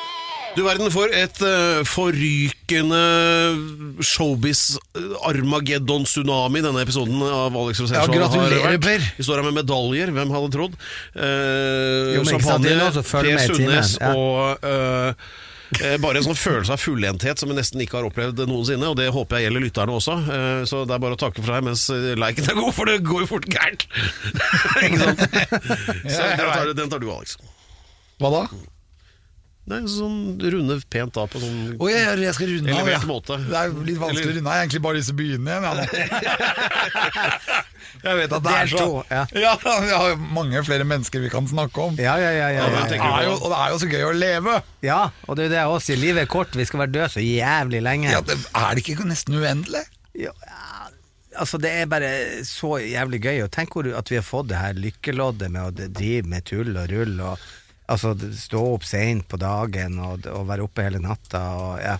Du 0.58 0.64
verden 0.66 0.90
for 0.90 1.06
et 1.14 1.38
uh, 1.46 1.86
forrykende 1.86 2.98
showbiz-armageddon-tsunami 4.02 6.58
denne 6.64 6.80
episoden 6.82 7.20
av 7.22 7.54
Alex 7.54 7.78
Rosén 7.84 7.94
Ja, 7.94 8.02
gratulerer. 8.10 8.74
Per. 8.82 8.98
Vi 9.20 9.22
står 9.22 9.38
her 9.38 9.46
med 9.46 9.54
medaljer, 9.60 10.10
hvem 10.16 10.26
hadde 10.34 10.50
trodd? 10.56 10.74
Uh, 11.14 12.10
Jo, 12.16 12.24
champagne, 12.26 12.74
Per 12.98 13.38
Sundnes 13.44 13.94
ja. 14.00 14.10
og 14.18 14.58
uh, 14.66 15.14
eh, 15.78 15.94
bare 16.02 16.18
en 16.18 16.26
sånn 16.26 16.34
følelse 16.38 16.72
av 16.74 16.80
fullenthet 16.82 17.38
som 17.38 17.46
jeg 17.52 17.58
nesten 17.60 17.78
ikke 17.84 17.98
har 18.00 18.06
opplevd 18.08 18.42
noensinne, 18.50 18.86
og 18.90 18.96
det 18.98 19.08
håper 19.14 19.36
jeg 19.38 19.44
gjelder 19.46 19.62
lytterne 19.68 19.92
også. 20.00 20.14
Eh, 20.38 20.62
Så 20.66 20.76
det 20.88 20.94
er 20.96 21.02
bare 21.04 21.14
å 21.14 21.20
takke 21.22 21.38
for 21.44 21.52
deg 21.54 21.62
mens 21.68 21.82
eh, 21.94 22.18
liken 22.18 22.50
er 22.50 22.58
god, 22.58 22.72
for 22.74 22.84
det 22.90 22.98
går 23.06 23.20
jo 23.26 23.30
fort 23.36 23.46
gærent! 23.46 23.82
ikke 24.88 25.00
sant? 25.04 25.20
Så 26.16 26.18
den 26.18 26.34
tar, 26.42 26.74
den 26.82 26.90
tar 26.90 26.98
du, 27.04 27.08
Alex. 27.14 27.28
Hva 28.18 28.28
da? 28.34 28.42
Nei, 29.68 29.82
sånn 29.92 30.38
runde 30.40 30.78
pent 30.88 31.18
av 31.20 31.26
på 31.28 31.40
sånn 31.42 31.74
oh, 31.76 31.88
jeg, 31.90 32.18
jeg 32.22 32.36
skal 32.36 32.52
runde 32.54 32.72
av, 32.72 32.88
ja. 32.88 33.00
måte. 33.08 33.36
Det 33.44 33.58
er 33.58 33.74
litt 33.84 34.00
vanskelig 34.00 34.30
å 34.30 34.36
runde 34.38 34.44
av. 34.44 34.48
Jeg 34.48 34.56
har 34.56 34.64
egentlig 34.64 34.84
bare 34.86 34.96
lyst 34.98 35.10
til 35.10 35.16
å 35.16 35.20
begynne 35.20 35.48
igjen. 35.58 35.64
Jeg 37.98 38.14
vet 38.18 38.34
at 38.36 38.44
det 38.44 38.52
er 38.54 38.68
så 38.70 38.86
ja. 39.10 39.22
ja, 39.34 39.52
Vi 39.58 39.90
har 39.90 40.18
mange 40.34 40.60
flere 40.66 40.84
mennesker 40.86 41.22
vi 41.24 41.30
kan 41.32 41.48
snakke 41.50 41.82
om. 41.82 41.96
Ja, 41.98 42.14
ja, 42.20 42.30
ja. 42.34 42.50
ja, 42.54 42.66
ja, 42.70 42.82
Det 42.90 42.98
er 43.00 43.24
jo, 43.26 43.34
og 43.38 43.48
det 43.50 43.58
er 43.58 43.72
jo 43.72 43.80
så 43.82 43.88
gøy 43.90 44.04
å 44.06 44.12
leve. 44.14 44.58
Ja, 44.86 45.00
og 45.26 45.38
det 45.38 45.48
er 45.48 45.54
det 45.54 45.60
jeg 45.60 45.72
også 45.72 45.86
sier. 45.88 46.00
Livet 46.02 46.26
er 46.26 46.30
kort, 46.30 46.54
vi 46.58 46.66
skal 46.68 46.84
være 46.84 46.94
døde 46.94 47.08
så 47.16 47.24
jævlig 47.24 47.82
lenge. 47.84 48.12
Ja, 48.12 48.22
det, 48.24 48.38
er 48.54 48.76
det 48.76 48.84
ikke 48.84 49.08
nesten 49.08 49.38
uendelig? 49.40 49.84
Ja, 50.18 50.34
altså 51.38 51.60
Det 51.62 51.72
er 51.80 51.90
bare 51.90 52.10
så 52.46 52.76
jævlig 52.82 53.22
gøy. 53.24 53.42
Og 53.46 53.52
tenk 53.54 53.76
at 53.78 54.12
vi 54.12 54.20
har 54.20 54.26
fått 54.26 54.50
det 54.52 54.60
her 54.60 54.78
lykkeloddet 54.78 55.50
med 55.54 55.64
å 55.64 55.88
drive 55.88 56.28
med 56.30 56.46
tull 56.48 56.74
og 56.76 56.92
rull. 56.92 57.16
Og, 57.32 57.48
altså 57.88 58.14
Stå 58.36 58.62
opp 58.74 58.84
seint 58.86 59.26
på 59.30 59.40
dagen 59.40 59.98
og, 60.04 60.26
og 60.30 60.46
være 60.48 60.64
oppe 60.68 60.84
hele 60.86 61.00
natta. 61.02 61.42
Og, 61.58 61.74
ja. 61.82 61.96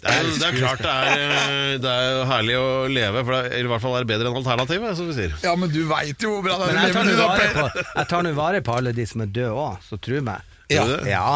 Det 0.00 0.08
er, 0.08 0.28
det 0.40 0.46
er 0.48 0.54
klart 0.56 0.80
det 0.80 0.92
er, 0.96 1.18
eh, 1.20 1.74
det 1.84 1.90
er 1.92 2.22
herlig 2.30 2.54
å 2.56 2.68
leve, 2.88 3.20
for 3.20 3.36
det 3.36 3.40
er, 3.52 3.66
i 3.66 3.68
hvert 3.68 3.82
fall 3.84 3.98
er 3.98 4.06
det 4.06 4.12
bedre 4.14 4.30
enn 4.30 4.38
alternativet, 4.40 4.96
som 4.96 5.10
vi 5.10 5.16
sier. 5.18 5.34
Ja, 5.44 5.52
men 5.60 5.68
du 5.74 5.82
veit 5.90 6.24
jo 6.24 6.38
hvor 6.38 6.46
bra 6.46 6.56
det 6.62 6.70
er 6.70 6.76
Men 6.78 6.80
å 6.80 6.86
jeg 6.88 6.94
tar 6.96 7.04
leve. 7.04 7.16
nå 7.20 7.26
vare 7.28 7.48
på, 7.56 7.86
jeg 7.98 8.10
tar 8.14 8.24
nå 8.24 8.32
vare 8.38 8.62
på 8.64 8.76
alle 8.80 8.94
de 8.96 9.04
som 9.10 9.24
er 9.26 9.32
døde 9.34 9.50
òg, 9.60 9.80
så 9.84 9.98
tru 10.00 10.16
meg. 10.24 10.56
Ja. 10.72 10.86
Ja, 11.04 11.26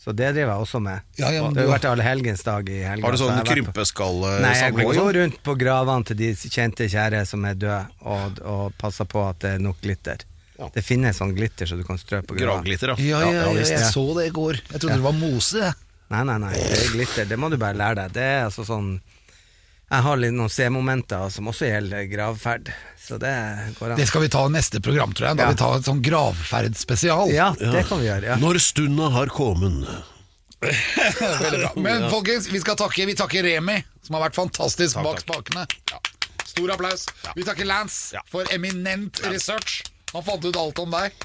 så 0.00 0.12
det 0.16 0.30
driver 0.36 0.54
jeg 0.54 0.64
også 0.64 0.80
med. 0.84 1.04
Ja, 1.20 1.30
ja, 1.36 1.44
det 1.52 1.60
har 1.60 1.68
jo 1.68 1.74
vært 1.74 1.88
allehelgensdag 1.90 2.72
i 2.72 2.80
helga. 2.86 3.04
Har 3.06 3.16
du 3.16 3.20
sånn 3.20 3.44
krympeskallesamling? 3.48 4.44
Nei, 4.46 4.54
jeg 4.62 4.76
går 4.78 4.88
jo 4.88 5.00
sånn? 5.02 5.14
rundt 5.18 5.38
på 5.44 5.56
gravene 5.60 6.08
til 6.08 6.18
de 6.22 6.32
kjente 6.44 6.88
kjære 6.92 7.24
som 7.28 7.44
er 7.48 7.60
døde, 7.60 7.82
og, 8.08 8.40
og 8.40 8.76
passer 8.80 9.08
på 9.08 9.20
at 9.28 9.40
det 9.44 9.56
er 9.58 9.64
nok 9.68 9.84
glitter. 9.84 10.24
Ja. 10.58 10.68
Det 10.74 10.82
finnes 10.86 11.16
sånn 11.18 11.32
glitter 11.34 11.66
så 11.66 11.76
du 11.76 11.82
kan 11.86 11.98
strø 11.98 12.20
på 12.22 12.36
gravene. 12.36 12.62
Gravglitter, 12.62 12.92
ja. 12.94 12.96
Ja, 13.02 13.20
ja, 13.32 13.48
ja, 13.50 13.64
jeg 13.66 13.88
så 13.90 14.04
det 14.18 14.28
i 14.28 14.30
går. 14.36 14.60
Jeg 14.70 14.80
trodde 14.84 15.00
det 15.00 15.06
var 15.08 15.16
mose. 15.18 15.72
Nei, 16.14 16.20
nei, 16.28 16.36
nei, 16.38 16.52
det 16.54 16.78
er 16.78 16.92
glitter. 16.94 17.26
Det 17.26 17.38
må 17.40 17.48
du 17.50 17.56
bare 17.58 17.74
lære 17.74 17.96
deg. 18.04 18.12
Det 18.14 18.22
er 18.36 18.44
altså 18.46 18.62
sånn 18.68 18.92
Jeg 19.90 20.02
har 20.06 20.16
litt 20.16 20.32
noen 20.34 20.48
C-momenter 20.50 21.26
som 21.30 21.48
også 21.50 21.66
gjelder 21.68 22.06
gravferd, 22.10 22.70
så 22.98 23.18
det 23.20 23.32
går 23.78 23.92
an. 23.92 23.98
Det 24.00 24.06
skal 24.08 24.22
vi 24.24 24.30
ta 24.32 24.44
i 24.46 24.52
neste 24.54 24.80
program, 24.82 25.12
tror 25.12 25.28
jeg. 25.28 25.36
Da 25.36 25.44
Ja. 25.44 25.50
vi 25.52 25.58
tar 25.60 25.76
et 25.76 25.84
sånn 25.90 26.00
gravferdspesial. 26.02 27.30
Ja, 27.34 27.50
det 27.58 27.84
kan 27.88 28.00
vi 28.00 28.06
gjøre. 28.08 28.24
Ja. 28.32 28.36
Når 28.40 28.58
stunda 28.64 29.10
har 29.10 29.26
kommet. 29.26 29.84
Men 31.76 32.08
folkens, 32.10 32.48
vi 32.48 32.60
skal 32.62 32.76
takke 32.80 33.04
Vi 33.06 33.14
takker 33.18 33.44
Remi, 33.44 33.76
som 34.02 34.16
har 34.16 34.28
vært 34.28 34.38
fantastisk 34.38 34.96
bak 35.04 35.20
spakene. 35.20 35.66
Ja. 35.92 36.00
Stor 36.46 36.70
applaus. 36.76 37.06
Vi 37.36 37.44
takker 37.44 37.66
Lance 37.68 38.16
for 38.30 38.46
eminent 38.54 39.20
research. 39.28 39.82
Han 40.14 40.22
fant 40.22 40.44
ut 40.44 40.56
alt 40.56 40.78
om 40.78 40.90
deg. 40.94 41.24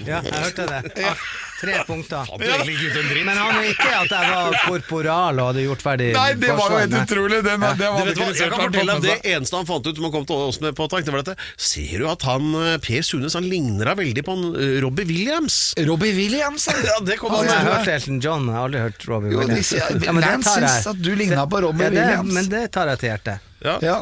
Ja, 0.00 0.20
jeg 0.24 0.32
hørte 0.32 0.64
det. 0.68 0.78
Ja. 0.96 1.12
tre 1.60 1.74
punkter. 1.84 2.28
Men 2.40 3.36
han 3.36 3.56
er 3.58 3.66
ikke 3.68 3.88
at 3.98 4.12
jeg 4.14 4.28
var 4.32 4.54
korporal 4.64 5.40
og 5.42 5.50
hadde 5.50 5.64
gjort 5.66 5.82
ferdig 5.84 6.06
Nei, 6.14 6.30
det 6.40 6.54
var 6.56 6.72
jo 6.72 6.78
helt 6.80 6.94
utrolig! 7.02 7.40
Den, 7.44 7.64
det 7.66 7.76
Du 7.76 7.84
var 7.84 8.08
vet 8.08 8.20
hva, 8.22 8.28
jeg 8.38 8.52
kan 8.52 8.62
fortelle 8.64 8.94
deg 8.96 9.08
Det 9.10 9.34
eneste 9.34 9.58
han 9.60 9.68
fant 9.68 9.90
ut 9.90 9.98
som 9.98 10.06
han 10.06 10.14
kom 10.14 10.24
til 10.30 10.44
oss 10.46 10.60
med 10.64 10.78
på 10.78 10.86
tanken, 10.92 11.12
var 11.12 11.24
dette. 11.26 11.48
Ser 11.60 12.00
du 12.00 12.06
at 12.08 12.24
han 12.28 12.48
eh, 12.62 12.78
Per 12.86 13.04
Sunes 13.04 13.36
han 13.36 13.48
ligner 13.50 13.90
da 13.90 13.96
veldig 13.98 14.24
på 14.24 14.36
han, 14.38 14.46
eh, 14.56 14.78
Robbie 14.86 15.08
Williams? 15.10 15.58
Robbie 15.90 16.16
Williams, 16.16 16.64
ja. 16.70 16.78
Ja, 16.94 16.96
det 17.10 17.18
kom 17.20 17.36
han 17.36 17.44
jeg 17.50 17.58
har 17.58 17.68
hørt 17.74 17.92
Elton 17.92 18.22
John, 18.24 18.48
jeg 18.48 18.56
har 18.56 18.70
aldri 18.70 18.84
hørt 18.86 19.04
Robbie 19.10 19.34
Jo, 19.34 19.42
de 19.42 19.50
Williams. 19.50 19.74
sier- 19.74 20.00
men 20.00 20.22
det 20.22 20.30
Lance 20.30 20.56
syns 20.56 20.88
at 20.94 21.04
du 21.04 21.12
ligner 21.12 21.44
på 21.50 21.60
Robbie 21.66 21.90
ja, 21.90 21.92
det, 21.92 22.06
Williams. 22.06 22.34
Men 22.38 22.48
det 22.56 22.64
tar 22.72 22.88
jeg 22.94 23.04
til 23.04 23.12
hjertet. 23.12 23.52
ja. 23.84 24.00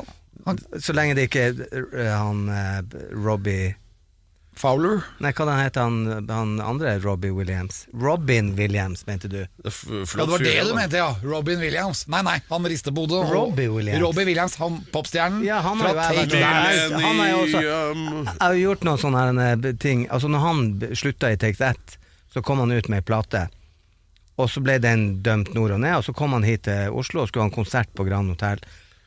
Så 0.81 0.95
lenge 0.97 1.19
det 1.19 1.27
ikke 1.29 1.43
er 1.51 1.59
uh, 1.59 2.15
han 2.23 2.47
Robbie 3.13 3.75
Fowler. 4.59 5.01
Nei, 5.23 5.31
hva 5.33 5.45
den 5.49 5.61
heter 5.63 5.85
han, 5.87 6.27
han 6.29 6.55
andre 6.61 6.97
Robbie 7.05 7.31
Williams? 7.35 7.85
Robin 7.95 8.51
Williams, 8.59 9.05
mente 9.07 9.29
du? 9.31 9.41
F- 9.65 9.85
Ja, 9.89 10.25
det 10.25 10.29
var 10.33 10.39
det 10.45 10.55
du 10.69 10.73
mente, 10.75 10.99
ja. 11.01 11.09
Robin 11.23 11.61
Williams. 11.63 12.05
Nei, 12.11 12.21
nei, 12.27 12.37
han 12.51 12.67
rister 12.69 12.93
på 12.95 13.05
hodet. 13.07 13.31
Robbie 13.33 13.69
Williams. 13.73 14.03
Robbie 14.03 14.25
Williams, 14.29 14.57
han 14.61 14.81
popstjernen 14.93 15.45
Ja, 15.47 15.61
han 15.65 15.79
fra 15.79 15.95
har 15.95 16.15
Take. 16.15 16.41
That. 16.43 16.99
Han 17.03 17.23
jo 17.31 17.39
også- 17.45 17.63
Jeg 17.63 18.35
har 18.43 18.55
gjort 18.63 18.85
noen 18.85 18.99
sånne 18.99 19.47
eh, 19.53 19.73
ting 19.79 20.07
Altså 20.11 20.29
Når 20.29 20.39
han 20.45 20.65
slutta 20.95 21.31
i 21.33 21.37
Take 21.37 21.57
That, 21.63 21.97
så 22.35 22.43
kom 22.43 22.59
han 22.59 22.73
ut 22.73 22.89
med 22.89 22.99
ei 23.03 23.07
plate. 23.07 23.47
Og 24.39 24.51
så 24.51 24.61
ble 24.63 24.79
den 24.79 25.23
dømt 25.23 25.55
nord 25.55 25.73
og 25.75 25.81
ned, 25.81 25.97
og 25.97 26.05
så 26.05 26.13
kom 26.15 26.33
han 26.37 26.45
hit 26.47 26.63
til 26.69 26.91
Oslo 26.95 27.23
og 27.23 27.29
skulle 27.29 27.43
ha 27.47 27.49
en 27.51 27.55
konsert 27.57 27.89
på 27.97 28.05
Grand 28.07 28.29
Hotel. 28.31 28.61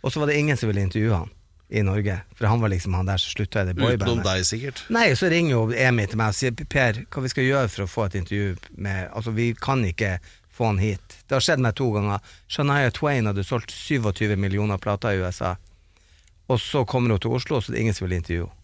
Og 0.03 0.11
så 0.11 0.19
var 0.19 0.27
det 0.27 0.35
ingen 0.41 0.57
som 0.57 0.67
ville 0.67 0.81
intervjue 0.81 1.13
han 1.15 1.29
i 1.71 1.81
Norge, 1.87 2.17
for 2.35 2.49
han 2.51 2.59
var 2.61 2.71
liksom 2.73 2.93
han 2.97 3.07
der 3.07 3.21
som 3.21 3.31
slutta 3.31 3.61
i 3.63 3.69
det 3.69 3.77
Utenom 3.79 4.19
deg, 4.25 4.43
sikkert. 4.45 4.83
Nei, 4.91 5.05
så 5.15 5.29
ringer 5.31 5.53
jo 5.55 5.61
Emi 5.71 6.03
til 6.11 6.19
meg 6.19 6.33
og 6.33 6.35
sier 6.35 6.55
Per, 6.75 6.99
hva 7.07 7.23
vi 7.23 7.31
skal 7.31 7.47
gjøre 7.47 7.71
for 7.71 7.85
å 7.85 7.89
få 7.89 8.05
et 8.09 8.17
intervju 8.19 8.55
med 8.75 9.07
Altså, 9.15 9.31
vi 9.35 9.51
kan 9.55 9.83
ikke 9.87 10.17
få 10.51 10.67
han 10.73 10.81
hit. 10.83 11.15
Det 11.27 11.37
har 11.37 11.45
skjedd 11.45 11.63
meg 11.63 11.77
to 11.79 11.87
ganger. 11.95 12.19
Shania 12.51 12.91
Twain 12.91 13.29
hadde 13.29 13.47
solgt 13.47 13.71
27 13.71 14.35
millioner 14.35 14.81
plater 14.83 15.15
i 15.15 15.23
USA, 15.23 15.55
og 16.51 16.59
så 16.59 16.83
kommer 16.83 17.15
hun 17.15 17.23
til 17.23 17.37
Oslo, 17.37 17.61
så 17.61 17.71
det 17.71 17.79
er 17.79 17.87
ingen 17.87 17.95
som 17.95 18.09
vil 18.09 18.19
intervjue 18.19 18.49
henne. 18.49 18.57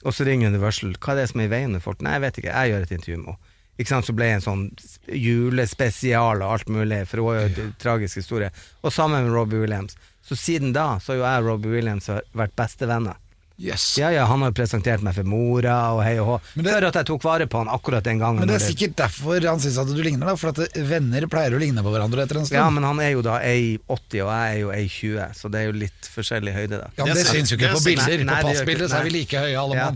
Og 0.00 0.14
så 0.16 0.24
ringer 0.24 0.48
Universal. 0.48 0.94
Hva 0.96 1.12
er 1.12 1.18
det 1.20 1.26
som 1.28 1.42
er 1.42 1.50
i 1.50 1.52
veien 1.52 1.74
med 1.76 1.82
folk? 1.84 2.00
Nei, 2.00 2.14
jeg 2.14 2.22
vet 2.22 2.38
ikke, 2.40 2.52
jeg 2.54 2.70
gjør 2.70 2.86
et 2.86 2.92
intervju 2.96 3.16
med 3.18 3.34
henne. 3.34 3.56
Ikke 3.80 3.88
sant, 3.94 4.06
Så 4.06 4.12
ble 4.12 4.26
det 4.28 4.36
en 4.38 4.44
sånn 4.44 4.62
julespesial 5.08 6.42
og 6.44 6.52
alt 6.54 6.68
mulig, 6.72 7.00
for 7.08 7.22
hun 7.22 7.30
har 7.30 7.38
jo 7.40 7.64
en 7.64 7.74
tragisk 7.80 8.20
historie. 8.20 8.50
Og 8.84 8.92
sammen 8.92 9.24
med 9.24 9.32
Robbie 9.32 9.62
Williams. 9.62 9.96
Så 10.26 10.36
siden 10.38 10.72
da 10.72 10.98
så 11.00 11.12
har 11.12 11.16
jo 11.18 11.24
jeg 11.26 11.42
og 11.42 11.46
Robbie 11.54 11.70
Williams 11.78 12.06
vært 12.36 12.54
bestevenner. 12.56 13.16
Yes. 13.60 13.98
Ja, 14.00 14.08
ja, 14.08 14.22
han 14.24 14.40
har 14.40 14.48
jo 14.48 14.56
presentert 14.56 15.02
meg 15.04 15.12
for 15.18 15.26
mora 15.28 15.74
og 15.92 15.98
hei 16.00 16.14
og 16.18 16.26
hå. 16.30 16.36
Det- 16.62 16.72
Før 16.72 16.86
at 16.88 16.94
jeg 16.94 17.04
tok 17.10 17.22
vare 17.22 17.46
på 17.46 17.58
han 17.60 17.68
akkurat 17.68 18.02
den 18.02 18.18
gangen. 18.18 18.38
Men 18.40 18.48
det 18.48 18.56
er 18.56 18.72
sikkert 18.72 18.94
derfor 18.96 19.44
han 19.44 19.60
syns 19.60 19.76
at 19.76 19.86
du 19.92 20.00
ligner, 20.02 20.24
da. 20.30 20.34
For 20.40 20.48
at 20.48 20.56
venner 20.88 21.26
pleier 21.28 21.52
å 21.52 21.60
ligne 21.60 21.82
på 21.84 21.92
hverandre 21.92 22.24
etter 22.24 22.38
en 22.40 22.46
stund. 22.48 22.56
Ja, 22.56 22.70
men 22.70 22.82
han 22.88 22.98
er 23.04 23.10
jo 23.12 23.20
da 23.20 23.36
1,80 23.44 24.22
og 24.24 24.32
jeg 24.32 24.54
er 24.54 24.58
jo 24.62 24.70
1,20, 24.72 25.34
så 25.36 25.50
det 25.52 25.60
er 25.60 25.66
jo 25.68 25.72
litt 25.76 26.08
forskjellig 26.14 26.54
høyde, 26.56 26.78
da. 26.80 26.88
Ja, 26.96 27.04
men 27.04 27.14
Det 27.14 27.24
Det 27.26 27.34
syns 27.34 27.50
jo 27.52 27.56
ikke 27.58 27.74
på 27.74 27.82
er 27.84 27.84
bilder. 27.90 28.24
Nei, 28.24 28.40
På 28.40 28.48
passbildet 28.48 28.88
så 28.90 28.96
er 29.00 29.04
vi 29.04 29.10
like 29.18 29.36
høye 29.44 29.58
alle 29.60 29.76
Ja. 29.76 29.90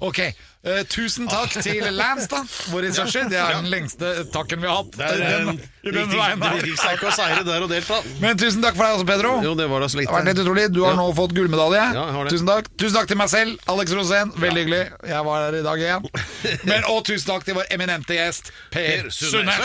Ok, 0.00 0.18
eh, 0.20 0.82
tusen 0.90 1.28
takk 1.30 1.50
til 1.66 1.84
Lance, 1.94 2.26
da. 2.32 2.40
Vår 2.72 2.82
researcher. 2.88 3.28
Det 3.30 3.38
er 3.38 3.54
den 3.60 3.70
lengste 3.70 4.12
takken 4.34 4.60
vi 4.60 4.66
har 4.70 4.76
hatt. 4.82 4.92
Det 4.96 5.06
er, 5.06 5.22
eh, 5.22 5.44
den, 5.46 5.60
i 5.86 5.90
den 5.94 6.08
veien 6.10 6.40
det 6.40 6.48
her. 6.48 6.56
viktigste 6.60 6.88
er 6.90 6.96
ikke 6.98 7.08
å 7.10 7.14
seire 7.16 7.42
der 7.46 7.62
og 7.66 7.70
delta. 7.70 8.00
Men 8.20 8.36
tusen 8.40 8.62
takk 8.64 8.76
for 8.78 8.84
deg 8.88 8.92
også, 8.98 9.06
Pedro. 9.12 9.32
Jo, 9.46 9.54
det 9.58 9.68
var 9.70 9.80
da 9.80 9.88
så 9.92 9.98
Det 10.00 10.06
har 10.08 10.18
vært 10.20 10.28
lite. 10.32 10.44
utrolig. 10.46 10.66
Du 10.74 10.80
har 10.84 10.92
Ja. 10.94 11.00
nå 11.00 11.06
fått 11.14 11.34
gullmedalje. 11.36 11.82
Ja, 11.94 12.04
jeg 12.06 12.14
har 12.16 12.24
det. 12.24 12.32
tusen 12.36 12.46
takk 12.46 12.64
Tusen 12.76 12.96
takk 12.98 13.08
til 13.08 13.16
meg 13.16 13.28
selv, 13.30 13.58
Alex 13.68 13.90
Rosén. 13.92 14.32
Veldig 14.36 14.60
hyggelig. 14.64 14.82
Jeg 15.08 15.24
var 15.24 15.36
her 15.46 15.54
i 15.60 15.62
dag 15.62 15.78
igjen. 15.78 16.02
Men, 16.70 16.84
og 16.90 17.04
tusen 17.04 17.26
takk 17.30 17.44
til 17.44 17.54
vår 17.54 17.66
eminente 17.70 18.14
gjest, 18.18 18.50
Per, 18.70 19.02
Per 19.02 19.10
Sundnes. 19.10 19.60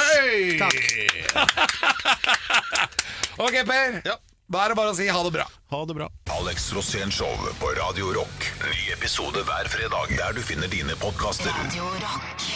Takk. 0.60 0.76
Ok, 3.42 3.56
Per. 3.66 4.02
Ja. 4.06 4.16
Da 4.52 4.66
er 4.66 4.74
det 4.74 4.76
bare 4.76 4.92
å 4.92 4.96
si 4.98 5.06
ha 5.08 5.20
det 5.24 5.32
bra. 5.32 5.46
Ha 5.72 5.80
det 5.88 5.96
bra. 5.96 6.10
Alex 6.36 6.74
Rosén 6.76 7.12
Show 7.14 7.32
på 7.62 7.70
Radio 7.78 8.10
Rock. 8.12 8.48
Ny 8.66 8.90
episode 8.92 9.46
hver 9.48 9.70
fredag 9.72 10.12
der 10.18 10.34
du 10.36 10.42
finner 10.44 10.68
dine 10.68 10.92
podkaster. 11.00 11.54
Radio 11.56 11.86
Rock. 12.02 12.50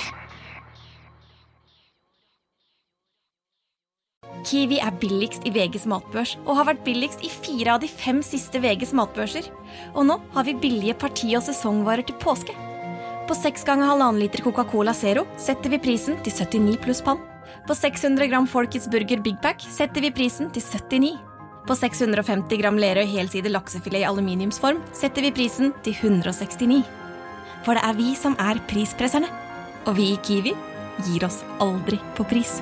Kiwi 4.46 4.82
er 4.84 4.98
billigst 5.00 5.48
i 5.48 5.54
VGs 5.56 5.86
matbørs 5.88 6.34
og 6.44 6.58
har 6.60 6.68
vært 6.68 6.84
billigst 6.84 7.24
i 7.24 7.32
fire 7.32 7.78
av 7.78 7.86
de 7.86 7.88
fem 7.88 8.20
siste 8.28 8.60
VGs 8.60 8.92
matbørser. 9.00 9.48
Og 9.96 10.04
nå 10.10 10.18
har 10.36 10.46
vi 10.50 10.58
billige 10.66 10.98
parti- 11.00 11.32
og 11.40 11.46
sesongvarer 11.48 12.04
til 12.10 12.20
påske. 12.20 12.58
På 13.26 13.38
6 13.40 13.64
ganger 13.70 13.94
1,5 13.96 14.20
liter 14.20 14.44
Coca-Cola 14.44 14.94
Zero 14.94 15.24
setter 15.40 15.72
vi 15.72 15.80
prisen 15.88 16.20
til 16.28 16.36
79 16.36 16.76
pluss 16.84 17.00
pann. 17.08 17.24
På 17.66 17.74
600 17.74 18.28
gram 18.28 18.52
Folkets 18.52 18.92
Burger 18.92 19.24
Big 19.24 19.40
Pack 19.42 19.64
setter 19.64 20.04
vi 20.04 20.12
prisen 20.12 20.52
til 20.52 20.62
79. 20.62 21.35
På 21.66 21.74
650 21.74 22.60
gram 22.62 22.78
Lerøy 22.78 23.08
helside 23.10 23.50
laksefilet 23.50 24.04
i 24.04 24.06
aluminiumsform 24.06 24.84
setter 24.94 25.26
vi 25.26 25.34
prisen 25.34 25.74
til 25.86 25.98
169. 25.98 26.84
For 27.66 27.74
det 27.74 27.82
er 27.88 27.98
vi 27.98 28.14
som 28.20 28.38
er 28.38 28.62
prispresserne. 28.70 29.32
Og 29.90 29.98
vi 29.98 30.12
i 30.14 30.22
Kiwi 30.26 30.54
gir 31.06 31.26
oss 31.26 31.42
aldri 31.62 31.98
på 32.18 32.26
pris. 32.30 32.60